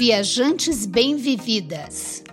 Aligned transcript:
Viajantes 0.00 0.86
Bem-Vividas. 0.86 2.24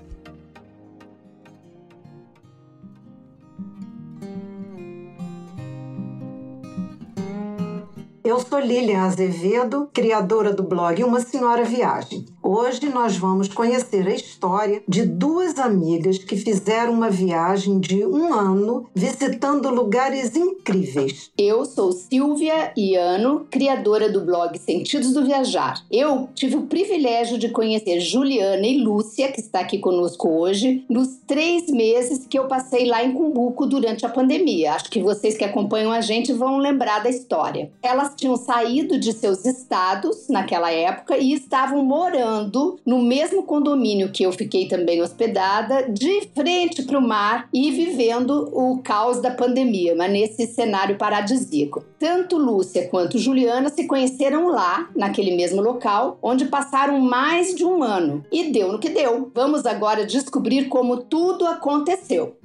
Eu 8.23 8.39
sou 8.39 8.59
Lilian 8.59 9.01
Azevedo, 9.01 9.89
criadora 9.93 10.53
do 10.53 10.63
blog 10.63 11.03
Uma 11.03 11.19
Senhora 11.19 11.65
Viagem. 11.65 12.25
Hoje 12.49 12.87
nós 12.87 13.17
vamos 13.17 13.49
conhecer 13.49 14.07
a 14.07 14.15
história 14.15 14.81
de 14.87 15.05
duas 15.05 15.59
amigas 15.59 16.17
que 16.17 16.37
fizeram 16.37 16.93
uma 16.93 17.09
viagem 17.09 17.77
de 17.77 18.05
um 18.05 18.33
ano 18.33 18.85
visitando 18.95 19.69
lugares 19.69 20.33
incríveis. 20.33 21.29
Eu 21.37 21.65
sou 21.65 21.91
Silvia 21.91 22.71
Iano, 22.77 23.45
criadora 23.51 24.09
do 24.09 24.21
blog 24.21 24.57
Sentidos 24.59 25.11
do 25.11 25.25
Viajar. 25.25 25.83
Eu 25.91 26.29
tive 26.33 26.55
o 26.55 26.67
privilégio 26.67 27.37
de 27.37 27.49
conhecer 27.49 27.99
Juliana 27.99 28.65
e 28.65 28.77
Lúcia, 28.77 29.29
que 29.29 29.41
está 29.41 29.59
aqui 29.59 29.79
conosco 29.79 30.29
hoje, 30.29 30.85
nos 30.89 31.17
três 31.27 31.67
meses 31.67 32.25
que 32.25 32.39
eu 32.39 32.47
passei 32.47 32.85
lá 32.85 33.03
em 33.03 33.11
Cumbuco 33.11 33.65
durante 33.65 34.05
a 34.05 34.09
pandemia. 34.09 34.71
Acho 34.71 34.89
que 34.89 35.03
vocês 35.03 35.35
que 35.35 35.43
acompanham 35.43 35.91
a 35.91 35.99
gente 35.99 36.31
vão 36.31 36.59
lembrar 36.59 37.03
da 37.03 37.09
história. 37.09 37.69
Elas 37.83 38.13
tinham 38.15 38.37
saído 38.37 38.97
de 38.97 39.11
seus 39.11 39.43
estados 39.43 40.29
naquela 40.29 40.71
época 40.71 41.17
e 41.17 41.33
estavam 41.33 41.83
morando 41.83 42.36
no 42.85 43.01
mesmo 43.01 43.43
condomínio 43.43 44.11
que 44.11 44.23
eu 44.23 44.31
fiquei 44.31 44.67
também 44.67 45.01
hospedada, 45.01 45.89
de 45.89 46.29
frente 46.35 46.83
para 46.83 46.97
o 46.97 47.07
mar 47.07 47.49
e 47.53 47.71
vivendo 47.71 48.49
o 48.53 48.79
caos 48.79 49.21
da 49.21 49.31
pandemia, 49.31 49.95
mas 49.95 50.11
nesse 50.11 50.47
cenário 50.47 50.97
paradisíaco. 50.97 51.83
Tanto 51.99 52.37
Lúcia 52.37 52.87
quanto 52.87 53.17
Juliana 53.17 53.69
se 53.69 53.87
conheceram 53.87 54.47
lá, 54.47 54.89
naquele 54.95 55.35
mesmo 55.35 55.61
local, 55.61 56.17
onde 56.21 56.45
passaram 56.45 56.99
mais 56.99 57.55
de 57.55 57.63
um 57.63 57.83
ano. 57.83 58.23
E 58.31 58.51
deu 58.51 58.71
no 58.71 58.79
que 58.79 58.89
deu. 58.89 59.31
Vamos 59.33 59.65
agora 59.65 60.05
descobrir 60.05 60.67
como 60.67 60.97
tudo 60.97 61.45
aconteceu. 61.45 62.35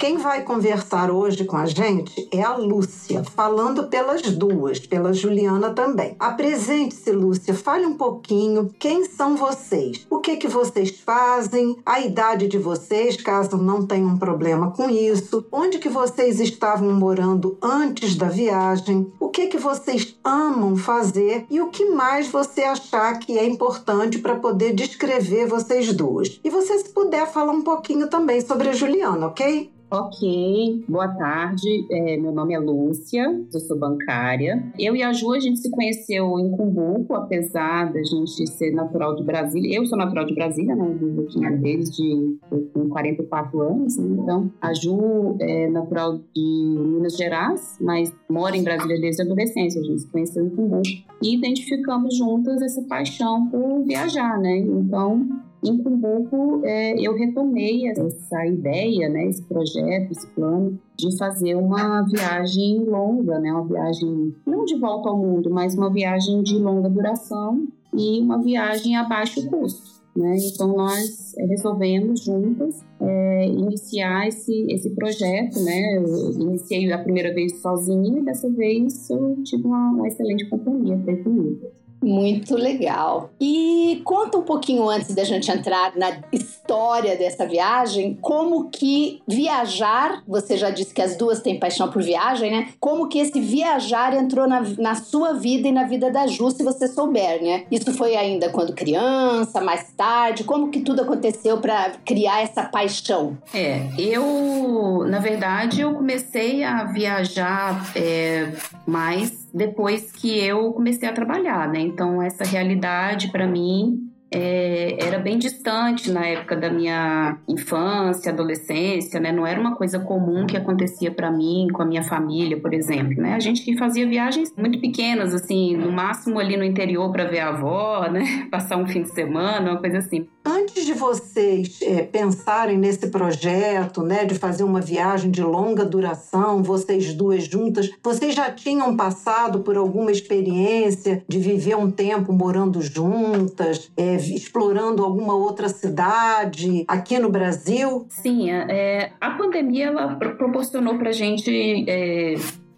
Quem 0.00 0.16
vai 0.16 0.42
conversar 0.42 1.10
hoje 1.10 1.44
com 1.44 1.58
a 1.58 1.66
gente 1.66 2.26
é 2.32 2.42
a 2.42 2.56
Lúcia, 2.56 3.22
falando 3.22 3.86
pelas 3.88 4.22
duas, 4.22 4.78
pela 4.78 5.12
Juliana 5.12 5.74
também. 5.74 6.16
Apresente-se, 6.18 7.12
Lúcia, 7.12 7.52
fale 7.52 7.84
um 7.84 7.98
pouquinho 7.98 8.70
quem 8.78 9.04
são 9.04 9.36
vocês, 9.36 10.06
o 10.08 10.18
que 10.18 10.38
que 10.38 10.48
vocês 10.48 10.98
fazem, 11.00 11.76
a 11.84 12.00
idade 12.00 12.48
de 12.48 12.56
vocês, 12.56 13.20
caso 13.20 13.58
não 13.58 13.86
tenham 13.86 14.16
problema 14.16 14.70
com 14.70 14.88
isso, 14.88 15.44
onde 15.52 15.78
que 15.78 15.90
vocês 15.90 16.40
estavam 16.40 16.94
morando 16.94 17.58
antes 17.62 18.16
da 18.16 18.28
viagem, 18.30 19.12
o 19.20 19.28
que 19.28 19.48
que 19.48 19.58
vocês 19.58 20.16
amam 20.24 20.78
fazer 20.78 21.44
e 21.50 21.60
o 21.60 21.68
que 21.68 21.90
mais 21.90 22.26
você 22.26 22.62
achar 22.62 23.18
que 23.18 23.38
é 23.38 23.44
importante 23.44 24.18
para 24.18 24.36
poder 24.36 24.72
descrever 24.72 25.44
vocês 25.44 25.92
duas. 25.92 26.40
E 26.42 26.48
você 26.48 26.78
se 26.78 26.88
puder 26.88 27.30
falar 27.30 27.52
um 27.52 27.60
pouquinho 27.60 28.08
também 28.08 28.40
sobre 28.40 28.70
a 28.70 28.72
Juliana, 28.72 29.26
ok? 29.26 29.70
Ok, 29.92 30.84
boa 30.88 31.08
tarde. 31.08 31.84
É, 31.90 32.16
meu 32.16 32.30
nome 32.30 32.54
é 32.54 32.60
Lúcia, 32.60 33.44
eu 33.52 33.58
sou 33.58 33.76
bancária. 33.76 34.72
Eu 34.78 34.94
e 34.94 35.02
a 35.02 35.12
Ju, 35.12 35.32
a 35.32 35.40
gente 35.40 35.58
se 35.58 35.68
conheceu 35.68 36.38
em 36.38 36.52
Cumbuco, 36.52 37.12
apesar 37.16 37.92
da 37.92 38.00
gente 38.04 38.46
ser 38.50 38.70
natural 38.70 39.16
de 39.16 39.24
Brasília. 39.24 39.76
Eu 39.76 39.84
sou 39.84 39.98
natural 39.98 40.24
de 40.26 40.32
Brasília, 40.32 40.76
né? 40.76 40.96
Eu 41.16 41.26
tinha 41.26 41.50
desde 41.50 42.38
com 42.72 42.88
44 42.88 43.60
anos, 43.62 43.96
né? 43.96 44.16
então 44.22 44.52
a 44.60 44.72
Ju 44.72 45.36
é 45.40 45.68
natural 45.68 46.18
de 46.18 46.76
Minas 46.78 47.16
Gerais, 47.16 47.76
mas 47.80 48.14
mora 48.28 48.56
em 48.56 48.62
Brasília 48.62 49.00
desde 49.00 49.22
a 49.22 49.24
adolescência. 49.24 49.80
A 49.80 49.84
gente 49.84 50.02
se 50.02 50.06
conheceu 50.06 50.46
em 50.46 50.50
Cumbuco 50.50 50.82
e 51.20 51.34
identificamos 51.34 52.16
juntas 52.16 52.62
essa 52.62 52.82
paixão 52.82 53.48
por 53.48 53.82
viajar, 53.82 54.38
né? 54.38 54.58
Então 54.58 55.26
em 55.62 55.76
Cumbuco, 55.82 56.62
é, 56.64 56.94
eu 56.98 57.14
retomei 57.14 57.88
essa 57.88 58.46
ideia, 58.46 59.08
né, 59.08 59.26
esse 59.26 59.42
projeto, 59.42 60.10
esse 60.10 60.26
plano 60.28 60.78
de 60.96 61.16
fazer 61.18 61.54
uma 61.54 62.02
viagem 62.02 62.84
longa, 62.84 63.38
né, 63.38 63.52
uma 63.52 63.66
viagem 63.66 64.34
não 64.46 64.64
de 64.64 64.78
volta 64.78 65.10
ao 65.10 65.18
mundo, 65.18 65.50
mas 65.50 65.74
uma 65.74 65.92
viagem 65.92 66.42
de 66.42 66.58
longa 66.58 66.88
duração 66.88 67.66
e 67.94 68.20
uma 68.20 68.40
viagem 68.42 68.96
a 68.96 69.04
baixo 69.04 69.46
custo. 69.48 70.00
Né? 70.16 70.36
Então 70.52 70.76
nós 70.76 71.34
resolvemos 71.38 72.24
juntas 72.24 72.84
é, 73.00 73.46
iniciar 73.46 74.26
esse, 74.26 74.66
esse 74.68 74.90
projeto, 74.90 75.60
né? 75.60 75.96
Eu 75.96 76.32
iniciei 76.32 76.92
a 76.92 76.98
primeira 76.98 77.32
vez 77.32 77.60
sozinha 77.60 78.18
e 78.18 78.24
dessa 78.24 78.50
vez 78.50 79.08
eu 79.08 79.40
tive 79.44 79.64
uma, 79.64 79.92
uma 79.92 80.08
excelente 80.08 80.48
companhia 80.48 80.98
comigo. 81.22 81.70
Muito 82.02 82.56
legal. 82.56 83.30
E 83.40 84.00
conta 84.04 84.38
um 84.38 84.42
pouquinho 84.42 84.88
antes 84.88 85.14
da 85.14 85.24
gente 85.24 85.50
entrar 85.50 85.96
na 85.96 86.18
história 86.32 87.16
dessa 87.16 87.46
viagem, 87.46 88.18
como 88.20 88.70
que 88.70 89.20
viajar, 89.28 90.22
você 90.26 90.56
já 90.56 90.70
disse 90.70 90.94
que 90.94 91.02
as 91.02 91.16
duas 91.16 91.40
têm 91.40 91.58
paixão 91.58 91.90
por 91.90 92.02
viagem, 92.02 92.50
né? 92.50 92.68
Como 92.80 93.08
que 93.08 93.18
esse 93.18 93.40
viajar 93.40 94.14
entrou 94.14 94.48
na, 94.48 94.62
na 94.78 94.94
sua 94.94 95.34
vida 95.34 95.68
e 95.68 95.72
na 95.72 95.84
vida 95.84 96.10
da 96.10 96.26
Ju, 96.26 96.50
se 96.50 96.62
você 96.62 96.88
souber, 96.88 97.42
né? 97.42 97.64
Isso 97.70 97.92
foi 97.92 98.16
ainda 98.16 98.48
quando 98.48 98.72
criança, 98.72 99.60
mais 99.60 99.92
tarde? 99.96 100.44
Como 100.44 100.70
que 100.70 100.80
tudo 100.80 101.02
aconteceu 101.02 101.58
para 101.58 101.92
criar 102.04 102.42
essa 102.42 102.64
paixão? 102.64 103.36
É, 103.52 103.86
eu, 103.98 105.04
na 105.06 105.18
verdade, 105.18 105.80
eu 105.82 105.94
comecei 105.94 106.64
a 106.64 106.84
viajar 106.84 107.92
é, 107.94 108.52
mais 108.86 109.39
depois 109.52 110.12
que 110.12 110.38
eu 110.38 110.72
comecei 110.72 111.08
a 111.08 111.12
trabalhar, 111.12 111.68
né? 111.68 111.80
Então, 111.80 112.22
essa 112.22 112.44
realidade 112.44 113.30
para 113.30 113.46
mim 113.46 114.10
é, 114.32 114.96
era 115.04 115.18
bem 115.18 115.38
distante 115.38 116.10
na 116.10 116.24
época 116.24 116.56
da 116.56 116.70
minha 116.70 117.36
infância, 117.48 118.30
adolescência, 118.30 119.18
né? 119.18 119.32
Não 119.32 119.44
era 119.44 119.60
uma 119.60 119.74
coisa 119.74 119.98
comum 119.98 120.46
que 120.46 120.56
acontecia 120.56 121.10
para 121.10 121.30
mim, 121.30 121.66
com 121.72 121.82
a 121.82 121.84
minha 121.84 122.02
família, 122.02 122.56
por 122.58 122.72
exemplo, 122.72 123.20
né? 123.20 123.34
A 123.34 123.40
gente 123.40 123.76
fazia 123.76 124.06
viagens 124.06 124.54
muito 124.56 124.80
pequenas, 124.80 125.34
assim, 125.34 125.76
no 125.76 125.90
máximo 125.90 126.38
ali 126.38 126.56
no 126.56 126.62
interior 126.62 127.10
para 127.10 127.24
ver 127.24 127.40
a 127.40 127.48
avó, 127.48 128.08
né? 128.08 128.46
Passar 128.50 128.76
um 128.76 128.86
fim 128.86 129.02
de 129.02 129.10
semana, 129.10 129.72
uma 129.72 129.80
coisa 129.80 129.98
assim. 129.98 130.28
Antes 130.44 130.86
de 130.86 130.94
vocês 130.94 131.80
é, 131.82 132.02
pensarem 132.02 132.78
nesse 132.78 133.08
projeto, 133.08 134.02
né, 134.02 134.24
de 134.24 134.34
fazer 134.34 134.64
uma 134.64 134.80
viagem 134.80 135.30
de 135.30 135.42
longa 135.42 135.84
duração, 135.84 136.62
vocês 136.62 137.12
duas 137.12 137.44
juntas, 137.44 137.90
vocês 138.02 138.34
já 138.34 138.50
tinham 138.50 138.96
passado 138.96 139.60
por 139.60 139.76
alguma 139.76 140.10
experiência 140.10 141.22
de 141.28 141.38
viver 141.38 141.76
um 141.76 141.90
tempo 141.90 142.32
morando 142.32 142.80
juntas, 142.80 143.90
é, 143.96 144.16
explorando 144.16 145.04
alguma 145.04 145.34
outra 145.34 145.68
cidade 145.68 146.84
aqui 146.88 147.18
no 147.18 147.28
Brasil? 147.28 148.06
Sim, 148.08 148.50
é, 148.50 149.12
a 149.20 149.30
pandemia 149.32 149.86
ela 149.86 150.16
proporcionou 150.16 150.96
para 150.96 151.12
gente 151.12 151.84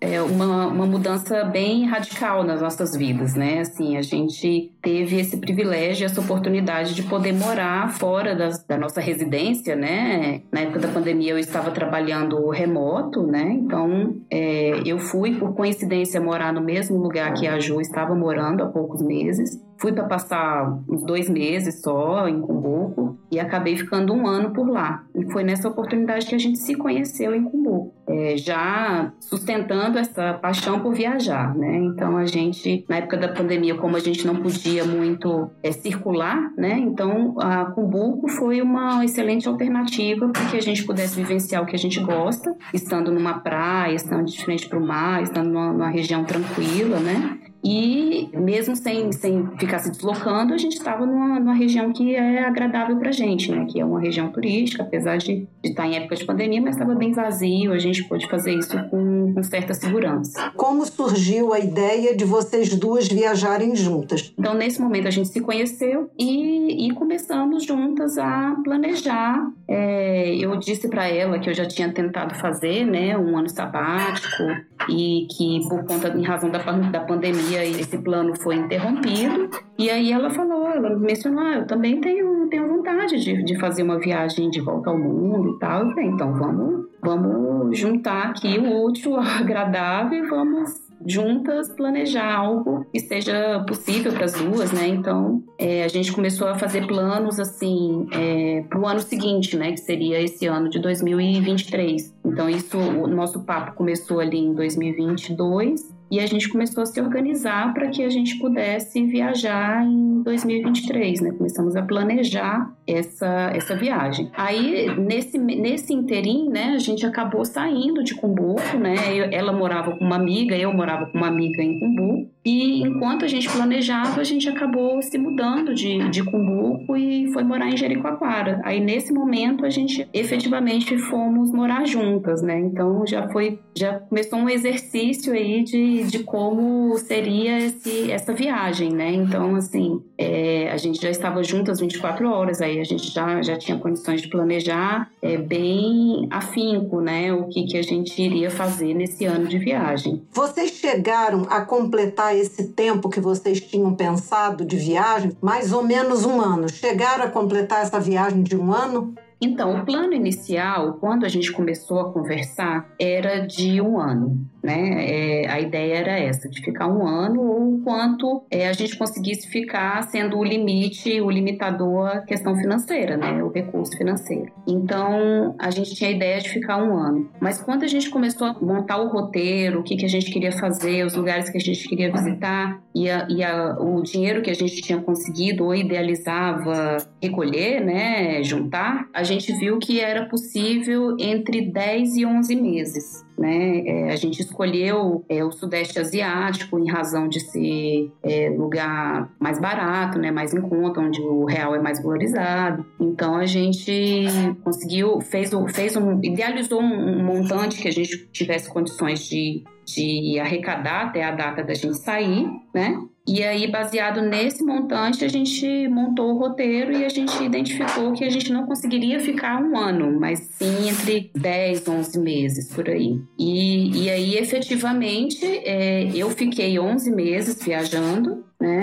é, 0.02 0.20
uma, 0.20 0.66
uma 0.66 0.84
mudança 0.84 1.44
bem 1.44 1.86
radical 1.86 2.42
nas 2.42 2.60
nossas 2.60 2.96
vidas, 2.96 3.36
né? 3.36 3.60
Assim, 3.60 3.96
a 3.96 4.02
gente 4.02 4.72
teve 4.82 5.20
esse 5.20 5.36
privilégio, 5.36 6.04
essa 6.04 6.20
oportunidade 6.20 6.92
de 6.92 7.04
poder 7.04 7.32
morar 7.32 7.88
fora 7.92 8.34
das, 8.34 8.66
da 8.66 8.76
nossa 8.76 9.00
residência, 9.00 9.76
né? 9.76 10.42
Na 10.50 10.62
época 10.62 10.80
da 10.80 10.88
pandemia 10.88 11.30
eu 11.30 11.38
estava 11.38 11.70
trabalhando 11.70 12.48
remoto, 12.50 13.22
né? 13.22 13.52
Então 13.52 14.16
é, 14.28 14.82
eu 14.84 14.98
fui, 14.98 15.36
por 15.36 15.54
coincidência, 15.54 16.20
morar 16.20 16.52
no 16.52 16.60
mesmo 16.60 16.98
lugar 16.98 17.32
que 17.34 17.46
a 17.46 17.60
Ju 17.60 17.80
estava 17.80 18.12
morando 18.12 18.64
há 18.64 18.66
poucos 18.66 19.00
meses. 19.00 19.56
Fui 19.82 19.90
para 19.90 20.04
passar 20.04 20.78
uns 20.88 21.02
dois 21.02 21.28
meses 21.28 21.80
só 21.82 22.28
em 22.28 22.40
Cumbuco 22.40 23.18
e 23.32 23.40
acabei 23.40 23.76
ficando 23.76 24.14
um 24.14 24.28
ano 24.28 24.52
por 24.52 24.70
lá. 24.70 25.02
E 25.12 25.28
foi 25.32 25.42
nessa 25.42 25.68
oportunidade 25.68 26.24
que 26.24 26.36
a 26.36 26.38
gente 26.38 26.60
se 26.60 26.76
conheceu 26.76 27.34
em 27.34 27.42
Cumbuco, 27.42 27.92
é, 28.06 28.36
já 28.36 29.12
sustentando 29.18 29.98
essa 29.98 30.34
paixão 30.34 30.78
por 30.78 30.94
viajar, 30.94 31.52
né? 31.56 31.78
Então 31.78 32.16
a 32.16 32.26
gente, 32.26 32.84
na 32.88 32.98
época 32.98 33.16
da 33.16 33.26
pandemia, 33.26 33.74
como 33.74 33.96
a 33.96 33.98
gente 33.98 34.24
não 34.24 34.36
podia 34.36 34.84
muito 34.84 35.50
é, 35.64 35.72
circular, 35.72 36.52
né? 36.56 36.78
Então 36.78 37.34
a 37.40 37.64
Cumbuco 37.64 38.28
foi 38.28 38.62
uma 38.62 39.04
excelente 39.04 39.48
alternativa 39.48 40.28
para 40.28 40.44
que 40.44 40.56
a 40.56 40.62
gente 40.62 40.84
pudesse 40.84 41.16
vivenciar 41.16 41.60
o 41.60 41.66
que 41.66 41.74
a 41.74 41.78
gente 41.78 41.98
gosta, 41.98 42.54
estando 42.72 43.10
numa 43.10 43.40
praia, 43.40 43.96
estando 43.96 44.26
de 44.26 44.44
frente 44.44 44.68
para 44.68 44.78
o 44.78 44.86
mar, 44.86 45.24
estando 45.24 45.50
numa, 45.50 45.72
numa 45.72 45.88
região 45.88 46.22
tranquila, 46.22 47.00
né? 47.00 47.40
E 47.64 48.28
mesmo 48.34 48.74
sem, 48.74 49.12
sem 49.12 49.46
ficar 49.58 49.78
se 49.78 49.90
deslocando, 49.90 50.52
a 50.52 50.58
gente 50.58 50.76
estava 50.76 51.06
numa, 51.06 51.38
numa, 51.38 51.54
região 51.54 51.92
que 51.92 52.14
é 52.14 52.44
agradável 52.44 52.96
para 52.96 53.10
a 53.10 53.12
gente, 53.12 53.52
né? 53.52 53.66
Que 53.70 53.80
é 53.80 53.84
uma 53.84 54.00
região 54.00 54.28
turística, 54.32 54.82
apesar 54.82 55.18
de, 55.18 55.46
de 55.62 55.70
estar 55.70 55.86
em 55.86 55.96
época 55.96 56.16
de 56.16 56.24
pandemia, 56.24 56.60
mas 56.60 56.74
estava 56.74 56.94
bem 56.94 57.12
vazio, 57.12 57.72
a 57.72 57.78
gente 57.78 58.02
pôde 58.04 58.28
fazer 58.28 58.54
isso 58.54 58.76
com, 58.90 59.32
com 59.34 59.42
certa 59.44 59.74
segurança. 59.74 60.50
Como 60.56 60.84
surgiu 60.84 61.52
a 61.52 61.60
ideia 61.60 62.16
de 62.16 62.24
vocês 62.24 62.74
duas 62.74 63.06
viajarem 63.06 63.76
juntas? 63.76 64.34
Então, 64.36 64.54
nesse 64.54 64.80
momento, 64.80 65.06
a 65.06 65.10
gente 65.10 65.28
se 65.28 65.40
conheceu 65.40 66.10
e, 66.18 66.88
e 66.88 66.94
começamos 66.94 67.64
juntas 67.64 68.18
a 68.18 68.56
planejar. 68.64 69.40
É, 69.68 70.34
eu 70.36 70.56
disse 70.58 70.88
para 70.88 71.06
ela 71.06 71.38
que 71.38 71.48
eu 71.48 71.54
já 71.54 71.66
tinha 71.66 71.92
tentado 71.92 72.34
fazer, 72.34 72.84
né, 72.84 73.16
um 73.16 73.38
ano 73.38 73.48
sabático 73.48 74.42
e 74.88 75.26
que 75.30 75.60
por 75.68 75.84
conta, 75.84 76.08
em 76.08 76.22
razão 76.22 76.50
da, 76.50 76.58
da 76.58 77.00
pandemia, 77.00 77.51
esse 77.54 77.98
plano 77.98 78.34
foi 78.36 78.56
interrompido. 78.56 79.48
E 79.78 79.90
aí 79.90 80.12
ela 80.12 80.30
falou, 80.30 80.68
ela 80.68 80.96
mencionou, 80.96 81.40
ah, 81.40 81.56
eu 81.56 81.66
também 81.66 82.00
tenho, 82.00 82.48
tenho 82.48 82.68
vontade 82.68 83.22
de, 83.22 83.42
de 83.42 83.58
fazer 83.58 83.82
uma 83.82 83.98
viagem 83.98 84.50
de 84.50 84.60
volta 84.60 84.90
ao 84.90 84.98
mundo 84.98 85.56
e 85.56 85.58
tal. 85.58 85.88
Falei, 85.88 86.06
então 86.06 86.34
vamos, 86.34 86.86
vamos 87.02 87.78
juntar 87.78 88.30
aqui 88.30 88.58
o 88.58 88.84
útil 88.84 89.16
ao 89.16 89.22
agradável 89.40 90.24
e 90.24 90.28
vamos 90.28 90.92
juntas 91.06 91.68
planejar 91.74 92.32
algo 92.32 92.86
que 92.92 93.00
seja 93.00 93.64
possível 93.66 94.12
para 94.12 94.24
as 94.24 94.34
duas, 94.34 94.72
né? 94.72 94.88
Então 94.88 95.42
é, 95.58 95.84
a 95.84 95.88
gente 95.88 96.12
começou 96.12 96.48
a 96.48 96.54
fazer 96.54 96.86
planos 96.86 97.38
assim 97.38 98.06
é, 98.12 98.64
para 98.68 98.80
o 98.80 98.86
ano 98.86 99.00
seguinte, 99.00 99.56
né? 99.56 99.72
Que 99.72 99.80
seria 99.80 100.20
esse 100.20 100.46
ano 100.46 100.68
de 100.68 100.78
2023. 100.78 102.14
Então 102.24 102.48
isso, 102.48 102.78
o 102.78 103.06
nosso 103.06 103.40
papo 103.44 103.74
começou 103.74 104.20
ali 104.20 104.38
em 104.38 104.54
2022 104.54 105.92
e 106.12 106.20
a 106.20 106.26
gente 106.26 106.46
começou 106.50 106.82
a 106.82 106.86
se 106.86 107.00
organizar 107.00 107.72
para 107.72 107.88
que 107.88 108.04
a 108.04 108.10
gente 108.10 108.38
pudesse 108.38 109.02
viajar 109.06 109.82
em 109.82 110.22
2023, 110.22 111.22
né? 111.22 111.32
Começamos 111.32 111.74
a 111.74 111.80
planejar 111.80 112.70
essa, 112.86 113.50
essa 113.54 113.74
viagem. 113.74 114.30
Aí, 114.36 114.94
nesse, 114.94 115.38
nesse 115.38 115.94
interim, 115.94 116.50
né, 116.50 116.74
a 116.74 116.78
gente 116.78 117.06
acabou 117.06 117.46
saindo 117.46 118.04
de 118.04 118.14
Cumbuco, 118.14 118.76
né? 118.78 118.94
Eu, 119.10 119.30
ela 119.32 119.54
morava 119.54 119.96
com 119.96 120.04
uma 120.04 120.16
amiga, 120.16 120.54
eu 120.54 120.70
morava 120.74 121.06
com 121.06 121.16
uma 121.16 121.28
amiga 121.28 121.62
em 121.62 121.80
Cumbuco. 121.80 122.30
E 122.44 122.82
enquanto 122.82 123.24
a 123.24 123.28
gente 123.28 123.48
planejava, 123.48 124.20
a 124.20 124.24
gente 124.24 124.46
acabou 124.48 125.00
se 125.00 125.16
mudando 125.16 125.74
de, 125.74 126.10
de 126.10 126.22
Cumbuco 126.22 126.94
e 126.94 127.32
foi 127.32 127.42
morar 127.42 127.70
em 127.70 127.76
Jericoacoara. 127.76 128.60
Aí, 128.64 128.80
nesse 128.80 129.14
momento, 129.14 129.64
a 129.64 129.70
gente 129.70 130.06
efetivamente 130.12 130.98
fomos 130.98 131.50
morar 131.50 131.86
juntas, 131.86 132.42
né? 132.42 132.58
Então, 132.58 133.06
já 133.06 133.28
foi, 133.28 133.58
já 133.74 134.00
começou 134.00 134.40
um 134.40 134.48
exercício 134.48 135.32
aí 135.32 135.62
de 135.62 136.01
de 136.06 136.20
como 136.24 136.96
seria 136.98 137.58
esse, 137.58 138.10
essa 138.10 138.32
viagem, 138.32 138.90
né? 138.90 139.12
Então, 139.12 139.56
assim, 139.56 140.02
é, 140.16 140.70
a 140.70 140.76
gente 140.76 141.00
já 141.00 141.10
estava 141.10 141.42
juntas 141.42 141.80
24 141.80 142.28
horas, 142.30 142.60
aí 142.60 142.80
a 142.80 142.84
gente 142.84 143.10
já, 143.10 143.42
já 143.42 143.56
tinha 143.56 143.78
condições 143.78 144.22
de 144.22 144.28
planejar 144.28 145.10
é, 145.20 145.36
bem 145.36 146.26
afinco, 146.30 147.00
né? 147.00 147.32
O 147.32 147.48
que, 147.48 147.64
que 147.64 147.76
a 147.76 147.82
gente 147.82 148.20
iria 148.20 148.50
fazer 148.50 148.94
nesse 148.94 149.24
ano 149.24 149.46
de 149.46 149.58
viagem. 149.58 150.22
Vocês 150.32 150.70
chegaram 150.72 151.46
a 151.48 151.60
completar 151.62 152.36
esse 152.36 152.68
tempo 152.68 153.08
que 153.08 153.20
vocês 153.20 153.60
tinham 153.60 153.94
pensado 153.94 154.64
de 154.64 154.76
viagem? 154.76 155.36
Mais 155.40 155.72
ou 155.72 155.82
menos 155.82 156.24
um 156.24 156.40
ano. 156.40 156.68
Chegaram 156.68 157.24
a 157.24 157.28
completar 157.28 157.82
essa 157.82 158.00
viagem 158.00 158.42
de 158.42 158.56
um 158.56 158.72
ano? 158.72 159.14
Então, 159.42 159.74
o 159.74 159.84
plano 159.84 160.12
inicial, 160.12 160.98
quando 161.00 161.26
a 161.26 161.28
gente 161.28 161.50
começou 161.50 161.98
a 161.98 162.12
conversar, 162.12 162.88
era 162.96 163.44
de 163.44 163.80
um 163.80 163.98
ano. 163.98 164.46
Né? 164.62 165.42
É, 165.42 165.50
a 165.50 165.60
ideia 165.60 165.94
era 165.96 166.16
essa, 166.16 166.48
de 166.48 166.62
ficar 166.62 166.86
um 166.86 167.04
ano 167.04 167.42
ou 167.42 167.80
quanto 167.82 168.44
é, 168.48 168.68
a 168.68 168.72
gente 168.72 168.96
conseguisse 168.96 169.48
ficar 169.48 170.00
sendo 170.04 170.38
o 170.38 170.44
limite, 170.44 171.20
o 171.20 171.28
limitador 171.28 172.06
a 172.06 172.20
questão 172.20 172.54
financeira, 172.54 173.16
né? 173.16 173.42
o 173.42 173.50
recurso 173.50 173.96
financeiro. 173.96 174.52
Então, 174.68 175.56
a 175.58 175.70
gente 175.70 175.96
tinha 175.96 176.10
a 176.10 176.12
ideia 176.12 176.40
de 176.40 176.48
ficar 176.48 176.80
um 176.80 176.96
ano. 176.96 177.28
Mas 177.40 177.60
quando 177.60 177.82
a 177.82 177.88
gente 177.88 178.08
começou 178.08 178.46
a 178.46 178.56
montar 178.60 178.98
o 178.98 179.08
roteiro, 179.08 179.80
o 179.80 179.82
que, 179.82 179.96
que 179.96 180.04
a 180.04 180.08
gente 180.08 180.30
queria 180.30 180.52
fazer, 180.52 181.04
os 181.04 181.16
lugares 181.16 181.50
que 181.50 181.56
a 181.56 181.60
gente 181.60 181.88
queria 181.88 182.12
visitar 182.12 182.80
e, 182.94 183.10
a, 183.10 183.26
e 183.28 183.42
a, 183.42 183.76
o 183.80 184.00
dinheiro 184.02 184.42
que 184.42 184.50
a 184.50 184.54
gente 184.54 184.80
tinha 184.80 185.00
conseguido 185.00 185.64
ou 185.64 185.74
idealizava 185.74 186.98
recolher, 187.20 187.80
né, 187.84 188.42
juntar, 188.44 189.08
a 189.12 189.24
gente 189.24 189.31
viu 189.58 189.78
que 189.78 190.00
era 190.00 190.26
possível 190.26 191.16
entre 191.18 191.70
10 191.70 192.16
e 192.16 192.26
11 192.26 192.56
meses. 192.56 193.24
Né? 193.38 193.82
É, 193.86 194.12
a 194.12 194.16
gente 194.16 194.40
escolheu 194.40 195.24
é, 195.28 195.44
o 195.44 195.50
Sudeste 195.50 195.98
Asiático 195.98 196.78
em 196.78 196.90
razão 196.90 197.28
de 197.28 197.40
ser 197.40 198.12
é, 198.22 198.50
lugar 198.50 199.32
mais 199.38 199.58
barato, 199.58 200.18
né? 200.18 200.30
mais 200.30 200.52
em 200.54 200.60
conta, 200.60 201.00
onde 201.00 201.20
o 201.20 201.44
real 201.44 201.74
é 201.74 201.80
mais 201.80 202.02
valorizado. 202.02 202.84
Então 203.00 203.36
a 203.36 203.46
gente 203.46 204.24
conseguiu, 204.62 205.20
fez, 205.20 205.50
fez 205.74 205.96
um, 205.96 206.20
idealizou 206.22 206.80
um 206.80 207.24
montante 207.24 207.80
que 207.80 207.88
a 207.88 207.92
gente 207.92 208.28
tivesse 208.32 208.68
condições 208.68 209.26
de, 209.28 209.64
de 209.86 210.38
arrecadar 210.38 211.06
até 211.06 211.24
a 211.24 211.30
data 211.30 211.62
da 211.62 211.74
gente 211.74 211.96
sair, 211.98 212.48
né? 212.74 212.98
E 213.26 213.40
aí, 213.44 213.70
baseado 213.70 214.20
nesse 214.20 214.64
montante, 214.64 215.24
a 215.24 215.28
gente 215.28 215.86
montou 215.86 216.34
o 216.34 216.38
roteiro 216.38 216.90
e 216.90 217.04
a 217.04 217.08
gente 217.08 217.40
identificou 217.40 218.12
que 218.12 218.24
a 218.24 218.28
gente 218.28 218.52
não 218.52 218.66
conseguiria 218.66 219.20
ficar 219.20 219.62
um 219.62 219.78
ano, 219.78 220.18
mas 220.18 220.40
sim 220.40 220.88
entre 220.88 221.30
10, 221.32 221.86
11 221.86 222.18
meses 222.18 222.74
por 222.74 222.88
aí. 222.88 223.20
E, 223.38 224.04
e 224.04 224.10
aí, 224.10 224.36
efetivamente, 224.36 225.44
é, 225.44 226.10
eu 226.14 226.30
fiquei 226.30 226.78
11 226.78 227.10
meses 227.10 227.62
viajando, 227.62 228.44
né? 228.60 228.82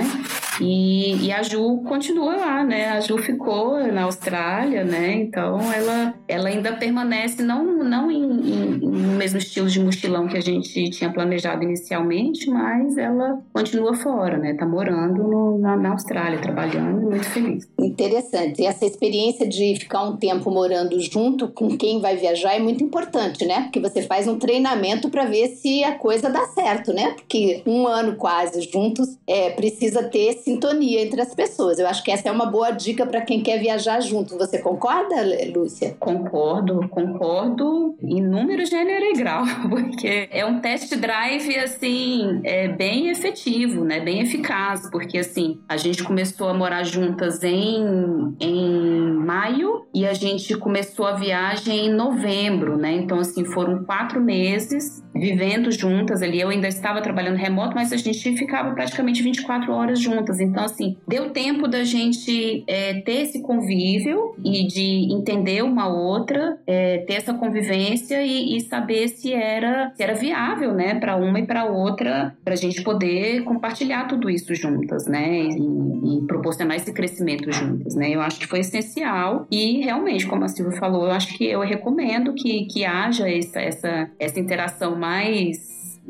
E, 0.61 1.25
e, 1.25 1.31
a 1.31 1.41
Ju 1.41 1.81
continua 1.87 2.35
lá, 2.35 2.63
né? 2.63 2.89
A 2.89 2.99
Ju 2.99 3.17
ficou 3.17 3.79
na 3.91 4.03
Austrália, 4.03 4.83
né? 4.83 5.13
Então 5.13 5.59
ela, 5.71 6.13
ela 6.27 6.49
ainda 6.49 6.73
permanece 6.73 7.41
não, 7.41 7.83
não 7.83 8.11
em, 8.11 8.23
em, 8.23 8.79
no 8.79 9.17
mesmo 9.17 9.37
estilo 9.37 9.67
de 9.67 9.79
mochilão 9.79 10.27
que 10.27 10.37
a 10.37 10.41
gente 10.41 10.89
tinha 10.89 11.11
planejado 11.11 11.63
inicialmente, 11.63 12.49
mas 12.49 12.97
ela 12.97 13.41
continua 13.53 13.95
fora, 13.95 14.37
né? 14.37 14.53
Tá 14.53 14.65
morando 14.65 15.23
no, 15.23 15.57
na, 15.59 15.75
na, 15.75 15.91
Austrália, 15.91 16.39
trabalhando, 16.39 17.01
muito 17.01 17.29
feliz. 17.29 17.67
Interessante. 17.79 18.61
E 18.61 18.65
essa 18.65 18.85
experiência 18.85 19.47
de 19.47 19.75
ficar 19.79 20.03
um 20.03 20.17
tempo 20.17 20.51
morando 20.51 20.99
junto 20.99 21.47
com 21.47 21.77
quem 21.77 22.01
vai 22.01 22.17
viajar 22.17 22.53
é 22.53 22.59
muito 22.59 22.83
importante, 22.83 23.45
né? 23.45 23.63
Porque 23.63 23.79
você 23.79 24.01
faz 24.01 24.27
um 24.27 24.37
treinamento 24.37 25.09
para 25.09 25.25
ver 25.25 25.47
se 25.49 25.83
a 25.83 25.95
coisa 25.95 26.29
dá 26.29 26.45
certo, 26.47 26.93
né? 26.93 27.11
Porque 27.11 27.61
um 27.65 27.87
ano 27.87 28.15
quase 28.15 28.61
juntos 28.61 29.17
é 29.27 29.51
precisa 29.51 30.03
ter 30.03 30.33
sintonia 30.49 31.01
entre 31.01 31.21
as 31.21 31.35
pessoas. 31.35 31.77
Eu 31.77 31.87
acho 31.87 32.03
que 32.03 32.11
essa 32.11 32.27
é 32.27 32.31
uma 32.31 32.47
boa 32.47 32.71
dica 32.71 33.05
para 33.05 33.21
quem 33.21 33.41
quer 33.41 33.59
viajar 33.59 33.99
junto. 34.01 34.37
Você 34.37 34.57
concorda, 34.57 35.15
Lúcia? 35.55 35.95
Concordo, 35.99 36.87
concordo 36.89 37.95
em 38.01 38.21
número, 38.21 38.65
gênero 38.65 39.05
e 39.05 39.13
grau, 39.13 39.43
porque 39.69 40.27
é 40.31 40.43
um 40.45 40.59
test 40.59 40.95
drive 40.95 41.55
assim, 41.57 42.41
é 42.43 42.67
bem 42.67 43.09
efetivo, 43.09 43.83
né? 43.83 43.99
Bem 43.99 44.21
eficaz, 44.21 44.89
porque 44.89 45.19
assim, 45.19 45.59
a 45.67 45.77
gente 45.77 46.03
começou 46.03 46.47
a 46.47 46.53
morar 46.53 46.83
juntas 46.83 47.43
em, 47.43 48.35
em 48.39 49.11
maio 49.13 49.85
e 49.93 50.07
a 50.07 50.13
gente 50.13 50.57
começou 50.57 51.05
a 51.05 51.13
viagem 51.13 51.87
em 51.87 51.93
novembro, 51.93 52.77
né? 52.77 52.93
Então 52.93 53.19
assim, 53.19 53.45
foram 53.45 53.83
quatro 53.83 54.19
meses 54.19 55.03
vivendo 55.19 55.71
juntas 55.71 56.21
ali. 56.21 56.39
Eu 56.39 56.49
ainda 56.49 56.67
estava 56.67 57.01
trabalhando 57.01 57.35
remoto, 57.35 57.75
mas 57.75 57.91
a 57.91 57.97
gente 57.97 58.35
ficava 58.35 58.71
praticamente 58.71 59.21
24 59.21 59.71
horas 59.71 59.99
juntas. 59.99 60.39
Então, 60.39 60.63
assim, 60.63 60.97
deu 61.07 61.29
tempo 61.31 61.67
da 61.67 61.83
gente 61.83 62.63
é, 62.67 62.95
ter 63.01 63.21
esse 63.21 63.41
convívio 63.41 64.35
e 64.43 64.67
de 64.67 65.13
entender 65.13 65.63
uma 65.63 65.87
outra, 65.87 66.57
é, 66.65 66.99
ter 66.99 67.13
essa 67.13 67.33
convivência 67.33 68.21
e, 68.23 68.57
e, 68.57 68.61
saber 68.61 69.07
se 69.07 69.33
era, 69.33 69.91
se 69.95 70.03
era 70.03 70.13
viável, 70.13 70.73
né, 70.73 70.95
para 70.95 71.15
uma 71.15 71.39
e 71.39 71.45
para 71.45 71.65
outra, 71.65 72.35
para 72.43 72.53
a 72.53 72.57
gente 72.57 72.81
poder 72.83 73.43
compartilhar 73.43 74.07
tudo 74.07 74.29
isso 74.29 74.53
juntas, 74.55 75.05
né, 75.07 75.41
e, 75.43 76.17
e, 76.17 76.27
proporcionar 76.27 76.77
esse 76.77 76.93
crescimento 76.93 77.51
juntas, 77.51 77.95
né. 77.95 78.09
Eu 78.09 78.21
acho 78.21 78.39
que 78.39 78.47
foi 78.47 78.59
essencial 78.59 79.47
e 79.51 79.81
realmente, 79.81 80.27
como 80.27 80.43
a 80.43 80.47
Silvia 80.47 80.77
falou, 80.77 81.05
eu 81.05 81.11
acho 81.11 81.37
que 81.37 81.45
eu 81.45 81.61
recomendo 81.61 82.33
que, 82.33 82.65
que 82.65 82.85
haja 82.85 83.29
essa, 83.29 83.59
essa, 83.59 84.11
essa 84.19 84.39
interação 84.39 84.95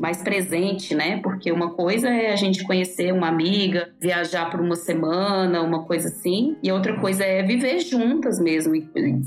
mais 0.00 0.22
presente, 0.22 0.94
né? 0.94 1.18
Porque 1.18 1.52
uma 1.52 1.74
coisa 1.74 2.08
é 2.08 2.32
a 2.32 2.36
gente 2.36 2.64
conhecer 2.64 3.12
uma 3.12 3.28
amiga, 3.28 3.90
viajar 4.00 4.50
por 4.50 4.58
uma 4.58 4.74
semana, 4.74 5.60
uma 5.60 5.84
coisa 5.84 6.08
assim, 6.08 6.56
e 6.62 6.72
outra 6.72 6.98
coisa 6.98 7.22
é 7.22 7.42
viver 7.42 7.80
juntas 7.80 8.40
mesmo, 8.40 8.72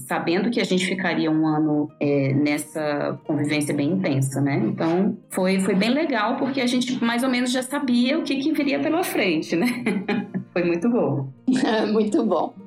sabendo 0.08 0.50
que 0.50 0.60
a 0.60 0.64
gente 0.64 0.88
ficaria 0.88 1.30
um 1.30 1.46
ano 1.46 1.90
é, 2.00 2.34
nessa 2.34 3.20
convivência 3.24 3.72
bem 3.72 3.92
intensa, 3.92 4.42
né? 4.42 4.60
Então 4.66 5.16
foi, 5.30 5.60
foi 5.60 5.76
bem 5.76 5.92
legal 5.92 6.38
porque 6.38 6.60
a 6.60 6.66
gente 6.66 7.04
mais 7.04 7.22
ou 7.22 7.30
menos 7.30 7.52
já 7.52 7.62
sabia 7.62 8.18
o 8.18 8.24
que, 8.24 8.38
que 8.38 8.52
viria 8.52 8.80
pela 8.80 9.04
frente, 9.04 9.56
né? 9.56 9.68
foi 10.52 10.64
muito 10.64 10.90
bom. 10.90 11.28
muito 11.94 12.26
bom. 12.26 12.63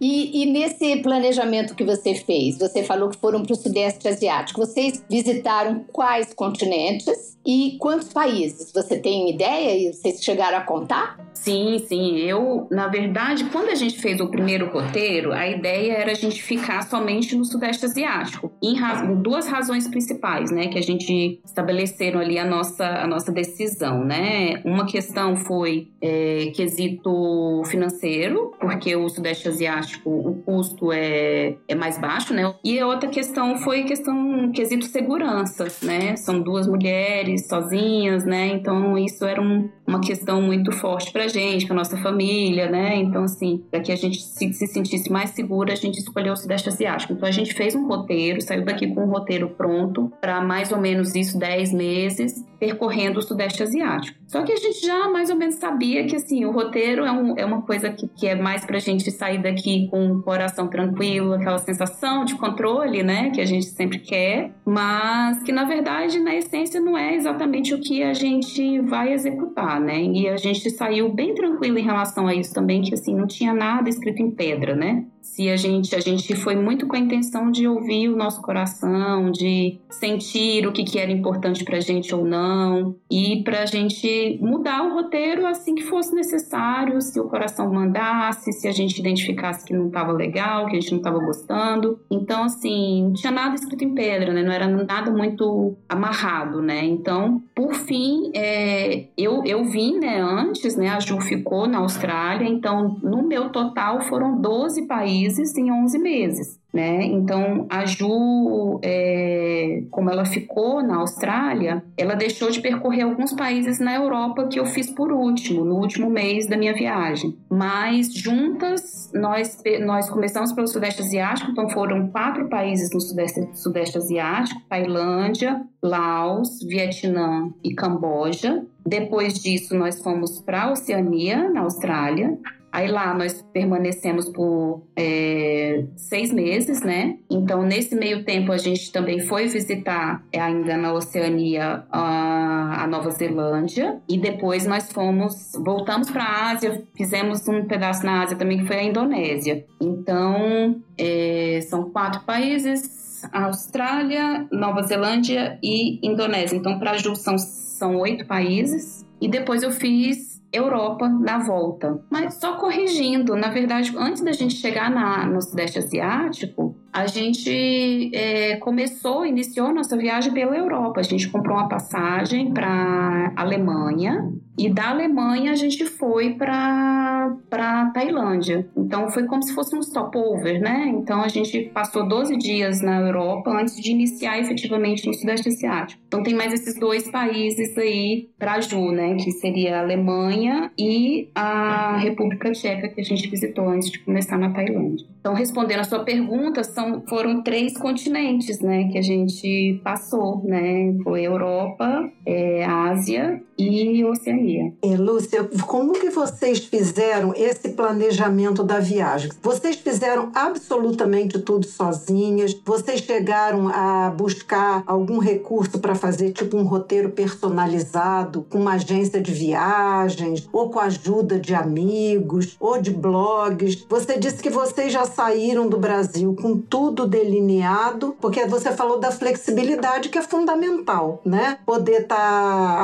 E, 0.00 0.42
e, 0.42 0.46
nesse 0.46 0.96
planejamento 1.02 1.74
que 1.74 1.84
você 1.84 2.14
fez, 2.14 2.56
você 2.58 2.84
falou 2.84 3.10
que 3.10 3.18
foram 3.18 3.42
para 3.42 3.52
o 3.52 3.56
Sudeste 3.56 4.06
Asiático. 4.06 4.64
Vocês 4.64 5.02
visitaram 5.10 5.84
quais 5.92 6.32
continentes 6.32 7.36
e 7.44 7.76
quantos 7.80 8.12
países? 8.12 8.70
Você 8.72 8.98
tem 8.98 9.30
ideia 9.30 9.76
e 9.76 9.92
vocês 9.92 10.22
chegaram 10.22 10.58
a 10.58 10.60
contar? 10.60 11.18
Sim, 11.42 11.78
sim. 11.86 12.16
Eu, 12.18 12.66
na 12.70 12.88
verdade, 12.88 13.44
quando 13.44 13.68
a 13.68 13.74
gente 13.74 13.98
fez 13.98 14.20
o 14.20 14.28
primeiro 14.28 14.70
roteiro, 14.70 15.32
a 15.32 15.48
ideia 15.48 15.92
era 15.92 16.10
a 16.10 16.14
gente 16.14 16.42
ficar 16.42 16.82
somente 16.82 17.36
no 17.36 17.44
Sudeste 17.44 17.86
Asiático. 17.86 18.52
Em, 18.62 18.74
raz 18.74 19.08
duas 19.22 19.46
razões 19.46 19.86
principais, 19.88 20.50
né, 20.50 20.68
que 20.68 20.78
a 20.78 20.82
gente 20.82 21.40
estabeleceram 21.44 22.20
ali 22.20 22.38
a 22.38 22.44
nossa, 22.44 22.84
a 22.84 23.06
nossa 23.06 23.30
decisão, 23.30 24.04
né? 24.04 24.60
Uma 24.64 24.86
questão 24.86 25.36
foi 25.36 25.88
é, 26.02 26.50
quesito 26.54 27.62
financeiro, 27.66 28.52
porque 28.60 28.94
o 28.96 29.08
Sudeste 29.08 29.48
Asiático, 29.48 30.10
o 30.10 30.42
custo 30.42 30.92
é, 30.92 31.56
é 31.68 31.74
mais 31.74 31.98
baixo, 31.98 32.34
né? 32.34 32.52
E 32.64 32.78
a 32.78 32.86
outra 32.86 33.08
questão 33.08 33.56
foi 33.58 33.84
questão 33.84 34.50
quesito 34.52 34.86
segurança, 34.86 35.66
né? 35.82 36.16
São 36.16 36.40
duas 36.40 36.66
mulheres 36.66 37.46
sozinhas, 37.46 38.24
né? 38.24 38.48
Então 38.48 38.98
isso 38.98 39.24
era 39.24 39.40
um, 39.40 39.68
uma 39.88 40.00
questão 40.00 40.42
muito 40.42 40.70
forte 40.70 41.10
para 41.10 41.26
gente, 41.26 41.66
para 41.66 41.74
nossa 41.74 41.96
família, 41.96 42.70
né? 42.70 42.96
Então, 42.96 43.24
assim, 43.24 43.64
para 43.70 43.80
que 43.80 43.90
a 43.90 43.96
gente 43.96 44.20
se, 44.20 44.52
se, 44.52 44.66
sentisse 44.66 45.10
mais 45.10 45.30
segura, 45.30 45.72
a 45.72 45.76
gente 45.76 45.98
escolheu 45.98 46.34
o 46.34 46.36
Sudeste 46.36 46.68
Asiático. 46.68 47.14
Então, 47.14 47.26
a 47.26 47.32
gente 47.32 47.54
fez 47.54 47.74
um 47.74 47.86
roteiro, 47.86 48.42
saiu 48.42 48.64
daqui 48.64 48.86
com 48.94 49.04
um 49.04 49.10
roteiro 49.10 49.48
pronto 49.48 50.12
para 50.20 50.42
mais 50.42 50.70
ou 50.70 50.78
menos 50.78 51.14
isso, 51.14 51.38
10 51.38 51.72
meses, 51.72 52.44
percorrendo 52.60 53.18
o 53.18 53.22
Sudeste 53.22 53.62
Asiático. 53.62 54.18
Só 54.26 54.42
que 54.42 54.52
a 54.52 54.56
gente 54.56 54.84
já 54.84 55.08
mais 55.08 55.30
ou 55.30 55.36
menos 55.36 55.54
sabia 55.54 56.04
que, 56.04 56.16
assim, 56.16 56.44
o 56.44 56.50
roteiro 56.50 57.04
é, 57.04 57.10
um, 57.10 57.38
é 57.38 57.44
uma 57.44 57.62
coisa 57.62 57.90
que, 57.90 58.06
que 58.08 58.26
é 58.26 58.34
mais 58.34 58.66
para 58.66 58.76
a 58.76 58.80
gente 58.80 59.10
sair 59.10 59.40
daqui 59.40 59.88
com 59.90 60.12
o 60.12 60.22
coração 60.22 60.68
tranquilo, 60.68 61.32
aquela 61.32 61.58
sensação 61.58 62.24
de 62.24 62.34
controle, 62.34 63.02
né? 63.02 63.30
Que 63.30 63.40
a 63.40 63.46
gente 63.46 63.66
sempre 63.66 63.98
quer, 64.00 64.52
mas 64.66 65.42
que, 65.42 65.52
na 65.52 65.64
verdade, 65.64 66.18
na 66.18 66.34
essência, 66.34 66.80
não 66.80 66.96
é 66.98 67.14
exatamente 67.14 67.72
o 67.72 67.80
que 67.80 68.02
a 68.02 68.12
gente 68.12 68.80
vai 68.80 69.12
executar, 69.12 69.77
né? 69.78 70.02
E 70.02 70.28
a 70.28 70.36
gente 70.36 70.70
saiu 70.70 71.12
bem 71.12 71.34
tranquilo 71.34 71.78
em 71.78 71.84
relação 71.84 72.26
a 72.26 72.34
isso 72.34 72.52
também, 72.52 72.82
que 72.82 72.94
assim, 72.94 73.14
não 73.14 73.26
tinha 73.26 73.52
nada 73.52 73.88
escrito 73.88 74.22
em 74.22 74.30
pedra, 74.30 74.74
né? 74.74 75.06
Se 75.34 75.48
a 75.48 75.56
gente, 75.56 75.94
a 75.94 76.00
gente 76.00 76.34
foi 76.34 76.56
muito 76.56 76.86
com 76.86 76.96
a 76.96 76.98
intenção 76.98 77.50
de 77.50 77.68
ouvir 77.68 78.08
o 78.08 78.16
nosso 78.16 78.42
coração, 78.42 79.30
de 79.30 79.78
sentir 79.88 80.66
o 80.66 80.72
que, 80.72 80.82
que 80.82 80.98
era 80.98 81.12
importante 81.12 81.64
pra 81.64 81.78
gente 81.78 82.12
ou 82.12 82.24
não, 82.24 82.96
e 83.10 83.42
pra 83.44 83.64
gente 83.66 84.38
mudar 84.40 84.82
o 84.82 84.94
roteiro 84.94 85.46
assim 85.46 85.74
que 85.74 85.84
fosse 85.84 86.12
necessário, 86.14 87.00
se 87.00 87.20
o 87.20 87.28
coração 87.28 87.72
mandasse, 87.72 88.52
se 88.52 88.66
a 88.66 88.72
gente 88.72 88.98
identificasse 88.98 89.64
que 89.64 89.72
não 89.72 89.86
estava 89.86 90.12
legal, 90.12 90.66
que 90.66 90.76
a 90.76 90.80
gente 90.80 90.90
não 90.90 90.98
estava 90.98 91.18
gostando. 91.18 92.00
Então, 92.10 92.44
assim, 92.44 93.04
não 93.04 93.12
tinha 93.12 93.30
nada 93.30 93.54
escrito 93.54 93.84
em 93.84 93.94
pedra, 93.94 94.32
né? 94.32 94.42
Não 94.42 94.52
era 94.52 94.66
nada 94.66 95.10
muito 95.10 95.76
amarrado, 95.88 96.60
né? 96.60 96.84
Então, 96.84 97.40
por 97.54 97.74
fim, 97.74 98.32
é, 98.34 99.04
eu, 99.16 99.44
eu 99.44 99.64
vim, 99.64 99.98
né, 100.00 100.20
antes, 100.20 100.74
né? 100.74 100.88
A 100.88 100.98
Ju 100.98 101.20
ficou 101.20 101.68
na 101.68 101.78
Austrália, 101.78 102.48
então 102.48 102.98
no 103.02 103.22
meu 103.22 103.50
total 103.50 104.00
foram 104.00 104.40
12 104.40 104.86
países 104.86 105.17
em 105.56 105.70
11 105.70 105.98
meses. 105.98 106.58
Né? 106.72 107.02
Então, 107.04 107.66
a 107.70 107.86
Ju, 107.86 108.78
é, 108.82 109.84
como 109.90 110.10
ela 110.10 110.26
ficou 110.26 110.82
na 110.82 110.96
Austrália, 110.96 111.82
ela 111.96 112.14
deixou 112.14 112.50
de 112.50 112.60
percorrer 112.60 113.02
alguns 113.02 113.32
países 113.32 113.80
na 113.80 113.94
Europa 113.94 114.46
que 114.48 114.60
eu 114.60 114.66
fiz 114.66 114.90
por 114.90 115.10
último, 115.10 115.64
no 115.64 115.76
último 115.76 116.10
mês 116.10 116.46
da 116.46 116.58
minha 116.58 116.74
viagem. 116.74 117.38
Mas 117.48 118.12
juntas, 118.12 119.10
nós, 119.14 119.62
nós 119.80 120.10
começamos 120.10 120.52
pelo 120.52 120.68
Sudeste 120.68 121.00
Asiático, 121.00 121.50
então 121.50 121.70
foram 121.70 122.08
quatro 122.08 122.48
países 122.50 122.90
no 122.92 123.00
Sudeste, 123.00 123.48
Sudeste 123.54 123.96
Asiático: 123.96 124.60
Tailândia, 124.68 125.62
Laos, 125.82 126.62
Vietnã 126.62 127.50
e 127.64 127.74
Camboja. 127.74 128.62
Depois 128.86 129.34
disso, 129.34 129.74
nós 129.74 130.02
fomos 130.02 130.40
para 130.42 130.64
a 130.64 130.72
Oceania, 130.72 131.48
na 131.50 131.60
Austrália. 131.60 132.38
Aí 132.70 132.88
lá 132.88 133.14
nós 133.14 133.42
permanecemos 133.52 134.28
por 134.28 134.82
é, 134.94 135.84
seis 135.96 136.32
meses, 136.32 136.82
né? 136.82 137.16
Então, 137.30 137.62
nesse 137.62 137.94
meio 137.94 138.24
tempo, 138.24 138.52
a 138.52 138.58
gente 138.58 138.92
também 138.92 139.20
foi 139.20 139.46
visitar, 139.46 140.22
é, 140.32 140.40
ainda 140.40 140.76
na 140.76 140.92
Oceania, 140.92 141.84
a, 141.90 142.84
a 142.84 142.86
Nova 142.86 143.10
Zelândia. 143.10 144.00
E 144.08 144.18
depois 144.18 144.66
nós 144.66 144.92
fomos, 144.92 145.52
voltamos 145.64 146.10
para 146.10 146.24
a 146.24 146.50
Ásia, 146.52 146.82
fizemos 146.96 147.48
um 147.48 147.64
pedaço 147.64 148.04
na 148.04 148.22
Ásia 148.22 148.36
também, 148.36 148.58
que 148.58 148.66
foi 148.66 148.76
a 148.76 148.84
Indonésia. 148.84 149.64
Então, 149.80 150.80
é, 150.96 151.60
são 151.62 151.90
quatro 151.90 152.20
países: 152.26 153.22
Austrália, 153.32 154.46
Nova 154.52 154.82
Zelândia 154.82 155.58
e 155.62 156.06
Indonésia. 156.06 156.56
Então, 156.56 156.78
para 156.78 156.98
Ju 156.98 157.16
são, 157.16 157.38
são 157.38 157.96
oito 157.96 158.26
países. 158.26 159.06
E 159.20 159.26
depois 159.26 159.62
eu 159.62 159.70
fiz 159.72 160.37
Europa 160.52 161.08
na 161.08 161.38
volta. 161.38 162.00
Mas 162.10 162.34
só 162.34 162.56
corrigindo, 162.56 163.36
na 163.36 163.48
verdade, 163.48 163.94
antes 163.96 164.22
da 164.22 164.32
gente 164.32 164.54
chegar 164.54 164.90
na, 164.90 165.26
no 165.26 165.42
Sudeste 165.42 165.78
Asiático, 165.78 166.74
a 166.92 167.06
gente 167.06 168.10
é, 168.14 168.56
começou, 168.56 169.26
iniciou 169.26 169.72
nossa 169.72 169.96
viagem 169.96 170.32
pela 170.32 170.56
Europa. 170.56 171.00
A 171.00 171.02
gente 171.02 171.28
comprou 171.28 171.56
uma 171.56 171.68
passagem 171.68 172.52
para 172.52 173.32
Alemanha 173.36 174.32
e 174.58 174.68
da 174.68 174.90
Alemanha 174.90 175.52
a 175.52 175.54
gente 175.54 175.86
foi 175.86 176.34
para 176.34 177.36
para 177.48 177.90
Tailândia. 177.90 178.66
Então 178.76 179.08
foi 179.10 179.24
como 179.24 179.42
se 179.42 179.54
fosse 179.54 179.76
um 179.76 179.82
stopover, 179.82 180.60
né? 180.60 180.88
Então 180.88 181.22
a 181.22 181.28
gente 181.28 181.70
passou 181.72 182.08
12 182.08 182.36
dias 182.36 182.80
na 182.80 183.00
Europa 183.00 183.50
antes 183.50 183.80
de 183.80 183.90
iniciar 183.90 184.38
efetivamente 184.38 185.06
no 185.06 185.14
Sudeste 185.14 185.48
Asiático. 185.48 186.02
Então 186.08 186.22
tem 186.22 186.34
mais 186.34 186.52
esses 186.52 186.78
dois 186.78 187.08
países 187.10 187.76
aí 187.78 188.28
para 188.38 188.60
Ju, 188.60 188.90
né? 188.90 189.14
Que 189.14 189.30
seria 189.32 189.76
a 189.76 189.80
Alemanha 189.80 190.70
e 190.76 191.28
a 191.34 191.96
República 191.98 192.50
Tcheca 192.50 192.88
que 192.88 193.00
a 193.00 193.04
gente 193.04 193.28
visitou 193.28 193.68
antes 193.68 193.90
de 193.90 194.00
começar 194.00 194.38
na 194.38 194.50
Tailândia. 194.50 195.06
Então 195.20 195.34
respondendo 195.34 195.80
a 195.80 195.84
sua 195.84 196.00
pergunta, 196.00 196.64
são, 196.78 197.02
foram 197.08 197.42
três 197.42 197.76
continentes, 197.76 198.60
né, 198.60 198.88
que 198.88 198.98
a 198.98 199.02
gente 199.02 199.80
passou, 199.82 200.44
né? 200.44 200.94
Foi 201.02 201.22
Europa, 201.22 202.08
é, 202.24 202.64
Ásia 202.64 203.42
e 203.58 204.04
Oceania. 204.04 204.72
É, 204.80 204.96
Lúcia, 204.96 205.44
como 205.66 205.92
que 205.92 206.10
vocês 206.10 206.60
fizeram 206.60 207.32
esse 207.34 207.70
planejamento 207.70 208.62
da 208.62 208.78
viagem? 208.78 209.30
Vocês 209.42 209.76
fizeram 209.76 210.30
absolutamente 210.34 211.38
tudo 211.40 211.66
sozinhas? 211.66 212.56
Vocês 212.64 213.00
chegaram 213.00 213.68
a 213.68 214.10
buscar 214.10 214.84
algum 214.86 215.18
recurso 215.18 215.78
para 215.80 215.94
fazer 215.94 216.30
tipo 216.30 216.56
um 216.56 216.62
roteiro 216.62 217.10
personalizado 217.10 218.46
com 218.48 218.58
uma 218.58 218.74
agência 218.74 219.20
de 219.20 219.32
viagens 219.32 220.48
ou 220.52 220.70
com 220.70 220.78
a 220.78 220.84
ajuda 220.84 221.38
de 221.38 221.54
amigos 221.54 222.56
ou 222.60 222.80
de 222.80 222.92
blogs? 222.92 223.84
Você 223.88 224.18
disse 224.18 224.42
que 224.42 224.50
vocês 224.50 224.92
já 224.92 225.04
saíram 225.04 225.68
do 225.68 225.78
Brasil 225.78 226.36
com 226.40 226.56
tudo 226.56 227.06
delineado, 227.06 228.14
porque 228.20 228.46
você 228.46 228.72
falou 228.72 229.00
da 229.00 229.10
flexibilidade 229.10 230.08
que 230.08 230.18
é 230.18 230.22
fundamental, 230.22 231.20
né? 231.24 231.58
Poder 231.66 232.02
estar 232.02 232.16
tá 232.16 232.82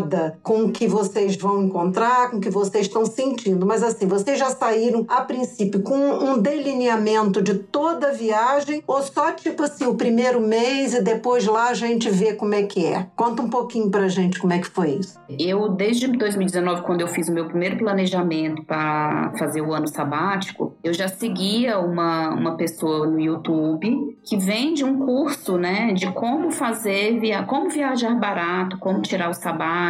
afinada 0.00 0.38
com 0.42 0.64
o 0.64 0.72
que 0.72 0.86
vocês 0.86 1.36
vão 1.36 1.62
encontrar, 1.62 2.30
com 2.30 2.38
o 2.38 2.40
que 2.40 2.50
vocês 2.50 2.86
estão 2.86 3.04
sentindo. 3.04 3.66
Mas 3.66 3.82
assim, 3.82 4.06
vocês 4.06 4.38
já 4.38 4.50
saíram 4.50 5.04
a 5.08 5.22
princípio 5.22 5.82
com 5.82 5.96
um 5.96 6.38
delineamento 6.38 7.42
de 7.42 7.54
toda 7.54 8.08
a 8.08 8.12
viagem 8.12 8.82
ou 8.86 9.02
só 9.02 9.32
tipo 9.32 9.62
assim, 9.62 9.86
o 9.86 9.94
primeiro 9.94 10.40
mês 10.40 10.94
e 10.94 11.02
depois 11.02 11.46
lá 11.46 11.68
a 11.68 11.74
gente 11.74 12.10
vê 12.10 12.34
como 12.34 12.54
é 12.54 12.62
que 12.62 12.84
é? 12.84 13.06
Conta 13.14 13.42
um 13.42 13.50
pouquinho 13.50 13.90
pra 13.90 14.08
gente 14.08 14.38
como 14.38 14.52
é 14.52 14.58
que 14.58 14.68
foi 14.68 14.90
isso. 14.92 15.18
Eu, 15.38 15.68
desde 15.68 16.06
2019, 16.06 16.82
quando 16.82 17.00
eu 17.00 17.08
fiz 17.08 17.28
o 17.28 17.32
meu 17.32 17.46
primeiro 17.46 17.76
planejamento 17.78 18.64
para 18.64 19.32
fazer 19.38 19.60
o 19.60 19.72
ano 19.72 19.88
sabático, 19.88 20.74
eu 20.82 20.92
já 20.92 21.08
seguia 21.08 21.78
uma, 21.78 22.30
uma 22.30 22.56
pessoa 22.56 23.06
no 23.06 23.20
YouTube 23.20 24.18
que 24.24 24.36
vende 24.36 24.84
um 24.84 24.98
curso, 24.98 25.56
né, 25.56 25.92
de 25.92 26.06
como 26.12 26.50
fazer, 26.50 27.18
via, 27.18 27.42
como 27.42 27.70
viajar 27.70 28.14
barato, 28.14 28.78
como 28.78 29.00
tirar 29.00 29.30
o 29.30 29.34
sabático, 29.34 29.89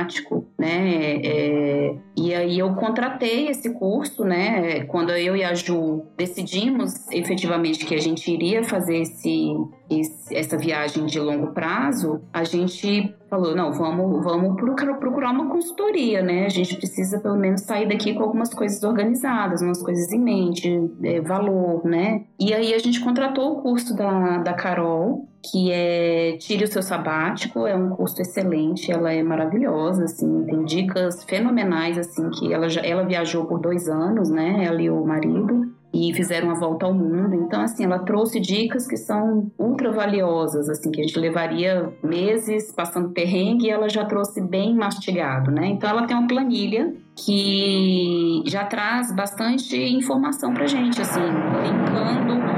né, 0.58 1.20
é, 1.24 1.94
e 2.16 2.34
aí 2.34 2.58
eu 2.58 2.74
contratei 2.74 3.48
esse 3.48 3.72
curso, 3.74 4.24
né, 4.24 4.84
quando 4.84 5.10
eu 5.10 5.36
e 5.36 5.44
a 5.44 5.54
Ju 5.54 6.04
decidimos 6.16 7.10
efetivamente 7.10 7.84
que 7.84 7.94
a 7.94 8.00
gente 8.00 8.30
iria 8.30 8.62
fazer 8.62 8.98
esse, 8.98 9.52
esse 9.88 10.20
essa 10.34 10.56
viagem 10.56 11.06
de 11.06 11.18
longo 11.20 11.48
prazo, 11.48 12.20
a 12.32 12.44
gente 12.44 13.14
falou, 13.28 13.54
não, 13.54 13.72
vamos, 13.72 14.24
vamos 14.24 14.56
procurar 14.98 15.30
uma 15.30 15.48
consultoria, 15.48 16.20
né? 16.22 16.46
A 16.46 16.48
gente 16.48 16.76
precisa 16.76 17.20
pelo 17.20 17.36
menos 17.36 17.62
sair 17.62 17.88
daqui 17.88 18.12
com 18.12 18.24
algumas 18.24 18.52
coisas 18.52 18.82
organizadas, 18.82 19.62
umas 19.62 19.80
coisas 19.82 20.12
em 20.12 20.18
mente, 20.18 20.68
é, 21.04 21.20
valor, 21.20 21.84
né? 21.84 22.24
E 22.38 22.52
aí 22.52 22.74
a 22.74 22.78
gente 22.78 23.00
contratou 23.00 23.52
o 23.52 23.62
curso 23.62 23.94
da, 23.94 24.38
da 24.38 24.52
Carol, 24.54 25.28
que 25.42 25.72
é 25.72 26.36
Tire 26.38 26.64
o 26.64 26.68
Seu 26.68 26.82
Sabático, 26.82 27.66
é 27.66 27.74
um 27.74 27.90
curso 27.90 28.20
excelente, 28.20 28.92
ela 28.92 29.12
é 29.12 29.22
maravilhosa, 29.22 30.04
assim, 30.04 30.44
tem 30.44 30.64
dicas 30.64 31.24
fenomenais, 31.24 31.96
assim, 31.96 32.28
que 32.30 32.52
ela, 32.52 32.68
já, 32.68 32.82
ela 32.82 33.04
viajou 33.04 33.46
por 33.46 33.58
dois 33.58 33.88
anos, 33.88 34.28
né, 34.30 34.64
ela 34.64 34.80
e 34.82 34.90
o 34.90 35.04
marido, 35.04 35.72
e 35.92 36.12
fizeram 36.14 36.50
a 36.50 36.54
volta 36.54 36.86
ao 36.86 36.94
mundo. 36.94 37.34
Então, 37.34 37.60
assim, 37.62 37.84
ela 37.84 37.98
trouxe 38.00 38.38
dicas 38.38 38.86
que 38.86 38.96
são 38.96 39.50
ultra 39.58 39.90
valiosas, 39.90 40.68
assim, 40.68 40.90
que 40.90 41.00
a 41.00 41.04
gente 41.04 41.18
levaria 41.18 41.92
meses 42.02 42.72
passando 42.72 43.10
perrengue 43.10 43.66
e 43.66 43.70
ela 43.70 43.88
já 43.88 44.04
trouxe 44.04 44.40
bem 44.40 44.74
mastigado, 44.74 45.50
né? 45.50 45.66
Então, 45.66 45.90
ela 45.90 46.06
tem 46.06 46.16
uma 46.16 46.28
planilha 46.28 46.94
que 47.16 48.42
já 48.46 48.64
traz 48.64 49.12
bastante 49.14 49.76
informação 49.76 50.54
pra 50.54 50.66
gente, 50.66 51.00
assim, 51.00 51.20
linkando 51.20 52.49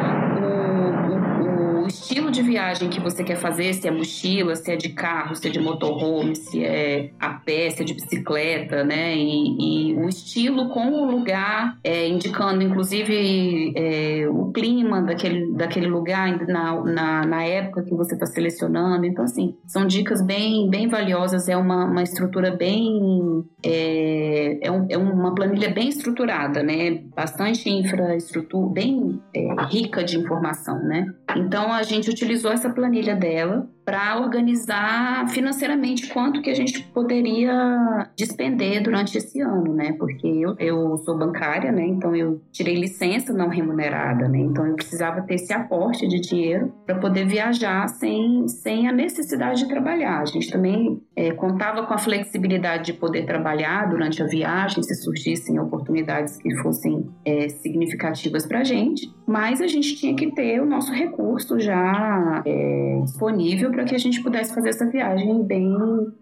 estilo 2.02 2.30
de 2.30 2.42
viagem 2.42 2.90
que 2.90 3.00
você 3.00 3.22
quer 3.22 3.36
fazer, 3.36 3.72
se 3.74 3.86
é 3.86 3.90
mochila, 3.90 4.56
se 4.56 4.70
é 4.72 4.76
de 4.76 4.88
carro, 4.90 5.36
se 5.36 5.46
é 5.46 5.50
de 5.50 5.60
motorhome, 5.60 6.34
se 6.34 6.64
é 6.64 7.10
a 7.18 7.30
pé, 7.30 7.70
se 7.70 7.82
é 7.82 7.84
de 7.84 7.94
bicicleta, 7.94 8.82
né? 8.82 9.16
E, 9.16 9.92
e 9.92 9.94
o 9.94 10.08
estilo 10.08 10.68
com 10.70 10.90
o 10.90 11.10
lugar, 11.10 11.78
é, 11.84 12.08
indicando 12.08 12.62
inclusive 12.62 13.72
é, 13.76 14.28
o 14.28 14.50
clima 14.52 15.00
daquele, 15.00 15.54
daquele 15.54 15.86
lugar 15.86 16.44
na, 16.48 16.82
na, 16.82 17.26
na 17.26 17.44
época 17.44 17.84
que 17.84 17.94
você 17.94 18.14
está 18.14 18.26
selecionando. 18.26 19.06
Então, 19.06 19.24
assim, 19.24 19.54
são 19.66 19.86
dicas 19.86 20.24
bem, 20.24 20.68
bem 20.68 20.88
valiosas, 20.88 21.48
é 21.48 21.56
uma, 21.56 21.84
uma 21.84 22.02
estrutura 22.02 22.50
bem. 22.50 23.44
É, 23.64 24.66
é, 24.66 24.72
um, 24.72 24.86
é 24.90 24.98
uma 24.98 25.34
planilha 25.34 25.70
bem 25.70 25.88
estruturada, 25.88 26.62
né? 26.64 27.02
Bastante 27.14 27.70
infraestrutura, 27.70 28.72
bem 28.72 29.20
é, 29.34 29.54
rica 29.70 30.02
de 30.02 30.18
informação, 30.18 30.82
né? 30.82 31.06
Então, 31.36 31.72
a 31.72 31.82
gente 31.82 32.10
utilizou 32.10 32.52
essa 32.52 32.70
planilha 32.70 33.14
dela 33.14 33.68
para 33.84 34.18
organizar 34.20 35.28
financeiramente 35.28 36.08
quanto 36.08 36.40
que 36.40 36.50
a 36.50 36.54
gente 36.54 36.82
poderia 36.94 38.08
despender 38.16 38.82
durante 38.82 39.18
esse 39.18 39.40
ano, 39.40 39.74
né? 39.74 39.92
Porque 39.98 40.26
eu, 40.26 40.54
eu 40.58 40.96
sou 40.98 41.18
bancária, 41.18 41.72
né? 41.72 41.84
Então 41.86 42.14
eu 42.14 42.40
tirei 42.52 42.74
licença 42.74 43.32
não 43.32 43.48
remunerada, 43.48 44.28
né? 44.28 44.38
Então 44.38 44.66
eu 44.66 44.76
precisava 44.76 45.22
ter 45.22 45.34
esse 45.34 45.52
aporte 45.52 46.06
de 46.06 46.20
dinheiro 46.20 46.72
para 46.86 46.98
poder 46.98 47.26
viajar 47.26 47.88
sem, 47.88 48.46
sem 48.46 48.88
a 48.88 48.92
necessidade 48.92 49.62
de 49.62 49.68
trabalhar. 49.68 50.20
A 50.20 50.26
gente 50.26 50.50
também 50.50 51.02
é, 51.16 51.32
contava 51.32 51.84
com 51.84 51.94
a 51.94 51.98
flexibilidade 51.98 52.86
de 52.86 52.92
poder 52.92 53.26
trabalhar 53.26 53.88
durante 53.88 54.22
a 54.22 54.26
viagem, 54.26 54.82
se 54.82 54.94
surgissem 54.94 55.58
oportunidades 55.58 56.36
que 56.36 56.54
fossem 56.62 57.10
é, 57.24 57.48
significativas 57.48 58.46
para 58.46 58.60
a 58.60 58.64
gente, 58.64 59.12
mas 59.26 59.60
a 59.60 59.66
gente 59.66 59.96
tinha 59.96 60.14
que 60.14 60.30
ter 60.30 60.60
o 60.60 60.66
nosso 60.66 60.92
recurso 60.92 61.58
já 61.58 62.42
é, 62.46 63.00
disponível 63.02 63.71
para 63.72 63.84
que 63.84 63.94
a 63.94 63.98
gente 63.98 64.22
pudesse 64.22 64.54
fazer 64.54 64.68
essa 64.68 64.86
viagem 64.86 65.42
bem 65.42 65.74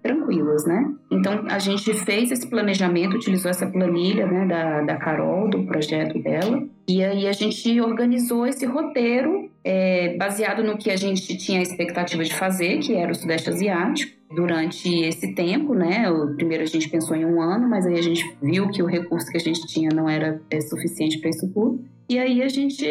tranquilas, 0.02 0.64
né? 0.64 0.94
Então 1.10 1.44
a 1.48 1.58
gente 1.58 1.92
fez 1.92 2.30
esse 2.30 2.48
planejamento, 2.48 3.16
utilizou 3.16 3.50
essa 3.50 3.66
planilha 3.66 4.26
né, 4.26 4.46
da, 4.46 4.82
da 4.82 4.96
Carol, 4.96 5.50
do 5.50 5.64
projeto 5.64 6.20
dela, 6.22 6.62
e 6.90 7.04
aí 7.04 7.28
a 7.28 7.32
gente 7.32 7.80
organizou 7.80 8.44
esse 8.46 8.66
roteiro 8.66 9.48
é, 9.62 10.16
baseado 10.16 10.64
no 10.64 10.76
que 10.76 10.90
a 10.90 10.96
gente 10.96 11.36
tinha 11.36 11.60
a 11.60 11.62
expectativa 11.62 12.24
de 12.24 12.34
fazer, 12.34 12.78
que 12.78 12.94
era 12.94 13.12
o 13.12 13.14
Sudeste 13.14 13.48
Asiático, 13.48 14.12
durante 14.34 14.88
esse 15.04 15.32
tempo, 15.34 15.72
né? 15.72 16.10
O, 16.10 16.34
primeiro 16.34 16.64
a 16.64 16.66
gente 16.66 16.88
pensou 16.88 17.16
em 17.16 17.24
um 17.24 17.40
ano, 17.40 17.68
mas 17.68 17.86
aí 17.86 17.98
a 17.98 18.02
gente 18.02 18.24
viu 18.42 18.68
que 18.70 18.82
o 18.82 18.86
recurso 18.86 19.30
que 19.30 19.36
a 19.36 19.40
gente 19.40 19.64
tinha 19.66 19.90
não 19.90 20.08
era 20.08 20.40
é, 20.50 20.60
suficiente 20.60 21.18
para 21.18 21.30
isso 21.30 21.48
tudo. 21.52 21.84
E 22.10 22.18
aí 22.18 22.42
a 22.42 22.48
gente, 22.48 22.84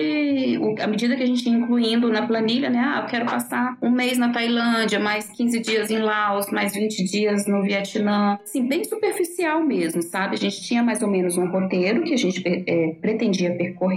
à 0.82 0.88
medida 0.88 1.14
que 1.14 1.24
a 1.24 1.26
gente 1.26 1.46
ia 1.46 1.54
incluindo 1.54 2.10
na 2.10 2.26
planilha, 2.26 2.70
né? 2.70 2.80
Ah, 2.80 3.02
eu 3.02 3.10
quero 3.10 3.26
passar 3.26 3.78
um 3.82 3.92
mês 3.92 4.18
na 4.18 4.32
Tailândia, 4.32 4.98
mais 4.98 5.30
15 5.32 5.60
dias 5.60 5.92
em 5.92 5.98
Laos, 5.98 6.50
mais 6.50 6.74
20 6.74 7.04
dias 7.04 7.46
no 7.46 7.62
Vietnã. 7.62 8.40
Assim, 8.42 8.66
bem 8.66 8.82
superficial 8.86 9.62
mesmo, 9.62 10.02
sabe? 10.02 10.36
A 10.36 10.40
gente 10.40 10.62
tinha 10.62 10.82
mais 10.82 11.02
ou 11.02 11.10
menos 11.10 11.36
um 11.36 11.50
roteiro 11.50 12.04
que 12.04 12.14
a 12.14 12.18
gente 12.18 12.42
é, 12.48 12.96
pretendia 13.02 13.54
percorrer, 13.58 13.89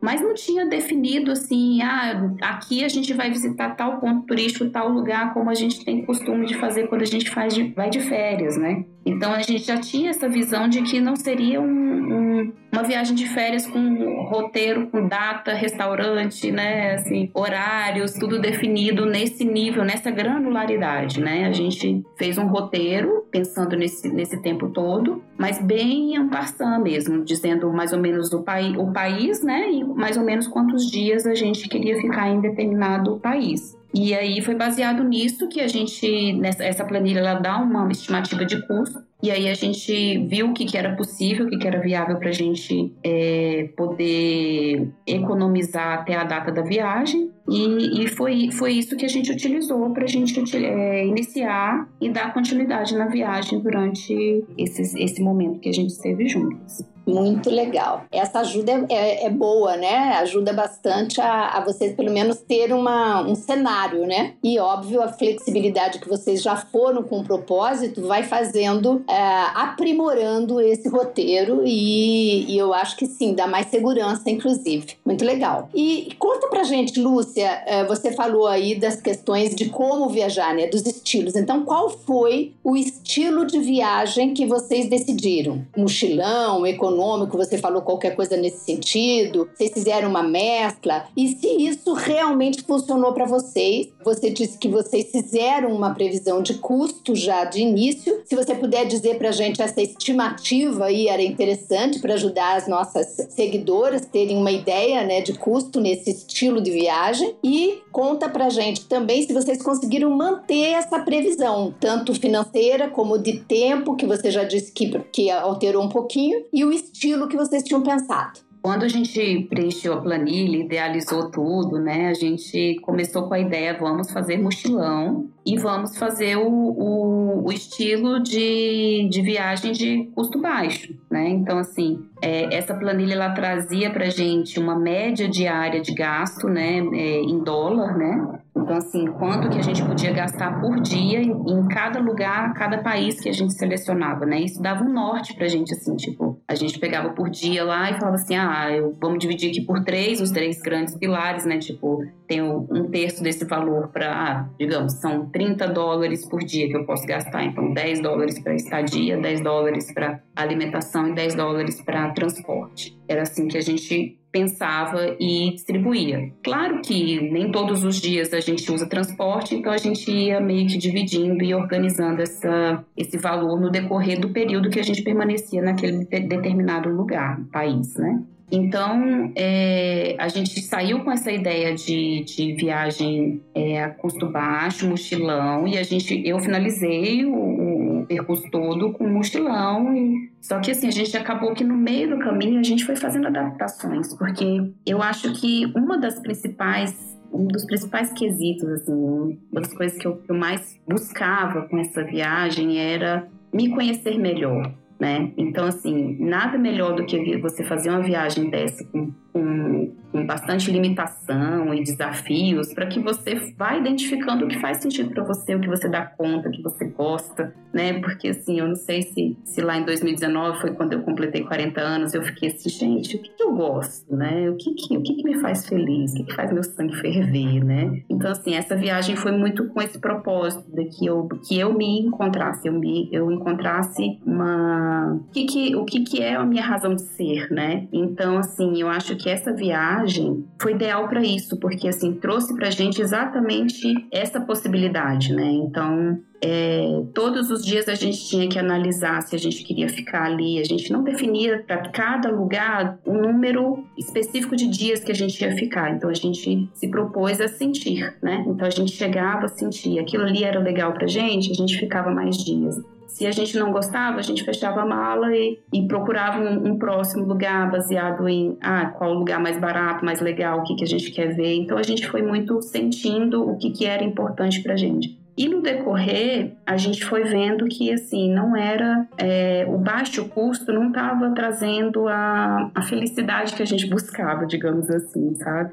mas 0.00 0.20
não 0.20 0.34
tinha 0.34 0.66
definido 0.66 1.30
assim, 1.30 1.82
ah, 1.82 2.34
aqui 2.42 2.84
a 2.84 2.88
gente 2.88 3.12
vai 3.12 3.30
visitar 3.30 3.70
tal 3.76 3.98
ponto 3.98 4.26
turístico, 4.26 4.68
tal 4.70 4.88
lugar, 4.88 5.32
como 5.32 5.50
a 5.50 5.54
gente 5.54 5.84
tem 5.84 6.04
costume 6.04 6.46
de 6.46 6.54
fazer 6.58 6.88
quando 6.88 7.02
a 7.02 7.06
gente 7.06 7.30
faz 7.30 7.54
de, 7.54 7.72
vai 7.72 7.90
de 7.90 8.00
férias, 8.00 8.56
né? 8.56 8.84
Então 9.04 9.32
a 9.32 9.40
gente 9.40 9.64
já 9.64 9.76
tinha 9.78 10.10
essa 10.10 10.28
visão 10.28 10.68
de 10.68 10.82
que 10.82 11.00
não 11.00 11.14
seria 11.14 11.60
um, 11.60 11.66
um, 11.66 12.52
uma 12.72 12.82
viagem 12.82 13.14
de 13.14 13.26
férias 13.28 13.66
com 13.66 14.24
roteiro, 14.24 14.88
com 14.88 15.06
data, 15.06 15.52
restaurante, 15.52 16.50
né, 16.50 16.94
assim, 16.94 17.30
horários, 17.34 18.12
tudo 18.14 18.40
definido 18.40 19.04
nesse 19.04 19.44
nível, 19.44 19.84
nessa 19.84 20.10
granularidade, 20.10 21.20
né? 21.20 21.46
A 21.46 21.52
gente 21.52 22.02
fez 22.16 22.38
um 22.38 22.46
roteiro 22.46 23.26
pensando 23.30 23.76
nesse, 23.76 24.08
nesse 24.08 24.40
tempo 24.40 24.68
todo, 24.70 25.22
mas 25.36 25.60
bem 25.60 26.16
en 26.16 26.28
passant 26.28 26.82
mesmo, 26.82 27.24
dizendo 27.24 27.72
mais 27.72 27.92
ou 27.92 28.00
menos 28.00 28.32
o, 28.32 28.42
pai, 28.42 28.74
o 28.76 28.92
país, 28.92 29.42
né, 29.42 29.70
e 29.70 29.84
mais 29.84 30.16
ou 30.16 30.24
menos 30.24 30.46
quantos 30.46 30.90
dias 30.90 31.26
a 31.26 31.34
gente 31.34 31.68
queria 31.68 31.96
ficar 32.00 32.28
em 32.28 32.40
determinado 32.40 33.18
país. 33.18 33.76
E 33.94 34.12
aí 34.12 34.42
foi 34.42 34.56
baseado 34.56 35.04
nisso 35.04 35.48
que 35.48 35.60
a 35.60 35.68
gente, 35.68 36.32
nessa 36.32 36.64
essa 36.64 36.84
planilha, 36.84 37.20
ela 37.20 37.34
dá 37.34 37.58
uma 37.58 37.88
estimativa 37.92 38.44
de 38.44 38.60
custo. 38.66 38.98
E 39.22 39.30
aí 39.30 39.48
a 39.48 39.54
gente 39.54 40.18
viu 40.26 40.50
o 40.50 40.52
que, 40.52 40.66
que 40.66 40.76
era 40.76 40.96
possível, 40.96 41.46
o 41.46 41.48
que, 41.48 41.56
que 41.56 41.66
era 41.66 41.80
viável 41.80 42.18
para 42.18 42.28
a 42.28 42.32
gente 42.32 42.92
é, 43.04 43.70
poder 43.76 44.90
economizar 45.06 46.00
até 46.00 46.14
a 46.16 46.24
data 46.24 46.50
da 46.50 46.62
viagem. 46.62 47.30
E, 47.48 48.04
e 48.04 48.08
foi, 48.08 48.50
foi 48.50 48.72
isso 48.72 48.96
que 48.96 49.04
a 49.04 49.08
gente 49.08 49.30
utilizou 49.30 49.88
para 49.92 50.04
a 50.04 50.08
gente 50.08 50.56
é, 50.56 51.06
iniciar 51.06 51.88
e 52.00 52.10
dar 52.10 52.34
continuidade 52.34 52.96
na 52.96 53.06
viagem 53.06 53.60
durante 53.60 54.44
esses, 54.58 54.94
esse 54.94 55.22
momento 55.22 55.60
que 55.60 55.68
a 55.68 55.72
gente 55.72 55.90
esteve 55.90 56.28
juntos. 56.28 56.82
Muito 57.06 57.50
legal. 57.50 58.04
Essa 58.10 58.40
ajuda 58.40 58.86
é, 58.88 58.94
é, 58.94 59.26
é, 59.26 59.30
boa, 59.30 59.76
né? 59.76 60.14
Ajuda 60.18 60.52
bastante 60.52 61.20
a, 61.20 61.48
a 61.48 61.60
vocês, 61.64 61.94
pelo 61.94 62.10
menos, 62.10 62.38
ter 62.38 62.72
uma, 62.72 63.22
um 63.22 63.34
cenário, 63.34 64.06
né? 64.06 64.34
E, 64.42 64.58
óbvio, 64.58 65.02
a 65.02 65.08
flexibilidade 65.08 65.98
que 65.98 66.08
vocês 66.08 66.42
já 66.42 66.56
foram 66.56 67.02
com 67.02 67.20
o 67.20 67.24
propósito 67.24 68.06
vai 68.06 68.22
fazendo, 68.22 69.04
é, 69.08 69.14
aprimorando 69.54 70.60
esse 70.60 70.88
roteiro 70.88 71.62
e, 71.64 72.50
e, 72.50 72.56
eu 72.56 72.72
acho 72.72 72.96
que 72.96 73.06
sim, 73.06 73.34
dá 73.34 73.46
mais 73.46 73.66
segurança, 73.66 74.30
inclusive. 74.30 74.96
Muito 75.04 75.24
legal. 75.24 75.68
E 75.74 76.14
conta 76.18 76.48
pra 76.48 76.64
gente, 76.64 76.98
Lúcia, 76.98 77.62
é, 77.66 77.84
você 77.84 78.12
falou 78.12 78.46
aí 78.46 78.74
das 78.74 79.00
questões 79.00 79.54
de 79.54 79.68
como 79.68 80.08
viajar, 80.08 80.54
né? 80.54 80.66
Dos 80.66 80.86
estilos. 80.86 81.36
Então, 81.36 81.64
qual 81.64 81.90
foi 81.90 82.54
o 82.62 82.76
estilo 82.76 83.46
de 83.46 83.58
viagem 83.58 84.32
que 84.32 84.46
vocês 84.46 84.88
decidiram? 84.88 85.62
Mochilão, 85.76 86.66
econômico? 86.66 86.93
Econômico, 86.94 87.36
você 87.36 87.58
falou 87.58 87.82
qualquer 87.82 88.14
coisa 88.14 88.36
nesse 88.36 88.64
sentido, 88.64 89.48
vocês 89.54 89.72
fizeram 89.72 90.08
uma 90.08 90.22
mescla, 90.22 91.06
e 91.16 91.28
se 91.28 91.46
isso 91.46 91.92
realmente 91.92 92.62
funcionou 92.62 93.12
para 93.12 93.26
vocês, 93.26 93.88
você 94.04 94.30
disse 94.30 94.56
que 94.56 94.68
vocês 94.68 95.10
fizeram 95.10 95.74
uma 95.74 95.92
previsão 95.92 96.40
de 96.40 96.54
custo 96.54 97.14
já 97.14 97.44
de 97.44 97.60
início, 97.60 98.22
se 98.24 98.36
você 98.36 98.54
puder 98.54 98.86
dizer 98.86 99.18
para 99.18 99.30
a 99.30 99.32
gente 99.32 99.60
essa 99.60 99.82
estimativa 99.82 100.86
aí 100.86 101.08
era 101.08 101.22
interessante 101.22 101.98
para 101.98 102.14
ajudar 102.14 102.56
as 102.56 102.68
nossas 102.68 103.16
seguidoras 103.30 104.06
terem 104.06 104.36
uma 104.36 104.52
ideia 104.52 105.02
né, 105.04 105.20
de 105.20 105.32
custo 105.34 105.80
nesse 105.80 106.10
estilo 106.10 106.60
de 106.60 106.70
viagem, 106.70 107.34
e 107.42 107.82
conta 107.90 108.28
para 108.28 108.46
a 108.46 108.50
gente 108.50 108.86
também 108.86 109.22
se 109.22 109.32
vocês 109.32 109.62
conseguiram 109.62 110.10
manter 110.10 110.72
essa 110.72 111.00
previsão, 111.00 111.74
tanto 111.80 112.14
financeira 112.14 112.88
como 112.88 113.18
de 113.18 113.40
tempo, 113.40 113.96
que 113.96 114.06
você 114.06 114.30
já 114.30 114.44
disse 114.44 114.70
que, 114.72 114.98
que 115.12 115.30
alterou 115.30 115.82
um 115.82 115.88
pouquinho, 115.88 116.44
e 116.52 116.64
o 116.64 116.72
estilo 116.84 117.28
que 117.28 117.36
vocês 117.36 117.62
tinham 117.62 117.82
pensado? 117.82 118.40
Quando 118.64 118.84
a 118.84 118.88
gente 118.88 119.46
preencheu 119.50 119.92
a 119.92 120.00
planilha, 120.00 120.56
idealizou 120.56 121.30
tudo, 121.30 121.78
né? 121.78 122.08
A 122.08 122.14
gente 122.14 122.80
começou 122.80 123.28
com 123.28 123.34
a 123.34 123.38
ideia, 123.38 123.76
vamos 123.78 124.10
fazer 124.10 124.38
mochilão 124.38 125.28
e 125.44 125.58
vamos 125.58 125.98
fazer 125.98 126.36
o, 126.36 126.48
o, 126.48 127.44
o 127.44 127.52
estilo 127.52 128.22
de, 128.22 129.06
de 129.10 129.20
viagem 129.20 129.72
de 129.72 130.10
custo 130.14 130.40
baixo, 130.40 130.94
né? 131.10 131.28
Então, 131.28 131.58
assim, 131.58 132.06
é, 132.22 132.54
essa 132.54 132.74
planilha 132.74 133.14
ela 133.14 133.30
trazia 133.30 133.90
para 133.90 134.08
gente 134.08 134.58
uma 134.58 134.78
média 134.78 135.28
diária 135.28 135.80
de 135.80 135.94
gasto, 135.94 136.48
né? 136.48 136.78
É, 136.78 137.20
em 137.20 137.42
dólar, 137.42 137.96
né? 137.96 138.40
Então, 138.56 138.76
assim, 138.76 139.06
quanto 139.06 139.50
que 139.50 139.58
a 139.58 139.62
gente 139.62 139.84
podia 139.84 140.12
gastar 140.12 140.60
por 140.60 140.80
dia 140.80 141.20
em 141.20 141.68
cada 141.68 142.00
lugar, 142.00 142.54
cada 142.54 142.78
país 142.78 143.20
que 143.20 143.28
a 143.28 143.32
gente 143.32 143.52
selecionava, 143.52 144.24
né? 144.24 144.40
Isso 144.40 144.62
dava 144.62 144.84
um 144.84 144.92
norte 144.92 145.34
pra 145.34 145.48
gente, 145.48 145.74
assim, 145.74 145.96
tipo, 145.96 146.40
a 146.48 146.54
gente 146.54 146.78
pegava 146.78 147.10
por 147.10 147.28
dia 147.28 147.64
lá 147.64 147.90
e 147.90 147.94
falava 147.94 148.14
assim, 148.14 148.36
ah, 148.36 148.70
eu, 148.70 148.96
vamos 149.00 149.18
dividir 149.18 149.50
aqui 149.50 149.60
por 149.60 149.84
três, 149.84 150.20
os 150.20 150.30
três 150.30 150.60
grandes 150.62 150.96
pilares, 150.96 151.44
né? 151.44 151.58
Tipo, 151.58 152.04
tem 152.26 152.42
um 152.42 152.88
terço 152.90 153.22
desse 153.22 153.44
valor 153.44 153.88
para, 153.88 154.12
ah, 154.12 154.48
digamos, 154.58 154.94
são 154.94 155.28
30 155.30 155.68
dólares 155.68 156.26
por 156.28 156.40
dia 156.40 156.68
que 156.68 156.76
eu 156.76 156.84
posso 156.84 157.06
gastar. 157.06 157.44
Então, 157.44 157.72
10 157.72 158.00
dólares 158.00 158.38
para 158.38 158.54
estadia, 158.54 159.16
10 159.18 159.42
dólares 159.42 159.92
para 159.92 160.22
alimentação 160.34 161.08
e 161.08 161.14
10 161.14 161.34
dólares 161.34 161.82
para 161.82 162.10
transporte. 162.10 162.98
Era 163.06 163.22
assim 163.22 163.48
que 163.48 163.58
a 163.58 163.60
gente 163.60 164.18
pensava 164.34 165.16
e 165.20 165.52
distribuía. 165.52 166.32
Claro 166.42 166.80
que 166.82 167.20
nem 167.30 167.52
todos 167.52 167.84
os 167.84 168.00
dias 168.00 168.32
a 168.32 168.40
gente 168.40 168.70
usa 168.72 168.88
transporte, 168.88 169.54
então 169.54 169.72
a 169.72 169.76
gente 169.76 170.10
ia 170.10 170.40
meio 170.40 170.66
que 170.66 170.76
dividindo 170.76 171.44
e 171.44 171.54
organizando 171.54 172.20
essa, 172.20 172.84
esse 172.96 173.16
valor 173.16 173.60
no 173.60 173.70
decorrer 173.70 174.18
do 174.18 174.30
período 174.30 174.70
que 174.70 174.80
a 174.80 174.82
gente 174.82 175.02
permanecia 175.02 175.62
naquele 175.62 176.04
determinado 176.04 176.88
lugar, 176.88 177.40
país, 177.52 177.94
né? 177.94 178.24
Então, 178.50 179.32
é, 179.34 180.14
a 180.18 180.28
gente 180.28 180.60
saiu 180.60 181.02
com 181.02 181.10
essa 181.10 181.32
ideia 181.32 181.74
de, 181.74 182.24
de 182.24 182.52
viagem 182.54 183.40
é, 183.54 183.82
a 183.82 183.90
custo 183.90 184.30
baixo, 184.30 184.88
mochilão, 184.88 185.66
e 185.66 185.78
a 185.78 185.82
gente, 185.82 186.22
eu 186.26 186.38
finalizei 186.38 187.24
o, 187.24 188.02
o 188.02 188.06
percurso 188.06 188.48
todo 188.50 188.92
com 188.92 189.08
mochilão, 189.08 189.96
e, 189.96 190.30
só 190.40 190.60
que 190.60 190.70
assim, 190.70 190.88
a 190.88 190.92
gente 190.92 191.16
acabou 191.16 191.54
que 191.54 191.64
no 191.64 191.74
meio 191.74 192.10
do 192.10 192.18
caminho 192.18 192.60
a 192.60 192.62
gente 192.62 192.84
foi 192.84 192.96
fazendo 192.96 193.26
adaptações, 193.28 194.14
porque 194.14 194.70
eu 194.86 195.02
acho 195.02 195.32
que 195.32 195.66
uma 195.74 195.98
das 195.98 196.20
principais 196.20 197.14
um 197.32 197.48
dos 197.48 197.64
principais 197.64 198.12
quesitos, 198.12 198.68
assim, 198.68 198.92
uma 198.92 199.60
das 199.60 199.74
coisas 199.74 199.98
que 199.98 200.06
eu, 200.06 200.18
que 200.18 200.30
eu 200.30 200.36
mais 200.36 200.78
buscava 200.86 201.62
com 201.62 201.78
essa 201.78 202.04
viagem 202.04 202.78
era 202.78 203.26
me 203.52 203.70
conhecer 203.70 204.16
melhor, 204.16 204.72
né? 204.98 205.32
Então, 205.36 205.66
assim, 205.66 206.16
nada 206.18 206.58
melhor 206.58 206.94
do 206.94 207.04
que 207.04 207.36
você 207.38 207.64
fazer 207.64 207.90
uma 207.90 208.02
viagem 208.02 208.50
dessa 208.50 208.84
com, 208.84 209.12
com 209.34 209.92
com 210.14 210.24
bastante 210.24 210.70
limitação 210.70 211.74
e 211.74 211.82
desafios, 211.82 212.72
para 212.72 212.86
que 212.86 213.00
você 213.00 213.34
vá 213.58 213.76
identificando 213.76 214.44
o 214.44 214.48
que 214.48 214.60
faz 214.60 214.80
sentido 214.80 215.10
para 215.10 215.24
você, 215.24 215.56
o 215.56 215.60
que 215.60 215.66
você 215.66 215.88
dá 215.88 216.06
conta, 216.06 216.48
o 216.48 216.52
que 216.52 216.62
você 216.62 216.84
gosta, 216.84 217.52
né? 217.72 217.94
Porque 217.94 218.28
assim, 218.28 218.60
eu 218.60 218.68
não 218.68 218.76
sei 218.76 219.02
se, 219.02 219.36
se 219.44 219.60
lá 219.60 219.76
em 219.76 219.84
2019 219.84 220.60
foi 220.60 220.72
quando 220.74 220.92
eu 220.92 221.02
completei 221.02 221.42
40 221.42 221.80
anos, 221.80 222.14
eu 222.14 222.22
fiquei 222.22 222.50
assim, 222.50 222.68
gente, 222.68 223.16
o 223.16 223.18
que, 223.22 223.30
que 223.30 223.42
eu 223.42 223.56
gosto, 223.56 224.14
né? 224.14 224.48
O 224.50 224.56
que 224.56 224.72
que, 224.74 224.96
o 224.96 225.02
que 225.02 225.14
que 225.14 225.24
me 225.24 225.40
faz 225.40 225.66
feliz? 225.66 226.12
O 226.12 226.14
que 226.18 226.24
que 226.26 226.34
faz 226.34 226.52
meu 226.52 226.62
sangue 226.62 226.94
ferver, 226.94 227.64
né? 227.64 228.04
Então, 228.08 228.30
assim, 228.30 228.54
essa 228.54 228.76
viagem 228.76 229.16
foi 229.16 229.32
muito 229.32 229.66
com 229.70 229.82
esse 229.82 229.98
propósito 229.98 230.64
de 230.72 230.84
que 230.84 231.06
eu, 231.06 231.26
que 231.48 231.58
eu 231.58 231.74
me 231.74 232.02
encontrasse, 232.02 232.68
eu, 232.68 232.72
me, 232.72 233.08
eu 233.10 233.32
encontrasse 233.32 234.20
uma... 234.24 235.14
O 235.14 235.32
que 235.32 235.44
que, 235.44 235.74
o 235.74 235.84
que 235.84 236.04
que 236.04 236.22
é 236.22 236.36
a 236.36 236.46
minha 236.46 236.62
razão 236.62 236.94
de 236.94 237.02
ser, 237.02 237.50
né? 237.50 237.88
Então, 237.92 238.38
assim, 238.38 238.80
eu 238.80 238.88
acho 238.88 239.16
que 239.16 239.23
essa 239.28 239.52
viagem 239.52 240.44
foi 240.60 240.72
ideal 240.72 241.08
para 241.08 241.22
isso, 241.22 241.58
porque 241.58 241.88
assim 241.88 242.12
trouxe 242.14 242.54
para 242.54 242.68
a 242.68 242.70
gente 242.70 243.00
exatamente 243.00 243.92
essa 244.10 244.40
possibilidade, 244.40 245.32
né? 245.32 245.50
Então 245.50 246.18
é, 246.46 247.02
todos 247.14 247.50
os 247.50 247.64
dias 247.64 247.88
a 247.88 247.94
gente 247.94 248.28
tinha 248.28 248.46
que 248.46 248.58
analisar 248.58 249.22
se 249.22 249.34
a 249.34 249.38
gente 249.38 249.64
queria 249.64 249.88
ficar 249.88 250.24
ali. 250.24 250.58
A 250.58 250.64
gente 250.64 250.92
não 250.92 251.02
definia 251.02 251.64
para 251.66 251.88
cada 251.88 252.30
lugar 252.30 252.98
um 253.06 253.14
número 253.14 253.82
específico 253.96 254.54
de 254.54 254.68
dias 254.68 255.02
que 255.02 255.10
a 255.10 255.14
gente 255.14 255.40
ia 255.40 255.56
ficar. 255.56 255.94
Então 255.94 256.10
a 256.10 256.14
gente 256.14 256.68
se 256.74 256.88
propôs 256.88 257.40
a 257.40 257.48
sentir, 257.48 258.14
né? 258.22 258.44
Então 258.46 258.66
a 258.66 258.70
gente 258.70 258.92
chegava 258.92 259.46
a 259.46 259.48
sentir. 259.48 259.98
Aquilo 259.98 260.24
ali 260.24 260.44
era 260.44 260.60
legal 260.60 260.92
para 260.92 261.06
gente, 261.06 261.50
a 261.50 261.54
gente 261.54 261.78
ficava 261.78 262.10
mais 262.10 262.36
dias. 262.36 262.76
Se 263.14 263.28
a 263.28 263.30
gente 263.30 263.56
não 263.56 263.70
gostava, 263.70 264.18
a 264.18 264.22
gente 264.22 264.42
fechava 264.42 264.82
a 264.82 264.84
mala 264.84 265.32
e, 265.32 265.60
e 265.72 265.86
procurava 265.86 266.40
um, 266.40 266.72
um, 266.72 266.76
próximo 266.76 267.24
lugar 267.24 267.70
baseado 267.70 268.28
em 268.28 268.58
ah, 268.60 268.86
qual 268.86 269.12
o 269.12 269.18
lugar 269.20 269.38
mais 269.38 269.56
barato, 269.56 270.04
mais 270.04 270.20
legal, 270.20 270.58
o 270.58 270.62
que, 270.64 270.74
que 270.74 270.82
a 270.82 270.86
gente 270.86 271.12
quer 271.12 271.32
ver. 271.32 271.54
Então 271.54 271.78
a 271.78 271.82
gente 271.84 272.08
foi 272.08 272.22
muito 272.22 272.60
sentindo 272.60 273.48
o 273.48 273.56
que, 273.56 273.70
que 273.70 273.86
era 273.86 274.02
importante 274.02 274.60
para 274.64 274.72
a 274.72 274.76
gente. 274.76 275.16
E 275.38 275.48
no 275.48 275.62
decorrer, 275.62 276.54
a 276.66 276.76
gente 276.76 277.04
foi 277.04 277.22
vendo 277.22 277.66
que, 277.66 277.92
assim, 277.92 278.32
não 278.32 278.56
era. 278.56 279.06
É, 279.16 279.64
o 279.68 279.78
baixo 279.78 280.28
custo 280.28 280.72
não 280.72 280.88
estava 280.88 281.30
trazendo 281.30 282.08
a, 282.08 282.68
a 282.74 282.82
felicidade 282.82 283.54
que 283.54 283.62
a 283.62 283.66
gente 283.66 283.88
buscava, 283.88 284.44
digamos 284.44 284.90
assim, 284.90 285.36
sabe? 285.36 285.72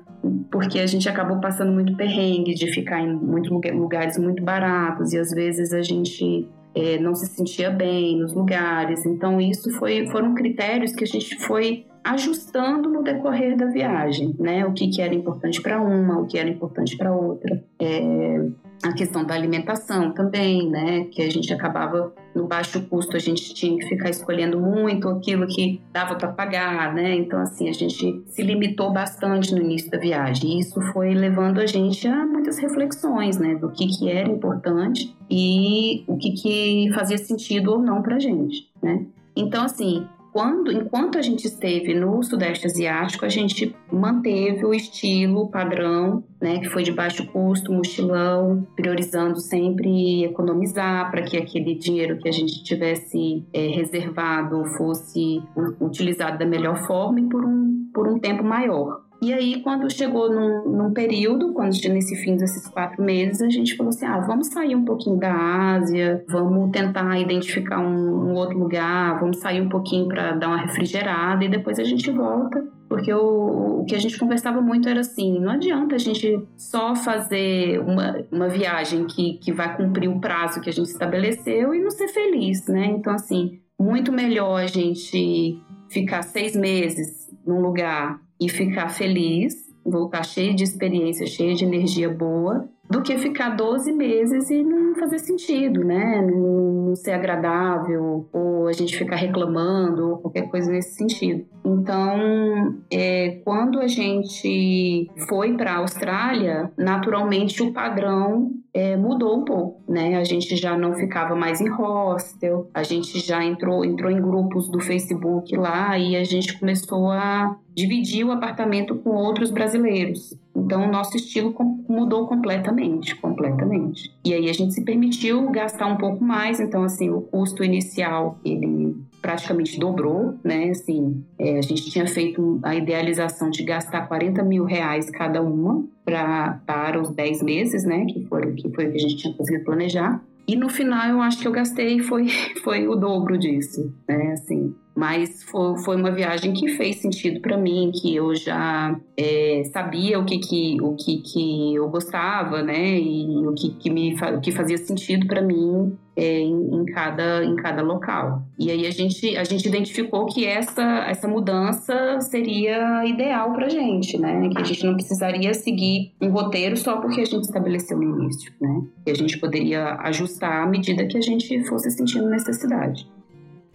Porque 0.52 0.78
a 0.78 0.86
gente 0.86 1.10
acabou 1.10 1.40
passando 1.40 1.72
muito 1.72 1.96
perrengue 1.96 2.54
de 2.54 2.72
ficar 2.72 3.02
em 3.02 3.16
muitos 3.16 3.50
lugares 3.50 4.16
muito 4.20 4.44
baratos 4.44 5.12
e 5.12 5.18
às 5.18 5.32
vezes 5.32 5.74
a 5.74 5.82
gente 5.82 6.48
é, 6.74 6.98
não 7.00 7.14
se 7.14 7.28
sentia 7.28 7.70
bem 7.70 8.18
nos 8.18 8.34
lugares. 8.34 9.06
Então, 9.06 9.40
isso 9.40 9.72
foi, 9.78 10.08
foram 10.08 10.34
critérios 10.34 10.94
que 10.94 11.04
a 11.04 11.08
gente 11.08 11.38
foi 11.40 11.86
ajustando 12.04 12.90
no 12.90 13.04
decorrer 13.04 13.56
da 13.56 13.68
viagem, 13.68 14.36
né? 14.40 14.66
O 14.66 14.74
que, 14.74 14.90
que 14.90 15.02
era 15.02 15.14
importante 15.14 15.62
para 15.62 15.80
uma, 15.80 16.20
o 16.20 16.26
que 16.26 16.38
era 16.38 16.50
importante 16.50 16.98
para 16.98 17.16
outra. 17.16 17.64
É, 17.80 18.48
a 18.84 18.94
questão 18.94 19.24
da 19.24 19.36
alimentação 19.36 20.12
também, 20.12 20.70
né? 20.70 21.06
Que 21.06 21.22
a 21.22 21.30
gente 21.30 21.54
acabava 21.54 22.14
no 22.34 22.48
baixo 22.48 22.82
custo, 22.88 23.16
a 23.16 23.20
gente 23.20 23.54
tinha 23.54 23.78
que 23.78 23.86
ficar 23.88 24.10
escolhendo 24.10 24.60
muito 24.60 25.08
aquilo 25.08 25.46
que 25.48 25.80
dava 25.92 26.16
para 26.16 26.30
pagar, 26.30 26.94
né? 26.94 27.16
Então, 27.16 27.40
assim, 27.40 27.70
a 27.70 27.74
gente 27.74 28.24
se 28.26 28.42
limitou 28.42 28.92
bastante 28.92 29.54
no 29.54 29.62
início 29.62 29.92
da 29.92 30.00
viagem. 30.00 30.58
E 30.58 30.60
isso 30.62 30.82
foi 30.94 31.14
levando 31.14 31.60
a 31.60 31.66
gente 31.68 32.08
a 32.08 32.26
muitas 32.26 32.58
reflexões, 32.58 33.38
né? 33.38 33.56
Do 33.56 33.70
que, 33.70 33.88
que 33.88 34.10
era 34.10 34.30
importante 34.30 35.16
e 35.30 36.04
o 36.08 36.18
que, 36.18 36.32
que 36.32 36.92
fazia 36.94 37.18
sentido 37.18 37.74
ou 37.74 37.80
não 37.80 38.02
para 38.02 38.20
gente, 38.20 38.70
né? 38.82 39.06
Então, 39.36 39.64
assim, 39.64 40.08
quando, 40.32 40.72
enquanto 40.72 41.18
a 41.18 41.22
gente 41.22 41.46
esteve 41.46 41.94
no 41.94 42.24
Sudeste 42.24 42.66
Asiático, 42.66 43.26
a 43.26 43.30
gente 43.30 43.76
manteve 43.92 44.66
o 44.66 44.74
estilo 44.74 45.50
padrão, 45.50 46.24
né, 46.42 46.60
que 46.60 46.70
foi 46.70 46.84
de 46.84 46.92
baixo 46.92 47.26
custo, 47.28 47.74
mochilão, 47.74 48.66
priorizando 48.76 49.40
sempre 49.40 50.24
economizar 50.24 51.12
para 51.12 51.22
que 51.24 51.38
aquele 51.38 51.76
dinheiro 51.76 52.18
que 52.18 52.30
a 52.30 52.32
gente 52.32 52.64
tivesse 52.64 53.46
é, 53.54 53.68
reservado 53.68 54.64
fosse 54.78 55.42
utilizado 55.80 56.38
da 56.40 56.46
melhor 56.46 56.78
forma 56.88 57.20
e 57.20 57.28
por 57.28 57.44
um, 57.46 57.90
por 57.94 58.08
um 58.08 58.18
tempo 58.18 58.44
maior. 58.44 59.11
E 59.22 59.32
aí, 59.32 59.62
quando 59.62 59.88
chegou 59.88 60.34
num, 60.34 60.72
num, 60.72 60.94
período, 60.94 61.54
quando 61.54 61.76
nesse 61.90 62.16
fim 62.24 62.36
desses 62.36 62.68
quatro 62.68 63.04
meses, 63.04 63.40
a 63.40 63.50
gente 63.50 63.78
falou 63.78 63.92
assim: 63.92 64.06
ah, 64.08 64.20
vamos 64.20 64.48
sair 64.48 64.76
um 64.76 64.84
pouquinho 64.84 65.16
da 65.16 65.32
Ásia, 65.76 66.26
vamos 66.28 66.72
tentar 66.72 67.20
identificar 67.20 67.80
um, 67.80 68.32
um 68.32 68.34
outro 68.34 68.58
lugar, 68.58 69.20
vamos 69.20 69.38
sair 69.38 69.62
um 69.62 69.70
pouquinho 69.70 70.08
para 70.08 70.32
dar 70.32 70.48
uma 70.48 70.58
refrigerada 70.58 71.46
e 71.46 71.50
depois 71.50 71.78
a 71.78 71.84
gente 71.84 72.10
volta. 72.10 72.68
Porque 72.90 73.14
o, 73.14 73.82
o 73.82 73.86
que 73.86 73.94
a 73.94 74.00
gente 74.00 74.18
conversava 74.18 74.60
muito 74.60 74.90
era 74.90 75.02
assim: 75.02 75.40
não 75.40 75.52
adianta 75.52 75.94
a 75.94 76.00
gente 76.00 76.44
só 76.58 76.96
fazer 76.96 77.80
uma, 77.80 78.26
uma 78.32 78.50
viagem 78.50 79.06
que, 79.06 79.34
que 79.34 79.54
vai 79.54 79.78
cumprir 79.78 80.10
o 80.10 80.20
prazo 80.20 80.60
que 80.62 80.70
a 80.72 80.74
gente 80.74 80.88
estabeleceu 80.88 81.76
e 81.76 81.80
não 81.80 81.92
ser 81.92 82.08
feliz, 82.08 82.66
né? 82.66 82.88
Então, 82.88 83.14
assim, 83.14 83.60
muito 83.80 84.12
melhor 84.12 84.62
a 84.62 84.68
gente 84.68 85.62
ficar 85.92 86.24
seis 86.24 86.56
meses 86.56 87.30
num 87.46 87.62
lugar 87.62 88.20
e 88.42 88.50
ficar 88.50 88.90
feliz, 88.90 89.54
voltar 89.86 90.24
cheio 90.24 90.56
de 90.56 90.64
experiência, 90.64 91.28
cheio 91.28 91.56
de 91.56 91.64
energia 91.64 92.10
boa, 92.10 92.68
do 92.92 93.02
que 93.02 93.18
ficar 93.18 93.56
12 93.56 93.94
meses 93.94 94.50
e 94.50 94.62
não 94.62 94.94
fazer 94.96 95.18
sentido, 95.20 95.82
né? 95.82 96.22
Não 96.22 96.94
ser 96.94 97.12
agradável, 97.12 98.28
ou 98.34 98.68
a 98.68 98.74
gente 98.74 98.98
ficar 98.98 99.16
reclamando, 99.16 100.10
ou 100.10 100.18
qualquer 100.18 100.50
coisa 100.50 100.70
nesse 100.70 100.96
sentido. 100.96 101.46
Então, 101.64 102.76
é, 102.92 103.40
quando 103.46 103.80
a 103.80 103.88
gente 103.88 105.10
foi 105.30 105.56
para 105.56 105.72
a 105.72 105.78
Austrália, 105.78 106.70
naturalmente 106.78 107.64
o 107.64 107.72
padrão 107.72 108.52
é, 108.74 108.98
mudou 108.98 109.38
um 109.38 109.46
pouco, 109.46 109.82
né? 109.90 110.18
A 110.18 110.24
gente 110.26 110.56
já 110.58 110.78
não 110.78 110.94
ficava 110.94 111.34
mais 111.34 111.62
em 111.62 111.70
hostel, 111.70 112.70
a 112.74 112.84
gente 112.84 113.20
já 113.20 113.44
entrou, 113.44 113.86
entrou 113.86 114.12
em 114.12 114.22
grupos 114.22 114.70
do 114.70 114.82
Facebook 114.82 115.56
lá 115.56 115.98
e 115.98 116.18
a 116.18 116.24
gente 116.26 116.60
começou 116.60 117.10
a 117.10 117.58
dividir 117.74 118.26
o 118.26 118.32
apartamento 118.32 118.96
com 118.96 119.12
outros 119.12 119.50
brasileiros. 119.50 120.38
Então, 120.56 120.88
o 120.88 120.92
nosso 120.92 121.16
estilo 121.16 121.56
mudou 121.88 122.28
completamente, 122.28 123.16
completamente. 123.16 124.14
E 124.24 124.34
aí 124.34 124.50
a 124.50 124.54
gente 124.54 124.74
se 124.74 124.84
permitiu 124.84 125.50
gastar 125.50 125.88
um 125.88 125.98
pouco 125.98 126.24
mais. 126.24 126.60
Então, 126.60 126.84
assim, 126.84 127.10
o 127.10 127.22
custo 127.22 127.64
inicial, 127.64 128.38
ele 128.44 128.96
praticamente 129.22 129.80
dobrou, 129.80 130.36
né? 130.44 130.70
Assim, 130.70 131.24
é, 131.38 131.60
a 131.60 131.62
gente 131.62 131.90
tinha 131.90 132.08
feito 132.08 132.60
a 132.64 132.76
idealização 132.76 133.50
de 133.50 133.64
gastar 133.64 134.08
40 134.08 134.44
mil 134.44 134.66
reais 134.66 135.10
cada 135.10 135.42
uma 135.42 135.86
pra, 136.04 136.60
para 136.66 137.00
os 137.00 137.12
10 137.12 137.44
meses, 137.44 137.84
né? 137.86 138.06
Que 138.06 138.26
foi, 138.26 138.54
que 138.54 138.70
foi 138.70 138.88
o 138.88 138.92
que 138.92 138.98
a 138.98 139.02
gente 139.02 139.18
tinha 139.18 139.34
conseguido 139.34 139.64
planejar. 139.64 140.22
E 140.48 140.56
no 140.56 140.70
final 140.70 141.08
eu 141.08 141.22
acho 141.22 141.40
que 141.40 141.48
eu 141.48 141.52
gastei 141.52 142.00
foi, 142.00 142.28
foi 142.64 142.88
o 142.88 142.96
dobro 142.96 143.38
disso, 143.38 143.94
né? 144.08 144.34
Assim, 144.34 144.76
mas 144.96 145.44
foi, 145.44 145.96
uma 145.96 146.12
viagem 146.12 146.54
que 146.54 146.70
fez 146.70 146.98
sentido 146.98 147.40
para 147.40 147.58
mim, 147.58 147.92
que 147.94 148.16
eu 148.16 148.36
já 148.36 148.96
é, 149.18 149.64
sabia 149.72 150.20
o 150.20 150.26
que 150.26 150.38
que, 150.38 150.78
o 150.82 150.96
que 150.96 151.22
que 151.22 151.76
eu 151.76 151.88
gostava, 151.90 152.62
né, 152.62 153.00
e 153.00 153.48
o 153.48 153.54
que, 153.54 153.70
que, 153.76 153.90
me, 153.90 154.14
o 154.14 154.42
que 154.42 154.52
fazia 154.52 154.78
sentido 154.78 155.28
para 155.28 155.42
mim 155.42 155.98
é, 156.16 156.40
em, 156.40 156.76
em, 156.76 156.86
cada, 156.86 157.44
em 157.44 157.56
cada 157.56 157.82
local. 157.82 158.44
E 158.60 158.70
aí 158.70 158.86
a 158.86 158.92
gente, 158.92 159.38
a 159.38 159.46
gente 159.46 159.66
identificou 159.68 160.26
que 160.26 160.46
essa, 160.46 161.06
essa 161.08 161.28
mudança 161.28 162.20
seria 162.20 163.06
ideal 163.06 163.54
para 163.54 163.70
gente, 163.70 164.20
né, 164.20 164.50
que 164.50 164.62
a 164.62 164.64
gente 164.64 164.86
não 164.86 164.94
precisaria 164.94 165.54
seguir 165.54 166.12
um 166.22 166.30
roteiro 166.30 166.76
só 166.76 166.98
porque 166.98 167.22
a 167.22 167.26
gente 167.26 167.44
estabeleceu 167.44 167.98
no 167.98 168.20
início, 168.20 168.52
né, 168.60 168.82
que 169.06 169.12
a 169.12 169.16
gente 169.16 169.40
poderia 169.40 169.96
ajustar 170.02 170.64
à 170.64 170.68
medida 170.68 171.08
que 171.08 171.18
a 171.18 171.22
gente 171.22 171.64
fosse 171.64 171.90
sentindo 171.92 172.30
necessidade. 172.30 173.08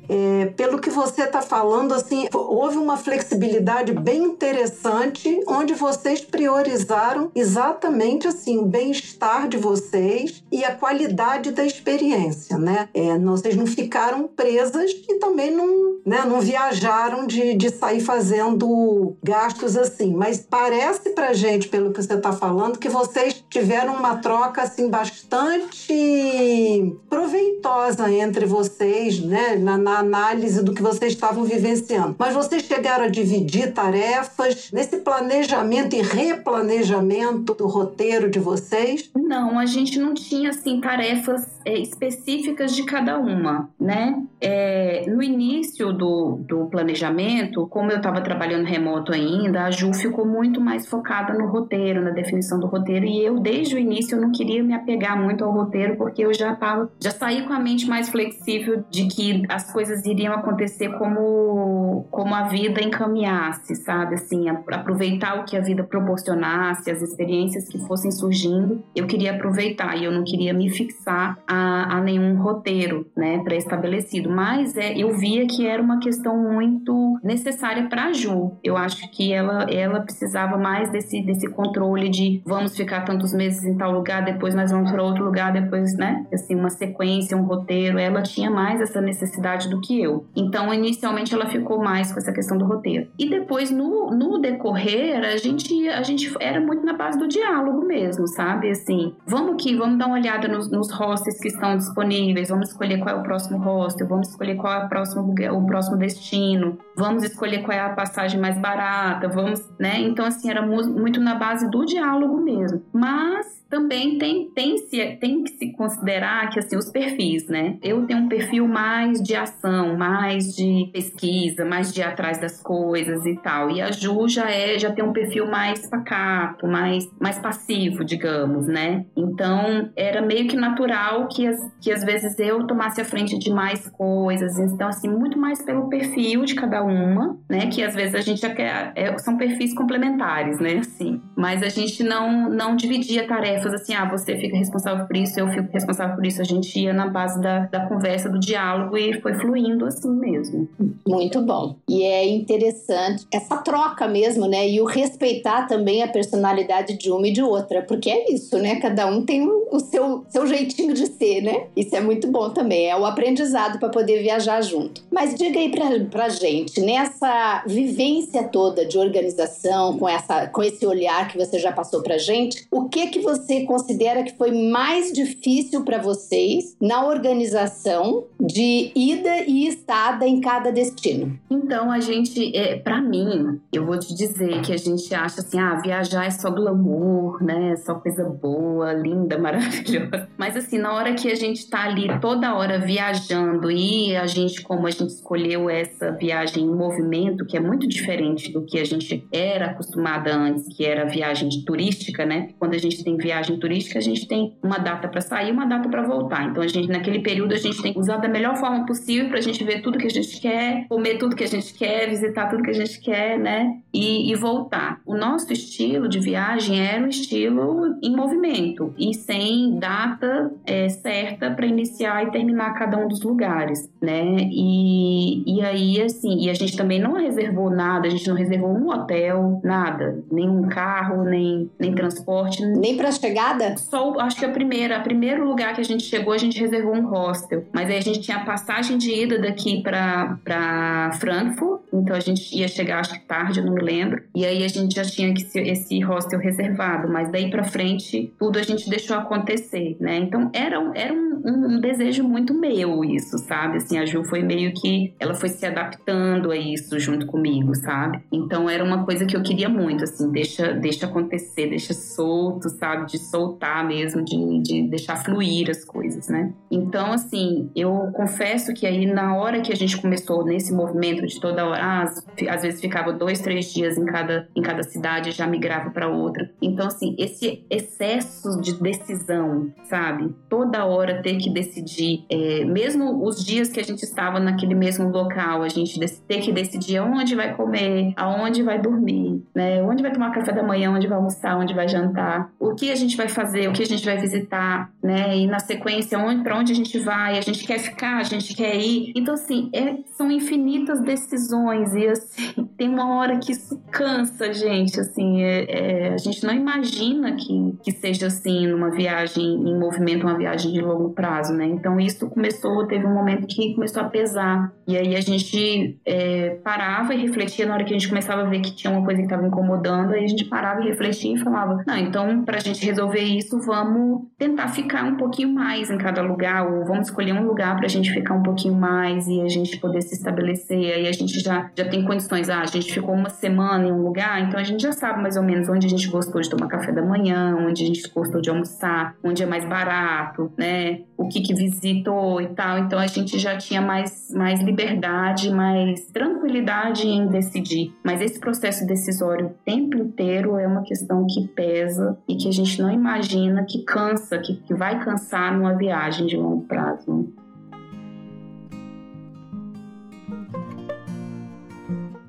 É, 0.08 0.46
pelo 0.56 0.78
que 0.78 0.90
você 0.90 1.22
está 1.22 1.42
falando, 1.42 1.92
assim, 1.92 2.28
houve 2.32 2.78
uma 2.78 2.96
flexibilidade 2.96 3.92
bem 3.92 4.22
interessante, 4.22 5.40
onde 5.46 5.74
vocês 5.74 6.20
priorizaram 6.20 7.30
exatamente 7.34 8.28
assim 8.28 8.58
o 8.58 8.66
bem-estar 8.66 9.48
de 9.48 9.56
vocês 9.56 10.42
e 10.50 10.64
a 10.64 10.74
qualidade 10.74 11.50
da 11.50 11.64
experiência, 11.64 12.58
né? 12.58 12.88
É, 12.94 13.18
vocês 13.18 13.56
não 13.56 13.66
ficaram 13.66 14.28
presas 14.28 14.90
e 15.08 15.18
também 15.18 15.50
não, 15.50 15.98
né, 16.04 16.24
não 16.26 16.40
viajaram 16.40 17.26
de, 17.26 17.54
de 17.54 17.70
sair 17.70 18.00
fazendo 18.00 19.16
gastos 19.22 19.76
assim. 19.76 20.14
Mas 20.14 20.38
parece 20.38 21.10
pra 21.10 21.32
gente, 21.32 21.68
pelo 21.68 21.92
que 21.92 22.02
você 22.02 22.14
está 22.14 22.32
falando, 22.32 22.78
que 22.78 22.88
vocês 22.88 23.44
tiveram 23.50 23.94
uma 23.94 24.16
troca 24.16 24.62
assim 24.62 24.88
bastante 24.88 26.96
proveitosa 27.08 28.10
entre 28.10 28.46
vocês, 28.46 29.20
né, 29.20 29.56
na, 29.56 29.76
na 29.76 29.95
análise 29.98 30.62
do 30.62 30.72
que 30.72 30.82
vocês 30.82 31.12
estavam 31.12 31.44
vivenciando. 31.44 32.16
Mas 32.18 32.34
vocês 32.34 32.62
chegaram 32.62 33.04
a 33.04 33.08
dividir 33.08 33.72
tarefas 33.72 34.70
nesse 34.72 34.98
planejamento 34.98 35.94
e 35.94 36.02
replanejamento 36.02 37.54
do 37.54 37.66
roteiro 37.66 38.30
de 38.30 38.38
vocês? 38.38 39.10
Não, 39.14 39.58
a 39.58 39.66
gente 39.66 39.98
não 39.98 40.14
tinha 40.14 40.50
assim 40.50 40.80
tarefas 40.80 41.60
é, 41.64 41.78
específicas 41.78 42.74
de 42.74 42.84
cada 42.84 43.18
uma, 43.18 43.68
né? 43.78 44.22
É, 44.40 45.04
no 45.08 45.22
início 45.22 45.92
do, 45.92 46.38
do 46.46 46.66
planejamento, 46.66 47.66
como 47.66 47.90
eu 47.90 47.96
estava 47.96 48.20
trabalhando 48.20 48.64
remoto 48.64 49.12
ainda, 49.12 49.64
a 49.64 49.70
Ju 49.70 49.92
ficou 49.94 50.26
muito 50.26 50.60
mais 50.60 50.86
focada 50.86 51.34
no 51.34 51.46
roteiro, 51.46 52.02
na 52.02 52.10
definição 52.10 52.58
do 52.58 52.66
roteiro, 52.66 53.04
e 53.06 53.24
eu 53.24 53.38
desde 53.38 53.74
o 53.74 53.78
início 53.78 54.16
eu 54.16 54.20
não 54.20 54.32
queria 54.32 54.62
me 54.62 54.74
apegar 54.74 55.20
muito 55.20 55.44
ao 55.44 55.52
roteiro 55.52 55.96
porque 55.96 56.24
eu 56.24 56.32
já 56.32 56.54
tava, 56.54 56.90
já 57.02 57.10
saí 57.10 57.42
com 57.46 57.52
a 57.52 57.58
mente 57.58 57.86
mais 57.88 58.08
flexível 58.08 58.84
de 58.90 59.06
que 59.08 59.42
as 59.48 59.72
coisas 59.72 59.85
iriam 60.04 60.34
acontecer 60.34 60.90
como 60.98 62.06
como 62.10 62.34
a 62.34 62.44
vida 62.44 62.82
encaminhasse, 62.82 63.74
sabe? 63.76 64.14
Assim, 64.14 64.48
aproveitar 64.48 65.40
o 65.40 65.44
que 65.44 65.56
a 65.56 65.60
vida 65.60 65.84
proporcionasse, 65.84 66.90
as 66.90 67.02
experiências 67.02 67.68
que 67.68 67.78
fossem 67.86 68.10
surgindo, 68.10 68.82
eu 68.94 69.06
queria 69.06 69.32
aproveitar 69.32 69.96
e 69.96 70.04
eu 70.04 70.12
não 70.12 70.24
queria 70.24 70.52
me 70.52 70.70
fixar 70.70 71.38
a, 71.46 71.96
a 71.96 72.00
nenhum 72.00 72.36
roteiro, 72.40 73.06
né, 73.16 73.38
pré-estabelecido. 73.44 74.30
Mas 74.30 74.76
é, 74.76 74.96
eu 74.96 75.16
via 75.16 75.46
que 75.46 75.66
era 75.66 75.82
uma 75.82 75.98
questão 75.98 76.36
muito 76.36 77.18
necessária 77.22 77.88
para 77.88 78.06
a 78.06 78.12
Ju. 78.12 78.52
Eu 78.62 78.76
acho 78.76 79.10
que 79.10 79.32
ela, 79.32 79.64
ela 79.70 80.00
precisava 80.00 80.56
mais 80.56 80.90
desse, 80.90 81.22
desse 81.22 81.48
controle 81.50 82.08
de 82.08 82.42
vamos 82.44 82.76
ficar 82.76 83.02
tantos 83.02 83.32
meses 83.32 83.64
em 83.64 83.76
tal 83.76 83.92
lugar, 83.92 84.24
depois 84.24 84.54
nós 84.54 84.70
vamos 84.70 84.90
para 84.90 85.02
outro 85.02 85.24
lugar, 85.24 85.52
depois, 85.52 85.96
né, 85.96 86.26
assim, 86.32 86.54
uma 86.54 86.70
sequência, 86.70 87.36
um 87.36 87.42
roteiro. 87.42 87.98
Ela 87.98 88.22
tinha 88.22 88.50
mais 88.50 88.80
essa 88.80 89.00
necessidade 89.00 89.68
do 89.68 89.75
que 89.80 90.00
eu. 90.00 90.26
Então, 90.34 90.72
inicialmente, 90.72 91.34
ela 91.34 91.46
ficou 91.46 91.82
mais 91.82 92.12
com 92.12 92.18
essa 92.18 92.32
questão 92.32 92.56
do 92.56 92.64
roteiro. 92.64 93.08
E 93.18 93.28
depois, 93.28 93.70
no, 93.70 94.10
no 94.10 94.38
decorrer, 94.38 95.24
a 95.24 95.36
gente, 95.36 95.88
a 95.88 96.02
gente 96.02 96.32
era 96.40 96.60
muito 96.60 96.84
na 96.84 96.92
base 96.92 97.18
do 97.18 97.28
diálogo 97.28 97.86
mesmo, 97.86 98.26
sabe? 98.28 98.70
Assim, 98.70 99.14
vamos 99.26 99.54
aqui, 99.54 99.76
vamos 99.76 99.98
dar 99.98 100.06
uma 100.06 100.16
olhada 100.16 100.48
nos, 100.48 100.70
nos 100.70 100.90
hostels 100.90 101.38
que 101.40 101.48
estão 101.48 101.76
disponíveis, 101.76 102.48
vamos 102.48 102.68
escolher 102.68 102.98
qual 102.98 103.16
é 103.16 103.18
o 103.18 103.22
próximo 103.22 103.58
hostel, 103.58 104.08
vamos 104.08 104.28
escolher 104.28 104.56
qual 104.56 104.82
é 104.82 104.84
o 104.84 104.88
próximo, 104.88 105.34
o 105.52 105.66
próximo 105.66 105.96
destino, 105.96 106.78
vamos 106.96 107.22
escolher 107.22 107.62
qual 107.62 107.76
é 107.76 107.80
a 107.80 107.90
passagem 107.90 108.40
mais 108.40 108.58
barata, 108.58 109.28
vamos, 109.28 109.60
né? 109.78 110.00
Então, 110.00 110.24
assim, 110.24 110.50
era 110.50 110.62
muito 110.62 111.20
na 111.20 111.34
base 111.34 111.70
do 111.70 111.84
diálogo 111.84 112.40
mesmo. 112.40 112.82
Mas 112.92 113.56
também 113.68 114.18
tem, 114.18 114.50
tem, 114.50 114.76
tem 115.18 115.42
que 115.42 115.50
se 115.52 115.72
considerar 115.72 116.50
que 116.50 116.58
assim 116.58 116.76
os 116.76 116.90
perfis, 116.90 117.46
né? 117.48 117.78
Eu 117.82 118.06
tenho 118.06 118.20
um 118.20 118.28
perfil 118.28 118.66
mais 118.68 119.20
de 119.22 119.34
ação, 119.34 119.65
mais 119.96 120.54
de 120.54 120.90
pesquisa, 120.92 121.64
mais 121.64 121.92
de 121.92 122.00
ir 122.00 122.04
atrás 122.04 122.38
das 122.40 122.62
coisas 122.62 123.24
e 123.26 123.36
tal. 123.36 123.70
E 123.70 123.80
a 123.80 123.90
Ju 123.90 124.28
já 124.28 124.50
é, 124.50 124.78
já 124.78 124.92
tem 124.92 125.04
um 125.04 125.12
perfil 125.12 125.46
mais 125.46 125.88
pacato, 125.88 126.66
mais, 126.66 127.04
mais 127.20 127.38
passivo, 127.38 128.04
digamos, 128.04 128.66
né? 128.66 129.04
Então 129.16 129.90
era 129.96 130.22
meio 130.22 130.48
que 130.48 130.56
natural 130.56 131.28
que, 131.28 131.46
as, 131.46 131.58
que 131.80 131.92
às 131.92 132.04
vezes 132.04 132.38
eu 132.38 132.66
tomasse 132.66 133.00
a 133.00 133.04
frente 133.04 133.38
de 133.38 133.50
mais 133.50 133.88
coisas. 133.90 134.58
Então, 134.58 134.88
assim, 134.88 135.08
muito 135.08 135.38
mais 135.38 135.62
pelo 135.62 135.88
perfil 135.88 136.44
de 136.44 136.54
cada 136.54 136.82
uma, 136.82 137.38
né? 137.48 137.66
Que 137.66 137.82
às 137.82 137.94
vezes 137.94 138.14
a 138.14 138.20
gente 138.20 138.40
já 138.40 138.50
quer. 138.50 138.92
É, 138.94 139.16
são 139.18 139.36
perfis 139.36 139.74
complementares, 139.74 140.58
né? 140.58 140.78
Assim. 140.78 141.20
Mas 141.36 141.62
a 141.62 141.68
gente 141.68 142.02
não, 142.02 142.48
não 142.48 142.76
dividia 142.76 143.26
tarefas 143.26 143.74
assim, 143.74 143.94
ah, 143.94 144.04
você 144.04 144.36
fica 144.36 144.56
responsável 144.56 145.06
por 145.06 145.16
isso, 145.16 145.38
eu 145.38 145.48
fico 145.48 145.68
responsável 145.72 146.16
por 146.16 146.24
isso. 146.24 146.40
A 146.40 146.44
gente 146.44 146.78
ia 146.78 146.92
na 146.92 147.08
base 147.08 147.40
da, 147.40 147.60
da 147.66 147.86
conversa, 147.86 148.28
do 148.28 148.38
diálogo 148.38 148.96
e 148.96 149.20
foi 149.20 149.34
fluindo 149.34 149.55
assim 149.86 150.10
mesmo. 150.10 150.68
Muito 151.06 151.40
bom. 151.40 151.76
E 151.88 152.02
é 152.02 152.26
interessante 152.26 153.26
essa 153.32 153.56
troca 153.58 154.06
mesmo, 154.08 154.46
né? 154.46 154.68
E 154.68 154.80
o 154.80 154.84
respeitar 154.84 155.66
também 155.66 156.02
a 156.02 156.08
personalidade 156.08 156.96
de 156.96 157.10
uma 157.10 157.28
e 157.28 157.32
de 157.32 157.42
outra, 157.42 157.82
porque 157.82 158.10
é 158.10 158.32
isso, 158.32 158.58
né? 158.58 158.76
Cada 158.76 159.06
um 159.06 159.24
tem 159.24 159.46
o 159.46 159.80
seu, 159.80 160.24
seu 160.28 160.46
jeitinho 160.46 160.94
de 160.94 161.06
ser, 161.06 161.42
né? 161.42 161.66
Isso 161.76 161.94
é 161.94 162.00
muito 162.00 162.28
bom 162.28 162.50
também. 162.50 162.88
É 162.88 162.96
o 162.96 163.04
aprendizado 163.04 163.78
para 163.78 163.88
poder 163.88 164.22
viajar 164.22 164.60
junto. 164.62 165.02
Mas 165.10 165.34
diga 165.34 165.58
aí 165.58 165.70
pra, 165.70 165.86
pra 166.10 166.28
gente, 166.28 166.80
nessa 166.80 167.62
vivência 167.66 168.44
toda 168.44 168.84
de 168.84 168.98
organização, 168.98 169.98
com, 169.98 170.08
essa, 170.08 170.46
com 170.48 170.62
esse 170.62 170.86
olhar 170.86 171.28
que 171.28 171.38
você 171.38 171.58
já 171.58 171.72
passou 171.72 172.02
pra 172.02 172.18
gente, 172.18 172.66
o 172.70 172.88
que 172.88 173.06
que 173.08 173.20
você 173.20 173.62
considera 173.64 174.22
que 174.22 174.36
foi 174.36 174.50
mais 174.50 175.12
difícil 175.12 175.84
para 175.84 175.98
vocês 175.98 176.76
na 176.80 177.06
organização 177.06 178.24
de 178.40 178.90
ida 178.94 179.35
e 179.46 179.66
estada 179.66 180.26
em 180.26 180.40
cada 180.40 180.70
destino? 180.70 181.38
Então, 181.50 181.90
a 181.90 182.00
gente, 182.00 182.56
é, 182.56 182.76
para 182.76 183.00
mim, 183.00 183.60
eu 183.72 183.86
vou 183.86 183.98
te 183.98 184.14
dizer 184.14 184.60
que 184.62 184.72
a 184.72 184.76
gente 184.76 185.14
acha 185.14 185.40
assim, 185.40 185.58
ah, 185.58 185.74
viajar 185.82 186.26
é 186.26 186.30
só 186.30 186.50
glamour, 186.50 187.42
né? 187.42 187.72
É 187.72 187.76
só 187.76 187.94
coisa 187.94 188.24
boa, 188.24 188.92
linda, 188.92 189.38
maravilhosa. 189.38 190.28
Mas 190.36 190.56
assim, 190.56 190.78
na 190.78 190.92
hora 190.92 191.14
que 191.14 191.30
a 191.30 191.34
gente 191.34 191.68
tá 191.68 191.84
ali 191.84 192.08
toda 192.20 192.54
hora 192.54 192.78
viajando 192.78 193.70
e 193.70 194.16
a 194.16 194.26
gente, 194.26 194.62
como 194.62 194.86
a 194.86 194.90
gente 194.90 195.10
escolheu 195.10 195.70
essa 195.70 196.12
viagem 196.12 196.64
em 196.64 196.74
movimento, 196.74 197.44
que 197.46 197.56
é 197.56 197.60
muito 197.60 197.86
diferente 197.86 198.52
do 198.52 198.64
que 198.64 198.78
a 198.78 198.84
gente 198.84 199.26
era 199.32 199.66
acostumada 199.66 200.34
antes, 200.34 200.66
que 200.76 200.84
era 200.84 201.04
viagem 201.04 201.48
turística, 201.64 202.24
né? 202.24 202.50
Quando 202.58 202.74
a 202.74 202.78
gente 202.78 203.02
tem 203.02 203.16
viagem 203.16 203.36
viagem 203.36 203.58
turística, 203.58 203.98
a 203.98 204.02
gente 204.02 204.26
tem 204.26 204.56
uma 204.62 204.78
data 204.78 205.08
para 205.08 205.20
sair, 205.20 205.52
uma 205.52 205.66
data 205.66 205.88
para 205.88 206.02
voltar. 206.02 206.44
Então 206.44 206.62
a 206.62 206.68
gente 206.68 206.88
naquele 206.88 207.20
período 207.20 207.54
a 207.54 207.58
gente 207.58 207.80
tem 207.82 207.92
que 207.92 207.98
usar 207.98 208.16
da 208.16 208.28
melhor 208.28 208.56
forma 208.56 208.86
possível 208.86 209.25
para 209.26 209.38
a 209.38 209.42
gente 209.42 209.62
ver 209.64 209.80
tudo 209.82 209.98
que 209.98 210.06
a 210.06 210.10
gente 210.10 210.40
quer, 210.40 210.86
comer 210.88 211.18
tudo 211.18 211.36
que 211.36 211.44
a 211.44 211.48
gente 211.48 211.74
quer, 211.74 212.08
visitar 212.08 212.48
tudo 212.48 212.62
que 212.62 212.70
a 212.70 212.74
gente 212.74 213.00
quer, 213.00 213.38
né? 213.38 213.78
E, 213.92 214.30
e 214.30 214.34
voltar. 214.34 215.00
O 215.06 215.16
nosso 215.16 215.52
estilo 215.52 216.08
de 216.08 216.20
viagem 216.20 216.80
era 216.80 217.02
um 217.02 217.08
estilo 217.08 217.96
em 218.02 218.14
movimento 218.14 218.94
e 218.98 219.14
sem 219.14 219.78
data 219.78 220.52
é, 220.64 220.88
certa 220.88 221.50
para 221.50 221.66
iniciar 221.66 222.26
e 222.26 222.30
terminar 222.30 222.74
cada 222.74 222.98
um 222.98 223.08
dos 223.08 223.22
lugares, 223.22 223.88
né? 224.00 224.48
E, 224.50 225.42
e 225.46 225.62
aí 225.62 226.02
assim, 226.02 226.44
e 226.44 226.50
a 226.50 226.54
gente 226.54 226.76
também 226.76 227.00
não 227.00 227.14
reservou 227.14 227.70
nada, 227.70 228.06
a 228.06 228.10
gente 228.10 228.28
não 228.28 228.36
reservou 228.36 228.70
um 228.70 228.88
hotel, 228.88 229.60
nada, 229.64 230.22
nenhum 230.30 230.68
carro, 230.68 231.24
nem 231.24 231.70
nem 231.78 231.94
transporte, 231.94 232.64
nem 232.64 232.96
para 232.96 233.10
chegada? 233.12 233.76
Só, 233.76 234.18
acho 234.20 234.38
que 234.38 234.44
a 234.44 234.50
primeira, 234.50 234.98
o 234.98 235.02
primeiro 235.02 235.46
lugar 235.46 235.74
que 235.74 235.80
a 235.80 235.84
gente 235.84 236.04
chegou, 236.04 236.32
a 236.32 236.38
gente 236.38 236.58
reservou 236.58 236.94
um 236.94 237.06
hostel. 237.06 237.64
Mas 237.72 237.88
aí 237.88 237.96
a 237.96 238.00
gente 238.00 238.20
tinha 238.20 238.44
passagem 238.44 238.98
de 238.98 239.12
daqui 239.40 239.82
para 239.82 241.10
Frankfurt, 241.18 241.82
então 241.92 242.14
a 242.14 242.20
gente 242.20 242.54
ia 242.56 242.68
chegar, 242.68 243.00
acho 243.00 243.14
que 243.14 243.26
tarde, 243.26 243.60
eu 243.60 243.66
não 243.66 243.74
me 243.74 243.82
lembro. 243.82 244.22
E 244.34 244.44
aí 244.44 244.64
a 244.64 244.68
gente 244.68 244.94
já 244.94 245.04
tinha 245.04 245.32
que 245.32 245.46
esse 245.58 246.00
hostel 246.00 246.38
reservado, 246.38 247.08
mas 247.10 247.30
daí 247.30 247.50
para 247.50 247.64
frente 247.64 248.32
tudo 248.38 248.58
a 248.58 248.62
gente 248.62 248.88
deixou 248.90 249.16
acontecer, 249.16 249.96
né? 250.00 250.16
Então 250.16 250.50
era, 250.52 250.78
um, 250.80 250.92
era 250.94 251.12
um, 251.12 251.42
um, 251.44 251.80
desejo 251.80 252.24
muito 252.24 252.52
meu 252.52 253.04
isso, 253.04 253.38
sabe? 253.38 253.76
Assim, 253.76 253.98
a 253.98 254.04
Ju 254.04 254.24
foi 254.24 254.42
meio 254.42 254.72
que 254.74 255.14
ela 255.18 255.34
foi 255.34 255.48
se 255.48 255.64
adaptando 255.64 256.50
a 256.50 256.56
isso 256.56 256.98
junto 256.98 257.26
comigo, 257.26 257.74
sabe? 257.74 258.20
Então 258.32 258.68
era 258.68 258.84
uma 258.84 259.04
coisa 259.04 259.24
que 259.24 259.36
eu 259.36 259.42
queria 259.42 259.68
muito, 259.68 260.04
assim, 260.04 260.30
deixa, 260.30 260.72
deixa 260.72 261.06
acontecer, 261.06 261.68
deixa 261.68 261.94
solto, 261.94 262.68
sabe? 262.70 263.06
De 263.06 263.18
soltar 263.18 263.86
mesmo, 263.86 264.24
de, 264.24 264.62
de 264.62 264.88
deixar 264.88 265.16
fluir 265.16 265.70
as 265.70 265.84
coisas, 265.84 266.28
né? 266.28 266.52
Então, 266.70 267.12
assim, 267.12 267.70
eu 267.74 268.10
confesso 268.12 268.74
que 268.74 268.86
aí 268.86 269.05
na 269.12 269.36
hora 269.36 269.60
que 269.60 269.72
a 269.72 269.76
gente 269.76 270.00
começou 270.00 270.44
nesse 270.44 270.72
movimento 270.72 271.26
de 271.26 271.40
toda 271.40 271.66
hora, 271.66 271.82
ah, 271.82 272.04
às 272.50 272.62
vezes 272.62 272.80
ficava 272.80 273.12
dois, 273.12 273.40
três 273.40 273.72
dias 273.72 273.96
em 273.98 274.04
cada, 274.04 274.48
em 274.54 274.62
cada 274.62 274.82
cidade, 274.82 275.30
já 275.32 275.46
migrava 275.46 275.90
para 275.90 276.08
outra. 276.08 276.50
Então, 276.60 276.86
assim, 276.86 277.14
esse 277.18 277.64
excesso 277.70 278.60
de 278.60 278.74
decisão, 278.74 279.72
sabe? 279.84 280.34
Toda 280.48 280.84
hora 280.84 281.22
ter 281.22 281.36
que 281.36 281.50
decidir, 281.50 282.24
é, 282.30 282.64
mesmo 282.64 283.24
os 283.24 283.44
dias 283.44 283.68
que 283.68 283.80
a 283.80 283.84
gente 283.84 284.02
estava 284.02 284.38
naquele 284.40 284.74
mesmo 284.74 285.08
local, 285.08 285.62
a 285.62 285.68
gente 285.68 285.98
ter 286.26 286.40
que 286.40 286.52
decidir 286.52 287.00
onde 287.00 287.34
vai 287.34 287.54
comer, 287.54 288.12
aonde 288.16 288.62
vai 288.62 288.80
dormir, 288.80 289.42
né? 289.54 289.82
Onde 289.82 290.02
vai 290.02 290.12
tomar 290.12 290.32
café 290.32 290.52
da 290.52 290.62
manhã, 290.62 290.90
onde 290.90 291.06
vai 291.06 291.16
almoçar, 291.16 291.58
onde 291.58 291.74
vai 291.74 291.88
jantar, 291.88 292.50
o 292.58 292.74
que 292.74 292.90
a 292.90 292.94
gente 292.94 293.16
vai 293.16 293.28
fazer, 293.28 293.68
o 293.68 293.72
que 293.72 293.82
a 293.82 293.86
gente 293.86 294.04
vai 294.04 294.16
visitar, 294.16 294.90
né? 295.02 295.36
E 295.36 295.46
na 295.46 295.58
sequência, 295.58 296.18
para 296.42 296.58
onde 296.58 296.72
a 296.72 296.74
gente 296.74 296.98
vai, 296.98 297.38
a 297.38 297.40
gente 297.40 297.66
quer 297.66 297.78
ficar, 297.78 298.18
a 298.18 298.22
gente 298.22 298.54
quer 298.54 298.76
ir. 298.76 298.95
Então, 299.14 299.34
assim, 299.34 299.70
é, 299.72 299.98
são 300.12 300.30
infinitas 300.30 301.00
decisões 301.00 301.94
e, 301.94 302.06
assim, 302.06 302.68
tem 302.76 302.88
uma 302.88 303.16
hora 303.16 303.38
que 303.38 303.52
isso 303.52 303.80
cansa, 303.90 304.52
gente, 304.52 305.00
assim, 305.00 305.42
é, 305.42 305.64
é, 305.68 306.14
a 306.14 306.18
gente 306.18 306.44
não 306.44 306.54
imagina 306.54 307.34
que, 307.34 307.74
que 307.82 307.92
seja 307.92 308.26
assim 308.26 308.66
numa 308.66 308.90
viagem 308.90 309.44
em 309.44 309.78
movimento, 309.78 310.22
uma 310.26 310.36
viagem 310.36 310.72
de 310.72 310.80
longo 310.80 311.10
prazo, 311.10 311.52
né? 311.52 311.66
Então, 311.66 311.98
isso 312.00 312.28
começou, 312.28 312.86
teve 312.86 313.06
um 313.06 313.14
momento 313.14 313.46
que 313.46 313.74
começou 313.74 314.02
a 314.02 314.08
pesar. 314.08 314.72
E 314.86 314.96
aí 314.96 315.16
a 315.16 315.20
gente 315.20 315.98
é, 316.04 316.58
parava 316.62 317.14
e 317.14 317.20
refletia 317.20 317.66
na 317.66 317.74
hora 317.74 317.84
que 317.84 317.94
a 317.94 317.98
gente 317.98 318.08
começava 318.08 318.42
a 318.42 318.44
ver 318.44 318.60
que 318.60 318.74
tinha 318.74 318.92
uma 318.92 319.04
coisa 319.04 319.18
que 319.18 319.26
estava 319.26 319.46
incomodando, 319.46 320.12
aí 320.12 320.24
a 320.24 320.28
gente 320.28 320.44
parava 320.44 320.82
e 320.82 320.88
refletia 320.88 321.34
e 321.34 321.38
falava: 321.38 321.82
não, 321.86 321.96
então 321.96 322.44
para 322.44 322.56
a 322.56 322.60
gente 322.60 322.84
resolver 322.84 323.22
isso, 323.22 323.58
vamos 323.60 324.26
tentar 324.38 324.68
ficar 324.68 325.04
um 325.04 325.16
pouquinho 325.16 325.52
mais 325.52 325.90
em 325.90 325.98
cada 325.98 326.22
lugar, 326.22 326.66
ou 326.66 326.84
vamos 326.84 327.08
escolher 327.08 327.32
um 327.32 327.46
lugar 327.46 327.76
para 327.76 327.86
a 327.86 327.88
gente 327.88 328.10
ficar 328.12 328.34
um 328.34 328.42
pouquinho 328.42 328.74
mais 328.74 328.85
e 329.26 329.40
a 329.40 329.48
gente 329.48 329.78
poder 329.78 330.02
se 330.02 330.14
estabelecer. 330.14 330.94
Aí 330.94 331.08
a 331.08 331.12
gente 331.12 331.40
já, 331.40 331.70
já 331.76 331.88
tem 331.88 332.04
condições, 332.04 332.48
ah, 332.48 332.60
a 332.60 332.66
gente 332.66 332.92
ficou 332.92 333.14
uma 333.14 333.30
semana 333.30 333.86
em 333.86 333.92
um 333.92 334.02
lugar, 334.02 334.40
então 334.42 334.58
a 334.58 334.64
gente 334.64 334.82
já 334.82 334.92
sabe 334.92 335.22
mais 335.22 335.36
ou 335.36 335.42
menos 335.42 335.68
onde 335.68 335.86
a 335.86 335.90
gente 335.90 336.08
gostou 336.08 336.40
de 336.40 336.50
tomar 336.50 336.68
café 336.68 336.92
da 336.92 337.02
manhã, 337.02 337.56
onde 337.56 337.82
a 337.82 337.86
gente 337.86 338.08
gostou 338.10 338.40
de 338.40 338.50
almoçar, 338.50 339.14
onde 339.22 339.42
é 339.42 339.46
mais 339.46 339.64
barato, 339.68 340.52
né? 340.56 341.00
O 341.16 341.28
que 341.28 341.40
que 341.40 341.54
visitou 341.54 342.40
e 342.40 342.48
tal. 342.48 342.78
Então 342.78 342.98
a 342.98 343.06
gente 343.06 343.38
já 343.38 343.56
tinha 343.56 343.80
mais, 343.80 344.30
mais 344.34 344.60
liberdade, 344.60 345.50
mais 345.50 346.06
tranquilidade 346.06 347.06
em 347.06 347.28
decidir. 347.28 347.94
Mas 348.04 348.20
esse 348.20 348.38
processo 348.38 348.86
decisório 348.86 349.46
o 349.46 349.50
tempo 349.64 349.96
inteiro 349.96 350.56
é 350.56 350.66
uma 350.66 350.82
questão 350.82 351.26
que 351.26 351.46
pesa 351.48 352.18
e 352.28 352.36
que 352.36 352.48
a 352.48 352.52
gente 352.52 352.80
não 352.80 352.90
imagina 352.90 353.64
que 353.64 353.82
cansa, 353.84 354.38
que, 354.38 354.56
que 354.56 354.74
vai 354.74 355.02
cansar 355.02 355.56
numa 355.56 355.74
viagem 355.74 356.26
de 356.26 356.36
longo 356.36 356.62
prazo. 356.62 357.32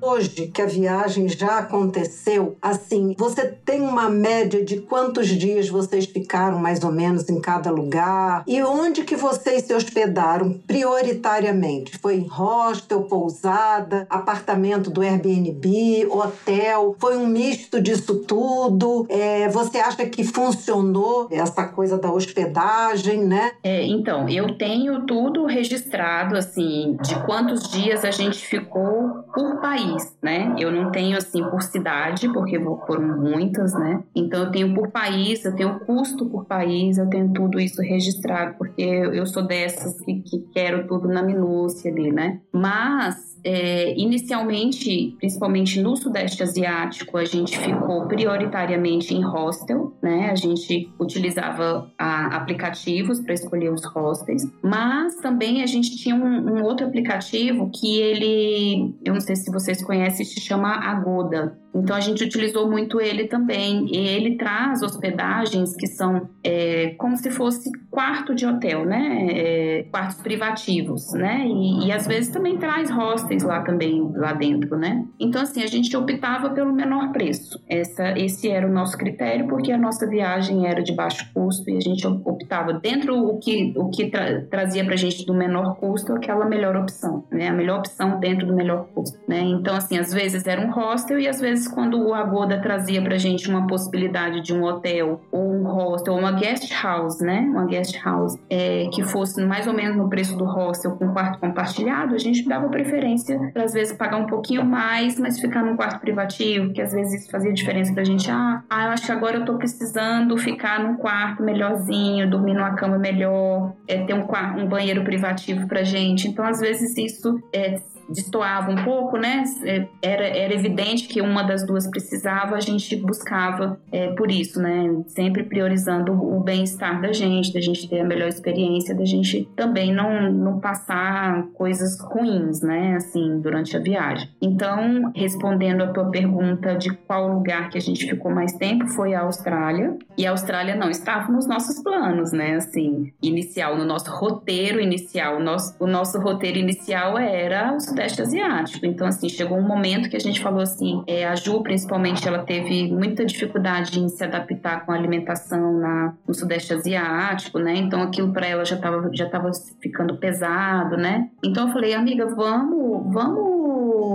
Hoje 0.00 0.48
que 0.48 0.62
a 0.62 0.66
viagem 0.66 1.28
já 1.28 1.58
aconteceu, 1.58 2.56
assim, 2.62 3.14
você 3.18 3.46
tem 3.46 3.80
uma 3.80 4.08
média 4.08 4.64
de 4.64 4.80
quantos 4.80 5.28
dias 5.28 5.68
vocês 5.68 6.06
ficaram 6.06 6.58
mais 6.58 6.82
ou 6.82 6.92
menos 6.92 7.28
em 7.28 7.40
cada 7.40 7.70
lugar 7.70 8.44
e 8.46 8.62
onde 8.62 9.04
que 9.04 9.16
vocês 9.16 9.64
se 9.64 9.74
hospedaram 9.74 10.52
prioritariamente? 10.66 11.98
Foi 11.98 12.16
em 12.16 12.26
hostel, 12.26 13.02
pousada, 13.02 14.06
apartamento 14.08 14.90
do 14.90 15.02
Airbnb, 15.02 16.06
hotel? 16.10 16.96
Foi 16.98 17.16
um 17.16 17.26
misto 17.26 17.80
disso 17.80 18.20
tudo? 18.20 19.06
É, 19.08 19.48
você 19.48 19.78
acha 19.78 20.06
que 20.06 20.24
funcionou 20.24 21.28
essa 21.30 21.66
coisa 21.66 21.98
da 21.98 22.12
hospedagem, 22.12 23.24
né? 23.24 23.52
É, 23.62 23.84
então, 23.86 24.28
eu 24.28 24.56
tenho 24.56 25.06
tudo 25.06 25.46
registrado, 25.46 26.36
assim, 26.36 26.96
de 27.02 27.14
quantos 27.24 27.68
dias 27.70 28.04
a 28.04 28.10
gente 28.10 28.38
ficou 28.46 29.24
por 29.34 29.60
país 29.60 29.87
país, 29.88 30.16
né? 30.22 30.54
Eu 30.58 30.70
não 30.70 30.90
tenho 30.90 31.16
assim 31.16 31.42
por 31.44 31.62
cidade, 31.62 32.28
porque 32.32 32.58
foram 32.86 33.18
muitas, 33.18 33.72
né? 33.74 34.02
Então 34.14 34.44
eu 34.44 34.50
tenho 34.50 34.74
por 34.74 34.88
país, 34.88 35.44
eu 35.44 35.54
tenho 35.54 35.80
custo 35.80 36.26
por 36.26 36.44
país, 36.44 36.98
eu 36.98 37.08
tenho 37.08 37.32
tudo 37.32 37.58
isso 37.60 37.80
registrado, 37.82 38.56
porque 38.56 38.82
eu 38.82 39.26
sou 39.26 39.46
dessas 39.46 39.98
que, 40.00 40.20
que 40.20 40.38
quero 40.52 40.86
tudo 40.86 41.08
na 41.08 41.22
minúcia 41.22 41.90
ali, 41.90 42.12
né? 42.12 42.40
Mas 42.52 43.27
é, 43.44 43.94
inicialmente, 43.98 45.14
principalmente 45.18 45.80
no 45.80 45.96
Sudeste 45.96 46.42
Asiático, 46.42 47.16
a 47.16 47.24
gente 47.24 47.58
ficou 47.58 48.06
prioritariamente 48.06 49.14
em 49.14 49.22
hostel, 49.22 49.96
né? 50.02 50.30
A 50.30 50.34
gente 50.34 50.90
utilizava 50.98 51.90
a, 51.98 52.36
aplicativos 52.36 53.20
para 53.20 53.34
escolher 53.34 53.72
os 53.72 53.84
hostels, 53.84 54.46
mas 54.62 55.16
também 55.16 55.62
a 55.62 55.66
gente 55.66 55.96
tinha 55.96 56.14
um, 56.14 56.58
um, 56.58 56.62
outro 56.62 56.86
aplicativo 56.86 57.70
que 57.72 58.00
ele, 58.00 58.94
eu 59.04 59.14
não 59.14 59.20
sei 59.20 59.36
se 59.36 59.50
vocês 59.50 59.82
conhecem, 59.82 60.24
se 60.24 60.40
chama 60.40 60.68
Agoda. 60.68 61.58
Então 61.74 61.94
a 61.94 62.00
gente 62.00 62.24
utilizou 62.24 62.68
muito 62.68 63.00
ele 63.00 63.26
também. 63.26 63.86
E 63.90 63.96
ele 63.96 64.36
traz 64.36 64.82
hospedagens 64.82 65.74
que 65.76 65.86
são 65.86 66.28
é, 66.42 66.94
como 66.98 67.16
se 67.16 67.30
fosse 67.30 67.70
quarto 67.90 68.34
de 68.34 68.46
hotel, 68.46 68.84
né? 68.84 69.26
É, 69.30 69.82
quartos 69.90 70.20
privativos, 70.22 71.12
né? 71.12 71.44
E, 71.46 71.86
e, 71.86 71.92
às 71.92 72.06
vezes 72.06 72.30
também 72.30 72.56
traz 72.56 72.90
hostels 72.90 73.42
lá 73.42 73.62
também, 73.62 74.10
lá 74.14 74.32
dentro, 74.32 74.76
né? 74.76 75.04
Então 75.18 75.42
assim, 75.42 75.62
a 75.62 75.66
gente 75.66 75.96
optava 75.96 76.50
pelo 76.50 76.72
menor 76.72 77.12
preço. 77.12 77.60
Essa, 77.68 78.18
esse 78.18 78.48
era 78.48 78.66
o 78.66 78.72
nosso 78.72 78.96
critério, 78.96 79.46
porque 79.48 79.72
a 79.72 79.78
nossa 79.78 80.06
viagem 80.06 80.66
era 80.66 80.82
de 80.82 80.94
baixo 80.94 81.28
custo 81.34 81.68
e 81.70 81.76
a 81.76 81.80
gente 81.80 82.06
optava 82.06 82.72
dentro 82.74 83.16
o 83.16 83.38
que, 83.38 83.72
o 83.76 83.90
que 83.90 84.10
tra 84.10 84.42
trazia 84.50 84.84
pra 84.84 84.96
gente 84.96 85.24
do 85.24 85.34
menor 85.34 85.76
custo, 85.76 86.12
aquela 86.12 86.44
melhor 86.44 86.76
opção, 86.76 87.24
né? 87.30 87.48
A 87.48 87.52
melhor 87.52 87.78
opção 87.80 88.18
dentro 88.20 88.46
do 88.46 88.54
melhor 88.54 88.86
custo, 88.94 89.18
né? 89.26 89.40
Então 89.40 89.74
assim, 89.74 89.98
às 89.98 90.12
vezes 90.12 90.46
era 90.46 90.60
um 90.60 90.70
hostel 90.70 91.18
e 91.18 91.28
às 91.28 91.40
vezes 91.40 91.57
quando 91.66 92.00
o 92.06 92.14
Agoda 92.14 92.60
trazia 92.60 93.02
pra 93.02 93.16
gente 93.16 93.48
uma 93.48 93.66
possibilidade 93.66 94.42
de 94.42 94.54
um 94.54 94.62
hotel 94.62 95.20
ou 95.32 95.52
um 95.52 95.64
hostel 95.64 96.14
ou 96.14 96.20
uma 96.20 96.32
guest 96.32 96.70
house, 96.82 97.20
né? 97.20 97.40
Uma 97.40 97.64
guest 97.64 97.98
house 98.04 98.38
é, 98.50 98.88
que 98.92 99.02
fosse 99.02 99.44
mais 99.44 99.66
ou 99.66 99.72
menos 99.72 99.96
no 99.96 100.08
preço 100.08 100.36
do 100.36 100.44
hostel 100.44 100.92
com 100.92 101.12
quarto 101.12 101.38
compartilhado, 101.38 102.14
a 102.14 102.18
gente 102.18 102.46
dava 102.46 102.68
preferência 102.68 103.38
para 103.52 103.64
às 103.64 103.72
vezes 103.72 103.96
pagar 103.96 104.18
um 104.18 104.26
pouquinho 104.26 104.64
mais, 104.64 105.18
mas 105.18 105.40
ficar 105.40 105.64
num 105.64 105.76
quarto 105.76 106.00
privativo, 106.00 106.72
que 106.72 106.80
às 106.80 106.92
vezes 106.92 107.22
isso 107.22 107.30
fazia 107.30 107.52
diferença 107.52 107.92
pra 107.92 108.04
gente. 108.04 108.30
Ah, 108.30 108.62
ah 108.68 108.86
eu 108.86 108.90
acho 108.90 109.06
que 109.06 109.12
agora 109.12 109.38
eu 109.38 109.44
tô 109.44 109.56
precisando 109.56 110.36
ficar 110.36 110.82
num 110.82 110.96
quarto 110.96 111.42
melhorzinho, 111.42 112.28
dormir 112.28 112.54
numa 112.54 112.74
cama 112.74 112.98
melhor, 112.98 113.72
é, 113.86 114.04
ter 114.04 114.14
um, 114.14 114.26
um 114.58 114.66
banheiro 114.66 115.02
privativo 115.04 115.66
pra 115.66 115.82
gente. 115.82 116.28
Então, 116.28 116.44
às 116.44 116.60
vezes, 116.60 116.96
isso 116.96 117.40
é, 117.52 117.80
destoava 118.08 118.70
um 118.70 118.84
pouco, 118.84 119.16
né? 119.16 119.44
É, 119.64 119.86
era, 120.02 120.26
era 120.26 120.54
evidente 120.54 121.06
que 121.06 121.20
uma 121.20 121.42
das 121.42 121.64
duas 121.66 121.86
precisava, 121.86 122.56
a 122.56 122.60
gente 122.60 122.96
buscava 122.96 123.78
é, 123.92 124.08
por 124.12 124.30
isso, 124.30 124.60
né? 124.60 125.02
Sempre 125.08 125.42
priorizando 125.42 126.12
o 126.12 126.40
bem-estar 126.40 127.00
da 127.00 127.12
gente, 127.12 127.52
da 127.52 127.60
gente 127.60 127.88
ter 127.88 128.00
a 128.00 128.04
melhor 128.04 128.28
experiência, 128.28 128.94
da 128.94 129.04
gente 129.04 129.48
também 129.54 129.92
não, 129.92 130.30
não 130.32 130.60
passar 130.60 131.46
coisas 131.54 131.98
ruins, 132.00 132.62
né? 132.62 132.96
Assim, 132.96 133.40
durante 133.40 133.76
a 133.76 133.80
viagem. 133.80 134.28
Então, 134.40 135.12
respondendo 135.14 135.82
a 135.82 135.88
tua 135.88 136.10
pergunta 136.10 136.74
de 136.76 136.90
qual 136.90 137.28
lugar 137.28 137.68
que 137.70 137.78
a 137.78 137.80
gente 137.80 138.06
ficou 138.06 138.30
mais 138.30 138.52
tempo, 138.52 138.86
foi 138.88 139.14
a 139.14 139.20
Austrália. 139.20 139.96
E 140.16 140.26
a 140.26 140.30
Austrália 140.30 140.74
não 140.74 140.90
estava 140.90 141.30
nos 141.30 141.46
nossos 141.46 141.82
planos, 141.82 142.32
né? 142.32 142.56
Assim, 142.56 143.12
inicial, 143.22 143.76
no 143.76 143.84
nosso 143.84 144.10
roteiro 144.10 144.80
inicial. 144.80 145.36
O 145.36 145.40
nosso, 145.40 145.76
o 145.78 145.86
nosso 145.86 146.18
roteiro 146.18 146.58
inicial 146.58 147.18
era 147.18 147.72
Sudeste 147.98 148.22
Asiático. 148.22 148.86
Então, 148.86 149.06
assim, 149.06 149.28
chegou 149.28 149.58
um 149.58 149.66
momento 149.66 150.08
que 150.08 150.16
a 150.16 150.20
gente 150.20 150.40
falou 150.40 150.60
assim, 150.60 151.02
é, 151.06 151.26
a 151.26 151.34
Ju, 151.34 151.62
principalmente, 151.62 152.26
ela 152.26 152.38
teve 152.44 152.90
muita 152.92 153.24
dificuldade 153.24 153.98
em 153.98 154.08
se 154.08 154.22
adaptar 154.22 154.86
com 154.86 154.92
a 154.92 154.94
alimentação 154.94 155.72
na, 155.78 156.14
no 156.26 156.32
Sudeste 156.32 156.72
Asiático, 156.72 157.58
né? 157.58 157.74
Então, 157.76 158.00
aquilo 158.02 158.32
para 158.32 158.46
ela 158.46 158.64
já 158.64 158.76
estava 158.76 159.10
já 159.12 159.28
tava 159.28 159.50
ficando 159.80 160.16
pesado, 160.16 160.96
né? 160.96 161.28
Então, 161.44 161.66
eu 161.66 161.72
falei, 161.72 161.92
amiga, 161.92 162.26
vamos, 162.26 163.12
vamos 163.12 163.58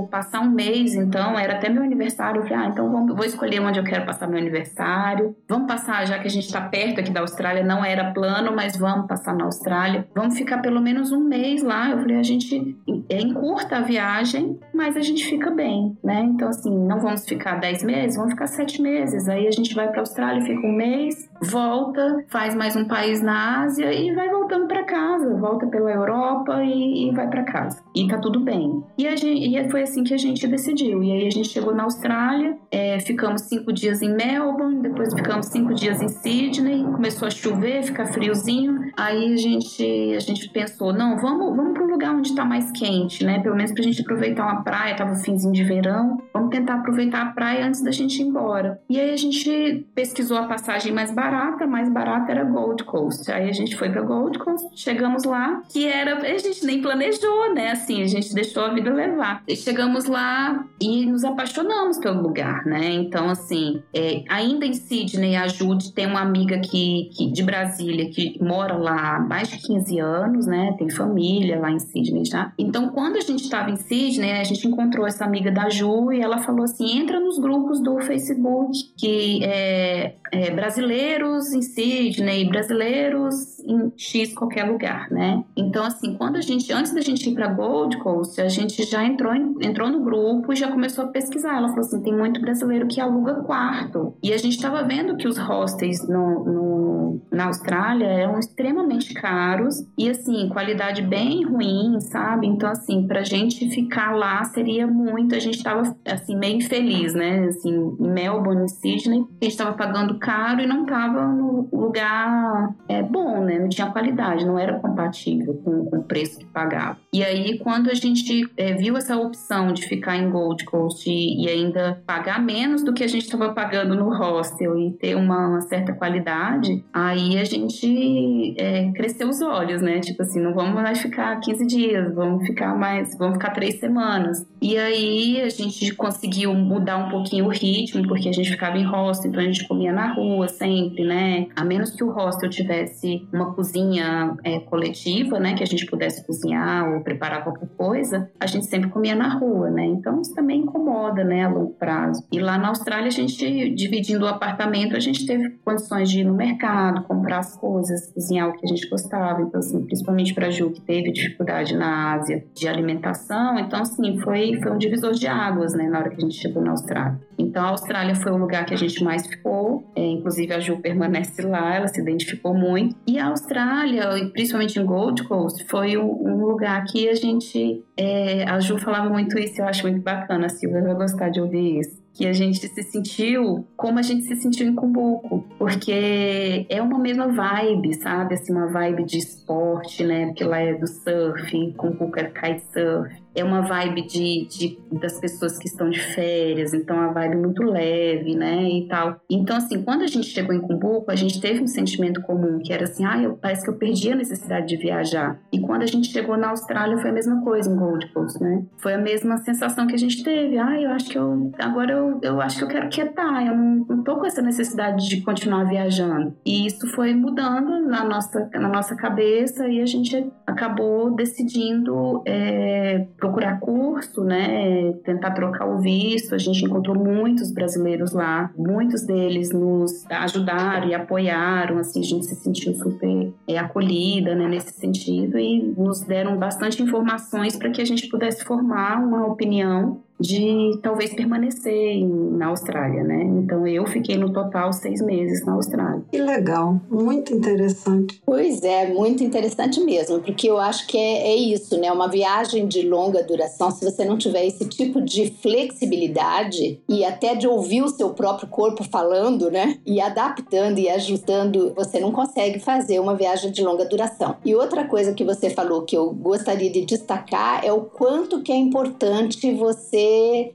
passar 0.10 0.41
um 0.41 0.50
mês, 0.50 0.96
então, 0.96 1.38
era 1.38 1.56
até 1.56 1.69
meu 1.69 1.84
aniversário. 1.84 2.41
Eu 2.41 2.43
falei, 2.48 2.65
ah, 2.65 2.69
então 2.69 2.91
vamos, 2.91 3.15
vou 3.15 3.26
escolher 3.26 3.60
onde 3.62 3.80
eu 3.80 3.84
quero 3.84 4.06
passar 4.06 4.28
meu 4.28 4.39
aniversário. 4.39 5.36
Vamos 5.48 5.67
passar, 5.67 6.06
já 6.06 6.19
que 6.19 6.28
a 6.28 6.30
gente 6.30 6.46
está 6.46 6.62
perto 6.62 7.00
aqui 7.00 7.12
da 7.12 7.22
Austrália, 7.22 7.63
não 7.63 7.84
era 7.84 8.12
plano, 8.12 8.54
mas 8.56 8.78
vamos 8.78 9.08
passar 9.08 9.36
na 9.36 9.46
Austrália. 9.46 10.08
Vamos 10.15 10.38
ficar 10.38 10.60
pelo 10.60 10.82
menos 10.82 11.12
um 11.12 11.24
mês 11.24 11.63
lá. 11.63 11.89
Eu 11.91 12.00
falei, 12.00 12.17
a 12.17 12.24
gente 12.24 12.78
é 13.10 13.22
encurta 13.22 13.78
a 13.78 13.82
viagem, 13.82 14.60
mas 14.74 14.98
a 14.98 15.02
gente 15.02 15.26
fica 15.26 15.52
bem, 15.52 15.98
né? 16.04 16.22
Então, 16.24 16.50
assim, 16.50 16.76
não 16.76 17.00
vamos 17.00 17.26
ficar 17.26 17.60
dez 17.60 17.84
meses, 17.84 18.15
vamos 18.17 18.34
ficar 18.34 18.48
sete 18.48 18.82
meses. 18.82 19.28
Aí 19.28 19.48
a 19.48 19.52
gente 19.52 19.74
vai 19.74 19.88
para 19.88 19.98
a 19.98 20.02
Austrália, 20.02 20.41
fica 20.41 20.65
um 20.65 20.76
mês, 20.76 21.30
volta, 21.41 22.24
faz 22.30 22.56
mais 22.56 22.76
um 22.76 22.86
país 22.86 23.22
na 23.22 23.63
Ásia 23.63 23.93
e 23.93 24.13
vai 24.13 24.30
voltando 24.30 24.67
para 24.67 24.84
casa, 24.84 25.36
volta 25.36 25.67
pela 25.67 25.91
Europa 25.91 26.63
e, 26.63 27.10
e 27.10 27.12
vai 27.12 27.28
para 27.28 27.43
casa. 27.43 27.82
E 27.96 28.08
tá 28.08 28.17
tudo 28.17 28.39
bem. 28.39 28.84
E, 28.98 29.08
a 29.08 29.15
gente, 29.15 29.48
e 29.48 29.58
foi 29.74 29.82
assim 29.82 30.04
que 30.04 30.14
a 30.14 30.18
gente 30.18 30.46
decidiu. 30.48 31.02
E 31.02 31.12
aí 31.12 31.26
a 31.26 31.32
gente 31.32 31.50
chegou 31.50 31.74
na 31.74 31.84
Austrália, 31.84 32.56
é, 32.70 33.00
ficamos 33.00 33.42
cinco 33.42 33.74
dias 33.74 34.04
em 34.04 34.14
Melbourne, 34.14 34.84
depois 34.84 35.12
ficamos 35.16 35.48
cinco 35.48 35.74
dias 35.74 36.00
em 36.00 36.10
Sydney, 36.10 36.84
começou 36.84 37.28
a 37.28 37.32
chover, 37.32 37.82
ficar 37.82 38.06
friozinho. 38.06 38.92
Aí 38.96 39.34
a 39.34 39.36
gente, 39.36 40.14
a 40.16 40.20
gente 40.20 40.48
pensou, 40.50 40.94
não, 40.94 41.18
vamos, 41.18 41.56
vamos 41.56 41.74
para 41.74 41.84
um 41.84 41.88
lugar 41.88 42.14
onde 42.14 42.30
está 42.30 42.46
mais 42.46 42.70
quente 42.72 43.24
né? 43.24 43.40
Pelo 43.40 43.56
menos 43.56 43.72
pra 43.72 43.84
gente 43.84 44.02
aproveitar 44.02 44.44
uma 44.44 44.64
praia, 44.64 44.96
tava 44.96 45.16
finzinho 45.16 45.54
de 45.54 45.64
verão, 45.64 46.22
vamos 46.32 46.50
tentar 46.50 46.76
aproveitar 46.76 47.22
a 47.22 47.32
praia 47.32 47.66
antes 47.66 47.82
da 47.82 47.92
gente 47.92 48.22
ir 48.22 48.26
embora. 48.28 48.80
E 48.88 49.00
aí 49.00 49.12
a 49.12 49.18
gente 49.18 49.88
pesquisou 49.96 50.38
a 50.38 50.44
passagem 50.44 50.94
mais 50.94 51.12
barata, 51.12 51.66
mais 51.66 51.90
barata 51.90 52.32
era 52.32 52.44
Gold 52.44 52.84
Coast. 52.84 53.32
Aí 53.32 53.50
a 53.50 53.54
gente 53.54 53.76
foi 53.76 53.90
pra 53.90 54.02
Gold 54.02 54.38
Coast, 54.38 54.68
chegamos 54.76 55.24
lá, 55.24 55.62
que 55.72 55.88
era, 55.88 56.18
a 56.18 56.38
gente 56.38 56.66
nem 56.66 56.82
planejou, 56.82 57.54
né? 57.54 57.72
Assim, 57.72 58.04
a 58.04 58.08
gente 58.08 58.34
deixou 58.36 58.64
a 58.64 58.74
vida 58.74 58.94
levar. 58.94 59.44
Chegamos 59.63 60.08
lá 60.08 60.65
e 60.82 61.06
nos 61.06 61.23
apaixonamos 61.23 61.97
pelo 61.97 62.21
lugar, 62.21 62.65
né? 62.65 62.91
Então, 62.95 63.30
assim, 63.30 63.82
é, 63.93 64.21
ainda 64.28 64.65
em 64.65 64.73
Sydney, 64.73 65.38
a 65.38 65.47
Jude 65.47 65.93
tem 65.93 66.06
uma 66.06 66.19
amiga 66.19 66.59
que, 66.59 67.09
que, 67.16 67.32
de 67.32 67.41
Brasília 67.43 68.09
que 68.09 68.38
mora 68.43 68.76
lá 68.76 69.16
há 69.16 69.20
mais 69.22 69.47
de 69.47 69.57
15 69.59 69.99
anos, 69.99 70.45
né? 70.45 70.76
Tem 70.78 70.89
família 70.89 71.59
lá 71.61 71.72
em 71.72 71.80
Sydney 71.80 72.26
já. 72.26 72.51
Então, 72.57 72.89
quando 72.89 73.16
a 73.16 73.22
gente 73.22 73.43
estava 73.43 73.72
em 73.72 73.78
Sydney, 73.78 74.34
a 74.34 74.43
gente 74.43 74.68
encontrou 74.68 75.07
essa 75.07 75.24
amiga 75.24 75.49
da 75.49 75.70
Ju 75.70 76.11
e 76.11 76.20
ela 76.20 76.39
falou 76.39 76.66
assim: 76.66 76.99
entra 76.99 77.18
nos 77.22 77.39
grupos 77.39 77.82
do 77.82 78.01
Facebook, 78.01 78.78
que 78.97 79.45
é, 79.45 80.16
é 80.30 80.51
brasileiros 80.51 81.53
em 81.53 81.61
Sydney, 81.61 82.49
brasileiros 82.49 83.59
em 83.59 83.93
X 83.95 84.34
qualquer 84.34 84.64
lugar, 84.64 85.09
né? 85.09 85.41
Então, 85.55 85.86
assim, 85.86 86.16
quando 86.16 86.36
a 86.36 86.41
gente, 86.41 86.72
antes 86.74 86.93
da 86.93 87.01
gente 87.01 87.30
ir 87.30 87.34
para 87.34 87.47
Gold 87.47 87.97
Coast, 87.99 88.41
a 88.41 88.49
gente 88.49 88.84
já 88.84 89.05
entrou, 89.05 89.34
em, 89.34 89.53
entrou 89.62 89.89
no 89.89 90.04
grupo 90.04 90.54
e 90.54 90.56
já 90.56 90.72
começou 90.72 91.06
a 91.06 91.08
pesquisar. 91.08 91.58
Ela 91.58 91.70
falou 91.70 91.82
assim: 91.82 92.01
tem 92.01 92.16
muito 92.16 92.39
brasileiro 92.41 92.88
que 92.88 92.99
aluga 92.99 93.36
quarto. 93.43 94.16
E 94.22 94.34
a 94.34 94.38
gente 94.38 94.56
estava 94.56 94.84
vendo 94.84 95.16
que 95.18 95.28
os 95.28 95.38
hostels 95.38 96.08
no, 96.08 96.43
no, 96.43 97.22
na 97.32 97.45
Austrália 97.45 98.06
eram 98.06 98.39
extremamente 98.39 99.14
caros 99.14 99.86
e, 99.97 100.10
assim, 100.10 100.49
qualidade 100.49 101.01
bem 101.01 101.43
ruim, 101.43 101.99
sabe? 101.99 102.47
Então, 102.47 102.70
assim, 102.70 103.08
pra 103.08 103.24
gente 103.24 103.70
ficar 103.70 104.16
lá 104.16 104.43
seria 104.45 104.88
muito. 104.88 105.36
A 105.36 105.39
gente 105.39 105.58
estava, 105.58 105.95
assim, 106.06 106.36
meio 106.38 106.58
infeliz, 106.58 107.14
né? 107.14 107.45
Assim, 107.47 107.95
em 107.99 108.10
Melbourne, 108.10 108.70
Sydney, 108.70 109.20
a 109.20 109.45
gente 109.45 109.51
estava 109.51 109.74
pagando 109.74 110.18
caro 110.20 110.62
e 110.62 110.68
não 110.68 110.84
estava 110.84 111.28
no 111.28 111.68
lugar 111.72 112.74
é, 112.88 113.01
bom, 113.01 113.43
né? 113.43 113.60
Não 113.60 113.70
tinha 113.70 113.91
qualidade, 113.91 114.45
não 114.45 114.58
era 114.58 114.80
compatível 114.80 115.54
com, 115.64 115.86
com 115.86 115.97
o 115.97 116.04
preço 116.04 116.39
que 116.39 116.45
pagava. 116.45 116.97
E 117.12 117.24
aí, 117.24 117.60
quando 117.60 117.89
a 117.89 117.93
gente 117.93 118.49
é, 118.58 118.74
viu 118.74 118.97
essa 118.97 119.18
opção 119.34 119.74
de 119.74 119.84
ficar 119.88 120.16
em 120.16 120.30
Gold 120.30 120.64
Coast 120.64 121.10
e, 121.10 121.44
e 121.44 121.50
ainda 121.50 122.02
pagar 122.06 122.40
menos 122.40 122.84
do 122.84 122.94
que 122.94 123.04
a 123.04 123.08
gente 123.08 123.24
estava 123.24 123.52
pagando 123.52 123.96
no 123.96 124.16
hostel 124.16 124.78
e 124.78 124.92
ter 124.92 125.16
uma, 125.16 125.48
uma 125.48 125.62
certa 125.62 125.92
qualidade, 125.92 126.86
aí 126.94 127.40
a 127.40 127.44
gente 127.44 128.54
é, 128.58 128.92
cresceu 128.92 129.28
os 129.28 129.42
olhos, 129.42 129.82
né? 129.82 130.00
Tipo 130.00 130.22
assim, 130.22 130.40
não 130.40 130.54
vamos 130.54 130.76
mais 130.76 131.02
ficar 131.02 131.40
15 131.40 131.66
dias, 131.66 132.14
vamos 132.14 132.46
ficar 132.46 132.78
mais, 132.78 133.18
vamos 133.18 133.36
ficar 133.36 133.50
três 133.52 133.80
semanas. 133.80 134.46
E 134.62 134.78
aí 134.78 135.42
a 135.42 135.50
gente 135.50 135.94
conseguiu 135.96 136.54
mudar 136.54 136.98
um 136.98 137.10
pouquinho 137.10 137.46
o 137.46 137.50
ritmo, 137.50 138.08
porque 138.08 138.30
a 138.30 138.32
gente 138.32 138.52
ficava 138.52 138.78
em 138.78 138.86
hostel, 138.86 139.32
então 139.32 139.42
a 139.42 139.46
gente 139.46 139.68
comia 139.68 139.92
na 139.92 140.14
rua 140.14 140.48
sempre, 140.48 141.04
né? 141.04 141.48
A 141.56 141.66
menos 141.66 141.92
que 141.92 142.04
o 142.04 142.12
hostel 142.12 142.50
tivesse 142.50 143.28
uma 143.34 143.54
cozinha 143.54 144.36
é, 144.44 144.60
coletiva, 144.60 145.40
né? 145.40 145.56
Que 145.56 145.64
a 145.64 145.68
gente 145.68 145.86
pudesse 145.88 146.26
cozinhar 146.26 146.94
ou 146.94 147.02
preparar 147.02 147.44
qualquer 147.44 147.68
coisa, 147.76 148.30
a 148.40 148.46
gente 148.46 148.68
sempre 148.68 148.90
comia 148.90 149.16
na 149.16 149.22
rua, 149.30 149.69
né? 149.69 149.86
Então 149.86 150.21
isso 150.21 150.34
também 150.34 150.61
incomoda, 150.61 151.24
né? 151.24 151.45
A 151.45 151.49
longo 151.49 151.74
prazo. 151.74 152.24
E 152.32 152.39
lá 152.39 152.57
na 152.57 152.69
Austrália, 152.69 153.07
a 153.07 153.11
gente, 153.11 153.69
dividindo 153.69 154.26
o 154.26 154.28
apartamento, 154.28 154.95
a 154.95 154.99
gente 154.99 155.26
teve 155.26 155.49
condições 155.63 156.09
de 156.09 156.21
ir 156.21 156.24
no 156.24 156.34
mercado, 156.34 157.03
comprar 157.03 157.39
as 157.39 157.57
coisas, 157.57 158.11
cozinhar 158.13 158.49
o 158.49 158.53
que 158.53 158.65
a 158.65 158.69
gente 158.69 158.88
gostava. 158.89 159.41
Então, 159.41 159.59
assim, 159.59 159.84
principalmente 159.86 160.34
para 160.34 160.47
a 160.47 160.51
Ju, 160.51 160.71
que 160.71 160.82
teve 160.82 161.11
dificuldade 161.11 161.76
na 161.76 162.13
Ásia 162.13 162.43
de 162.53 162.67
alimentação. 162.67 163.59
Então, 163.59 163.82
assim, 163.82 164.17
foi, 164.19 164.59
foi 164.61 164.71
um 164.71 164.78
divisor 164.78 165.13
de 165.13 165.28
águas, 165.28 165.74
né? 165.74 165.88
Na 165.89 165.99
hora 165.99 166.09
que 166.09 166.17
a 166.17 166.19
gente 166.21 166.36
chegou 166.36 166.63
na 166.63 166.71
Austrália. 166.71 167.19
Então, 167.38 167.64
a 167.64 167.70
Austrália 167.70 168.16
foi 168.16 168.32
o 168.32 168.38
lugar 168.38 168.66
que 168.66 168.74
a 168.74 168.78
gente 168.78 169.04
mais 169.04 169.26
ficou. 169.28 169.92
É, 169.96 170.06
inclusive, 170.06 170.54
a 170.54 170.60
Ju 170.60 170.78
permanece 170.78 171.42
lá, 171.42 171.76
ela 171.76 171.88
se 171.88 172.02
identificou 172.02 172.54
muito. 172.54 172.96
E 173.08 173.20
a 173.20 173.28
Austrália, 173.28 174.10
principalmente 174.32 174.80
em 174.80 174.86
Gold 174.86 175.24
Coast, 175.24 175.64
foi 175.66 175.98
um 175.98 176.46
lugar 176.46 176.84
que 176.86 177.10
a 177.10 177.16
gente. 177.16 177.84
É, 177.98 178.44
a 178.44 178.60
Ju 178.60 178.78
falava 178.78 179.10
muito 179.10 179.38
isso, 179.38 179.62
eu 179.62 179.66
acho 179.66 179.84
muito 179.84 180.02
bacana. 180.02 180.48
A 180.48 180.50
Silvia 180.50 180.82
vai 180.82 180.96
gostar 180.96 181.30
de 181.30 181.42
ouvir 181.42 181.80
isso 181.80 182.04
que 182.14 182.28
a 182.28 182.34
gente 182.34 182.68
se 182.68 182.84
sentiu 182.84 183.68
como 183.76 183.98
a 183.98 184.02
gente 184.02 184.24
se 184.26 184.36
sentiu 184.36 184.68
em 184.68 184.76
Cumbuco, 184.76 185.44
porque 185.58 186.66
é 186.70 186.82
uma 186.82 187.00
mesma 187.00 187.28
vibe, 187.28 187.96
sabe? 187.96 188.36
Assim, 188.36 188.54
uma 188.54 188.68
vibe 188.68 189.04
de 189.04 189.18
esporte, 189.18 190.04
né? 190.04 190.28
Porque 190.28 190.44
lá 190.44 190.60
é 190.60 190.76
do 190.76 190.88
surf, 190.88 191.74
Cumbuco 191.76 192.20
é 192.20 192.26
kitesurf 192.26 193.22
é 193.36 193.44
uma 193.44 193.62
vibe 193.62 194.08
de, 194.08 194.48
de, 194.48 194.80
das 194.92 195.20
pessoas 195.20 195.58
que 195.58 195.68
estão 195.68 195.90
de 195.90 196.00
férias, 196.00 196.74
então 196.74 196.96
é 196.96 197.00
uma 197.00 197.14
vibe 197.14 197.38
muito 197.38 197.64
leve, 197.64 198.36
né, 198.36 198.64
e 198.64 198.88
tal. 198.88 199.20
Então, 199.30 199.58
assim, 199.58 199.84
quando 199.84 200.04
a 200.04 200.08
gente 200.08 200.28
chegou 200.28 200.56
em 200.56 200.62
Cumbuco, 200.62 201.12
a 201.12 201.16
gente 201.16 201.40
teve 201.42 201.62
um 201.62 201.68
sentimento 201.68 202.22
comum, 202.22 202.60
que 202.60 202.72
era 202.72 202.84
assim, 202.84 203.06
ah, 203.06 203.22
eu, 203.22 203.36
parece 203.36 203.64
que 203.64 203.70
eu 203.70 203.78
perdi 203.78 204.12
a 204.12 204.16
necessidade 204.16 204.68
de 204.68 204.78
viajar. 204.78 205.40
E 205.52 205.60
quando 205.60 205.84
a 205.84 205.88
gente 205.88 206.08
chegou 206.08 206.38
na 206.38 206.50
Austrália, 206.50 206.98
foi 206.98 207.10
a 207.10 207.14
mesma 207.14 207.42
coisa 207.44 207.70
em 207.70 207.76
Gold 207.76 208.08
Coast, 208.14 208.42
né? 208.42 208.64
Foi 208.78 208.94
a 208.94 208.98
mesma 208.98 209.38
sensação 209.38 209.88
que 209.88 209.96
a 209.96 209.98
gente 209.98 210.24
teve. 210.24 210.58
Ah, 210.58 210.80
eu 210.80 210.92
acho 210.92 211.10
que 211.10 211.18
eu, 211.18 211.52
agora 211.60 211.92
eu, 211.92 212.20
eu 212.22 212.42
acho 212.42 212.58
que 212.58 212.64
eu 212.64 212.68
quero 212.68 212.90
quietar, 212.90 213.46
eu 213.46 213.56
não, 213.56 213.86
não 213.90 214.04
tô 214.04 214.18
com 214.18 214.26
essa 214.26 214.42
necessidade 214.42 215.08
de 215.08 215.22
continuar 215.22 215.66
viajando. 215.66 216.36
E 216.46 216.66
isso 216.66 216.88
foi 216.88 217.14
mudando 217.14 217.88
na 217.88 218.04
nossa, 218.04 218.50
na 218.54 218.70
nossa 218.70 218.96
cabeça 218.96 219.68
e 219.68 219.82
a 219.82 219.86
gente 219.86 220.32
acabou 220.46 221.16
decidindo 221.16 222.22
é, 222.26 223.08
procurar 223.24 223.57
curso, 223.61 224.21
né, 224.21 224.91
tentar 225.05 225.32
trocar 225.32 225.65
o 225.65 225.80
visto. 225.80 226.36
A 226.36 226.38
gente 226.38 226.65
encontrou 226.65 226.93
muitos 226.93 227.51
brasileiros 227.51 228.11
lá, 228.11 228.51
muitos 228.57 229.03
deles 229.03 229.49
nos 229.51 230.05
ajudaram 230.09 230.89
e 230.89 230.93
apoiaram, 230.93 231.78
assim, 231.78 232.01
a 232.01 232.03
gente 232.03 232.26
se 232.26 232.36
sentiu 232.36 232.74
super 232.74 233.32
é, 233.47 233.57
acolhida, 233.57 234.36
né, 234.36 234.49
nesse 234.49 234.74
sentido 234.74 235.39
e 235.39 235.74
nos 235.78 236.01
deram 236.01 236.38
bastante 236.38 236.84
informações 236.84 237.55
para 237.55 237.69
que 237.69 237.82
a 237.82 237.86
gente 237.86 238.09
pudesse 238.09 238.43
formar 238.43 239.01
uma 239.01 239.26
opinião 239.26 240.01
de 240.20 240.80
talvez 240.82 241.14
permanecer 241.14 242.05
na 242.05 242.47
Austrália, 242.47 243.03
né? 243.03 243.24
Então 243.24 243.68
eu 243.68 243.86
fiquei 243.86 244.18
no 244.18 244.32
total 244.32 244.72
seis 244.72 245.01
meses 245.01 245.45
na 245.45 245.53
Austrália. 245.53 246.03
Que 246.11 246.18
legal, 246.18 246.80
muito 246.89 247.34
interessante. 247.34 248.22
Pois 248.26 248.64
é, 248.64 248.93
muito 248.93 249.24
interessante 249.24 249.80
mesmo, 249.82 250.20
porque 250.20 250.49
eu 250.49 250.57
acho 250.57 250.88
que 250.88 250.97
é, 250.97 251.28
é 251.28 251.36
isso, 251.36 251.78
né? 251.80 251.91
Uma 251.91 252.07
viagem 252.07 252.68
de 252.68 252.82
longa 252.88 253.24
duração, 253.24 253.72
se 253.72 253.84
você 253.84 254.05
não 254.05 254.18
tiver 254.18 254.45
esse 254.45 254.66
tipo 254.66 255.01
de 255.01 255.32
flexibilidade 255.41 256.80
e 256.88 257.03
até 257.03 257.36
de 257.36 257.47
ouvir 257.47 257.82
o 257.82 257.89
seu 257.89 258.11
próprio 258.11 258.47
corpo 258.47 258.84
falando, 258.84 259.49
né? 259.49 259.78
E 259.86 259.99
adaptando 259.99 260.80
e 260.80 260.89
ajustando, 260.89 261.74
você 261.76 261.99
não 261.99 262.11
consegue 262.11 262.59
fazer 262.59 262.99
uma 262.99 263.16
viagem 263.16 263.51
de 263.51 263.64
longa 263.64 263.86
duração. 263.86 264.36
E 264.45 264.55
outra 264.55 264.86
coisa 264.86 265.14
que 265.14 265.24
você 265.24 265.49
falou 265.49 265.84
que 265.84 265.97
eu 265.97 266.11
gostaria 266.11 266.72
de 266.72 266.86
destacar 266.86 267.66
é 267.66 267.72
o 267.72 267.82
quanto 267.82 268.41
que 268.41 268.51
é 268.51 268.55
importante 268.55 269.51
você 269.53 270.03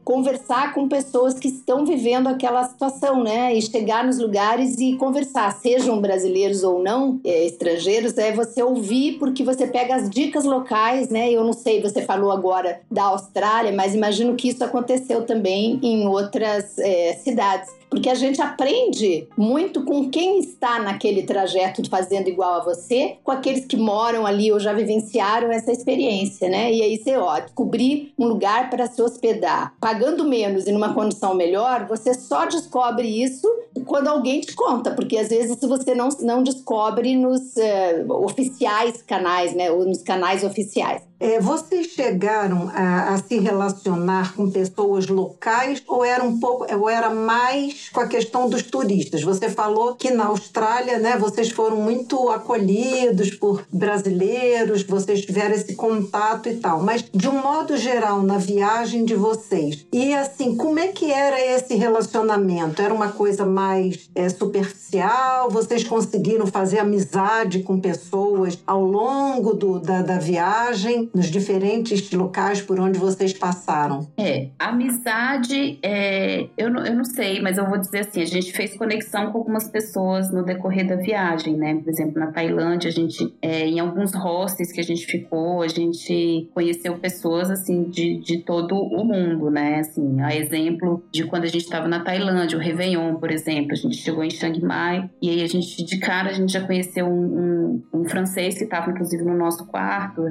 conversar 0.04 0.74
com 0.74 0.88
pessoas 0.88 1.34
que 1.34 1.48
estão 1.48 1.84
vivendo 1.84 2.26
aquela 2.28 2.64
situação, 2.64 3.22
né? 3.22 3.54
E 3.54 3.62
chegar 3.62 4.04
nos 4.04 4.18
lugares 4.18 4.78
e 4.78 4.94
conversar, 4.96 5.52
sejam 5.52 6.00
brasileiros 6.00 6.62
ou 6.62 6.82
não, 6.82 7.20
é, 7.24 7.46
estrangeiros, 7.46 8.16
é 8.18 8.32
você 8.32 8.62
ouvir, 8.62 9.18
porque 9.18 9.44
você 9.44 9.66
pega 9.66 9.96
as 9.96 10.08
dicas 10.08 10.44
locais, 10.44 11.08
né? 11.08 11.30
Eu 11.30 11.44
não 11.44 11.52
sei, 11.52 11.80
você 11.80 12.02
falou 12.02 12.30
agora 12.30 12.80
da 12.90 13.04
Austrália, 13.04 13.72
mas 13.72 13.94
imagino 13.94 14.34
que 14.34 14.48
isso 14.48 14.64
aconteceu 14.64 15.24
também 15.24 15.78
em 15.82 16.06
outras 16.06 16.78
é, 16.78 17.14
cidades 17.14 17.78
porque 17.88 18.08
a 18.08 18.14
gente 18.14 18.40
aprende 18.40 19.26
muito 19.36 19.84
com 19.84 20.08
quem 20.10 20.38
está 20.38 20.78
naquele 20.78 21.22
trajeto 21.22 21.88
fazendo 21.88 22.28
igual 22.28 22.54
a 22.60 22.64
você, 22.64 23.16
com 23.22 23.30
aqueles 23.30 23.64
que 23.64 23.76
moram 23.76 24.26
ali 24.26 24.52
ou 24.52 24.60
já 24.60 24.72
vivenciaram 24.72 25.50
essa 25.50 25.72
experiência, 25.72 26.48
né? 26.48 26.72
E 26.72 26.82
aí 26.82 26.96
você, 26.96 27.16
ó, 27.16 27.38
descobrir 27.40 28.12
um 28.18 28.26
lugar 28.26 28.70
para 28.70 28.86
se 28.86 29.00
hospedar, 29.00 29.74
pagando 29.80 30.24
menos 30.24 30.66
e 30.66 30.72
numa 30.72 30.92
condição 30.92 31.34
melhor, 31.34 31.86
você 31.86 32.14
só 32.14 32.46
descobre 32.46 33.06
isso 33.08 33.48
quando 33.84 34.08
alguém 34.08 34.40
te 34.40 34.54
conta, 34.54 34.90
porque 34.90 35.16
às 35.16 35.28
vezes 35.28 35.58
você 35.60 35.94
não, 35.94 36.08
não 36.20 36.42
descobre 36.42 37.16
nos 37.16 37.40
uh, 37.56 38.12
oficiais 38.24 39.02
canais, 39.02 39.54
né? 39.54 39.70
Ou 39.70 39.84
nos 39.84 40.02
canais 40.02 40.44
oficiais. 40.44 41.02
É, 41.20 41.40
vocês 41.40 41.88
chegaram 41.88 42.70
a, 42.72 43.14
a, 43.14 43.18
se 43.18 43.38
relacionar 43.38 44.34
com 44.34 44.50
pessoas 44.50 45.08
locais 45.08 45.82
ou 45.86 46.04
era 46.04 46.22
um 46.22 46.38
pouco, 46.38 46.64
ou 46.76 46.88
era 46.88 47.10
mais 47.10 47.88
com 47.92 48.00
a 48.00 48.06
questão 48.06 48.48
dos 48.48 48.62
turistas? 48.62 49.22
Você 49.24 49.50
falou 49.50 49.96
que 49.96 50.12
na 50.12 50.26
Austrália, 50.26 50.98
né, 50.98 51.16
vocês 51.18 51.50
foram 51.50 51.76
muito 51.76 52.28
acolhidos 52.28 53.34
por 53.34 53.66
brasileiros, 53.72 54.84
vocês 54.84 55.22
tiveram 55.22 55.56
esse 55.56 55.74
contato 55.74 56.48
e 56.48 56.56
tal. 56.56 56.82
Mas 56.82 57.04
de 57.12 57.28
um 57.28 57.42
modo 57.42 57.76
geral 57.76 58.22
na 58.22 58.38
viagem 58.38 59.04
de 59.04 59.16
vocês, 59.16 59.86
e 59.92 60.14
assim, 60.14 60.56
como 60.56 60.78
é 60.78 60.88
que 60.88 61.10
era 61.10 61.40
esse 61.40 61.74
relacionamento? 61.74 62.80
Era 62.80 62.94
uma 62.94 63.08
coisa 63.08 63.44
mais 63.44 64.08
é, 64.14 64.28
superficial? 64.28 65.50
Vocês 65.50 65.82
conseguiram 65.82 66.46
fazer 66.46 66.78
amizade 66.78 67.64
com 67.64 67.80
pessoas 67.80 68.56
ao 68.64 68.84
longo 68.84 69.52
do, 69.54 69.80
da, 69.80 70.00
da 70.02 70.18
viagem? 70.18 71.07
Nos 71.14 71.30
diferentes 71.30 72.10
locais 72.12 72.60
por 72.60 72.78
onde 72.80 72.98
vocês 72.98 73.32
passaram? 73.32 74.06
É, 74.16 74.48
amizade, 74.58 75.78
é, 75.82 76.48
eu, 76.56 76.70
não, 76.70 76.84
eu 76.84 76.94
não 76.94 77.04
sei, 77.04 77.40
mas 77.40 77.58
eu 77.58 77.66
vou 77.68 77.78
dizer 77.78 78.00
assim, 78.00 78.22
a 78.22 78.26
gente 78.26 78.52
fez 78.52 78.76
conexão 78.76 79.30
com 79.32 79.38
algumas 79.38 79.68
pessoas 79.68 80.32
no 80.32 80.44
decorrer 80.44 80.86
da 80.86 80.96
viagem, 80.96 81.56
né? 81.56 81.74
Por 81.76 81.88
exemplo, 81.88 82.18
na 82.18 82.32
Tailândia, 82.32 82.88
a 82.88 82.92
gente, 82.92 83.34
é, 83.40 83.66
em 83.66 83.80
alguns 83.80 84.14
hostels 84.14 84.72
que 84.72 84.80
a 84.80 84.84
gente 84.84 85.06
ficou, 85.06 85.62
a 85.62 85.68
gente 85.68 86.48
conheceu 86.54 86.98
pessoas, 86.98 87.50
assim, 87.50 87.84
de, 87.84 88.18
de 88.20 88.38
todo 88.38 88.74
o 88.74 89.04
mundo, 89.04 89.50
né? 89.50 89.80
Assim, 89.80 90.20
a 90.20 90.34
exemplo 90.34 91.02
de 91.10 91.24
quando 91.24 91.44
a 91.44 91.48
gente 91.48 91.64
estava 91.64 91.88
na 91.88 92.00
Tailândia, 92.00 92.58
o 92.58 92.60
Réveillon, 92.60 93.16
por 93.16 93.30
exemplo, 93.30 93.72
a 93.72 93.76
gente 93.76 93.96
chegou 93.96 94.24
em 94.24 94.30
Chiang 94.30 94.60
Mai 94.62 95.10
e 95.20 95.30
aí 95.30 95.42
a 95.42 95.46
gente, 95.46 95.84
de 95.84 95.98
cara, 95.98 96.30
a 96.30 96.32
gente 96.32 96.52
já 96.52 96.66
conheceu 96.66 97.06
um, 97.06 97.82
um, 97.92 98.00
um 98.00 98.04
francês 98.04 98.56
que 98.56 98.64
estava, 98.64 98.90
inclusive, 98.90 99.22
no 99.22 99.36
nosso 99.36 99.66
quarto, 99.66 100.22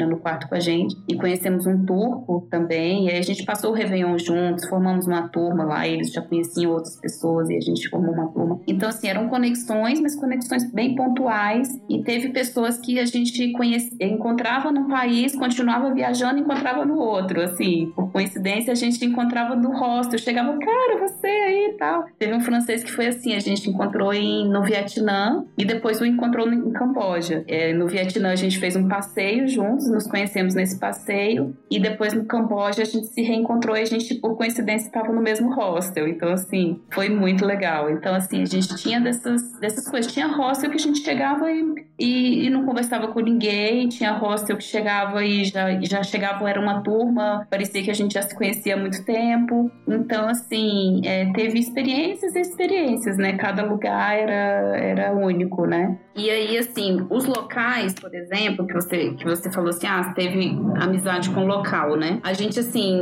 compartilhando 0.00 0.14
o 0.14 0.18
quarto 0.18 0.48
com 0.48 0.54
a 0.54 0.60
gente, 0.60 0.96
e 1.08 1.16
conhecemos 1.16 1.66
um 1.66 1.84
turco 1.84 2.46
também, 2.50 3.06
e 3.06 3.10
aí 3.10 3.18
a 3.18 3.22
gente 3.22 3.44
passou 3.44 3.70
o 3.70 3.74
Réveillon 3.74 4.18
juntos, 4.18 4.66
formamos 4.68 5.06
uma 5.06 5.28
turma 5.28 5.64
lá, 5.64 5.86
eles 5.86 6.12
já 6.12 6.22
conheciam 6.22 6.72
outras 6.72 6.98
pessoas 6.98 7.48
e 7.50 7.56
a 7.56 7.60
gente 7.60 7.88
formou 7.88 8.12
uma 8.12 8.28
turma. 8.28 8.60
Então, 8.66 8.88
assim, 8.88 9.08
eram 9.08 9.28
conexões, 9.28 10.00
mas 10.00 10.16
conexões 10.16 10.70
bem 10.72 10.94
pontuais, 10.94 11.68
e 11.88 12.02
teve 12.02 12.30
pessoas 12.30 12.78
que 12.78 12.98
a 12.98 13.04
gente 13.04 13.52
conhecia, 13.52 13.90
encontrava 14.00 14.72
num 14.72 14.88
país, 14.88 15.36
continuava 15.36 15.92
viajando 15.92 16.38
e 16.38 16.42
encontrava 16.42 16.84
no 16.84 16.98
outro, 16.98 17.42
assim, 17.42 17.92
por 17.94 18.10
coincidência 18.10 18.72
a 18.72 18.76
gente 18.76 19.04
encontrava 19.04 19.54
no 19.54 19.70
hostel, 19.70 20.18
chegava, 20.18 20.56
cara, 20.58 20.98
você 20.98 21.26
aí 21.26 21.70
e 21.70 21.76
tal. 21.76 22.04
Teve 22.18 22.34
um 22.34 22.40
francês 22.40 22.82
que 22.82 22.90
foi 22.90 23.06
assim, 23.06 23.34
a 23.34 23.38
gente 23.38 23.68
encontrou 23.68 24.12
em, 24.12 24.48
no 24.48 24.62
Vietnã 24.62 25.44
e 25.58 25.64
depois 25.64 26.00
o 26.00 26.06
encontrou 26.06 26.48
em 26.52 26.70
Camboja. 26.72 27.44
É, 27.46 27.72
no 27.72 27.86
Vietnã 27.86 28.30
a 28.30 28.36
gente 28.36 28.58
fez 28.58 28.76
um 28.76 28.88
passeio 28.88 29.48
juntos, 29.48 29.89
nos 29.90 30.06
conhecemos 30.06 30.54
nesse 30.54 30.78
passeio 30.78 31.56
e 31.70 31.78
depois 31.78 32.12
no 32.12 32.24
Camboja 32.24 32.82
a 32.82 32.84
gente 32.84 33.08
se 33.08 33.22
reencontrou 33.22 33.76
e 33.76 33.80
a 33.80 33.84
gente, 33.84 34.14
por 34.16 34.36
coincidência, 34.36 34.86
estava 34.86 35.12
no 35.12 35.20
mesmo 35.20 35.54
hostel. 35.54 36.08
Então, 36.08 36.32
assim, 36.32 36.80
foi 36.92 37.08
muito 37.08 37.44
legal. 37.44 37.90
Então, 37.90 38.14
assim, 38.14 38.42
a 38.42 38.46
gente 38.46 38.74
tinha 38.76 39.00
dessas, 39.00 39.58
dessas 39.60 39.88
coisas. 39.88 40.12
Tinha 40.12 40.26
hostel 40.28 40.70
que 40.70 40.76
a 40.76 40.80
gente 40.80 41.00
chegava 41.00 41.50
e, 41.50 41.74
e, 41.98 42.46
e 42.46 42.50
não 42.50 42.64
conversava 42.64 43.08
com 43.08 43.20
ninguém, 43.20 43.88
tinha 43.88 44.12
hostel 44.12 44.56
que 44.56 44.64
chegava 44.64 45.24
e 45.24 45.44
já, 45.44 45.80
já 45.80 46.02
chegava, 46.02 46.48
era 46.48 46.60
uma 46.60 46.82
turma, 46.82 47.46
parecia 47.50 47.82
que 47.82 47.90
a 47.90 47.94
gente 47.94 48.14
já 48.14 48.22
se 48.22 48.34
conhecia 48.34 48.74
há 48.74 48.76
muito 48.76 49.04
tempo. 49.04 49.70
Então, 49.86 50.28
assim, 50.28 51.00
é, 51.04 51.32
teve 51.32 51.58
experiências 51.58 52.34
e 52.34 52.40
experiências, 52.40 53.16
né? 53.16 53.36
Cada 53.36 53.62
lugar 53.62 54.16
era, 54.16 54.76
era 54.76 55.12
único, 55.12 55.66
né? 55.66 55.98
E 56.14 56.28
aí, 56.30 56.58
assim, 56.58 57.06
os 57.08 57.24
locais, 57.24 57.94
por 57.94 58.14
exemplo, 58.14 58.66
que 58.66 58.74
você, 58.74 59.14
que 59.14 59.24
você 59.24 59.50
falou 59.50 59.72
assim, 59.80 59.86
ah, 59.86 60.12
teve 60.14 60.58
amizade 60.76 61.30
com 61.30 61.44
o 61.44 61.46
local, 61.46 61.96
né? 61.96 62.20
A 62.22 62.32
gente, 62.32 62.60
assim, 62.60 63.00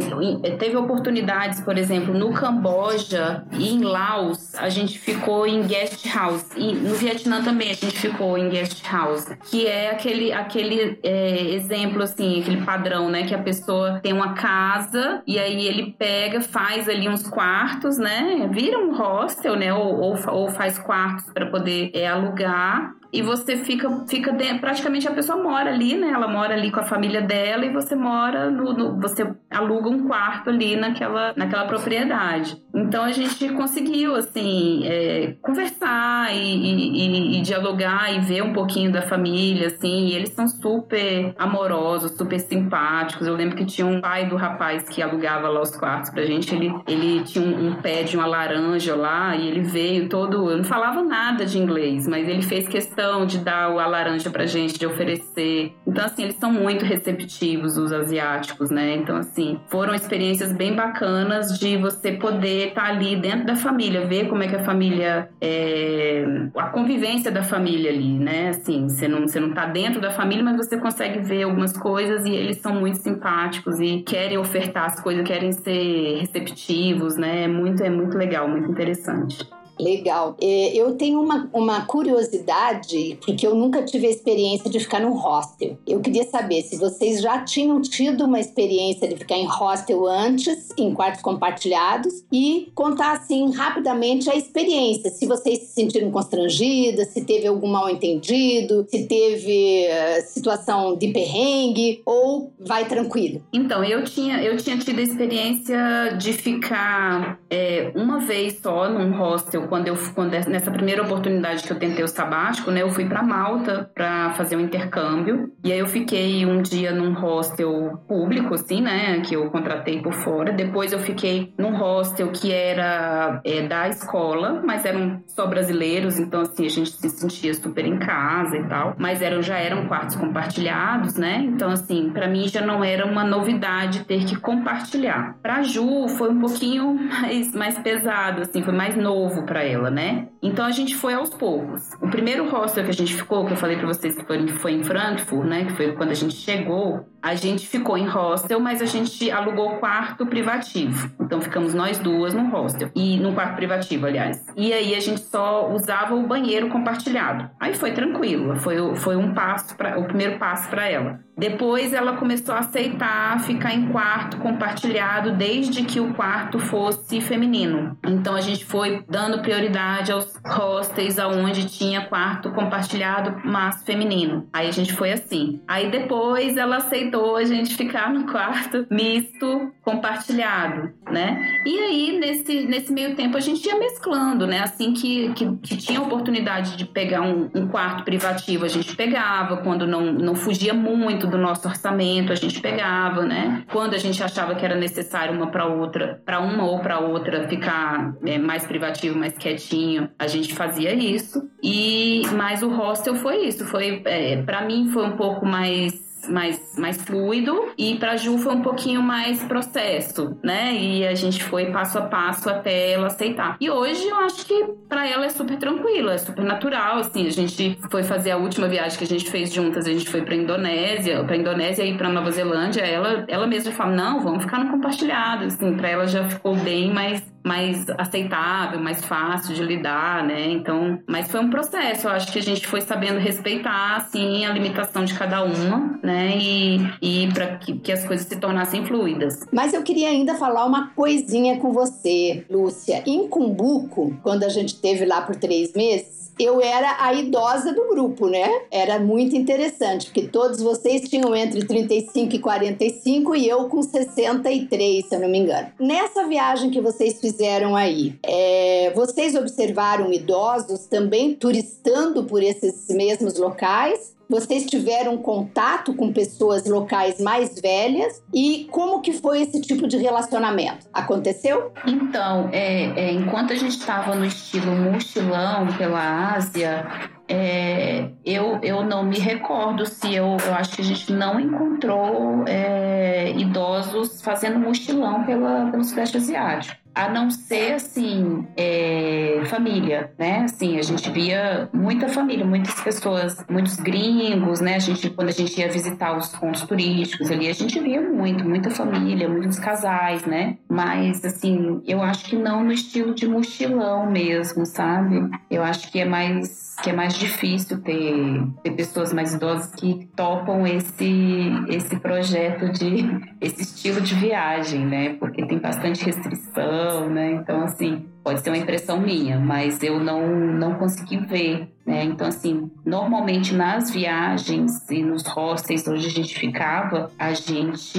teve 0.59 0.76
oportunidades, 0.76 1.61
por 1.61 1.76
exemplo, 1.76 2.14
no 2.14 2.33
Camboja 2.33 3.45
e 3.53 3.74
em 3.74 3.83
Laos, 3.83 4.55
a 4.55 4.68
gente 4.68 4.99
ficou 4.99 5.47
em 5.47 5.62
guest 5.62 6.07
house. 6.14 6.51
E 6.57 6.74
no 6.74 6.95
Vietnã 6.95 7.43
também 7.43 7.70
a 7.70 7.74
gente 7.74 7.99
ficou 7.99 8.39
em 8.39 8.49
guest 8.49 8.83
house, 8.91 9.26
que 9.51 9.66
é 9.66 9.91
aquele, 9.91 10.33
aquele 10.33 10.99
é, 11.03 11.55
exemplo, 11.55 12.03
assim, 12.03 12.41
aquele 12.41 12.62
padrão, 12.64 13.11
né? 13.11 13.26
Que 13.26 13.35
a 13.35 13.43
pessoa 13.43 14.01
tem 14.03 14.12
uma 14.12 14.35
casa 14.35 15.22
e 15.26 15.39
aí 15.39 15.66
ele 15.66 15.95
pega, 15.99 16.41
faz 16.41 16.89
ali 16.89 17.09
uns 17.09 17.26
quartos, 17.26 17.99
né? 17.99 18.49
Vira 18.53 18.79
um 18.79 18.95
hostel, 18.95 19.57
né? 19.57 19.72
Ou, 19.72 19.99
ou, 20.01 20.18
ou 20.29 20.49
faz 20.49 20.79
quartos 20.79 21.26
para 21.33 21.47
poder 21.47 21.91
é, 21.95 22.07
alugar 22.07 22.97
e 23.12 23.22
você 23.22 23.56
fica, 23.56 24.04
fica 24.06 24.32
dentro, 24.32 24.61
praticamente 24.61 25.09
a 25.09 25.12
pessoa 25.12 25.42
mora 25.42 25.70
ali, 25.70 25.96
né? 25.96 26.09
Ela 26.09 26.28
mora 26.28 26.54
ali 26.54 26.70
com 26.70 26.80
a 26.80 26.84
família 26.84 27.22
dela 27.22 27.64
e 27.64 27.72
você 27.72 27.94
mora 27.94 28.50
no, 28.50 28.72
no, 28.72 29.00
você 29.00 29.34
aluga 29.50 29.88
um 29.88 30.06
quarto 30.06 30.50
ali 30.50 30.76
naquela, 30.76 31.32
naquela 31.34 31.66
propriedade. 31.66 32.62
Então 32.79 33.05
a 33.05 33.12
gente 33.12 33.49
conseguiu 33.51 34.14
assim 34.14 34.87
é, 34.87 35.35
conversar 35.43 36.35
e, 36.35 36.39
e, 36.39 37.39
e, 37.39 37.43
dialogar 37.43 38.14
e 38.14 38.20
ver 38.20 38.43
um 38.43 38.53
pouquinho 38.53 38.93
da 38.93 39.03
família, 39.03 39.66
assim. 39.68 40.07
E 40.07 40.14
eles 40.14 40.31
são 40.31 40.47
super 40.47 41.35
amorosos, 41.39 42.12
super 42.12 42.39
simpáticos. 42.39 43.26
Eu 43.26 43.35
lembro 43.35 43.57
que 43.57 43.64
tinha 43.64 43.87
um 43.87 44.01
pai 44.01 44.29
do 44.29 44.37
rapaz 44.37 44.89
que 44.89 45.03
alugava 45.03 45.49
lá 45.49 45.61
os 45.61 45.74
quartos 45.74 46.11
pra 46.11 46.24
gente. 46.24 46.55
Ele, 46.55 46.72
ele 46.87 47.24
tinha 47.24 47.45
um, 47.45 47.68
um 47.68 47.74
pé 47.74 48.03
de 48.03 48.16
uma 48.16 48.26
laranja 48.26 48.95
lá 48.95 49.37
e 49.37 49.49
ele 49.49 49.61
veio 49.61 50.09
todo, 50.09 50.51
eu 50.51 50.59
não 50.59 50.64
falava 50.64 51.03
nada 51.03 51.45
de 51.45 51.59
inglês, 51.59 52.07
mas 52.07 52.29
ele 52.29 52.43
fez 52.43 52.68
questão 52.68 53.26
de 53.26 53.39
dar 53.39 53.64
a 53.64 53.87
laranja 53.87 54.31
pra 54.31 54.47
gente, 54.47 54.79
de 54.79 54.87
oferecer. 54.87 55.72
Então, 55.87 56.05
assim, 56.05 56.24
eles 56.24 56.37
são 56.37 56.53
muito 56.53 56.85
receptivos, 56.85 57.76
os 57.76 57.93
asiáticos, 57.93 58.70
né? 58.70 58.97
Então, 58.97 59.16
assim, 59.16 59.61
foram 59.68 59.95
experiências 59.95 60.53
bem 60.53 60.74
bacanas 60.74 61.59
de 61.59 61.76
você 61.76 62.12
poder 62.12 62.67
estar 62.68 62.82
tá 62.82 62.88
ali 62.88 63.16
dentro 63.16 63.46
da 63.46 63.56
família, 63.56 64.06
ver 64.06 64.28
como 64.28 64.42
é 64.42 64.48
que 64.48 64.56
a 64.56 64.64
família. 64.64 65.28
É... 65.40 66.24
a 66.56 66.68
convivência 66.68 67.30
da 67.30 67.42
família 67.42 67.90
ali, 67.90 68.18
né? 68.18 68.50
Assim, 68.50 68.88
você 68.88 69.08
não, 69.08 69.26
você 69.26 69.40
não 69.40 69.52
tá 69.52 69.66
dentro 69.66 70.00
da 70.00 70.10
família, 70.10 70.42
mas 70.42 70.56
você 70.56 70.76
consegue 70.78 71.20
ver 71.20 71.42
algumas 71.42 71.76
coisas 71.76 72.24
e 72.24 72.30
eles 72.30 72.58
são 72.58 72.74
muito 72.74 72.98
simpáticos 72.98 73.80
e 73.80 74.02
querem 74.02 74.38
ofertar 74.38 74.86
as 74.86 75.00
coisas, 75.00 75.26
querem 75.26 75.52
ser 75.52 76.20
receptivos, 76.20 77.16
né? 77.16 77.44
É 77.44 77.48
muito, 77.48 77.82
é 77.82 77.90
muito 77.90 78.16
legal, 78.16 78.48
muito 78.48 78.70
interessante. 78.70 79.57
Legal. 79.79 80.37
É, 80.41 80.74
eu 80.74 80.95
tenho 80.97 81.20
uma, 81.20 81.49
uma 81.53 81.87
curiosidade, 81.87 83.18
porque 83.24 83.47
eu 83.47 83.55
nunca 83.55 83.83
tive 83.83 84.07
a 84.07 84.11
experiência 84.11 84.68
de 84.68 84.81
ficar 84.81 85.01
num 85.01 85.12
hostel. 85.12 85.79
Eu 85.87 86.01
queria 86.01 86.24
saber 86.24 86.62
se 86.62 86.76
vocês 86.76 87.20
já 87.20 87.43
tinham 87.45 87.81
tido 87.81 88.24
uma 88.24 88.41
experiência 88.41 89.07
de 89.07 89.16
ficar 89.16 89.37
em 89.37 89.47
hostel 89.47 90.07
antes, 90.07 90.70
em 90.76 90.93
quartos 90.93 91.22
compartilhados, 91.22 92.24
e 92.33 92.70
contar 92.74 93.12
assim 93.12 93.53
rapidamente 93.53 94.29
a 94.29 94.35
experiência. 94.35 95.11
Se 95.11 95.26
vocês 95.26 95.61
se 95.61 95.74
sentiram 95.74 96.11
constrangidas, 96.11 97.09
se 97.09 97.24
teve 97.24 97.47
algum 97.47 97.68
mal 97.68 97.89
entendido, 97.89 98.87
se 98.89 99.07
teve 99.07 99.87
uh, 99.87 100.22
situação 100.26 100.97
de 100.97 101.09
perrengue, 101.09 102.03
ou 102.05 102.53
vai 102.59 102.87
tranquilo. 102.87 103.43
Então, 103.53 103.85
eu 103.85 104.05
tinha, 104.05 104.43
eu 104.43 104.57
tinha 104.57 104.76
tido 104.79 104.99
a 104.99 105.03
experiência 105.03 106.16
de 106.18 106.33
ficar 106.33 107.39
é, 107.51 107.93
uma 107.95 108.18
vez 108.18 108.59
só 108.61 108.89
num 108.89 109.12
hostel 109.16 109.67
quando 109.68 109.88
eu 109.88 109.96
quando 110.14 110.32
nessa 110.48 110.70
primeira 110.70 111.02
oportunidade 111.02 111.62
que 111.62 111.72
eu 111.72 111.78
tentei 111.78 112.04
o 112.04 112.08
sabático, 112.08 112.70
né, 112.70 112.82
eu 112.82 112.90
fui 112.90 113.04
para 113.04 113.22
Malta 113.22 113.90
para 113.94 114.30
fazer 114.32 114.56
um 114.56 114.60
intercâmbio. 114.60 115.52
E 115.64 115.72
aí 115.72 115.78
eu 115.78 115.86
fiquei 115.86 116.44
um 116.46 116.62
dia 116.62 116.92
num 116.92 117.12
hostel 117.12 118.02
público 118.08 118.54
assim, 118.54 118.80
né, 118.80 119.20
que 119.20 119.34
eu 119.34 119.50
contratei 119.50 120.00
por 120.00 120.12
fora. 120.12 120.52
Depois 120.52 120.92
eu 120.92 120.98
fiquei 120.98 121.52
num 121.58 121.76
hostel 121.76 122.30
que 122.32 122.52
era 122.52 123.40
é, 123.44 123.66
da 123.66 123.88
escola, 123.88 124.62
mas 124.64 124.84
eram 124.84 125.22
só 125.26 125.46
brasileiros, 125.46 126.18
então 126.18 126.40
assim 126.42 126.66
a 126.66 126.70
gente 126.70 126.90
se 126.90 127.08
sentia 127.10 127.54
super 127.54 127.84
em 127.84 127.98
casa 127.98 128.56
e 128.56 128.64
tal. 128.64 128.94
Mas 128.98 129.22
eram 129.22 129.42
já 129.42 129.58
eram 129.58 129.86
quartos 129.86 130.16
compartilhados, 130.16 131.16
né? 131.16 131.42
Então 131.44 131.70
assim, 131.70 132.10
para 132.10 132.28
mim 132.28 132.48
já 132.48 132.64
não 132.64 132.82
era 132.82 133.06
uma 133.06 133.24
novidade 133.24 134.04
ter 134.04 134.24
que 134.24 134.36
compartilhar. 134.36 135.36
Para 135.42 135.62
Ju 135.62 136.08
foi 136.08 136.30
um 136.30 136.40
pouquinho 136.40 136.94
mais 137.20 137.54
mais 137.54 137.78
pesado, 137.78 138.42
assim, 138.42 138.62
foi 138.62 138.74
mais 138.74 138.96
novo 138.96 139.42
para 139.44 139.57
para 139.59 139.64
ela, 139.64 139.90
né? 139.90 140.28
Então 140.40 140.64
a 140.64 140.70
gente 140.70 140.94
foi 140.94 141.14
aos 141.14 141.30
poucos. 141.30 141.90
O 142.00 142.09
primeiro 142.09 142.48
hostel 142.48 142.84
que 142.84 142.90
a 142.90 142.94
gente 142.94 143.14
ficou, 143.14 143.44
que 143.44 143.52
eu 143.52 143.56
falei 143.56 143.76
para 143.76 143.88
vocês 143.88 144.14
que 144.14 144.24
foi, 144.24 144.46
foi 144.48 144.72
em 144.72 144.84
Frankfurt, 144.84 145.48
né? 145.48 145.64
Que 145.64 145.72
foi 145.72 145.92
quando 145.92 146.11
a 146.11 146.14
gente 146.14 146.34
chegou, 146.34 147.09
a 147.20 147.34
gente 147.34 147.66
ficou 147.66 147.98
em 147.98 148.06
hostel, 148.06 148.61
mas 148.61 148.80
a 148.80 148.84
gente 148.84 149.28
alugou 149.30 149.76
quarto 149.78 150.24
privativo. 150.26 151.11
Então 151.20 151.40
ficamos 151.40 151.74
nós 151.74 151.98
duas 151.98 152.32
no 152.32 152.48
hostel. 152.50 152.90
E 152.94 153.18
no 153.18 153.34
quarto 153.34 153.56
privativo, 153.56 154.06
aliás. 154.06 154.46
E 154.56 154.72
aí 154.72 154.94
a 154.94 155.00
gente 155.00 155.20
só 155.22 155.68
usava 155.72 156.14
o 156.14 156.26
banheiro 156.26 156.68
compartilhado. 156.68 157.50
Aí 157.59 157.74
foi 157.74 157.90
tranquilo. 157.90 158.54
Foi, 158.56 158.94
foi 158.94 159.16
um 159.16 159.34
passo, 159.34 159.74
pra, 159.76 159.98
o 159.98 160.04
primeiro 160.04 160.38
passo 160.38 160.70
para 160.70 160.88
ela. 160.88 161.18
Depois 161.39 161.93
ela 161.93 162.16
começou 162.16 162.53
a 162.53 162.59
aceitar 162.59 163.39
ficar 163.41 163.72
em 163.72 163.89
quarto 163.89 164.39
compartilhado 164.39 165.36
desde 165.36 165.84
que 165.84 166.01
o 166.01 166.12
quarto 166.14 166.59
fosse 166.59 167.20
feminino. 167.20 167.97
Então 168.05 168.34
a 168.34 168.41
gente 168.41 168.64
foi 168.64 169.05
dando 169.09 169.41
prioridade 169.41 170.11
aos 170.11 170.34
hostels 170.45 171.18
aonde 171.18 171.68
tinha 171.68 172.07
quarto 172.07 172.51
compartilhado 172.51 173.41
mas 173.45 173.84
feminino. 173.84 174.49
Aí 174.53 174.66
a 174.66 174.72
gente 174.72 174.93
foi 174.93 175.12
assim. 175.12 175.61
Aí 175.68 175.91
depois 175.91 176.57
ela 176.57 176.78
aceitou 176.78 177.36
a 177.36 177.45
gente 177.45 177.76
ficar 177.76 178.12
no 178.12 178.26
quarto 178.26 178.84
misto 178.91 179.72
compartilhado, 179.82 180.91
né? 181.09 181.61
E 181.64 181.78
aí 181.78 182.18
nesse, 182.18 182.66
nesse 182.66 182.93
meio 182.93 183.14
tempo 183.14 183.36
a 183.36 183.41
gente 183.41 183.64
ia 183.64 183.78
mesclando, 183.78 184.45
né? 184.45 184.61
Assim 184.61 184.93
que, 184.93 185.32
que, 185.34 185.57
que 185.59 185.76
tinha 185.76 186.03
oportunidade 186.03 186.76
de 186.76 186.84
pegar 186.84 187.22
um, 187.22 187.49
um 187.55 187.68
quarto 187.68 188.03
privativo, 188.03 188.64
a 188.64 188.68
gente 188.68 188.97
pegava. 188.97 189.59
Quando 189.59 189.86
não, 189.86 190.12
não 190.12 190.34
fugia 190.34 190.74
muito 190.74 191.28
do 191.29 191.39
nosso 191.39 191.68
orçamento, 191.68 192.33
a 192.33 192.35
gente 192.35 192.61
pegava, 192.61 193.22
né? 193.24 193.64
Quando 193.72 193.95
a 193.95 193.99
gente 193.99 194.22
achava 194.22 194.55
que 194.55 194.64
era 194.64 194.74
necessário 194.74 195.35
uma 195.35 195.51
para 195.51 195.66
outra, 195.66 196.20
para 196.24 196.41
uma 196.41 196.64
ou 196.64 196.81
para 196.81 196.99
outra 196.99 197.49
ficar 197.49 198.14
é, 198.24 198.39
mais 198.39 198.66
privativo, 198.66 199.18
mais 199.18 199.37
quietinho, 199.37 200.09
a 200.18 200.26
gente 200.26 200.55
fazia 200.55 200.95
isso. 200.95 201.49
E 201.62 202.22
mas 202.35 202.62
o 202.62 202.68
hostel 202.68 203.14
foi 203.16 203.47
isso, 203.47 203.64
foi 203.66 204.03
é, 204.05 204.43
para 204.43 204.64
mim 204.64 204.89
foi 204.89 205.05
um 205.05 205.16
pouco 205.16 205.45
mais 205.45 206.07
mais, 206.28 206.76
mais 206.76 207.00
fluido 207.02 207.68
e 207.76 207.96
para 207.96 208.16
Ju 208.16 208.38
foi 208.38 208.54
um 208.54 208.62
pouquinho 208.62 209.02
mais 209.02 209.42
processo, 209.44 210.36
né? 210.42 210.74
E 210.74 211.06
a 211.06 211.14
gente 211.14 211.42
foi 211.44 211.66
passo 211.66 211.98
a 211.98 212.02
passo 212.02 212.48
até 212.50 212.92
ela 212.92 213.06
aceitar. 213.06 213.56
E 213.60 213.70
hoje 213.70 214.06
eu 214.06 214.16
acho 214.16 214.46
que 214.46 214.64
para 214.88 215.06
ela 215.08 215.26
é 215.26 215.28
super 215.28 215.56
tranquilo, 215.56 216.10
é 216.10 216.18
super 216.18 216.44
natural, 216.44 216.98
assim. 216.98 217.26
A 217.26 217.30
gente 217.30 217.78
foi 217.90 218.02
fazer 218.02 218.32
a 218.32 218.36
última 218.36 218.68
viagem 218.68 218.98
que 218.98 219.04
a 219.04 219.06
gente 219.06 219.30
fez 219.30 219.52
juntas, 219.52 219.86
a 219.86 219.92
gente 219.92 220.08
foi 220.08 220.22
para 220.22 220.34
Indonésia, 220.34 221.22
para 221.24 221.36
Indonésia 221.36 221.84
e 221.84 221.96
para 221.96 222.08
Nova 222.08 222.30
Zelândia. 222.30 222.82
Ela, 222.82 223.24
ela 223.28 223.46
mesma 223.46 223.72
fala: 223.72 223.94
"Não, 223.94 224.20
vamos 224.20 224.44
ficar 224.44 224.58
no 224.64 224.70
compartilhado". 224.70 225.44
Assim, 225.44 225.76
para 225.76 225.88
ela 225.88 226.06
já 226.06 226.28
ficou 226.28 226.54
bem 226.56 226.92
mais 226.92 227.22
mais 227.49 227.86
aceitável, 227.96 228.78
mais 228.78 229.03
fácil 229.03 229.55
de 229.55 229.64
lidar, 229.64 230.22
né? 230.22 230.51
Então, 230.51 231.01
mas 231.07 231.30
foi 231.30 231.40
um 231.40 231.49
processo. 231.49 232.07
Eu 232.07 232.12
acho 232.12 232.30
que 232.30 232.38
a 232.38 232.42
gente 232.42 232.66
foi 232.66 232.82
sabendo 232.82 233.18
respeitar, 233.18 233.96
assim, 233.96 234.44
a 234.44 234.53
limitação 234.53 235.05
de 235.05 235.14
cada 235.14 235.42
uma, 235.42 235.99
né? 236.03 236.36
E, 236.36 236.78
e 237.01 237.32
para 237.32 237.57
que, 237.57 237.78
que 237.78 237.90
as 237.90 238.05
coisas 238.05 238.26
se 238.26 238.36
tornassem 238.36 238.84
fluidas. 238.84 239.46
Mas 239.51 239.72
eu 239.72 239.82
queria 239.82 240.11
ainda 240.11 240.34
falar 240.34 240.66
uma 240.66 240.88
coisinha 240.90 241.59
com 241.59 241.72
você, 241.72 242.44
Lúcia. 242.51 243.03
Em 243.07 243.26
Cumbuco, 243.28 244.14
quando 244.22 244.44
a 244.44 244.49
gente 244.51 244.78
teve 244.78 245.07
lá 245.07 245.22
por 245.22 245.34
três 245.36 245.72
meses, 245.72 246.17
eu 246.39 246.61
era 246.61 246.97
a 247.01 247.12
idosa 247.12 247.72
do 247.72 247.89
grupo, 247.89 248.28
né? 248.28 248.49
Era 248.70 248.99
muito 248.99 249.36
interessante, 249.36 250.07
porque 250.07 250.28
todos 250.28 250.61
vocês 250.61 251.09
tinham 251.09 251.34
entre 251.34 251.64
35 251.64 252.34
e 252.34 252.39
45 252.39 253.36
e 253.36 253.49
eu 253.49 253.68
com 253.68 253.82
63, 253.82 255.07
se 255.07 255.14
eu 255.14 255.20
não 255.20 255.28
me 255.28 255.39
engano. 255.39 255.68
Nessa 255.78 256.26
viagem 256.26 256.70
que 256.70 256.80
vocês 256.80 257.20
fizeram 257.20 257.74
aí, 257.74 258.14
é, 258.22 258.93
vocês 258.95 259.34
observaram 259.34 260.12
idosos 260.12 260.86
também 260.86 261.34
turistando 261.34 262.24
por 262.24 262.43
esses 262.43 262.86
mesmos 262.89 263.39
locais? 263.39 264.17
Vocês 264.29 264.66
tiveram 264.66 265.16
contato 265.16 265.95
com 265.95 266.12
pessoas 266.12 266.66
locais 266.66 267.18
mais 267.18 267.59
velhas 267.61 268.22
e 268.33 268.68
como 268.70 269.01
que 269.01 269.12
foi 269.12 269.41
esse 269.41 269.61
tipo 269.62 269.89
de 269.89 269.97
relacionamento? 269.97 270.87
Aconteceu? 270.93 271.72
Então, 271.87 272.51
é, 272.53 273.09
é 273.09 273.12
enquanto 273.12 273.55
a 273.55 273.57
gente 273.57 273.79
estava 273.79 274.14
no 274.14 274.26
estilo 274.26 274.70
mochilão 274.76 275.66
pela 275.79 276.35
Ásia, 276.35 276.87
é, 277.26 278.09
eu, 278.24 278.59
eu 278.62 278.85
não 278.85 279.03
me 279.03 279.18
recordo 279.18 279.87
se 279.87 280.14
eu, 280.14 280.37
eu 280.47 280.55
acho 280.55 280.76
que 280.76 280.83
a 280.83 280.85
gente 280.85 281.11
não 281.12 281.41
encontrou 281.41 282.45
é, 282.47 283.33
idosos 283.33 284.20
fazendo 284.20 284.59
mochilão 284.59 285.24
pela, 285.24 285.70
pelo 285.70 285.85
Sudeste 285.85 286.18
Asiático 286.18 286.78
a 286.95 287.09
não 287.09 287.30
ser 287.30 287.74
assim 287.74 288.47
é, 288.57 289.43
família, 289.47 290.12
né? 290.18 290.43
Assim, 290.45 290.78
a 290.78 290.82
gente 290.82 291.11
via 291.11 291.68
muita 291.72 292.09
família, 292.09 292.45
muitas 292.45 292.80
pessoas, 292.80 293.45
muitos 293.49 293.76
gringos, 293.76 294.61
né? 294.61 294.76
A 294.76 294.80
gente 294.80 295.11
quando 295.11 295.28
a 295.28 295.32
gente 295.32 295.59
ia 295.59 295.68
visitar 295.68 296.16
os 296.16 296.28
pontos 296.28 296.62
turísticos 296.62 297.30
ali, 297.30 297.49
a 297.49 297.53
gente 297.53 297.78
via 297.80 298.01
muito, 298.01 298.45
muita 298.49 298.70
família, 298.70 299.28
muitos 299.28 299.59
casais, 299.59 300.24
né? 300.24 300.59
Mas 300.68 301.24
assim, 301.24 301.82
eu 301.86 302.03
acho 302.03 302.24
que 302.26 302.36
não 302.36 302.64
no 302.64 302.72
estilo 302.72 303.14
de 303.14 303.26
mochilão 303.26 304.11
mesmo, 304.11 304.66
sabe? 304.66 305.30
Eu 305.51 305.62
acho 305.62 305.91
que 305.91 306.01
é 306.01 306.05
mais 306.05 306.67
que 306.83 306.91
é 306.91 306.93
mais 306.93 307.14
difícil 307.14 307.81
ter, 307.83 308.47
ter 308.62 308.70
pessoas 308.72 309.12
mais 309.12 309.35
idosas 309.35 309.74
que 309.74 310.09
topam 310.14 310.66
esse, 310.66 311.51
esse 311.68 311.99
projeto 311.99 312.70
de 312.72 313.09
esse 313.41 313.62
estilo 313.62 314.01
de 314.01 314.14
viagem, 314.14 314.87
né? 314.87 315.14
Porque 315.14 315.47
tem 315.47 315.59
bastante 315.59 316.05
restrição, 316.05 317.09
né? 317.11 317.33
Então, 317.33 317.62
assim, 317.62 318.07
pode 318.22 318.41
ser 318.41 318.51
uma 318.51 318.59
impressão 318.59 319.01
minha, 319.01 319.39
mas 319.41 319.83
eu 319.83 319.99
não, 319.99 320.29
não 320.29 320.74
consegui 320.74 321.18
ver, 321.18 321.68
né? 321.85 322.05
Então, 322.05 322.26
assim, 322.26 322.70
normalmente 322.85 323.55
nas 323.55 323.91
viagens 323.91 324.89
e 324.91 325.03
nos 325.03 325.26
hostels 325.26 325.87
onde 325.89 326.07
a 326.07 326.11
gente 326.11 326.39
ficava, 326.39 327.11
a 327.18 327.33
gente, 327.33 327.99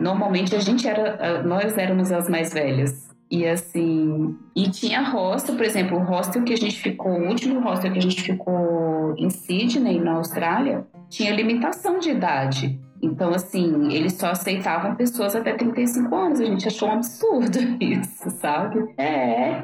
normalmente 0.00 0.56
a 0.56 0.60
gente 0.60 0.88
era, 0.88 1.42
nós 1.42 1.76
éramos 1.78 2.10
as 2.10 2.28
mais 2.28 2.52
velhas, 2.52 3.11
e 3.32 3.46
assim, 3.46 4.36
e 4.54 4.68
tinha 4.68 5.00
hostel, 5.00 5.56
por 5.56 5.64
exemplo, 5.64 5.96
o 5.96 6.04
hostel 6.04 6.44
que 6.44 6.52
a 6.52 6.56
gente 6.56 6.78
ficou, 6.78 7.12
o 7.12 7.28
último 7.28 7.60
hostel 7.60 7.90
que 7.90 7.98
a 7.98 8.02
gente 8.02 8.20
ficou 8.20 9.14
em 9.16 9.30
Sydney, 9.30 9.98
na 9.98 10.16
Austrália, 10.16 10.86
tinha 11.08 11.34
limitação 11.34 11.98
de 11.98 12.10
idade. 12.10 12.78
Então, 13.22 13.34
assim, 13.34 13.92
eles 13.92 14.14
só 14.14 14.32
aceitavam 14.32 14.96
pessoas 14.96 15.36
até 15.36 15.52
35 15.52 16.12
anos. 16.12 16.40
A 16.40 16.44
gente 16.44 16.66
achou 16.66 16.88
um 16.88 16.94
absurdo 16.94 17.56
isso, 17.78 18.30
sabe? 18.40 18.92
É, 18.98 19.04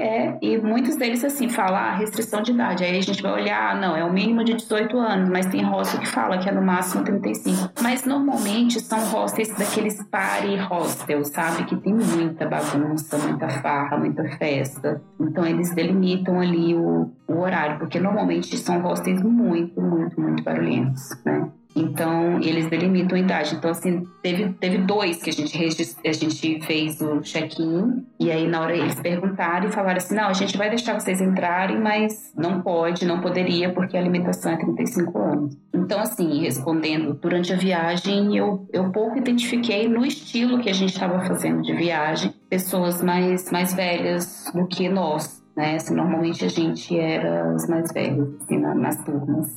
é. 0.00 0.38
E 0.40 0.56
muitos 0.58 0.94
deles, 0.94 1.24
assim, 1.24 1.48
falam, 1.48 1.74
ah, 1.74 1.96
restrição 1.96 2.40
de 2.40 2.52
idade. 2.52 2.84
Aí 2.84 2.96
a 2.96 3.02
gente 3.02 3.20
vai 3.20 3.32
olhar, 3.32 3.72
ah, 3.72 3.74
não, 3.74 3.96
é 3.96 4.04
o 4.04 4.12
mínimo 4.12 4.44
de 4.44 4.54
18 4.54 4.96
anos, 4.96 5.28
mas 5.28 5.46
tem 5.46 5.64
hostel 5.64 5.98
que 5.98 6.06
fala 6.06 6.38
que 6.38 6.48
é 6.48 6.52
no 6.52 6.62
máximo 6.62 7.02
35. 7.02 7.72
Mas 7.82 8.04
normalmente 8.04 8.78
são 8.78 9.00
hostels 9.06 9.48
daqueles 9.58 10.00
party 10.04 10.54
hostels, 10.54 11.30
sabe? 11.30 11.64
Que 11.64 11.74
tem 11.74 11.94
muita 11.94 12.46
bagunça, 12.46 13.18
muita 13.18 13.48
farra, 13.48 13.98
muita 13.98 14.22
festa. 14.38 15.02
Então 15.18 15.44
eles 15.44 15.74
delimitam 15.74 16.38
ali 16.38 16.76
o, 16.76 17.10
o 17.26 17.40
horário, 17.40 17.76
porque 17.80 17.98
normalmente 17.98 18.56
são 18.56 18.80
hostels 18.82 19.20
muito, 19.20 19.80
muito, 19.80 20.20
muito 20.20 20.44
barulhentos, 20.44 21.08
né? 21.24 21.50
Então, 21.76 22.40
eles 22.40 22.68
delimitam 22.68 23.16
a 23.16 23.20
idade. 23.20 23.54
Então, 23.54 23.70
assim, 23.70 24.04
teve, 24.22 24.52
teve 24.54 24.78
dois 24.78 25.22
que 25.22 25.30
a 25.30 25.32
gente, 25.32 25.56
a 26.04 26.12
gente 26.12 26.60
fez 26.62 27.00
o 27.00 27.20
check-in. 27.20 28.04
E 28.18 28.30
aí, 28.30 28.48
na 28.48 28.60
hora, 28.60 28.76
eles 28.76 28.94
perguntaram 28.96 29.68
e 29.68 29.72
falaram 29.72 29.98
assim: 29.98 30.14
não, 30.14 30.28
a 30.28 30.32
gente 30.32 30.56
vai 30.56 30.68
deixar 30.68 30.98
vocês 30.98 31.20
entrarem, 31.20 31.80
mas 31.80 32.32
não 32.36 32.60
pode, 32.62 33.04
não 33.04 33.20
poderia, 33.20 33.72
porque 33.72 33.96
a 33.96 34.00
limitação 34.00 34.52
é 34.52 34.56
35 34.56 35.18
anos. 35.18 35.56
Então, 35.74 36.00
assim, 36.00 36.40
respondendo, 36.40 37.14
durante 37.14 37.52
a 37.52 37.56
viagem, 37.56 38.36
eu, 38.36 38.66
eu 38.72 38.90
pouco 38.90 39.18
identifiquei 39.18 39.88
no 39.88 40.04
estilo 40.04 40.58
que 40.58 40.68
a 40.68 40.74
gente 40.74 40.92
estava 40.92 41.20
fazendo 41.20 41.62
de 41.62 41.72
viagem 41.74 42.34
pessoas 42.50 43.02
mais, 43.02 43.50
mais 43.50 43.74
velhas 43.74 44.50
do 44.54 44.66
que 44.66 44.88
nós. 44.88 45.42
Né? 45.56 45.76
Assim, 45.76 45.94
normalmente 45.94 46.44
a 46.44 46.48
gente 46.48 46.98
era 46.98 47.54
os 47.54 47.66
mais 47.68 47.92
velhos 47.92 48.28
assim, 48.42 48.58
nas 48.58 49.02
turmas. 49.04 49.48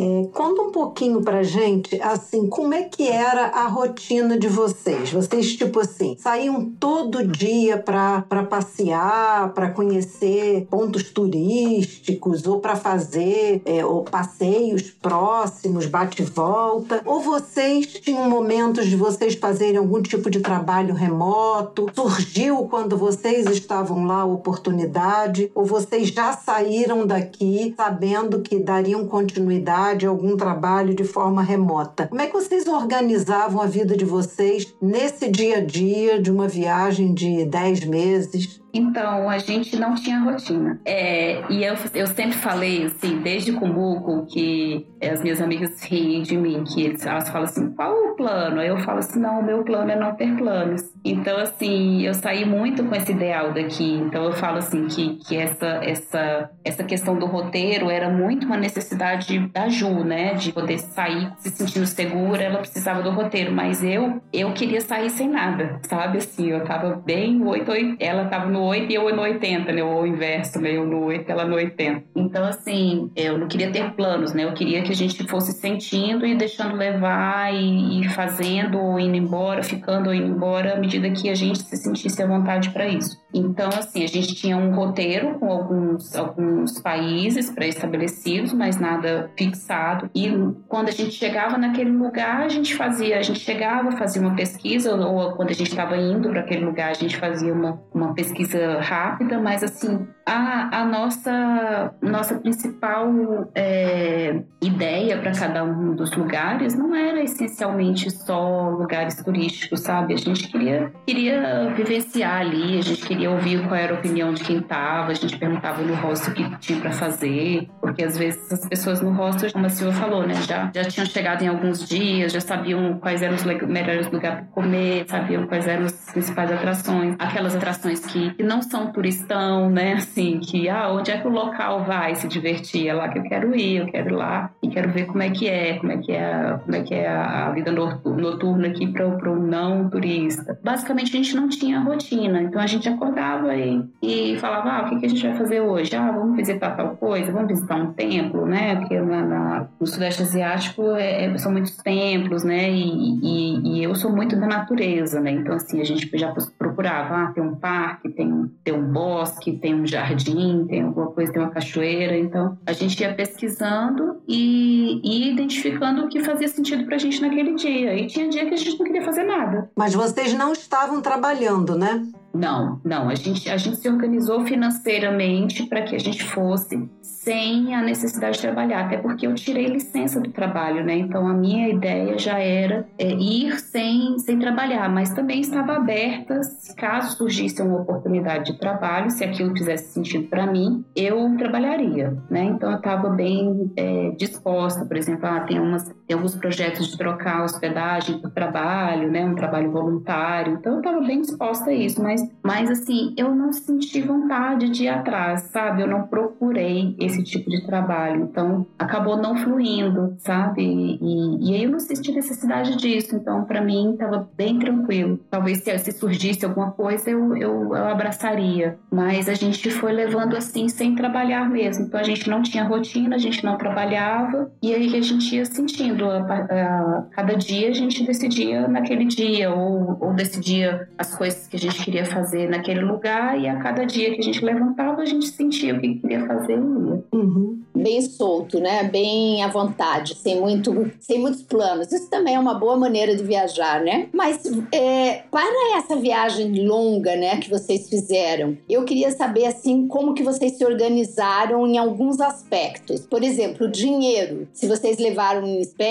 É, 0.00 0.28
conta 0.32 0.62
um 0.62 0.70
pouquinho 0.70 1.22
pra 1.22 1.42
gente, 1.42 2.00
assim, 2.00 2.48
como 2.48 2.72
é 2.72 2.84
que 2.84 3.08
era 3.08 3.46
a 3.46 3.66
rotina 3.66 4.38
de 4.38 4.46
vocês? 4.46 5.10
Vocês, 5.10 5.56
tipo 5.56 5.80
assim, 5.80 6.16
saíam 6.20 6.70
todo 6.78 7.26
dia 7.26 7.76
para 7.78 8.22
passear, 8.48 9.52
para 9.54 9.70
conhecer 9.70 10.68
pontos 10.70 11.10
turísticos, 11.10 12.46
ou 12.46 12.60
para 12.60 12.76
fazer 12.76 13.60
é, 13.64 13.84
ou 13.84 14.04
passeios 14.04 14.82
próximos, 14.82 15.86
bate-volta? 15.86 17.02
Ou 17.04 17.18
vocês 17.18 17.86
tinham 17.86 18.30
momentos 18.30 18.86
de 18.86 18.94
vocês 18.94 19.34
fazerem 19.34 19.78
algum 19.78 20.00
tipo 20.00 20.30
de 20.30 20.38
trabalho 20.38 20.94
remoto? 20.94 21.90
Surgiu 21.92 22.68
quando 22.70 22.96
vocês 22.96 23.46
estavam 23.46 24.06
lá 24.06 24.20
a 24.20 24.26
oportunidade? 24.26 25.50
Ou 25.56 25.64
vocês 25.64 26.10
já 26.10 26.32
saíram 26.34 27.04
daqui 27.04 27.74
sabendo 27.76 28.42
que 28.42 28.60
dariam 28.60 29.04
continuidade? 29.08 29.87
De 29.94 30.06
algum 30.06 30.36
trabalho 30.36 30.94
de 30.94 31.04
forma 31.04 31.42
remota. 31.42 32.06
Como 32.06 32.20
é 32.20 32.26
que 32.26 32.32
vocês 32.32 32.66
organizavam 32.66 33.60
a 33.60 33.66
vida 33.66 33.96
de 33.96 34.04
vocês 34.04 34.74
nesse 34.80 35.30
dia 35.30 35.58
a 35.58 35.64
dia 35.64 36.20
de 36.20 36.30
uma 36.30 36.48
viagem 36.48 37.12
de 37.12 37.44
10 37.44 37.84
meses? 37.84 38.60
Então, 38.78 39.28
a 39.28 39.38
gente 39.38 39.76
não 39.76 39.94
tinha 39.96 40.20
rotina. 40.20 40.80
É, 40.84 41.42
e 41.50 41.64
eu, 41.64 41.74
eu 41.94 42.06
sempre 42.06 42.36
falei, 42.36 42.84
assim, 42.84 43.18
desde 43.18 43.52
Cumbuco, 43.52 44.26
que 44.26 44.86
as 45.02 45.20
minhas 45.20 45.40
amigas 45.40 45.82
riem 45.82 46.22
de 46.22 46.36
mim, 46.36 46.62
que 46.64 46.96
elas 47.04 47.28
falam 47.28 47.44
assim, 47.44 47.70
qual 47.72 47.92
o 47.92 48.14
plano? 48.14 48.62
Eu 48.62 48.78
falo 48.78 49.00
assim, 49.00 49.20
não, 49.20 49.40
o 49.40 49.44
meu 49.44 49.64
plano 49.64 49.90
é 49.90 49.96
não 49.96 50.14
ter 50.14 50.36
planos. 50.36 50.82
Então, 51.04 51.38
assim, 51.38 52.02
eu 52.02 52.14
saí 52.14 52.44
muito 52.44 52.84
com 52.84 52.94
esse 52.94 53.10
ideal 53.10 53.52
daqui. 53.52 53.94
Então, 53.94 54.24
eu 54.24 54.32
falo 54.32 54.58
assim, 54.58 54.86
que, 54.86 55.16
que 55.16 55.36
essa, 55.36 55.66
essa, 55.82 56.50
essa 56.64 56.84
questão 56.84 57.18
do 57.18 57.26
roteiro 57.26 57.90
era 57.90 58.08
muito 58.08 58.46
uma 58.46 58.56
necessidade 58.56 59.38
da 59.48 59.68
Ju, 59.68 60.04
né? 60.04 60.34
De 60.34 60.52
poder 60.52 60.78
sair 60.78 61.32
se 61.38 61.50
sentindo 61.50 61.86
segura, 61.86 62.42
ela 62.42 62.58
precisava 62.58 63.02
do 63.02 63.10
roteiro. 63.10 63.52
Mas 63.52 63.82
eu, 63.82 64.20
eu 64.32 64.52
queria 64.52 64.80
sair 64.80 65.10
sem 65.10 65.28
nada, 65.28 65.80
sabe? 65.88 66.18
Assim, 66.18 66.50
eu 66.50 66.64
tava 66.64 66.94
bem 67.04 67.42
8, 67.42 67.70
8 67.70 67.96
ela 67.98 68.26
tava 68.26 68.46
no 68.46 68.67
8 68.68 68.90
e 68.90 68.94
eu 68.94 69.14
no 69.14 69.22
80, 69.22 69.72
né? 69.72 69.82
Ou 69.82 70.02
o 70.02 70.06
inverso, 70.06 70.60
né? 70.60 70.76
Eu 70.76 70.86
no 70.86 71.04
8 71.04 71.30
ela 71.30 71.44
no 71.44 71.56
80. 71.56 72.04
Então, 72.16 72.44
assim, 72.44 73.10
eu 73.16 73.38
não 73.38 73.48
queria 73.48 73.70
ter 73.70 73.92
planos, 73.92 74.32
né? 74.32 74.44
Eu 74.44 74.52
queria 74.52 74.82
que 74.82 74.92
a 74.92 74.96
gente 74.96 75.26
fosse 75.28 75.52
sentindo 75.52 76.26
e 76.26 76.34
deixando 76.34 76.76
levar 76.76 77.52
e, 77.52 78.00
e 78.00 78.08
fazendo, 78.08 78.78
ou 78.78 78.98
indo 78.98 79.16
embora, 79.16 79.62
ficando 79.62 80.08
ou 80.08 80.14
indo 80.14 80.26
embora, 80.26 80.74
à 80.74 80.76
medida 80.78 81.10
que 81.10 81.28
a 81.28 81.34
gente 81.34 81.58
se 81.62 81.76
sentisse 81.76 82.22
à 82.22 82.26
vontade 82.26 82.70
para 82.70 82.86
isso. 82.86 83.18
Então, 83.32 83.68
assim, 83.68 84.02
a 84.04 84.06
gente 84.06 84.34
tinha 84.34 84.56
um 84.56 84.74
roteiro 84.74 85.38
com 85.38 85.50
alguns, 85.50 86.14
alguns 86.16 86.80
países 86.80 87.50
pré-estabelecidos, 87.50 88.52
mas 88.52 88.78
nada 88.78 89.30
fixado. 89.36 90.08
E 90.14 90.28
quando 90.66 90.88
a 90.88 90.92
gente 90.92 91.12
chegava 91.12 91.58
naquele 91.58 91.90
lugar, 91.90 92.42
a 92.42 92.48
gente 92.48 92.74
fazia, 92.74 93.18
a 93.18 93.22
gente 93.22 93.40
chegava, 93.40 93.92
fazia 93.92 94.22
uma 94.22 94.34
pesquisa, 94.34 94.94
ou 94.94 95.32
quando 95.32 95.50
a 95.50 95.54
gente 95.54 95.68
estava 95.68 95.96
indo 95.96 96.30
para 96.30 96.40
aquele 96.40 96.64
lugar, 96.64 96.90
a 96.90 96.94
gente 96.94 97.16
fazia 97.16 97.52
uma, 97.52 97.80
uma 97.92 98.14
pesquisa 98.14 98.47
pesquisa 98.48 98.80
rápida, 98.80 99.38
mas 99.38 99.62
assim, 99.62 100.06
a, 100.26 100.80
a 100.80 100.84
nossa, 100.84 101.94
nossa 102.00 102.34
principal 102.36 103.08
é, 103.54 104.42
ideia 104.60 105.18
para 105.18 105.32
cada 105.32 105.64
um 105.64 105.94
dos 105.94 106.12
lugares 106.12 106.74
não 106.74 106.94
era 106.94 107.22
essencialmente 107.22 108.10
só 108.10 108.70
lugares 108.70 109.22
turísticos, 109.22 109.80
sabe? 109.80 110.14
A 110.14 110.16
gente 110.16 110.48
queria, 110.48 110.92
queria 111.06 111.72
vivenciar 111.74 112.40
ali, 112.40 112.78
a 112.78 112.82
gente 112.82 113.06
queria 113.06 113.30
ouvir 113.30 113.66
qual 113.66 113.74
era 113.74 113.94
a 113.94 113.98
opinião 113.98 114.32
de 114.32 114.42
quem 114.44 114.58
estava, 114.58 115.10
a 115.10 115.14
gente 115.14 115.38
perguntava 115.38 115.82
no 115.82 115.94
hostel 115.94 116.32
o 116.32 116.36
que 116.36 116.58
tinha 116.58 116.80
para 116.80 116.92
fazer, 116.92 117.68
porque 117.80 118.04
às 118.04 118.16
vezes 118.16 118.52
as 118.52 118.68
pessoas 118.68 119.00
no 119.00 119.12
hostel, 119.12 119.52
como 119.52 119.66
a 119.66 119.68
Silvia 119.70 119.94
falou, 119.98 120.26
né, 120.26 120.34
já, 120.34 120.70
já 120.74 120.84
tinham 120.84 121.06
chegado 121.06 121.42
em 121.42 121.48
alguns 121.48 121.88
dias, 121.88 122.32
já 122.32 122.40
sabiam 122.40 122.98
quais 122.98 123.22
eram 123.22 123.34
os 123.34 123.44
melhores 123.44 124.10
lugares 124.10 124.40
para 124.40 124.48
comer, 124.52 125.06
sabiam 125.08 125.46
quais 125.46 125.66
eram 125.66 125.86
as 125.86 126.10
principais 126.12 126.52
atrações, 126.52 127.16
aquelas 127.18 127.56
atrações 127.56 128.04
que, 128.04 128.34
que 128.38 128.44
não 128.44 128.62
são 128.62 128.92
turistão, 128.92 129.68
né, 129.68 129.94
assim, 129.94 130.38
que, 130.38 130.68
ah, 130.68 130.92
onde 130.92 131.10
é 131.10 131.18
que 131.18 131.26
o 131.26 131.30
local 131.30 131.84
vai 131.84 132.14
se 132.14 132.28
divertir? 132.28 132.86
É 132.86 132.94
lá 132.94 133.08
que 133.08 133.18
eu 133.18 133.24
quero 133.24 133.54
ir, 133.56 133.78
eu 133.78 133.86
quero 133.86 134.10
ir 134.10 134.12
lá 134.12 134.50
e 134.62 134.68
quero 134.68 134.92
ver 134.92 135.06
como 135.06 135.20
é 135.20 135.30
que 135.30 135.48
é, 135.48 135.74
como 135.74 135.90
é 135.90 135.98
que 135.98 136.12
é, 136.12 136.58
como 136.64 136.76
é, 136.76 136.82
que 136.82 136.94
é 136.94 137.08
a 137.08 137.50
vida 137.50 137.72
noturna 137.72 138.68
aqui 138.68 138.86
para 138.86 139.08
o 139.08 139.36
não 139.36 139.90
turista. 139.90 140.56
Basicamente, 140.62 141.08
a 141.08 141.16
gente 141.16 141.34
não 141.34 141.48
tinha 141.48 141.80
rotina, 141.80 142.40
então 142.40 142.60
a 142.60 142.66
gente 142.66 142.88
acordava 142.88 143.56
e, 143.56 143.84
e 144.00 144.38
falava, 144.38 144.70
ah, 144.70 144.82
o 144.82 144.88
que, 144.88 145.00
que 145.00 145.06
a 145.06 145.08
gente 145.08 145.26
vai 145.26 145.36
fazer 145.36 145.60
hoje? 145.60 145.96
Ah, 145.96 146.12
vamos 146.12 146.36
visitar 146.36 146.76
tal 146.76 146.96
coisa, 146.96 147.32
vamos 147.32 147.48
visitar 147.48 147.74
um 147.74 147.92
templo, 147.92 148.46
né, 148.46 148.76
porque 148.76 149.00
na, 149.00 149.22
na, 149.22 149.66
no 149.80 149.86
Sudeste 149.86 150.22
Asiático 150.22 150.94
é, 150.94 151.24
é 151.24 151.38
são 151.38 151.50
muitos 151.50 151.76
templos, 151.78 152.44
né, 152.44 152.70
e, 152.70 153.18
e, 153.20 153.78
e, 153.78 153.82
eu 153.82 153.96
sou 153.96 154.12
muito 154.12 154.36
da 154.36 154.46
natureza, 154.46 155.20
né, 155.20 155.32
então 155.32 155.56
assim, 155.56 155.80
a 155.80 155.84
gente 155.84 156.08
já 156.16 156.32
procurava, 156.56 157.16
ah, 157.16 157.32
tem 157.32 157.42
um 157.42 157.56
parque, 157.56 158.08
tem, 158.10 158.27
tem 158.64 158.74
um 158.74 158.92
bosque, 158.92 159.52
tem 159.58 159.74
um 159.74 159.86
jardim, 159.86 160.66
tem 160.68 160.82
alguma 160.82 161.08
coisa, 161.08 161.32
tem 161.32 161.42
uma 161.42 161.50
cachoeira, 161.50 162.16
então 162.16 162.58
a 162.66 162.72
gente 162.72 163.00
ia 163.00 163.14
pesquisando 163.14 164.20
e, 164.26 165.00
e 165.02 165.32
identificando 165.32 166.04
o 166.04 166.08
que 166.08 166.20
fazia 166.20 166.48
sentido 166.48 166.84
pra 166.84 166.98
gente 166.98 167.20
naquele 167.20 167.54
dia, 167.54 167.94
e 167.94 168.06
tinha 168.06 168.28
dia 168.28 168.46
que 168.46 168.54
a 168.54 168.56
gente 168.56 168.78
não 168.78 168.86
queria 168.86 169.02
fazer 169.02 169.24
nada. 169.24 169.70
Mas 169.76 169.94
vocês 169.94 170.34
não 170.34 170.52
estavam 170.52 171.00
trabalhando, 171.00 171.76
né? 171.76 172.06
Não, 172.38 172.80
não. 172.84 173.08
A 173.08 173.14
gente, 173.14 173.50
a 173.50 173.56
gente 173.56 173.78
se 173.78 173.88
organizou 173.88 174.44
financeiramente 174.46 175.66
para 175.66 175.82
que 175.82 175.96
a 175.96 175.98
gente 175.98 176.22
fosse 176.22 176.88
sem 177.02 177.74
a 177.74 177.82
necessidade 177.82 178.36
de 178.36 178.42
trabalhar, 178.42 178.86
até 178.86 178.96
porque 178.96 179.26
eu 179.26 179.34
tirei 179.34 179.66
licença 179.66 180.20
do 180.20 180.30
trabalho, 180.30 180.84
né? 180.84 180.96
Então 180.96 181.26
a 181.26 181.34
minha 181.34 181.68
ideia 181.68 182.16
já 182.16 182.38
era 182.38 182.88
é, 182.98 183.10
ir 183.10 183.58
sem, 183.58 184.18
sem 184.18 184.38
trabalhar, 184.38 184.88
mas 184.88 185.12
também 185.12 185.40
estava 185.40 185.74
aberta, 185.74 186.40
caso 186.76 187.16
surgisse 187.16 187.60
uma 187.60 187.80
oportunidade 187.80 188.52
de 188.52 188.58
trabalho, 188.58 189.10
se 189.10 189.24
aquilo 189.24 189.54
fizesse 189.54 189.92
sentido 189.92 190.28
para 190.28 190.46
mim, 190.46 190.84
eu 190.96 191.36
trabalharia, 191.36 192.16
né? 192.30 192.44
Então 192.44 192.70
eu 192.70 192.78
estava 192.78 193.10
bem 193.10 193.72
é, 193.76 194.10
disposta, 194.16 194.86
por 194.86 194.96
exemplo, 194.96 195.26
ah, 195.26 195.40
tem, 195.40 195.60
umas, 195.60 195.92
tem 196.08 196.16
alguns 196.16 196.34
projetos 196.34 196.88
de 196.88 196.96
trocar 196.96 197.44
hospedagem 197.44 198.18
por 198.18 198.30
trabalho, 198.30 199.10
né? 199.10 199.26
Um 199.26 199.34
trabalho 199.34 199.70
voluntário, 199.70 200.54
então 200.54 200.72
eu 200.72 200.78
estava 200.78 201.00
bem 201.02 201.20
disposta 201.20 201.68
a 201.68 201.74
isso, 201.74 202.02
mas 202.02 202.26
mas 202.42 202.70
assim, 202.70 203.12
eu 203.16 203.34
não 203.34 203.52
senti 203.52 204.00
vontade 204.00 204.70
de 204.70 204.84
ir 204.84 204.88
atrás, 204.88 205.42
sabe? 205.52 205.82
Eu 205.82 205.86
não 205.86 206.04
procurei 206.06 206.96
esse 206.98 207.22
tipo 207.22 207.50
de 207.50 207.64
trabalho, 207.66 208.22
então 208.22 208.66
acabou 208.78 209.18
não 209.18 209.36
fluindo, 209.36 210.16
sabe? 210.18 210.62
E, 210.62 211.50
e 211.50 211.54
aí 211.54 211.64
eu 211.64 211.70
não 211.70 211.78
senti 211.78 212.10
necessidade 212.10 212.74
disso, 212.76 213.14
então 213.14 213.44
para 213.44 213.60
mim 213.60 213.92
estava 213.92 214.26
bem 214.34 214.58
tranquilo. 214.58 215.20
Talvez 215.30 215.62
se, 215.62 215.78
se 215.78 215.92
surgisse 215.92 216.46
alguma 216.46 216.70
coisa 216.70 217.10
eu, 217.10 217.36
eu, 217.36 217.76
eu 217.76 217.86
abraçaria, 217.86 218.78
mas 218.90 219.28
a 219.28 219.34
gente 219.34 219.70
foi 219.70 219.92
levando 219.92 220.34
assim 220.34 220.70
sem 220.70 220.94
trabalhar 220.94 221.50
mesmo. 221.50 221.84
Então 221.84 222.00
a 222.00 222.04
gente 222.04 222.30
não 222.30 222.42
tinha 222.42 222.64
rotina, 222.64 223.16
a 223.16 223.18
gente 223.18 223.44
não 223.44 223.58
trabalhava 223.58 224.50
e 224.62 224.74
aí 224.74 224.96
a 224.96 225.02
gente 225.02 225.36
ia 225.36 225.44
sentindo. 225.44 225.97
A, 226.04 226.18
a, 226.18 226.98
a, 226.98 227.02
cada 227.10 227.34
dia 227.34 227.68
a 227.68 227.72
gente 227.72 228.04
decidia 228.04 228.66
naquele 228.68 229.04
dia 229.04 229.52
ou, 229.52 229.96
ou 230.00 230.14
decidia 230.14 230.88
as 230.96 231.14
coisas 231.14 231.46
que 231.46 231.56
a 231.56 231.60
gente 231.60 231.84
queria 231.84 232.04
fazer 232.04 232.48
naquele 232.48 232.80
lugar 232.80 233.38
e 233.38 233.48
a 233.48 233.56
cada 233.56 233.84
dia 233.84 234.12
que 234.12 234.20
a 234.20 234.24
gente 234.24 234.44
levantava 234.44 235.02
a 235.02 235.06
gente 235.06 235.28
sentia 235.28 235.74
o 235.74 235.80
que 235.80 235.94
queria 235.96 236.26
fazer 236.26 236.54
e. 236.54 237.16
Uhum. 237.16 237.62
Bem 237.74 238.00
solto, 238.02 238.58
né? 238.58 238.84
Bem 238.84 239.42
à 239.42 239.48
vontade, 239.48 240.16
sem, 240.16 240.40
muito, 240.40 240.90
sem 240.98 241.20
muitos 241.20 241.42
planos. 241.42 241.92
Isso 241.92 242.10
também 242.10 242.34
é 242.34 242.38
uma 242.38 242.54
boa 242.54 242.76
maneira 242.76 243.14
de 243.14 243.22
viajar, 243.22 243.80
né? 243.80 244.08
Mas 244.12 244.42
é, 244.72 245.22
para 245.30 245.78
essa 245.78 245.94
viagem 245.96 246.66
longa, 246.66 247.14
né, 247.14 247.36
que 247.36 247.48
vocês 247.48 247.88
fizeram, 247.88 248.56
eu 248.68 248.84
queria 248.84 249.10
saber 249.12 249.46
assim 249.46 249.86
como 249.86 250.14
que 250.14 250.22
vocês 250.22 250.52
se 250.52 250.64
organizaram 250.64 251.66
em 251.66 251.78
alguns 251.78 252.20
aspectos. 252.20 253.06
Por 253.06 253.22
exemplo, 253.22 253.68
dinheiro. 253.68 254.48
Se 254.52 254.66
vocês 254.66 254.98
levaram 254.98 255.46
em 255.46 255.60
espécie, 255.60 255.87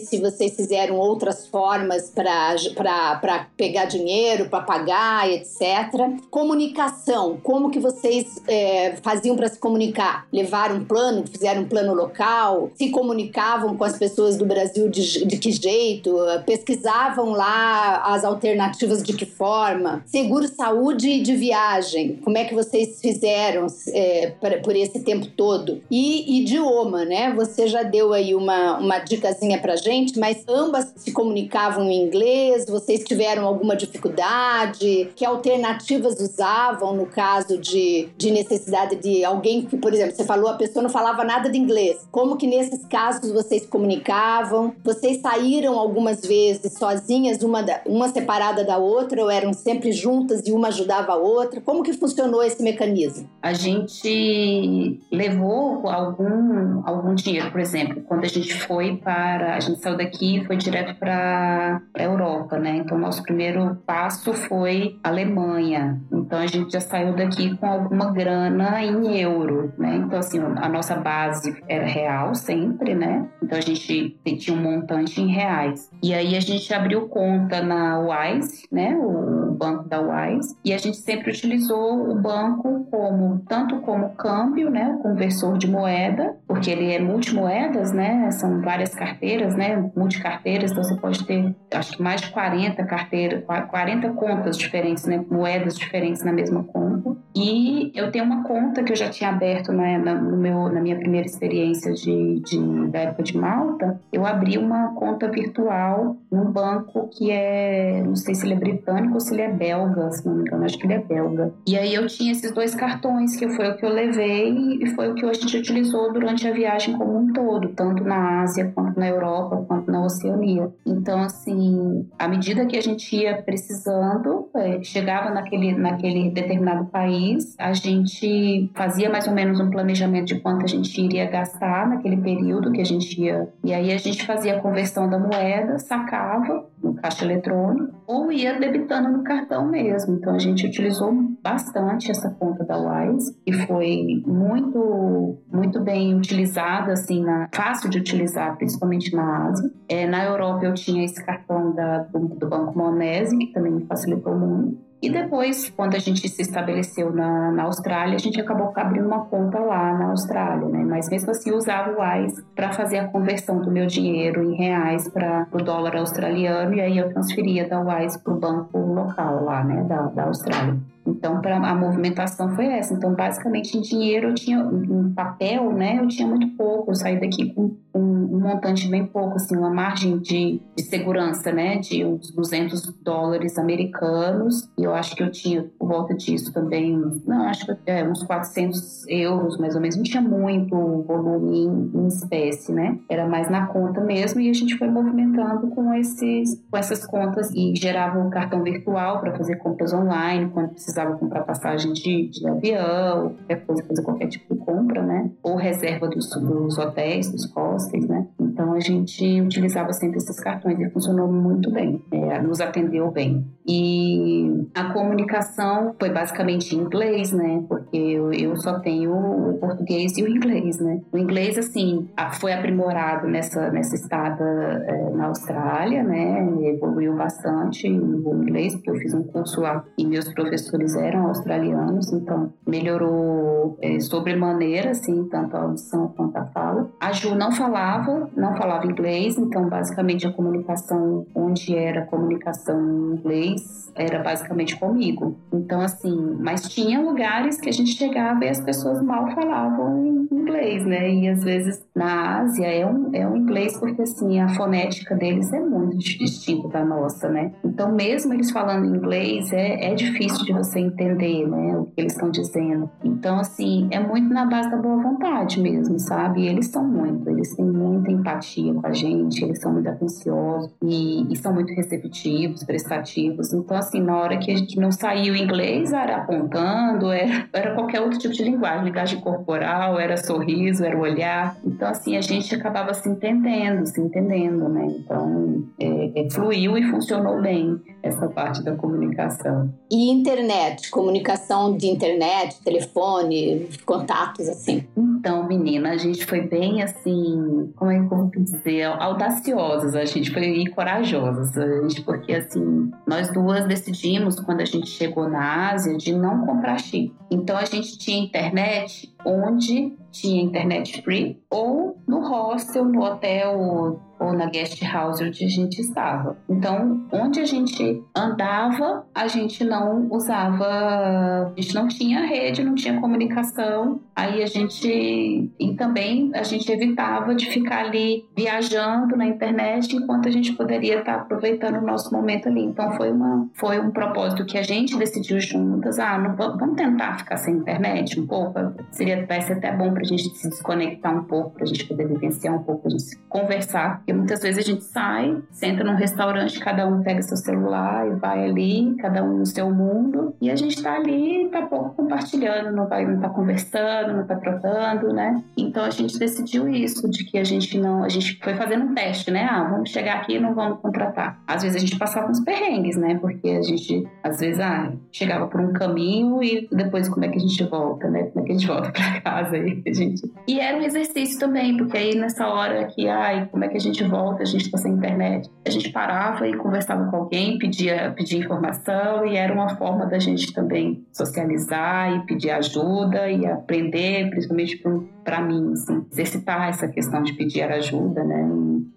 se 0.00 0.18
vocês 0.18 0.54
fizeram 0.54 0.96
outras 0.96 1.46
formas 1.46 2.10
para 2.10 3.46
pegar 3.56 3.86
dinheiro, 3.86 4.48
para 4.48 4.62
pagar 4.62 5.30
etc. 5.30 6.20
Comunicação, 6.30 7.38
como 7.42 7.70
que 7.70 7.78
vocês 7.78 8.40
é, 8.46 8.96
faziam 9.02 9.36
para 9.36 9.48
se 9.48 9.58
comunicar? 9.58 10.26
Levaram 10.32 10.76
um 10.76 10.84
plano, 10.84 11.24
fizeram 11.26 11.62
um 11.62 11.68
plano 11.68 11.94
local? 11.94 12.70
Se 12.74 12.90
comunicavam 12.90 13.76
com 13.76 13.84
as 13.84 13.98
pessoas 13.98 14.36
do 14.36 14.46
Brasil 14.46 14.88
de, 14.88 15.24
de 15.24 15.36
que 15.38 15.50
jeito? 15.52 16.16
Pesquisavam 16.46 17.30
lá 17.30 18.02
as 18.04 18.24
alternativas 18.24 19.02
de 19.02 19.12
que 19.12 19.26
forma? 19.26 20.02
Seguro 20.06 20.48
saúde 20.48 21.20
de 21.20 21.34
viagem, 21.34 22.18
como 22.22 22.38
é 22.38 22.44
que 22.44 22.54
vocês 22.54 23.00
fizeram 23.00 23.66
é, 23.88 24.32
por 24.62 24.76
esse 24.76 25.00
tempo 25.00 25.26
todo? 25.26 25.82
E 25.90 26.40
idioma, 26.40 27.04
né? 27.04 27.32
Você 27.34 27.66
já 27.66 27.82
deu 27.82 28.12
aí 28.12 28.34
uma, 28.34 28.78
uma 28.78 28.96
dicasinha 29.40 29.58
pra 29.58 29.76
gente, 29.76 30.18
mas 30.18 30.44
ambas 30.46 30.92
se 30.96 31.10
comunicavam 31.12 31.84
em 31.90 32.04
inglês? 32.04 32.66
Vocês 32.68 33.02
tiveram 33.02 33.46
alguma 33.46 33.74
dificuldade? 33.74 35.10
Que 35.16 35.24
alternativas 35.24 36.20
usavam 36.20 36.94
no 36.94 37.06
caso 37.06 37.58
de, 37.58 38.08
de 38.16 38.30
necessidade 38.30 38.96
de 38.96 39.24
alguém 39.24 39.62
que, 39.62 39.76
por 39.76 39.92
exemplo, 39.92 40.14
você 40.14 40.24
falou 40.24 40.50
a 40.50 40.54
pessoa 40.54 40.82
não 40.82 40.90
falava 40.90 41.24
nada 41.24 41.48
de 41.48 41.58
inglês. 41.58 42.06
Como 42.10 42.36
que 42.36 42.46
nesses 42.46 42.84
casos 42.84 43.32
vocês 43.32 43.66
comunicavam? 43.66 44.74
Vocês 44.84 45.20
saíram 45.20 45.78
algumas 45.78 46.20
vezes 46.20 46.74
sozinhas, 46.74 47.42
uma, 47.42 47.62
da, 47.62 47.80
uma 47.86 48.08
separada 48.08 48.64
da 48.64 48.76
outra, 48.76 49.22
ou 49.22 49.30
eram 49.30 49.52
sempre 49.52 49.92
juntas 49.92 50.46
e 50.46 50.52
uma 50.52 50.68
ajudava 50.68 51.12
a 51.12 51.16
outra? 51.16 51.60
Como 51.60 51.82
que 51.82 51.92
funcionou 51.92 52.42
esse 52.42 52.62
mecanismo? 52.62 53.28
A 53.42 53.52
gente 53.52 55.00
levou 55.10 55.88
algum, 55.88 56.82
algum 56.84 57.14
dinheiro, 57.14 57.50
por 57.50 57.60
exemplo, 57.60 58.02
quando 58.06 58.24
a 58.24 58.28
gente 58.28 58.52
foi 58.66 58.96
para. 58.96 59.29
A 59.36 59.60
gente 59.60 59.80
saiu 59.80 59.96
daqui 59.96 60.38
e 60.38 60.44
foi 60.44 60.56
direto 60.56 60.98
para 60.98 61.80
a 61.94 62.02
Europa, 62.02 62.58
né? 62.58 62.76
Então, 62.76 62.98
nosso 62.98 63.22
primeiro 63.22 63.76
passo 63.86 64.32
foi 64.32 64.98
Alemanha. 65.02 66.00
Então 66.12 66.38
a 66.38 66.46
gente 66.46 66.72
já 66.72 66.80
saiu 66.80 67.14
daqui 67.14 67.56
com 67.56 67.66
alguma 67.66 68.12
grana 68.12 68.82
em 68.84 69.18
euro, 69.18 69.72
né? 69.76 69.96
Então 69.96 70.18
assim, 70.18 70.38
a 70.38 70.68
nossa 70.68 70.94
base 70.94 71.56
era 71.68 71.84
real 71.84 72.34
sempre, 72.34 72.94
né? 72.94 73.26
Então 73.42 73.58
a 73.58 73.60
gente 73.60 74.16
tinha 74.38 74.56
um 74.56 74.62
montante 74.62 75.20
em 75.20 75.26
reais. 75.26 75.90
E 76.02 76.14
aí 76.14 76.36
a 76.36 76.40
gente 76.40 76.72
abriu 76.72 77.08
conta 77.08 77.62
na 77.62 77.98
Wise, 77.98 78.66
né? 78.70 78.96
O 78.96 79.52
banco 79.60 79.88
da 79.88 80.00
Wise, 80.00 80.56
e 80.64 80.72
a 80.72 80.78
gente 80.78 80.96
sempre 80.96 81.30
utilizou 81.30 82.10
o 82.10 82.14
banco 82.14 82.86
como 82.90 83.42
tanto 83.48 83.80
como 83.80 84.10
câmbio, 84.10 84.70
né? 84.70 84.98
Conversor 85.02 85.58
de 85.58 85.68
moeda, 85.68 86.36
porque 86.46 86.70
ele 86.70 86.92
é 86.92 86.98
multimoedas, 86.98 87.92
né? 87.92 88.30
São 88.30 88.60
várias 88.62 88.94
carteiras, 88.94 89.19
né? 89.56 89.90
Multicarteiras, 89.96 90.70
então 90.70 90.82
você 90.82 90.96
pode 90.96 91.24
ter 91.24 91.54
acho 91.72 91.96
que 91.96 92.02
mais 92.02 92.20
de 92.20 92.30
40 92.30 92.84
carteiras, 92.84 93.44
40 93.44 94.10
contas 94.10 94.56
diferentes 94.56 95.04
né, 95.04 95.24
moedas 95.30 95.76
diferentes 95.78 96.24
na 96.24 96.32
mesma 96.32 96.64
conta. 96.64 97.16
E 97.34 97.92
eu 97.94 98.10
tenho 98.10 98.24
uma 98.24 98.42
conta 98.42 98.82
que 98.82 98.92
eu 98.92 98.96
já 98.96 99.08
tinha 99.08 99.30
aberto 99.30 99.72
né, 99.72 99.98
na, 99.98 100.14
no 100.14 100.36
meu, 100.36 100.70
na 100.70 100.80
minha 100.80 100.96
primeira 100.96 101.26
experiência 101.26 101.92
de, 101.92 102.40
de, 102.40 102.88
da 102.88 103.00
época 103.00 103.22
de 103.22 103.36
Malta. 103.36 104.00
Eu 104.12 104.26
abri 104.26 104.58
uma 104.58 104.94
conta 104.94 105.28
virtual 105.28 106.16
num 106.30 106.50
banco 106.50 107.08
que 107.08 107.30
é, 107.30 108.02
não 108.04 108.16
sei 108.16 108.34
se 108.34 108.44
ele 108.44 108.54
é 108.54 108.56
britânico 108.56 109.14
ou 109.14 109.20
se 109.20 109.32
ele 109.32 109.42
é 109.42 109.52
belga, 109.52 110.10
se 110.10 110.26
não 110.26 110.34
me 110.34 110.42
engano, 110.42 110.64
acho 110.64 110.78
que 110.78 110.86
ele 110.86 110.94
é 110.94 110.98
belga. 110.98 111.52
E 111.66 111.76
aí 111.76 111.94
eu 111.94 112.06
tinha 112.06 112.32
esses 112.32 112.52
dois 112.52 112.74
cartões, 112.74 113.36
que 113.36 113.48
foi 113.50 113.70
o 113.70 113.76
que 113.76 113.84
eu 113.84 113.90
levei 113.90 114.78
e 114.80 114.86
foi 114.94 115.10
o 115.10 115.14
que 115.14 115.24
a 115.24 115.32
gente 115.32 115.56
utilizou 115.56 116.12
durante 116.12 116.46
a 116.46 116.52
viagem 116.52 116.96
como 116.96 117.16
um 117.16 117.32
todo, 117.32 117.68
tanto 117.70 118.02
na 118.04 118.42
Ásia, 118.42 118.72
quanto 118.74 118.98
na 119.00 119.08
Europa, 119.08 119.64
quanto 119.66 119.90
na 119.90 120.04
Oceania. 120.04 120.70
Então, 120.86 121.22
assim, 121.22 122.06
à 122.18 122.28
medida 122.28 122.66
que 122.66 122.76
a 122.76 122.82
gente 122.82 123.16
ia 123.16 123.42
precisando, 123.42 124.48
é, 124.54 124.82
chegava 124.82 125.30
naquele, 125.30 125.72
naquele 125.72 126.30
determinado 126.30 126.86
país, 126.86 127.56
a 127.58 127.72
gente 127.72 128.70
fazia 128.74 129.10
mais 129.10 129.26
ou 129.26 129.34
menos 129.34 129.58
um 129.58 129.70
planejamento 129.70 130.26
de 130.26 130.40
quanto 130.40 130.64
a 130.64 130.68
gente 130.68 131.00
iria 131.00 131.28
gastar 131.28 131.88
naquele 131.88 132.18
período 132.18 132.70
que 132.70 132.80
a 132.80 132.84
gente 132.84 133.20
ia. 133.20 133.48
E 133.64 133.72
aí 133.72 133.92
a 133.92 133.98
gente 133.98 134.24
fazia 134.24 134.56
a 134.56 134.60
conversão 134.60 135.08
da 135.08 135.18
moeda, 135.18 135.78
sacava 135.78 136.64
caixa 137.00 137.24
eletrônico 137.24 137.94
ou 138.06 138.30
ia 138.32 138.58
debitando 138.58 139.08
no 139.08 139.22
cartão 139.22 139.66
mesmo. 139.68 140.14
Então 140.14 140.34
a 140.34 140.38
gente 140.38 140.66
utilizou 140.66 141.12
bastante 141.42 142.10
essa 142.10 142.30
conta 142.30 142.64
da 142.64 142.76
Wise 142.76 143.36
e 143.46 143.52
foi 143.52 144.22
muito, 144.26 145.38
muito 145.52 145.80
bem 145.80 146.14
utilizada, 146.14 146.92
assim, 146.92 147.22
na, 147.22 147.48
fácil 147.54 147.88
de 147.88 147.98
utilizar, 147.98 148.56
principalmente 148.56 149.14
na 149.14 149.48
Ásia. 149.48 149.70
É, 149.88 150.06
na 150.06 150.24
Europa 150.24 150.64
eu 150.64 150.74
tinha 150.74 151.04
esse 151.04 151.24
cartão 151.24 151.72
da, 151.74 151.98
do, 152.04 152.18
do 152.28 152.48
Banco 152.48 152.76
Monese, 152.76 153.36
que 153.36 153.52
também 153.52 153.72
me 153.72 153.86
facilitou 153.86 154.36
muito. 154.36 154.89
E 155.02 155.08
depois, 155.08 155.70
quando 155.70 155.94
a 155.94 155.98
gente 155.98 156.28
se 156.28 156.42
estabeleceu 156.42 157.10
na, 157.10 157.50
na 157.52 157.62
Austrália, 157.62 158.16
a 158.16 158.18
gente 158.18 158.38
acabou 158.38 158.70
abrindo 158.76 159.06
uma 159.06 159.24
conta 159.24 159.58
lá 159.58 159.96
na 159.96 160.10
Austrália, 160.10 160.68
né? 160.68 160.84
Mas 160.84 161.08
mesmo 161.08 161.30
assim, 161.30 161.52
usava 161.52 161.90
o 161.90 162.02
Wise 162.02 162.44
para 162.54 162.70
fazer 162.72 162.98
a 162.98 163.08
conversão 163.08 163.62
do 163.62 163.70
meu 163.70 163.86
dinheiro 163.86 164.42
em 164.42 164.54
reais 164.56 165.08
para 165.08 165.46
o 165.52 165.58
dólar 165.58 165.96
australiano 165.96 166.74
e 166.74 166.80
aí 166.82 166.98
eu 166.98 167.08
transferia 167.08 167.66
da 167.66 167.80
Wise 167.80 168.22
para 168.22 168.32
o 168.32 168.38
banco 168.38 168.78
local 168.78 169.44
lá, 169.44 169.64
né, 169.64 169.82
da, 169.84 170.02
da 170.02 170.24
Austrália. 170.24 170.76
Então, 171.10 171.40
para 171.40 171.56
a 171.56 171.74
movimentação 171.74 172.54
foi 172.54 172.66
essa. 172.66 172.94
Então, 172.94 173.14
basicamente, 173.14 173.76
em 173.76 173.80
dinheiro 173.80 174.28
eu 174.28 174.34
tinha, 174.34 174.58
em 174.58 175.12
papel, 175.12 175.72
né, 175.72 175.98
eu 176.00 176.08
tinha 176.08 176.26
muito 176.26 176.48
pouco. 176.56 176.90
Eu 176.90 176.94
saí 176.94 177.20
daqui 177.20 177.52
com 177.52 177.76
um, 177.94 178.36
um 178.36 178.40
montante 178.40 178.88
bem 178.88 179.06
pouco, 179.06 179.36
assim, 179.36 179.56
uma 179.56 179.70
margem 179.70 180.18
de, 180.18 180.60
de, 180.76 180.82
segurança, 180.84 181.52
né, 181.52 181.78
de 181.78 182.04
uns 182.04 182.30
200 182.30 182.94
dólares 183.02 183.58
americanos. 183.58 184.68
E 184.78 184.84
eu 184.84 184.94
acho 184.94 185.14
que 185.16 185.22
eu 185.22 185.30
tinha, 185.30 185.64
por 185.78 185.88
volta 185.88 186.14
disso 186.14 186.52
também, 186.52 186.96
não, 187.26 187.48
acho 187.48 187.66
que 187.66 187.76
é, 187.86 188.08
uns 188.08 188.22
400 188.22 189.06
euros, 189.08 189.58
mais 189.58 189.74
ou 189.74 189.80
menos. 189.80 189.96
Não 189.96 190.02
tinha 190.02 190.22
muito 190.22 190.76
volume 191.02 191.58
em, 191.58 191.90
em 191.94 192.06
espécie, 192.06 192.72
né? 192.72 192.98
Era 193.08 193.26
mais 193.26 193.50
na 193.50 193.66
conta 193.66 194.00
mesmo. 194.00 194.40
E 194.40 194.48
a 194.48 194.52
gente 194.52 194.76
foi 194.76 194.88
movimentando 194.88 195.68
com, 195.68 195.92
esses, 195.94 196.62
com 196.70 196.76
essas 196.76 197.06
contas 197.06 197.50
e 197.54 197.74
gerava 197.74 198.18
um 198.18 198.30
cartão 198.30 198.62
virtual 198.62 199.20
para 199.20 199.36
fazer 199.36 199.56
compras 199.56 199.92
online, 199.92 200.50
quando 200.50 200.70
precisava 200.70 200.99
comprar 201.06 201.44
passagem 201.44 201.92
de, 201.92 202.28
de 202.28 202.48
avião, 202.48 203.34
qualquer 203.34 203.66
coisa, 203.66 203.84
fazer 203.84 204.02
qualquer 204.02 204.28
tipo 204.28 204.54
de 204.54 204.60
compra, 204.60 205.02
né? 205.02 205.30
Ou 205.42 205.56
reserva 205.56 206.08
dos, 206.08 206.28
dos 206.30 206.78
hotéis, 206.78 207.30
dos 207.30 207.50
hostels, 207.52 208.06
né? 208.06 208.26
Então 208.38 208.72
a 208.72 208.80
gente 208.80 209.40
utilizava 209.40 209.92
sempre 209.92 210.18
esses 210.18 210.38
cartões 210.40 210.78
e 210.78 210.90
funcionou 210.90 211.30
muito 211.30 211.70
bem, 211.70 212.02
é, 212.10 212.40
nos 212.40 212.60
atendeu 212.60 213.10
bem. 213.10 213.46
E 213.66 214.66
a 214.74 214.92
comunicação 214.92 215.94
foi 215.98 216.10
basicamente 216.10 216.74
em 216.74 216.80
inglês, 216.80 217.32
né? 217.32 217.62
Porque 217.68 217.79
eu, 217.92 218.32
eu 218.32 218.56
só 218.56 218.78
tenho 218.80 219.12
o 219.12 219.58
português 219.58 220.16
e 220.16 220.22
o 220.22 220.28
inglês, 220.28 220.78
né? 220.78 221.00
O 221.12 221.18
inglês, 221.18 221.58
assim, 221.58 222.08
foi 222.40 222.52
aprimorado 222.52 223.26
nessa, 223.26 223.70
nessa 223.70 223.94
estada 223.94 224.44
é, 224.44 225.10
na 225.10 225.26
Austrália, 225.26 226.02
né? 226.02 226.48
Evoluiu 226.62 227.16
bastante 227.16 227.88
o 227.88 228.42
inglês, 228.42 228.74
porque 228.74 228.90
eu 228.90 228.96
fiz 228.96 229.14
um 229.14 229.22
curso 229.24 229.60
lá 229.60 229.84
e 229.98 230.06
meus 230.06 230.32
professores 230.32 230.94
eram 230.96 231.26
australianos, 231.26 232.12
então 232.12 232.52
melhorou 232.66 233.76
é, 233.80 233.98
sobremaneira, 234.00 234.90
assim, 234.90 235.28
tanto 235.28 235.56
a 235.56 235.62
audição 235.62 236.08
quanto 236.08 236.36
a 236.36 236.44
fala. 236.46 236.90
A 237.00 237.12
Ju 237.12 237.34
não 237.34 237.52
falava, 237.52 238.30
não 238.36 238.56
falava 238.56 238.86
inglês, 238.86 239.36
então 239.38 239.68
basicamente 239.68 240.26
a 240.26 240.32
comunicação, 240.32 241.26
onde 241.34 241.76
era 241.76 242.06
comunicação 242.06 242.80
em 242.80 243.16
inglês, 243.16 243.90
era 243.94 244.22
basicamente 244.22 244.78
comigo. 244.78 245.36
Então, 245.52 245.80
assim, 245.80 246.36
mas 246.38 246.68
tinha 246.68 247.00
lugares 247.00 247.60
que 247.60 247.68
a 247.68 247.72
gente 247.80 247.96
chegava 247.96 248.44
e 248.44 248.48
as 248.48 248.60
pessoas 248.60 249.02
mal 249.02 249.30
falavam 249.34 250.28
inglês, 250.50 250.84
né? 250.84 251.10
E 251.12 251.28
às 251.28 251.42
vezes 251.42 251.84
na 251.94 252.40
Ásia 252.40 252.66
é 252.66 252.86
um, 252.86 253.10
é 253.12 253.26
um 253.26 253.36
inglês 253.36 253.78
porque, 253.78 254.02
assim, 254.02 254.40
a 254.40 254.48
fonética 254.50 255.14
deles 255.14 255.52
é 255.52 255.60
muito 255.60 255.96
distinta 255.98 256.68
da 256.68 256.84
nossa, 256.84 257.28
né? 257.28 257.52
Então, 257.64 257.92
mesmo 257.92 258.32
eles 258.32 258.50
falando 258.50 258.84
inglês, 258.84 259.52
é, 259.52 259.92
é 259.92 259.94
difícil 259.94 260.44
de 260.44 260.52
você 260.52 260.80
entender, 260.80 261.46
né? 261.48 261.76
O 261.78 261.86
que 261.86 262.00
eles 262.00 262.12
estão 262.12 262.30
dizendo. 262.30 262.90
Então, 263.04 263.38
assim, 263.38 263.88
é 263.90 264.00
muito 264.00 264.32
na 264.32 264.44
base 264.44 264.70
da 264.70 264.76
boa 264.76 265.02
vontade 265.02 265.60
mesmo, 265.60 265.98
sabe? 265.98 266.42
E 266.42 266.48
eles 266.48 266.66
são 266.66 266.84
muito, 266.84 267.28
eles 267.28 267.54
têm 267.54 267.66
muita 267.66 268.10
empatia 268.10 268.74
com 268.74 268.86
a 268.86 268.92
gente, 268.92 269.44
eles 269.44 269.60
são 269.60 269.72
muito 269.72 269.88
atenciosos 269.88 270.72
e, 270.82 271.32
e 271.32 271.36
são 271.36 271.52
muito 271.52 271.72
receptivos, 271.74 272.64
prestativos. 272.64 273.52
Então, 273.52 273.76
assim, 273.76 274.00
na 274.00 274.16
hora 274.16 274.38
que 274.38 274.50
a 274.50 274.56
gente 274.56 274.78
não 274.78 274.90
saiu 274.90 275.34
inglês, 275.34 275.92
era 275.92 276.16
apontando, 276.16 277.10
era, 277.10 277.48
era 277.52 277.69
qualquer 277.74 278.00
outro 278.00 278.18
tipo 278.18 278.34
de 278.34 278.42
linguagem, 278.42 278.84
linguagem 278.84 279.20
corporal, 279.20 279.98
era 279.98 280.16
sorriso, 280.16 280.84
era 280.84 280.98
olhar. 280.98 281.56
Então, 281.64 281.88
assim, 281.88 282.16
a 282.16 282.20
gente 282.20 282.54
acabava 282.54 282.94
se 282.94 283.08
entendendo, 283.08 283.86
se 283.86 284.00
entendendo, 284.00 284.68
né? 284.68 284.86
Então, 284.86 285.64
é, 285.78 286.20
é, 286.20 286.30
fluiu 286.30 286.76
e 286.76 286.82
funcionou 286.90 287.40
bem 287.40 287.80
essa 288.02 288.28
parte 288.28 288.62
da 288.62 288.74
comunicação. 288.74 289.72
E 289.90 290.10
internet, 290.10 290.90
comunicação 290.90 291.76
de 291.76 291.86
internet, 291.86 292.62
telefone, 292.62 293.68
contatos, 293.84 294.48
assim? 294.48 294.84
Então, 294.96 295.46
menina, 295.46 295.90
a 295.90 295.96
gente 295.96 296.24
foi 296.24 296.40
bem 296.40 296.82
assim, 296.82 297.72
como 297.76 297.90
é 297.90 297.98
que 297.98 298.04
eu 298.04 298.08
vou 298.08 298.30
dizer, 298.36 298.84
audaciosas, 298.84 299.94
a 299.94 300.04
gente 300.04 300.30
foi 300.30 300.64
corajosas, 300.74 301.56
a 301.56 301.82
gente, 301.82 302.02
porque 302.02 302.32
assim, 302.32 302.90
nós 303.06 303.30
duas 303.32 303.66
decidimos, 303.66 304.40
quando 304.40 304.60
a 304.60 304.64
gente 304.64 304.88
chegou 304.88 305.28
na 305.28 305.70
Ásia, 305.70 305.96
de 305.96 306.14
não 306.14 306.46
comprar 306.46 306.78
chip. 306.78 307.12
Então 307.30 307.56
a 307.60 307.66
gente 307.66 307.98
tinha 307.98 308.24
internet 308.24 309.14
onde 309.24 309.94
tinha 310.10 310.42
internet 310.42 311.02
free 311.02 311.38
ou 311.50 311.98
no 312.08 312.26
hostel, 312.26 312.86
no 312.86 313.02
hotel 313.02 314.00
ou 314.20 314.32
na 314.32 314.46
guest 314.46 314.80
house 314.82 315.20
onde 315.20 315.44
a 315.44 315.48
gente 315.48 315.80
estava. 315.80 316.36
Então, 316.48 317.06
onde 317.10 317.40
a 317.40 317.44
gente 317.44 318.02
andava, 318.14 319.06
a 319.14 319.26
gente 319.26 319.64
não 319.64 320.06
usava, 320.10 320.66
a 320.66 321.52
gente 321.56 321.74
não 321.74 321.88
tinha 321.88 322.20
rede, 322.20 322.62
não 322.62 322.74
tinha 322.74 323.00
comunicação. 323.00 324.00
Aí 324.14 324.42
a 324.42 324.46
gente 324.46 325.50
e 325.58 325.74
também 325.74 326.30
a 326.34 326.42
gente 326.42 326.70
evitava 326.70 327.34
de 327.34 327.46
ficar 327.46 327.86
ali 327.86 328.26
viajando 328.36 329.16
na 329.16 329.26
internet 329.26 329.96
enquanto 329.96 330.28
a 330.28 330.30
gente 330.30 330.52
poderia 330.52 330.98
estar 330.98 331.14
aproveitando 331.14 331.76
o 331.76 331.86
nosso 331.86 332.12
momento 332.12 332.48
ali. 332.48 332.62
Então 332.62 332.92
foi 332.92 333.10
uma 333.10 333.48
foi 333.54 333.80
um 333.80 333.90
propósito 333.90 334.44
que 334.44 334.58
a 334.58 334.62
gente 334.62 334.96
decidiu 334.96 335.40
juntas, 335.40 335.98
ah, 335.98 336.18
não, 336.18 336.36
vamos 336.36 336.76
tentar 336.76 337.18
ficar 337.18 337.36
sem 337.36 337.54
internet 337.54 338.20
um 338.20 338.26
pouco, 338.26 338.52
seria 338.90 339.22
até 339.22 339.72
bom 339.72 339.92
para 339.92 340.02
a 340.02 340.04
gente 340.04 340.28
se 340.30 340.48
desconectar 340.48 341.16
um 341.16 341.24
pouco, 341.24 341.50
para 341.50 341.64
a 341.64 341.66
gente 341.66 341.86
poder 341.86 342.06
vivenciar 342.06 342.54
um 342.54 342.62
pouco, 342.62 342.88
a 342.88 342.90
gente 342.90 343.16
conversar 343.28 344.02
porque 344.10 344.12
muitas 344.12 344.40
vezes 344.40 344.58
a 344.58 344.68
gente 344.68 344.82
sai, 344.84 345.40
senta 345.52 345.84
num 345.84 345.94
restaurante, 345.94 346.58
cada 346.58 346.86
um 346.86 347.02
pega 347.02 347.22
seu 347.22 347.36
celular 347.36 348.06
e 348.08 348.16
vai 348.16 348.44
ali, 348.44 348.96
cada 348.98 349.22
um 349.22 349.38
no 349.38 349.46
seu 349.46 349.70
mundo, 349.72 350.34
e 350.40 350.50
a 350.50 350.56
gente 350.56 350.76
está 350.76 350.96
ali, 350.96 351.48
tá 351.50 351.62
pouco 351.62 351.94
compartilhando, 351.94 352.74
não 352.74 352.88
vai, 352.88 353.06
não 353.06 353.20
tá 353.20 353.28
conversando, 353.28 354.16
não 354.16 354.26
tá 354.26 354.36
trocando, 354.36 355.12
né? 355.12 355.42
Então 355.56 355.84
a 355.84 355.90
gente 355.90 356.18
decidiu 356.18 356.68
isso, 356.68 357.08
de 357.08 357.24
que 357.24 357.38
a 357.38 357.44
gente 357.44 357.78
não, 357.78 358.02
a 358.02 358.08
gente 358.08 358.38
foi 358.42 358.54
fazendo 358.54 358.86
um 358.86 358.94
teste, 358.94 359.30
né? 359.30 359.46
Ah, 359.48 359.62
vamos 359.62 359.90
chegar 359.90 360.16
aqui 360.16 360.34
e 360.34 360.40
não 360.40 360.54
vamos 360.54 360.80
contratar. 360.80 361.38
Às 361.46 361.62
vezes 361.62 361.76
a 361.76 361.80
gente 361.80 361.96
passava 361.96 362.28
uns 362.28 362.40
perrengues, 362.40 362.96
né? 362.96 363.16
Porque 363.20 363.48
a 363.48 363.62
gente, 363.62 364.08
às 364.24 364.40
vezes, 364.40 364.58
ah, 364.60 364.92
chegava 365.12 365.46
por 365.46 365.60
um 365.60 365.72
caminho 365.72 366.42
e 366.42 366.68
depois 366.72 367.08
como 367.08 367.24
é 367.24 367.28
que 367.28 367.36
a 367.36 367.40
gente 367.40 367.62
volta, 367.64 368.08
né? 368.08 368.24
Como 368.24 368.44
é 368.44 368.46
que 368.46 368.52
a 368.52 368.58
gente 368.58 368.66
volta 368.66 368.90
para 368.90 369.20
casa 369.20 369.56
aí, 369.56 369.82
gente. 369.94 370.22
E 370.48 370.58
era 370.58 370.76
um 370.76 370.82
exercício 370.82 371.38
também, 371.38 371.76
porque 371.76 371.96
aí 371.96 372.16
nessa 372.16 372.48
hora 372.48 372.86
que, 372.86 373.08
ai, 373.08 373.46
como 373.50 373.64
é 373.64 373.68
que 373.68 373.76
a 373.76 373.80
gente 373.80 373.99
volta, 374.04 374.42
a 374.42 374.46
gente 374.46 374.66
está 374.66 374.78
sem 374.78 374.92
internet. 374.92 375.50
A 375.66 375.70
gente 375.70 375.90
parava 375.90 376.46
e 376.48 376.56
conversava 376.56 377.10
com 377.10 377.16
alguém, 377.16 377.58
pedia, 377.58 378.12
pedia 378.16 378.38
informação 378.38 379.26
e 379.26 379.36
era 379.36 379.52
uma 379.52 379.76
forma 379.76 380.06
da 380.06 380.18
gente 380.18 380.52
também 380.52 381.04
socializar 381.12 382.14
e 382.14 382.26
pedir 382.26 382.50
ajuda 382.50 383.30
e 383.30 383.46
aprender, 383.46 384.30
principalmente 384.30 384.82
para 385.24 385.42
mim, 385.42 385.72
assim, 385.72 386.04
exercitar 386.10 386.68
essa 386.68 386.88
questão 386.88 387.22
de 387.22 387.32
pedir 387.34 387.62
ajuda, 387.62 388.24
né? 388.24 388.48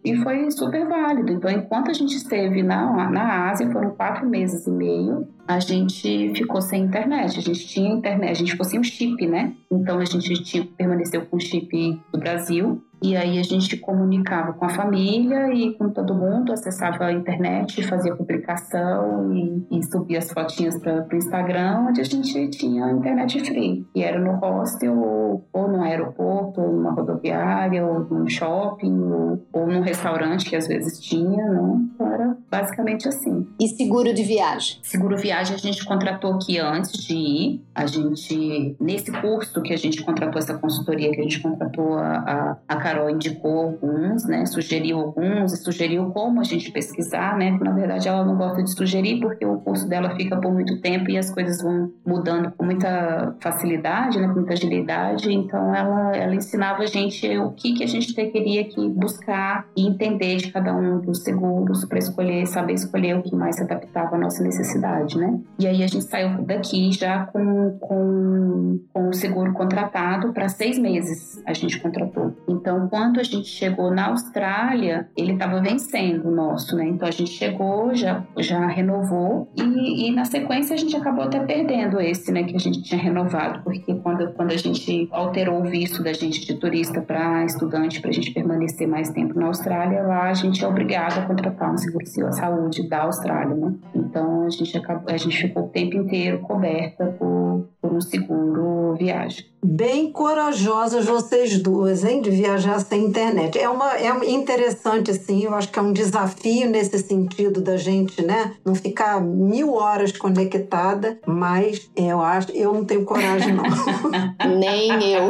E 0.04 0.18
foi 0.18 0.52
super 0.52 0.86
válido. 0.88 1.32
Então, 1.32 1.50
enquanto 1.50 1.90
a 1.90 1.94
gente 1.94 2.16
esteve 2.16 2.62
na, 2.62 3.10
na 3.10 3.50
Ásia, 3.50 3.72
foram 3.72 3.92
quatro 3.92 4.28
meses 4.28 4.68
e 4.68 4.72
meio, 4.72 5.28
a 5.48 5.60
gente 5.60 6.34
ficou 6.36 6.62
sem 6.62 6.84
internet. 6.84 7.40
A 7.40 7.42
gente 7.42 7.68
tinha 7.68 7.94
internet, 7.94 8.32
a 8.32 8.34
gente 8.34 8.52
ficou 8.52 8.66
sem 8.66 8.80
o 8.80 8.84
chip, 8.84 9.26
né? 9.26 9.54
Então, 9.72 10.00
a 10.00 10.06
gente 10.06 10.44
tinha, 10.44 10.66
permaneceu 10.78 11.26
com 11.26 11.38
o 11.38 11.40
chip 11.40 12.02
do 12.12 12.20
Brasil 12.20 12.82
e 13.04 13.18
aí 13.18 13.38
a 13.38 13.44
gente 13.44 13.76
comunicava 13.76 14.54
com 14.54 14.64
a 14.64 14.70
família 14.70 15.54
e 15.54 15.74
com 15.74 15.90
todo 15.90 16.16
mundo, 16.16 16.54
acessava 16.54 17.06
a 17.06 17.12
internet, 17.12 17.84
fazia 17.84 18.16
publicação 18.16 19.34
e, 19.34 19.78
e 19.78 19.84
subia 19.84 20.20
as 20.20 20.32
fotinhas 20.32 20.80
para 20.80 21.06
o 21.12 21.16
Instagram, 21.16 21.88
onde 21.90 22.00
a 22.00 22.04
gente 22.06 22.50
tinha 22.52 22.92
internet 22.92 23.44
free. 23.44 23.86
E 23.94 24.02
era 24.02 24.18
no 24.18 24.38
hostel, 24.38 24.98
ou, 24.98 25.46
ou 25.52 25.68
no 25.68 25.84
aeroporto, 25.84 26.62
ou 26.62 26.72
numa 26.72 26.94
rodoviária, 26.94 27.86
ou 27.86 28.06
num 28.06 28.30
shopping, 28.30 28.98
ou, 28.98 29.46
ou 29.52 29.68
num 29.68 29.82
restaurante 29.82 30.50
que 30.50 30.56
às 30.56 30.66
vezes 30.66 30.98
tinha, 31.02 31.46
né? 31.46 31.82
Então 31.94 32.08
era 32.08 32.38
basicamente 32.50 33.08
assim. 33.10 33.48
E 33.60 33.68
seguro 33.68 34.14
de 34.14 34.24
viagem? 34.24 34.78
Seguro 34.82 35.18
viagem 35.18 35.56
a 35.56 35.60
gente 35.60 35.84
contratou 35.84 36.36
aqui 36.36 36.58
antes 36.58 36.92
de 37.06 37.16
ir. 37.16 37.66
A 37.76 37.86
gente, 37.86 38.78
nesse 38.80 39.12
curso 39.12 39.62
que 39.62 39.74
a 39.74 39.78
gente 39.78 40.04
contratou, 40.04 40.40
essa 40.40 40.58
consultoria 40.58 41.12
que 41.12 41.20
a 41.20 41.24
gente 41.24 41.42
contratou, 41.42 41.98
a, 41.98 42.18
a, 42.18 42.58
a 42.68 42.76
Carol 42.94 43.10
indicou 43.10 43.60
alguns, 43.60 44.26
né? 44.26 44.46
Sugeriu 44.46 45.00
alguns 45.00 45.64
sugeriu 45.64 46.12
como 46.12 46.40
a 46.40 46.44
gente 46.44 46.72
pesquisar, 46.72 47.38
né? 47.38 47.58
Na 47.62 47.72
verdade, 47.72 48.08
ela 48.08 48.24
não 48.24 48.38
gosta 48.38 48.62
de 48.62 48.72
sugerir 48.76 49.20
porque 49.20 49.46
o 49.46 49.58
curso 49.58 49.88
dela 49.88 50.16
fica 50.16 50.40
por 50.40 50.52
muito 50.52 50.80
tempo 50.82 51.10
e 51.10 51.18
as 51.18 51.32
coisas 51.32 51.62
vão 51.62 51.92
mudando 52.06 52.52
com 52.52 52.66
muita 52.66 53.36
facilidade, 53.40 54.20
né? 54.20 54.28
Com 54.28 54.36
muita 54.36 54.54
agilidade. 54.54 55.32
Então, 55.32 55.74
ela, 55.74 56.16
ela 56.16 56.36
ensinava 56.36 56.84
a 56.84 56.86
gente 56.86 57.28
o 57.38 57.52
que, 57.52 57.74
que 57.74 57.84
a 57.84 57.88
gente 57.88 58.14
teria 58.14 58.64
que 58.66 58.90
buscar 58.90 59.66
e 59.76 59.88
entender 59.88 60.38
de 60.38 60.52
cada 60.52 60.74
um 60.76 61.00
dos 61.00 61.24
seguros 61.24 61.86
para 61.86 61.98
escolher, 61.98 62.46
saber 62.46 62.74
escolher 62.74 63.18
o 63.18 63.24
que 63.24 63.36
mais 63.36 63.56
se 63.56 63.64
adaptava 63.64 64.16
à 64.16 64.20
nossa 64.20 64.44
necessidade, 64.44 65.18
né? 65.18 65.40
E 65.58 65.68
aí 65.68 65.84
a 65.84 65.88
gente 65.88 66.06
saiu 66.06 66.42
daqui 66.44 66.92
já 66.92 67.26
com, 67.26 67.78
com, 67.80 68.80
com 68.92 69.10
o 69.10 69.14
seguro 69.14 69.54
contratado 69.54 70.34
para 70.34 70.50
seis 70.50 70.78
meses. 70.78 71.42
A 71.46 71.54
gente 71.54 71.80
contratou. 71.80 72.34
Então, 72.48 72.83
quando 72.88 73.20
a 73.20 73.24
gente 73.24 73.48
chegou 73.48 73.92
na 73.92 74.08
Austrália, 74.08 75.08
ele 75.16 75.34
estava 75.34 75.62
vencendo 75.62 76.28
o 76.28 76.32
nosso, 76.32 76.76
né? 76.76 76.86
Então 76.88 77.08
a 77.08 77.12
gente 77.12 77.32
chegou, 77.32 77.94
já, 77.96 78.24
já 78.38 78.66
renovou 78.68 79.52
e, 79.58 80.08
e, 80.08 80.12
na 80.12 80.26
sequência 80.26 80.74
a 80.74 80.78
gente 80.78 80.96
acabou 80.96 81.26
até 81.26 81.40
perdendo 81.40 82.00
esse, 82.00 82.32
né? 82.32 82.44
Que 82.44 82.56
a 82.56 82.60
gente 82.60 82.82
tinha 82.84 83.02
renovado, 83.02 83.62
porque 83.64 83.96
quando, 83.96 84.32
quando 84.34 84.52
a 84.52 84.58
gente 84.58 85.08
alterou 85.12 85.62
o 85.62 85.66
visto 85.66 86.04
da 86.04 86.14
gente 86.14 86.46
de 86.46 86.54
turista 86.56 87.02
para 87.02 87.46
estudante, 87.46 88.02
para 88.02 88.10
a 88.10 88.14
gente 88.14 88.32
permanecer 88.32 88.88
mais 88.88 89.10
tempo 89.10 89.40
na 89.40 89.48
Austrália, 89.48 90.04
lá 90.04 90.30
a 90.30 90.34
gente 90.34 90.64
é 90.64 90.68
obrigado 90.68 91.20
a 91.20 91.26
contratar 91.26 91.74
um 91.74 91.78
seguro 91.78 92.04
de 92.04 92.36
saúde 92.36 92.88
da 92.88 93.04
Austrália, 93.04 93.56
né? 93.56 93.74
Então 93.96 94.46
a 94.46 94.50
gente, 94.50 94.78
acabou, 94.78 95.14
a 95.14 95.18
gente 95.18 95.38
ficou 95.38 95.66
o 95.66 95.70
tempo 95.70 95.98
inteiro 95.98 96.40
coberta 96.40 97.06
por, 97.18 97.68
por 97.84 97.92
um 97.92 98.00
seguro 98.00 98.96
viagem. 98.96 99.46
Bem 99.66 100.12
corajosas 100.12 101.06
vocês 101.06 101.58
duas, 101.62 102.04
hein, 102.04 102.22
de 102.22 102.30
viajar 102.30 102.80
sem 102.80 103.06
internet. 103.06 103.58
É 103.58 103.70
uma 103.70 103.96
é 103.98 104.10
interessante 104.30 105.12
assim, 105.12 105.44
eu 105.44 105.54
acho 105.54 105.70
que 105.70 105.80
é 105.80 105.82
um 105.82 105.94
desafio 105.94 106.70
nesse 106.70 106.98
sentido 107.00 107.62
da 107.62 107.78
gente, 107.78 108.22
né, 108.22 108.54
não 108.66 108.76
ficar 108.76 109.22
mil 109.22 109.74
horas 109.74 110.12
conectada, 110.12 111.18
mas 111.26 111.90
eu 111.96 112.22
acho, 112.22 112.52
eu 112.52 112.74
não 112.74 112.84
tenho 112.84 113.06
coragem 113.06 113.54
não. 113.54 113.64
Nem 114.60 115.14
eu. 115.14 115.30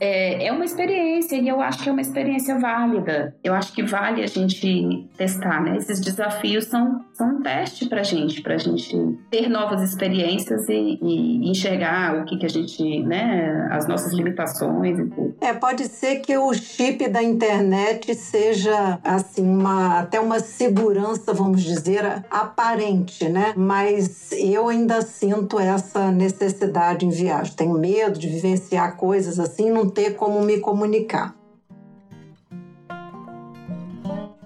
é, 0.00 0.46
é 0.46 0.52
uma 0.52 0.64
experiência 0.64 1.36
e 1.36 1.48
eu 1.48 1.60
acho 1.60 1.82
que 1.82 1.88
é 1.88 1.92
uma 1.92 2.00
experiência 2.00 2.58
válida. 2.58 3.34
Eu 3.42 3.52
acho 3.52 3.72
que 3.72 3.82
vale 3.82 4.22
a 4.22 4.26
gente 4.26 5.08
testar, 5.16 5.60
né? 5.60 5.76
Esses 5.76 6.00
desafios 6.00 6.66
são, 6.66 7.04
são 7.12 7.36
um 7.36 7.42
teste 7.42 7.88
para 7.88 8.02
gente, 8.04 8.40
para 8.42 8.56
gente 8.56 8.96
ter 9.28 9.48
novas 9.48 9.82
experiências 9.82 10.68
e, 10.68 10.98
e 11.02 11.11
enxergar 11.14 12.20
o 12.20 12.24
que 12.24 12.36
que 12.36 12.46
a 12.46 12.48
gente 12.48 13.02
né, 13.02 13.68
as 13.70 13.86
nossas 13.86 14.12
limitações 14.12 14.98
e 14.98 15.04
tudo. 15.06 15.34
É, 15.40 15.52
pode 15.52 15.84
ser 15.84 16.20
que 16.20 16.36
o 16.36 16.52
chip 16.52 17.08
da 17.08 17.22
internet 17.22 18.14
seja 18.14 18.98
assim 19.02 19.42
uma 19.42 20.00
até 20.00 20.20
uma 20.20 20.40
segurança, 20.40 21.32
vamos 21.32 21.62
dizer, 21.62 22.24
aparente, 22.30 23.28
né? 23.28 23.52
Mas 23.56 24.32
eu 24.32 24.68
ainda 24.68 25.02
sinto 25.02 25.58
essa 25.58 26.10
necessidade 26.10 27.06
em 27.06 27.10
viagem. 27.10 27.54
Tenho 27.54 27.74
medo 27.78 28.18
de 28.18 28.28
vivenciar 28.28 28.96
coisas 28.96 29.38
assim, 29.38 29.70
não 29.70 29.88
ter 29.88 30.14
como 30.14 30.40
me 30.42 30.58
comunicar. 30.58 31.34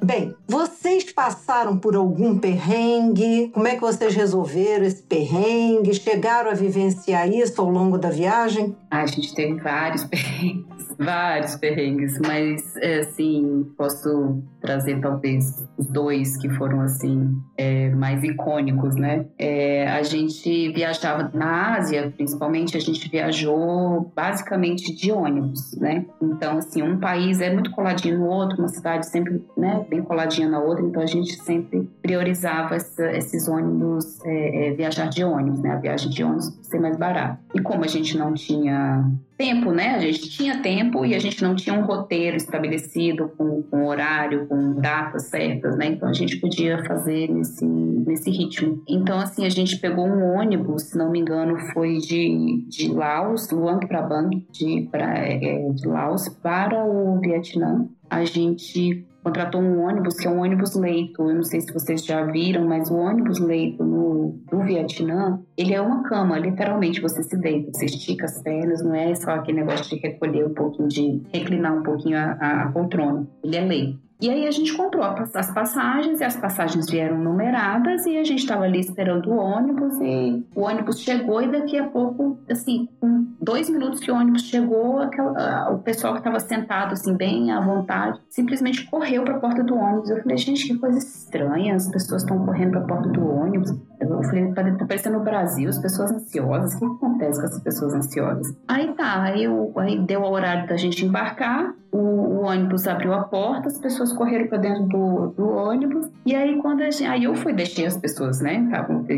Bem, 0.06 0.36
vocês 0.46 1.12
passaram 1.12 1.76
por 1.76 1.96
algum 1.96 2.38
perrengue? 2.38 3.50
Como 3.52 3.66
é 3.66 3.74
que 3.74 3.80
vocês 3.80 4.14
resolveram 4.14 4.84
esse 4.84 5.02
perrengue? 5.02 5.92
Chegaram 5.94 6.48
a 6.48 6.54
vivenciar 6.54 7.28
isso 7.28 7.60
ao 7.60 7.68
longo 7.68 7.98
da 7.98 8.08
viagem? 8.08 8.76
a 8.88 9.04
gente 9.04 9.34
teve 9.34 9.60
vários 9.60 10.04
perrengues, 10.06 10.94
vários 10.96 11.56
perrengues, 11.56 12.20
mas 12.20 12.76
é, 12.76 13.00
assim, 13.00 13.66
posso 13.76 14.40
trazer 14.66 15.00
talvez 15.00 15.64
os 15.78 15.86
dois 15.86 16.36
que 16.36 16.50
foram 16.50 16.80
assim 16.80 17.40
é, 17.56 17.90
mais 17.90 18.22
icônicos, 18.22 18.96
né? 18.96 19.26
É, 19.38 19.88
a 19.88 20.02
gente 20.02 20.72
viajava 20.72 21.30
na 21.32 21.76
Ásia, 21.76 22.12
principalmente, 22.16 22.76
a 22.76 22.80
gente 22.80 23.08
viajou 23.08 24.12
basicamente 24.14 24.94
de 24.94 25.12
ônibus, 25.12 25.76
né? 25.78 26.04
Então, 26.20 26.58
assim, 26.58 26.82
um 26.82 26.98
país 26.98 27.40
é 27.40 27.52
muito 27.52 27.70
coladinho 27.70 28.18
no 28.18 28.26
outro, 28.26 28.58
uma 28.58 28.68
cidade 28.68 29.06
sempre, 29.06 29.42
né, 29.56 29.86
bem 29.88 30.02
coladinha 30.02 30.48
na 30.48 30.58
outra, 30.58 30.84
então 30.84 31.02
a 31.02 31.06
gente 31.06 31.36
sempre 31.42 31.88
priorizava 32.02 32.74
essa, 32.74 33.10
esses 33.12 33.46
ônibus, 33.48 34.24
é, 34.24 34.68
é, 34.68 34.74
viajar 34.74 35.08
de 35.08 35.22
ônibus, 35.22 35.60
né? 35.60 35.70
A 35.70 35.76
viagem 35.76 36.10
de 36.10 36.24
ônibus 36.24 36.58
ser 36.62 36.80
mais 36.80 36.96
barata. 36.96 37.38
E 37.54 37.60
como 37.60 37.84
a 37.84 37.88
gente 37.88 38.18
não 38.18 38.34
tinha 38.34 39.04
tempo, 39.36 39.70
né? 39.70 39.94
A 39.94 39.98
gente 39.98 40.28
tinha 40.30 40.60
tempo 40.62 41.04
e 41.04 41.14
a 41.14 41.18
gente 41.18 41.42
não 41.42 41.54
tinha 41.54 41.78
um 41.78 41.84
roteiro 41.84 42.36
estabelecido 42.36 43.30
com, 43.36 43.62
com 43.62 43.86
horário, 43.86 44.46
com 44.46 44.55
datas 44.74 45.24
certas, 45.28 45.76
né? 45.76 45.86
Então 45.86 46.08
a 46.08 46.12
gente 46.12 46.36
podia 46.38 46.84
fazer 46.84 47.30
nesse, 47.30 47.64
nesse 47.64 48.30
ritmo. 48.30 48.82
Então, 48.88 49.18
assim, 49.18 49.44
a 49.44 49.50
gente 49.50 49.78
pegou 49.78 50.06
um 50.06 50.36
ônibus, 50.36 50.84
se 50.84 50.98
não 50.98 51.10
me 51.10 51.20
engano, 51.20 51.58
foi 51.72 51.98
de, 51.98 52.64
de 52.68 52.88
Laos, 52.92 53.50
Luang 53.50 53.86
Prabang, 53.86 54.46
de, 54.50 54.88
pra, 54.90 55.18
é, 55.18 55.68
de 55.70 55.86
Laos 55.86 56.28
para 56.28 56.84
o 56.84 57.18
Vietnã. 57.20 57.88
A 58.08 58.24
gente 58.24 59.04
contratou 59.26 59.60
um 59.60 59.84
ônibus 59.84 60.14
que 60.14 60.28
é 60.28 60.30
um 60.30 60.40
ônibus 60.40 60.76
leito. 60.76 61.20
Eu 61.20 61.34
não 61.34 61.42
sei 61.42 61.60
se 61.60 61.72
vocês 61.72 62.04
já 62.04 62.24
viram, 62.26 62.64
mas 62.64 62.88
o 62.88 62.94
ônibus 62.94 63.40
leito 63.40 63.82
no, 63.84 64.38
no 64.52 64.64
Vietnã, 64.64 65.40
ele 65.56 65.74
é 65.74 65.80
uma 65.80 66.04
cama, 66.04 66.38
literalmente. 66.38 67.00
Você 67.00 67.24
se 67.24 67.36
deita, 67.36 67.72
você 67.72 67.86
estica 67.86 68.26
as 68.26 68.40
pernas, 68.40 68.84
não 68.84 68.94
é 68.94 69.12
só 69.16 69.32
aquele 69.32 69.58
negócio 69.58 69.96
de 69.96 70.00
recolher 70.00 70.46
um 70.46 70.54
pouquinho, 70.54 70.88
de 70.88 71.22
reclinar 71.32 71.76
um 71.76 71.82
pouquinho 71.82 72.16
a, 72.16 72.36
a, 72.40 72.62
a 72.62 72.72
poltrona. 72.72 73.26
Ele 73.42 73.56
é 73.56 73.64
leito. 73.64 74.05
E 74.20 74.30
aí 74.30 74.46
a 74.46 74.50
gente 74.50 74.74
comprou 74.74 75.04
as 75.04 75.52
passagens 75.52 76.20
e 76.20 76.24
as 76.24 76.36
passagens 76.36 76.88
vieram 76.88 77.18
numeradas 77.18 78.06
e 78.06 78.16
a 78.16 78.24
gente 78.24 78.40
estava 78.40 78.64
ali 78.64 78.80
esperando 78.80 79.30
o 79.30 79.36
ônibus 79.36 80.00
e 80.00 80.42
o 80.54 80.62
ônibus 80.62 81.00
chegou 81.00 81.42
e 81.42 81.48
daqui 81.48 81.78
a 81.78 81.86
pouco, 81.86 82.38
assim, 82.50 82.88
com 82.98 83.26
dois 83.40 83.68
minutos 83.68 84.00
que 84.00 84.10
o 84.10 84.14
ônibus 84.14 84.42
chegou, 84.42 85.00
aquela, 85.00 85.70
o 85.70 85.78
pessoal 85.80 86.14
que 86.14 86.20
estava 86.20 86.40
sentado 86.40 86.92
assim 86.92 87.14
bem 87.14 87.52
à 87.52 87.60
vontade 87.60 88.18
simplesmente 88.30 88.88
correu 88.90 89.22
para 89.22 89.36
a 89.36 89.38
porta 89.38 89.62
do 89.62 89.76
ônibus. 89.76 90.08
Eu 90.08 90.22
falei, 90.22 90.38
gente, 90.38 90.66
que 90.66 90.78
coisa 90.78 90.98
estranha, 90.98 91.74
as 91.74 91.88
pessoas 91.88 92.22
estão 92.22 92.44
correndo 92.44 92.70
para 92.70 92.80
a 92.80 92.86
porta 92.86 93.08
do 93.10 93.26
ônibus. 93.28 93.70
Eu 94.00 94.22
falei, 94.22 94.52
tá, 94.52 94.62
tá 94.62 94.86
parecendo 94.86 95.18
no 95.18 95.24
Brasil, 95.24 95.68
as 95.68 95.78
pessoas 95.78 96.10
ansiosas, 96.10 96.74
o 96.74 96.78
que 96.78 96.84
acontece 96.86 97.40
com 97.40 97.46
essas 97.46 97.62
pessoas 97.62 97.94
ansiosas? 97.94 98.56
Aí 98.66 98.92
tá, 98.94 99.22
aí, 99.22 99.44
eu, 99.44 99.72
aí 99.76 99.98
deu 99.98 100.22
o 100.22 100.30
horário 100.30 100.66
da 100.66 100.76
gente 100.76 101.04
embarcar, 101.04 101.74
o, 101.92 101.98
o, 101.98 102.42
ônibus 102.42 102.86
abriu 102.86 103.14
a 103.14 103.24
porta, 103.24 103.68
as 103.68 103.78
pessoas 103.78 104.05
correram 104.12 104.46
para 104.46 104.58
dentro 104.58 104.84
do, 104.84 105.26
do, 105.28 105.48
ônibus. 105.48 106.08
E 106.24 106.34
aí, 106.34 106.56
quando 106.60 106.82
a 106.82 106.90
gente, 106.90 107.04
aí 107.04 107.24
eu 107.24 107.34
fui, 107.34 107.52
deixei 107.52 107.86
as 107.86 107.96
pessoas, 107.96 108.40
né? 108.40 108.68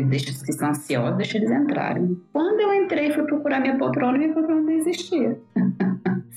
Deixei 0.07 0.33
os 0.33 0.41
que 0.41 0.51
estão 0.51 0.69
ansiosos, 0.69 1.17
deixei 1.17 1.41
eles 1.41 1.51
entrarem. 1.51 2.19
Quando 2.31 2.59
eu 2.59 2.73
entrei, 2.73 3.11
fui 3.11 3.23
procurar 3.23 3.59
minha 3.59 3.77
poltrona 3.77 4.17
e 4.17 4.19
minha 4.19 4.33
poltrona 4.33 4.61
não 4.61 4.71
existia. 4.71 5.37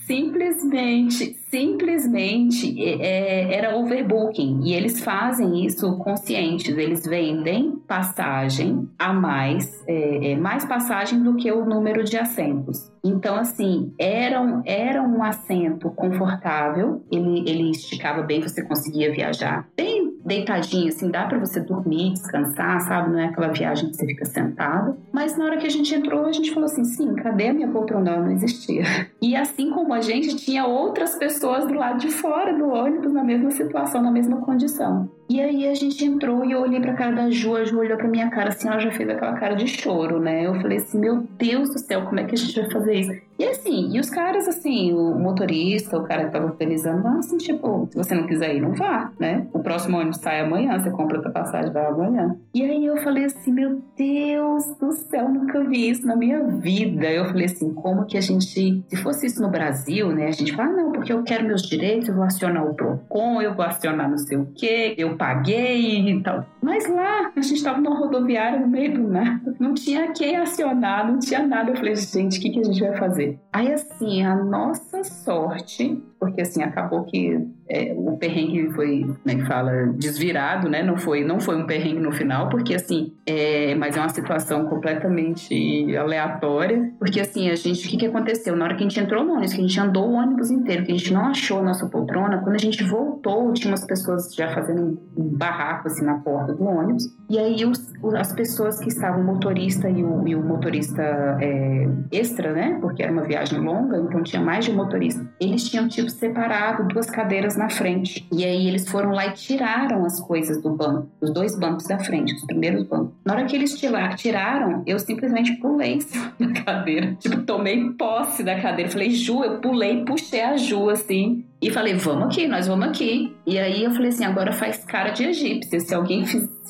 simplesmente, 0.06 1.34
simplesmente 1.48 2.82
é, 3.00 3.54
era 3.54 3.76
overbooking. 3.76 4.60
E 4.64 4.74
eles 4.74 5.00
fazem 5.00 5.64
isso 5.64 5.96
conscientes. 5.98 6.76
Eles 6.76 7.06
vendem 7.06 7.76
passagem 7.86 8.88
a 8.98 9.12
mais, 9.12 9.82
é, 9.86 10.32
é, 10.32 10.36
mais 10.36 10.64
passagem 10.64 11.22
do 11.22 11.36
que 11.36 11.50
o 11.50 11.64
número 11.64 12.04
de 12.04 12.18
assentos. 12.18 12.91
Então, 13.04 13.36
assim, 13.36 13.92
era 13.98 14.40
um, 14.40 14.62
era 14.64 15.02
um 15.02 15.22
assento 15.22 15.90
confortável, 15.90 17.04
ele, 17.10 17.40
ele 17.48 17.70
esticava 17.70 18.22
bem, 18.22 18.40
você 18.40 18.62
conseguia 18.62 19.12
viajar 19.12 19.68
bem 19.76 20.01
deitadinho, 20.24 20.88
assim, 20.88 21.10
dá 21.10 21.26
para 21.26 21.38
você 21.38 21.60
dormir, 21.60 22.12
descansar, 22.12 22.80
sabe? 22.80 23.10
Não 23.10 23.18
é 23.18 23.26
aquela 23.26 23.48
viagem 23.48 23.90
que 23.90 23.96
você 23.96 24.06
fica 24.06 24.24
sentado. 24.24 24.96
Mas 25.12 25.36
na 25.36 25.44
hora 25.44 25.56
que 25.56 25.66
a 25.66 25.70
gente 25.70 25.94
entrou, 25.94 26.26
a 26.26 26.32
gente 26.32 26.52
falou 26.52 26.66
assim: 26.66 26.84
sim, 26.84 27.14
cadê 27.14 27.48
a 27.48 27.54
minha 27.54 27.68
poltrona? 27.68 28.16
Não 28.16 28.30
existia. 28.30 28.82
E 29.20 29.36
assim 29.36 29.70
como 29.70 29.94
a 29.94 30.00
gente, 30.00 30.36
tinha 30.36 30.66
outras 30.66 31.14
pessoas 31.14 31.66
do 31.66 31.74
lado 31.74 31.98
de 31.98 32.10
fora 32.10 32.52
do 32.52 32.68
ônibus 32.68 33.12
na 33.12 33.22
mesma 33.22 33.50
situação, 33.50 34.02
na 34.02 34.10
mesma 34.10 34.40
condição. 34.40 35.08
E 35.28 35.40
aí 35.40 35.66
a 35.66 35.74
gente 35.74 36.04
entrou 36.04 36.44
e 36.44 36.52
eu 36.52 36.60
olhei 36.60 36.80
pra 36.80 36.92
cara 36.92 37.12
da 37.12 37.30
Ju, 37.30 37.56
a 37.56 37.64
Ju 37.64 37.78
olhou 37.78 37.96
pra 37.96 38.06
minha 38.06 38.28
cara 38.28 38.50
assim, 38.50 38.68
ela 38.68 38.78
já 38.78 38.90
fez 38.90 39.08
aquela 39.08 39.32
cara 39.32 39.54
de 39.54 39.66
choro, 39.66 40.20
né? 40.20 40.46
Eu 40.46 40.54
falei 40.60 40.78
assim, 40.78 40.98
meu 40.98 41.26
Deus 41.38 41.70
do 41.70 41.78
céu, 41.78 42.02
como 42.02 42.20
é 42.20 42.24
que 42.24 42.34
a 42.34 42.38
gente 42.38 42.60
vai 42.60 42.70
fazer 42.70 42.94
isso? 42.94 43.12
E 43.42 43.48
assim, 43.48 43.90
e 43.92 43.98
os 43.98 44.08
caras, 44.08 44.46
assim, 44.46 44.92
o 44.92 45.18
motorista, 45.18 45.98
o 45.98 46.04
cara 46.04 46.26
que 46.26 46.30
tava 46.30 46.52
felizando, 46.52 47.08
assim, 47.08 47.36
tipo, 47.38 47.88
se 47.90 47.96
você 47.96 48.14
não 48.14 48.24
quiser 48.24 48.54
ir, 48.54 48.60
não 48.60 48.72
vá, 48.72 49.10
né? 49.18 49.48
O 49.52 49.58
próximo 49.58 49.96
ônibus 49.98 50.18
sai 50.18 50.42
amanhã, 50.42 50.78
você 50.78 50.92
compra 50.92 51.16
outra 51.16 51.32
passagem, 51.32 51.72
vai 51.72 51.84
amanhã. 51.84 52.36
E 52.54 52.62
aí 52.62 52.86
eu 52.86 52.96
falei 52.98 53.24
assim, 53.24 53.50
meu 53.50 53.82
Deus 53.96 54.31
do 54.80 54.92
céu, 54.92 55.28
nunca 55.28 55.62
vi 55.64 55.90
isso 55.90 56.06
na 56.06 56.16
minha 56.16 56.42
vida. 56.42 57.10
Eu 57.10 57.26
falei 57.26 57.46
assim, 57.46 57.72
como 57.72 58.04
que 58.04 58.16
a 58.16 58.20
gente, 58.20 58.82
se 58.86 58.96
fosse 58.96 59.26
isso 59.26 59.40
no 59.40 59.50
Brasil, 59.50 60.12
né? 60.12 60.26
A 60.26 60.32
gente 60.32 60.54
fala, 60.54 60.70
ah, 60.70 60.72
não, 60.72 60.92
porque 60.92 61.12
eu 61.12 61.22
quero 61.22 61.46
meus 61.46 61.62
direitos, 61.62 62.08
eu 62.08 62.14
vou 62.14 62.24
acionar 62.24 62.66
o 62.66 62.74
PROCON, 62.74 63.40
eu 63.42 63.54
vou 63.54 63.64
acionar 63.64 64.08
não 64.08 64.18
sei 64.18 64.36
o 64.36 64.46
quê, 64.54 64.94
eu 64.98 65.16
paguei 65.16 66.10
e 66.10 66.22
tal. 66.22 66.46
Mas 66.62 66.88
lá, 66.88 67.32
a 67.34 67.40
gente 67.40 67.56
estava 67.56 67.80
numa 67.80 67.98
rodoviária 67.98 68.60
no 68.60 68.68
meio 68.68 68.94
do 68.94 69.08
nada, 69.08 69.54
não 69.58 69.74
tinha 69.74 70.12
quem 70.12 70.36
acionar, 70.36 71.10
não 71.10 71.18
tinha 71.18 71.46
nada. 71.46 71.70
Eu 71.70 71.76
falei, 71.76 71.96
gente, 71.96 72.38
o 72.38 72.42
que, 72.42 72.50
que 72.50 72.60
a 72.60 72.64
gente 72.64 72.80
vai 72.80 72.96
fazer? 72.96 73.38
Aí, 73.52 73.72
assim, 73.72 74.24
a 74.24 74.34
nossa 74.34 75.02
sorte 75.04 76.02
porque 76.22 76.40
assim 76.40 76.62
acabou 76.62 77.02
que 77.02 77.36
é, 77.68 77.92
o 77.96 78.16
perrengue 78.16 78.70
foi, 78.74 79.00
como 79.00 79.18
é 79.26 79.34
que 79.34 79.44
fala, 79.44 79.72
desvirado, 79.96 80.68
né? 80.68 80.80
Não 80.80 80.96
foi, 80.96 81.24
não 81.24 81.40
foi 81.40 81.56
um 81.56 81.66
perrengue 81.66 81.98
no 81.98 82.12
final, 82.12 82.48
porque 82.48 82.76
assim, 82.76 83.12
é, 83.26 83.74
mas 83.74 83.96
é 83.96 84.00
uma 84.00 84.08
situação 84.08 84.66
completamente 84.66 85.96
aleatória, 85.96 86.92
porque 87.00 87.18
assim 87.18 87.50
a 87.50 87.56
gente, 87.56 87.84
o 87.84 87.90
que, 87.90 87.96
que 87.96 88.06
aconteceu 88.06 88.54
na 88.54 88.66
hora 88.66 88.76
que 88.76 88.84
a 88.84 88.88
gente 88.88 89.00
entrou 89.00 89.24
no 89.24 89.32
ônibus, 89.32 89.52
que 89.52 89.58
a 89.58 89.66
gente 89.66 89.80
andou 89.80 90.10
o 90.10 90.12
ônibus 90.12 90.48
inteiro, 90.48 90.84
que 90.84 90.92
a 90.92 90.96
gente 90.96 91.12
não 91.12 91.26
achou 91.26 91.58
a 91.58 91.62
nossa 91.62 91.88
poltrona, 91.88 92.38
quando 92.38 92.54
a 92.54 92.60
gente 92.60 92.84
voltou 92.84 93.52
tinha 93.52 93.72
umas 93.72 93.84
pessoas 93.84 94.32
já 94.32 94.48
fazendo 94.54 95.00
um 95.16 95.28
barraco 95.36 95.88
assim 95.88 96.04
na 96.04 96.20
porta 96.20 96.54
do 96.54 96.62
ônibus, 96.62 97.04
e 97.28 97.36
aí 97.36 97.64
os, 97.64 97.92
as 98.14 98.32
pessoas 98.32 98.78
que 98.78 98.90
estavam 98.90 99.22
o 99.22 99.24
motorista 99.24 99.90
e 99.90 100.04
o, 100.04 100.28
e 100.28 100.36
o 100.36 100.42
motorista 100.42 101.02
é, 101.40 101.88
extra, 102.12 102.52
né? 102.52 102.78
Porque 102.80 103.02
era 103.02 103.10
uma 103.10 103.22
viagem 103.22 103.58
longa, 103.58 103.98
então 103.98 104.22
tinha 104.22 104.40
mais 104.40 104.64
de 104.64 104.70
um 104.70 104.76
motorista. 104.76 105.26
Eles 105.40 105.68
tinham 105.68 105.88
tipo 105.88 106.11
separado 106.12 106.86
duas 106.88 107.10
cadeiras 107.10 107.56
na 107.56 107.68
frente. 107.68 108.26
E 108.32 108.44
aí 108.44 108.68
eles 108.68 108.88
foram 108.88 109.10
lá 109.10 109.26
e 109.26 109.32
tiraram 109.32 110.04
as 110.04 110.20
coisas 110.20 110.62
do 110.62 110.70
banco, 110.70 111.08
os 111.20 111.30
dois 111.30 111.58
bancos 111.58 111.86
da 111.86 111.98
frente, 111.98 112.34
os 112.34 112.44
primeiros 112.44 112.84
bancos. 112.84 113.12
Na 113.24 113.34
hora 113.34 113.44
que 113.44 113.56
eles 113.56 113.78
tiraram, 114.16 114.82
eu 114.86 114.98
simplesmente 114.98 115.56
pulei 115.56 115.98
da 116.38 116.62
cadeira. 116.62 117.16
Tipo, 117.18 117.42
tomei 117.42 117.90
posse 117.90 118.42
da 118.42 118.60
cadeira. 118.60 118.90
Falei, 118.90 119.10
Ju, 119.10 119.42
eu 119.44 119.58
pulei, 119.58 120.04
puxei 120.04 120.42
a 120.42 120.56
Ju 120.56 120.90
assim. 120.90 121.44
E 121.62 121.70
falei, 121.70 121.94
vamos 121.94 122.24
aqui, 122.24 122.48
nós 122.48 122.66
vamos 122.66 122.88
aqui. 122.88 123.36
E 123.46 123.56
aí 123.56 123.84
eu 123.84 123.92
falei 123.92 124.08
assim, 124.08 124.24
agora 124.24 124.50
faz 124.52 124.84
cara 124.84 125.10
de 125.10 125.22
egípcia. 125.22 125.78
Se 125.78 125.94
alguém 125.94 126.24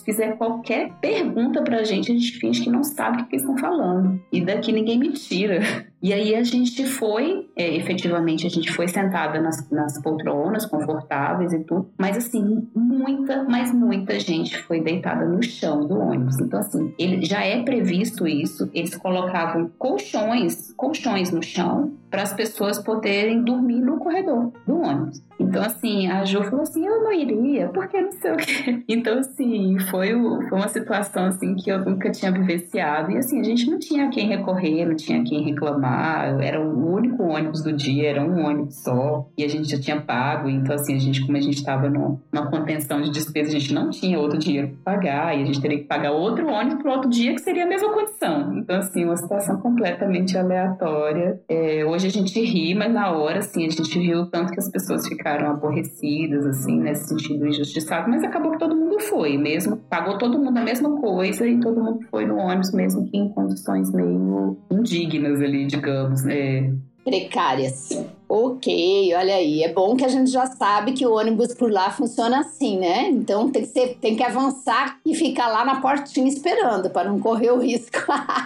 fizer 0.05 0.36
qualquer 0.36 0.93
pergunta 1.01 1.62
pra 1.62 1.82
gente, 1.82 2.12
a 2.12 2.14
gente 2.14 2.38
finge 2.38 2.62
que 2.62 2.70
não 2.70 2.84
sabe 2.84 3.22
o 3.22 3.26
que 3.26 3.36
eles 3.36 3.43
estão 3.43 3.57
falando. 3.57 4.20
E 4.30 4.45
daqui 4.45 4.70
ninguém 4.70 4.99
me 4.99 5.11
tira. 5.12 5.61
E 6.03 6.12
aí 6.12 6.34
a 6.34 6.43
gente 6.43 6.84
foi, 6.84 7.49
é, 7.57 7.76
efetivamente, 7.76 8.45
a 8.45 8.51
gente 8.51 8.72
foi 8.72 8.88
sentada 8.88 9.40
nas, 9.40 9.70
nas 9.70 10.03
poltronas 10.03 10.66
confortáveis 10.66 11.53
e 11.53 11.61
tudo, 11.61 11.90
mas 11.97 12.16
assim, 12.16 12.68
muita, 12.74 13.45
mas 13.45 13.72
muita 13.72 14.18
gente 14.18 14.59
foi 14.64 14.80
deitada 14.80 15.24
no 15.24 15.40
chão 15.40 15.86
do 15.86 15.97
ônibus. 15.97 16.40
Então, 16.40 16.59
assim, 16.59 16.93
ele, 16.99 17.24
já 17.24 17.45
é 17.45 17.62
previsto 17.62 18.26
isso, 18.26 18.68
eles 18.74 18.97
colocavam 18.97 19.70
colchões, 19.78 20.72
colchões 20.76 21.30
no 21.30 21.40
chão 21.40 21.93
para 22.11 22.22
as 22.22 22.32
pessoas 22.32 22.80
poderem 22.80 23.43
dormir 23.45 23.80
no 23.80 23.99
corredor 23.99 24.53
do 24.66 24.81
ônibus. 24.82 25.22
Então, 25.43 25.62
assim, 25.62 26.09
a 26.09 26.24
Ju 26.24 26.43
falou 26.45 26.62
assim, 26.62 26.86
eu 26.86 27.03
não 27.03 27.12
iria, 27.12 27.68
porque 27.68 28.01
não 28.01 28.12
sei 28.12 28.32
o 28.32 28.36
quê. 28.36 28.82
Então, 28.93 29.18
assim, 29.18 29.78
foi, 29.90 30.11
foi 30.49 30.59
uma 30.59 30.68
situação, 30.68 31.26
assim, 31.26 31.55
que 31.55 31.70
eu 31.70 31.78
nunca 31.84 32.11
tinha 32.11 32.30
vivenciado. 32.30 33.11
E, 33.11 33.18
assim, 33.18 33.40
a 33.40 33.43
gente 33.43 33.70
não 33.70 33.78
tinha 33.78 34.09
quem 34.11 34.28
recorrer, 34.28 34.84
não 34.84 34.95
tinha 34.95 35.22
quem 35.24 35.43
reclamar. 35.43 36.40
Era 36.40 36.61
o 36.61 36.95
único 36.95 37.22
ônibus 37.22 37.62
do 37.62 37.72
dia, 37.72 38.11
era 38.11 38.22
um 38.22 38.45
ônibus 38.45 38.82
só. 38.82 39.26
E 39.36 39.45
a 39.45 39.49
gente 39.49 39.68
já 39.68 39.80
tinha 39.80 40.01
pago. 40.01 40.49
Então, 40.49 40.74
assim, 40.74 40.95
a 40.95 40.99
gente, 40.99 41.24
como 41.24 41.36
a 41.36 41.40
gente 41.40 41.57
estava 41.57 41.88
numa 41.88 42.51
contenção 42.51 43.01
de 43.01 43.11
despesa, 43.11 43.49
a 43.49 43.59
gente 43.59 43.72
não 43.72 43.90
tinha 43.90 44.18
outro 44.18 44.38
dinheiro 44.38 44.76
para 44.84 44.95
pagar. 44.95 45.36
E 45.36 45.43
a 45.43 45.45
gente 45.45 45.61
teria 45.61 45.78
que 45.78 45.84
pagar 45.84 46.12
outro 46.12 46.47
ônibus 46.49 46.82
para 46.82 46.93
outro 46.93 47.11
dia, 47.11 47.34
que 47.34 47.40
seria 47.40 47.64
a 47.64 47.68
mesma 47.68 47.93
condição. 47.93 48.59
Então, 48.59 48.78
assim, 48.78 49.05
uma 49.05 49.16
situação 49.16 49.59
completamente 49.59 50.36
aleatória. 50.36 51.40
É, 51.49 51.84
hoje 51.84 52.07
a 52.07 52.11
gente 52.11 52.38
ri, 52.40 52.74
mas 52.74 52.93
na 52.93 53.11
hora, 53.11 53.38
assim, 53.38 53.66
a 53.66 53.70
gente 53.70 53.99
viu 53.99 54.26
tanto 54.26 54.53
que 54.53 54.59
as 54.59 54.70
pessoas 54.70 55.07
ficaram 55.07 55.31
ficaram 55.32 55.50
aborrecidas, 55.50 56.46
assim, 56.46 56.78
nesse 56.78 57.08
sentido 57.08 57.46
injustiçado, 57.46 58.10
mas 58.10 58.22
acabou 58.22 58.52
que 58.52 58.58
todo 58.58 58.76
mundo 58.76 59.00
foi, 59.00 59.38
mesmo, 59.38 59.76
pagou 59.76 60.18
todo 60.18 60.38
mundo 60.38 60.58
a 60.58 60.62
mesma 60.62 61.00
coisa 61.00 61.46
e 61.46 61.58
todo 61.60 61.82
mundo 61.82 62.00
foi 62.10 62.26
no 62.26 62.36
ônibus, 62.36 62.72
mesmo 62.72 63.08
que 63.08 63.16
em 63.16 63.28
condições 63.30 63.90
meio 63.92 64.58
indignas 64.70 65.40
ali, 65.40 65.66
digamos, 65.66 66.24
né? 66.24 66.74
Precárias. 67.04 67.88
Ok, 68.28 69.12
olha 69.16 69.34
aí. 69.34 69.64
É 69.64 69.72
bom 69.72 69.96
que 69.96 70.04
a 70.04 70.08
gente 70.08 70.30
já 70.30 70.46
sabe 70.46 70.92
que 70.92 71.04
o 71.04 71.14
ônibus 71.14 71.52
por 71.52 71.70
lá 71.70 71.90
funciona 71.90 72.38
assim, 72.40 72.78
né? 72.78 73.08
Então 73.08 73.50
tem 73.50 73.62
que, 73.62 73.68
ser, 73.68 73.98
tem 74.00 74.14
que 74.14 74.22
avançar 74.22 74.98
e 75.04 75.12
ficar 75.12 75.48
lá 75.48 75.64
na 75.64 75.80
portinha 75.80 76.28
esperando 76.28 76.90
para 76.90 77.10
não 77.10 77.18
correr 77.18 77.50
o 77.50 77.58
risco. 77.58 77.98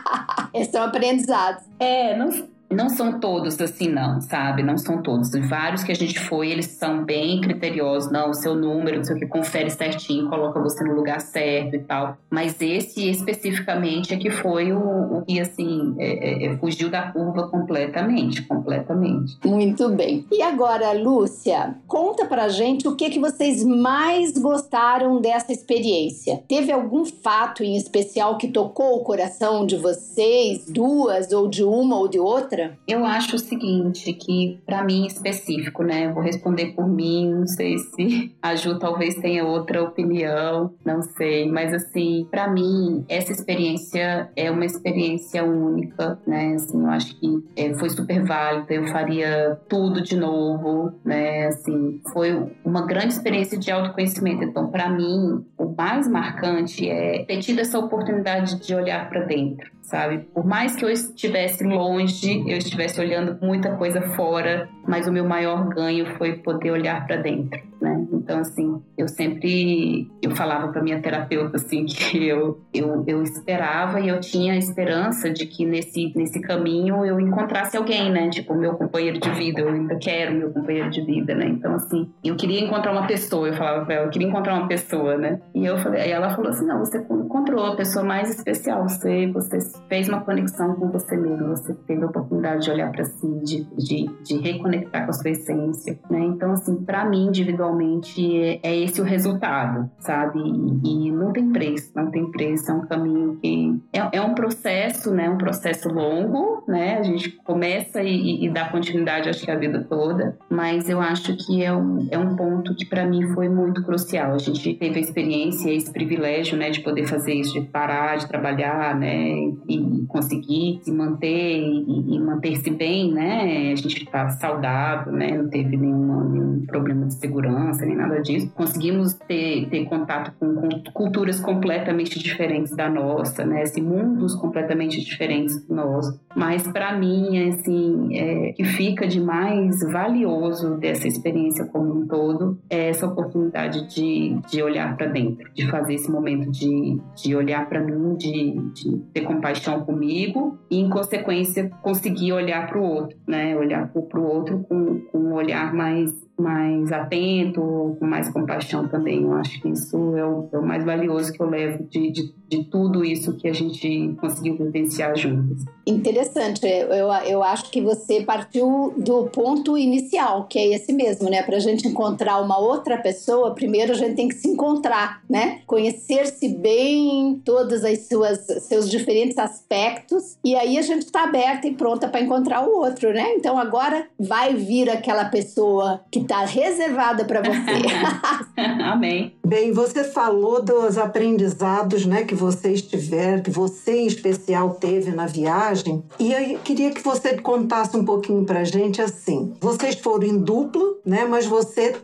Esses 0.55 0.73
são 0.73 0.83
aprendizados. 0.83 1.65
É, 1.79 2.17
não, 2.17 2.31
não 2.71 2.89
são 2.89 3.21
todos 3.21 3.61
assim, 3.61 3.89
não, 3.89 4.21
sabe? 4.21 4.63
Não 4.63 4.77
são 4.77 5.03
todos. 5.03 5.31
Vários 5.49 5.85
que 5.85 5.93
a 5.93 5.95
gente 5.95 6.19
foi, 6.19 6.51
eles 6.51 6.67
são 6.67 7.05
bem 7.05 7.41
criteriosos. 7.41 8.11
Não, 8.11 8.31
o 8.31 8.35
seu 8.35 8.55
número, 8.55 8.97
não 8.97 9.05
sei 9.05 9.17
o 9.17 9.19
que, 9.19 9.27
confere 9.27 9.71
certinho, 9.71 10.29
coloca 10.29 10.61
você 10.61 10.83
no 10.85 10.95
lugar 10.95 11.21
certo 11.21 11.77
e 11.77 11.79
tal. 11.79 12.17
Mas 12.31 12.61
esse 12.61 13.09
especificamente 13.09 14.13
é 14.13 14.17
que 14.17 14.31
foi 14.31 14.73
o, 14.73 15.19
o 15.19 15.23
que, 15.25 15.41
assim, 15.41 15.95
é, 15.99 16.07
é, 16.07 16.47
é, 16.47 16.57
fugiu 16.59 16.91
da 16.91 17.11
curva 17.13 17.49
completamente, 17.49 18.43
completamente. 18.43 19.37
Muito 19.45 19.89
bem. 19.91 20.25
E 20.31 20.43
agora, 20.43 20.93
Lúcia, 20.93 21.77
conta 21.87 22.25
pra 22.27 22.49
gente 22.49 22.89
o 22.89 22.97
que, 22.97 23.11
que 23.11 23.21
vocês 23.21 23.65
mais 23.65 24.37
gostaram 24.37 25.21
dessa 25.21 25.53
experiência. 25.53 26.43
Teve 26.49 26.73
algum 26.73 27.05
fato 27.05 27.63
em 27.63 27.77
especial 27.77 28.37
que 28.37 28.49
tocou 28.49 28.97
o 28.97 29.05
coração 29.05 29.65
de 29.65 29.77
vocês, 29.77 30.67
duas, 30.67 31.33
ou 31.33 31.49
de 31.49 31.63
uma 31.63 31.97
ou 31.97 32.09
de 32.09 32.19
outra? 32.19 32.56
Eu 32.87 33.05
acho 33.05 33.37
o 33.37 33.39
seguinte, 33.39 34.13
que 34.13 34.61
para 34.65 34.83
mim 34.85 35.07
específico, 35.07 35.83
né? 35.83 36.07
vou 36.13 36.23
responder 36.23 36.73
por 36.73 36.89
mim, 36.89 37.31
não 37.35 37.47
sei 37.47 37.79
se 37.79 38.35
a 38.41 38.55
Ju 38.55 38.79
talvez 38.79 39.15
tenha 39.17 39.45
outra 39.45 39.83
opinião, 39.83 40.73
não 40.85 41.03
sei, 41.03 41.51
mas 41.51 41.73
assim, 41.73 42.27
para 42.31 42.49
mim 42.49 43.05
essa 43.09 43.33
experiência 43.33 44.31
é 44.35 44.51
uma 44.51 44.65
experiência 44.65 45.45
única, 45.45 46.19
né? 46.27 46.55
Assim, 46.55 46.81
eu 46.81 46.91
acho 46.91 47.19
que 47.19 47.45
é, 47.57 47.75
foi 47.75 47.91
super 47.91 48.25
válida, 48.25 48.75
eu 48.75 48.87
faria 48.87 49.59
tudo 49.69 50.01
de 50.01 50.17
novo, 50.17 50.93
né? 51.05 51.47
Assim, 51.47 52.01
foi 52.13 52.51
uma 52.65 52.87
grande 52.87 53.15
experiência 53.15 53.59
de 53.59 53.71
autoconhecimento. 53.71 54.45
Então, 54.45 54.69
para 54.69 54.89
mim, 54.89 55.45
o 55.59 55.75
mais 55.77 56.09
marcante 56.09 56.89
é 56.89 57.25
ter 57.25 57.41
tido 57.41 57.61
essa 57.61 57.79
oportunidade 57.79 58.61
de 58.61 58.75
olhar 58.75 59.09
para 59.09 59.25
dentro, 59.25 59.71
sabe? 59.87 60.19
Por 60.35 60.45
mais 60.45 60.75
que 60.77 60.85
eu 60.85 60.91
estivesse 60.91 61.65
longe, 61.65 62.45
eu 62.47 62.59
estivesse 62.59 63.01
olhando 63.01 63.39
muita 63.41 63.77
coisa 63.77 64.03
fora, 64.15 64.69
mas 64.87 65.07
o 65.07 65.13
meu 65.13 65.25
maior 65.25 65.69
ganho 65.69 66.07
foi 66.17 66.35
poder 66.39 66.73
olhar 66.73 67.07
para 67.07 67.17
dentro, 67.17 67.61
né? 67.81 67.96
Então, 68.27 68.41
assim, 68.41 68.83
eu 68.99 69.07
sempre 69.07 70.11
eu 70.21 70.35
falava 70.35 70.67
para 70.73 70.83
minha 70.83 71.01
terapeuta 71.01 71.59
assim 71.59 71.87
que 71.87 72.27
eu, 72.27 72.61
eu 72.75 73.05
eu 73.07 73.23
esperava 73.23 74.01
e 74.01 74.09
eu 74.09 74.21
tinha 74.21 74.57
esperança 74.57 75.31
de 75.31 75.47
que 75.47 75.65
nesse 75.65 76.13
nesse 76.17 76.41
caminho 76.41 77.05
eu 77.07 77.21
encontrasse 77.21 77.77
alguém, 77.77 78.11
né? 78.11 78.29
Tipo, 78.29 78.53
meu 78.57 78.75
companheiro 78.75 79.21
de 79.21 79.31
vida, 79.31 79.61
eu 79.61 79.69
ainda 79.69 79.95
quero 79.97 80.35
meu 80.35 80.51
companheiro 80.51 80.91
de 80.91 81.03
vida, 81.03 81.37
né? 81.37 81.47
Então, 81.47 81.77
assim, 81.77 82.11
eu 82.25 82.35
queria 82.35 82.65
encontrar 82.65 82.91
uma 82.91 83.07
pessoa, 83.07 83.47
eu 83.47 83.55
falava 83.55 83.85
para 83.85 83.95
ela, 83.95 84.07
eu 84.07 84.11
queria 84.11 84.27
encontrar 84.27 84.55
uma 84.55 84.67
pessoa, 84.67 85.17
né? 85.17 85.41
E 85.55 85.65
eu 85.65 85.79
falei, 85.79 86.03
aí 86.03 86.11
ela 86.11 86.31
falou 86.31 86.51
assim: 86.51 86.67
"Não, 86.67 86.81
você 86.81 86.99
encontrou 86.99 87.65
a 87.65 87.77
pessoa 87.77 88.05
mais 88.05 88.29
especial, 88.29 88.89
você 88.89 89.29
você 89.29 89.59
fez 89.89 90.09
uma 90.09 90.21
conexão 90.23 90.75
com 90.75 90.91
você 90.91 91.17
mesmo, 91.17 91.49
você 91.49 91.73
teve 91.87 92.03
a 92.03 92.07
oportunidade 92.07 92.65
de 92.65 92.71
olhar 92.71 92.91
para 92.91 93.05
si, 93.05 93.27
de, 93.45 93.65
de, 93.77 94.07
de, 94.25 94.37
reconectar 94.39 95.05
com 95.05 95.11
a 95.11 95.15
sua 95.15 95.31
essência, 95.31 95.99
né? 96.11 96.19
Então, 96.21 96.53
assim, 96.53 96.77
para 96.85 97.05
mim, 97.05 97.27
individualmente, 97.27 98.16
é, 98.63 98.77
esse 98.77 99.01
o 99.01 99.05
resultado, 99.05 99.91
sabe? 99.99 100.39
E, 100.39 101.09
e, 101.09 101.13
não 101.13 101.33
tem 101.33 101.51
preço, 101.53 101.91
não 101.95 102.11
tem 102.11 102.31
preço, 102.31 102.71
é 102.71 102.75
um 102.75 102.87
caminho 102.87 103.37
que... 103.37 103.79
É, 103.93 104.19
é 104.19 104.21
um 104.21 104.35
processo, 104.35 105.11
né? 105.13 105.29
Um 105.29 105.39
processo 105.39 105.89
longo, 105.89 106.65
né? 106.69 106.99
A 106.99 107.03
gente 107.03 107.31
começa 107.45 108.03
e, 108.03 108.45
e 108.45 108.49
dá 108.51 108.69
continuidade, 108.69 109.29
acho 109.29 109.45
que 109.45 109.51
a 109.51 109.57
vida 109.57 109.85
toda, 109.89 110.37
mas 110.51 110.89
eu 110.89 111.01
acho 111.01 111.37
que 111.37 111.63
é 111.63 111.73
um, 111.73 112.09
é 112.11 112.19
um 112.19 112.37
ponto 112.37 112.75
que 112.75 112.87
para 112.87 113.07
mim 113.07 113.27
foi 113.35 113.49
muito 113.49 113.83
crucial. 113.85 114.35
A 114.35 114.39
gente 114.39 114.75
teve 114.75 114.99
a 114.99 115.03
experiência, 115.03 115.71
esse 115.71 115.93
privilégio, 115.93 116.57
né? 116.57 116.71
De 116.71 116.81
poder 116.81 117.07
fazer 117.07 117.35
isso, 117.35 117.53
de 117.53 117.67
parar 117.67 118.17
de 118.17 118.29
trabalhar, 118.29 118.95
né? 118.95 119.35
E 119.69 120.05
conseguir 120.09 120.81
se 120.83 120.93
manter 120.93 121.59
e, 121.59 122.17
e 122.17 122.21
manter-se 122.21 122.71
bem, 122.71 123.13
né? 123.13 123.73
A 123.73 123.77
gente 123.77 124.05
está 124.05 124.29
saudável, 124.31 125.13
né? 125.13 125.37
Não 125.37 125.49
teve 125.49 125.77
nenhuma, 125.77 126.25
nenhum 126.25 126.67
problema 126.67 127.07
de 127.07 127.15
segurança 127.15 127.85
nem 127.85 127.97
nada 127.97 128.06
nada 128.07 128.23
disso. 128.23 128.51
Conseguimos 128.55 129.15
ter, 129.15 129.69
ter 129.69 129.85
contato 129.87 130.33
com, 130.39 130.69
culturas 130.93 131.41
completamente 131.41 132.19
diferentes 132.19 132.75
da 132.75 132.89
nossa, 132.89 133.45
né? 133.45 133.63
Assim, 133.63 133.83
mundos 133.83 134.35
completamente 134.35 135.01
diferentes 135.05 135.67
do 135.67 135.75
nosso. 135.75 136.21
Mas 136.35 136.67
para 136.69 136.97
mim, 136.99 137.49
assim, 137.49 138.17
é, 138.17 138.53
que 138.53 138.65
fica 138.65 139.07
de 139.07 139.21
mais 139.21 139.81
valioso 139.91 140.77
dessa 140.77 141.09
experiência 141.09 141.65
como 141.67 142.01
um 142.01 142.07
todo 142.07 142.59
é 142.69 142.91
essa 142.91 143.07
oportunidade 143.07 143.89
de, 143.89 144.39
de 144.51 144.63
olhar 144.63 144.97
para 144.97 145.07
dentro, 145.07 145.51
de 145.55 145.67
fazer 145.69 145.95
esse 145.95 146.11
momento 146.11 146.51
de, 146.51 147.01
de 147.17 147.35
olhar 147.35 147.69
para 147.69 147.81
mim, 147.83 148.17
de, 148.17 148.55
de 148.75 148.99
ter 149.13 149.23
compaixão 149.23 149.81
comigo 149.81 150.59
e, 150.71 150.79
em 150.79 150.89
consequência, 150.89 151.71
conseguir 151.83 152.33
olhar 152.33 152.67
para 152.67 152.79
o 152.79 152.83
outro, 152.83 153.17
né? 153.27 153.57
Olhar 153.57 153.89
para 153.89 154.21
o 154.21 154.25
outro 154.25 154.65
com, 154.69 155.01
com 155.01 155.19
um 155.19 155.35
olhar 155.35 155.73
mais 155.75 156.26
mais 156.39 156.93
atento, 156.93 157.97
com 157.99 158.07
mais 158.07 158.29
compaixão 158.29 158.87
também. 158.87 159.23
Eu 159.23 159.33
acho 159.35 159.61
que 159.61 159.69
isso 159.69 159.97
é 160.17 160.25
o, 160.25 160.49
é 160.53 160.59
o 160.59 160.67
mais 160.67 160.85
valioso 160.85 161.33
que 161.33 161.41
eu 161.41 161.49
levo 161.49 161.85
de, 161.85 162.11
de, 162.11 162.35
de, 162.49 162.65
tudo 162.65 163.05
isso 163.05 163.37
que 163.37 163.49
a 163.49 163.53
gente 163.53 164.15
conseguiu 164.21 164.57
vivenciar 164.57 165.17
juntos. 165.17 165.65
Interessante. 165.87 166.67
Eu, 166.67 167.09
eu 167.27 167.43
acho 167.43 167.71
que 167.71 167.81
você 167.81 168.23
partiu 168.23 168.93
do 168.97 169.29
ponto 169.29 169.79
inicial, 169.79 170.45
que 170.45 170.59
é 170.59 170.75
esse 170.75 170.93
mesmo, 170.93 171.31
né? 171.31 171.43
Para 171.43 171.57
a 171.57 171.61
gente 171.61 171.89
encontrar 171.89 172.41
uma 172.41 172.59
outra 172.59 172.99
pessoa, 172.99 173.55
primeiro 173.55 173.93
a 173.93 173.97
gente 173.97 174.17
tem 174.17 174.29
que 174.29 174.35
se 174.35 174.49
encontrar, 174.49 175.23
né? 175.29 175.61
Conhecer-se 175.67 176.49
bem, 176.49 177.41
todos 177.45 177.83
os 177.83 177.99
suas, 178.09 178.39
seus 178.65 178.91
diferentes 178.91 179.39
aspectos, 179.39 180.37
e 180.45 180.55
aí 180.55 180.77
a 180.77 180.83
gente 180.83 181.03
está 181.03 181.25
aberta 181.25 181.67
e 181.67 181.75
pronta 181.75 182.09
para 182.09 182.21
encontrar 182.21 182.67
o 182.67 182.77
outro, 182.77 183.13
né? 183.13 183.35
Então 183.37 183.57
agora 183.57 184.07
vai 184.19 184.55
vir 184.55 184.91
aquela 184.91 185.27
pessoa 185.27 186.01
que 186.11 186.26
está 186.27 186.45
reservada 186.45 187.25
para 187.25 187.41
você. 187.41 188.53
Amém. 188.83 189.35
Bem, 189.47 189.73
você 189.73 190.05
falou 190.05 190.63
dos 190.63 190.99
aprendizados, 190.99 192.05
né, 192.05 192.25
que 192.25 192.35
vocês 192.35 192.83
tiveram, 192.83 193.43
que 193.43 193.51
você 193.51 193.93
em 194.01 194.07
especial 194.07 194.75
teve 194.75 195.13
na 195.13 195.27
viagem, 195.27 196.03
e 196.19 196.33
eu 196.33 196.59
queria 196.59 196.91
que 196.91 197.03
você 197.03 197.39
contasse 197.39 197.97
um 197.97 198.05
pouquinho 198.05 198.45
para 198.45 198.65
gente 198.65 199.01
assim. 199.01 199.55
Vocês 199.61 199.95
foram 199.95 200.27
em 200.27 200.39
dupla, 200.39 200.97
né, 201.05 201.25
mas 201.25 201.47
você 201.47 201.95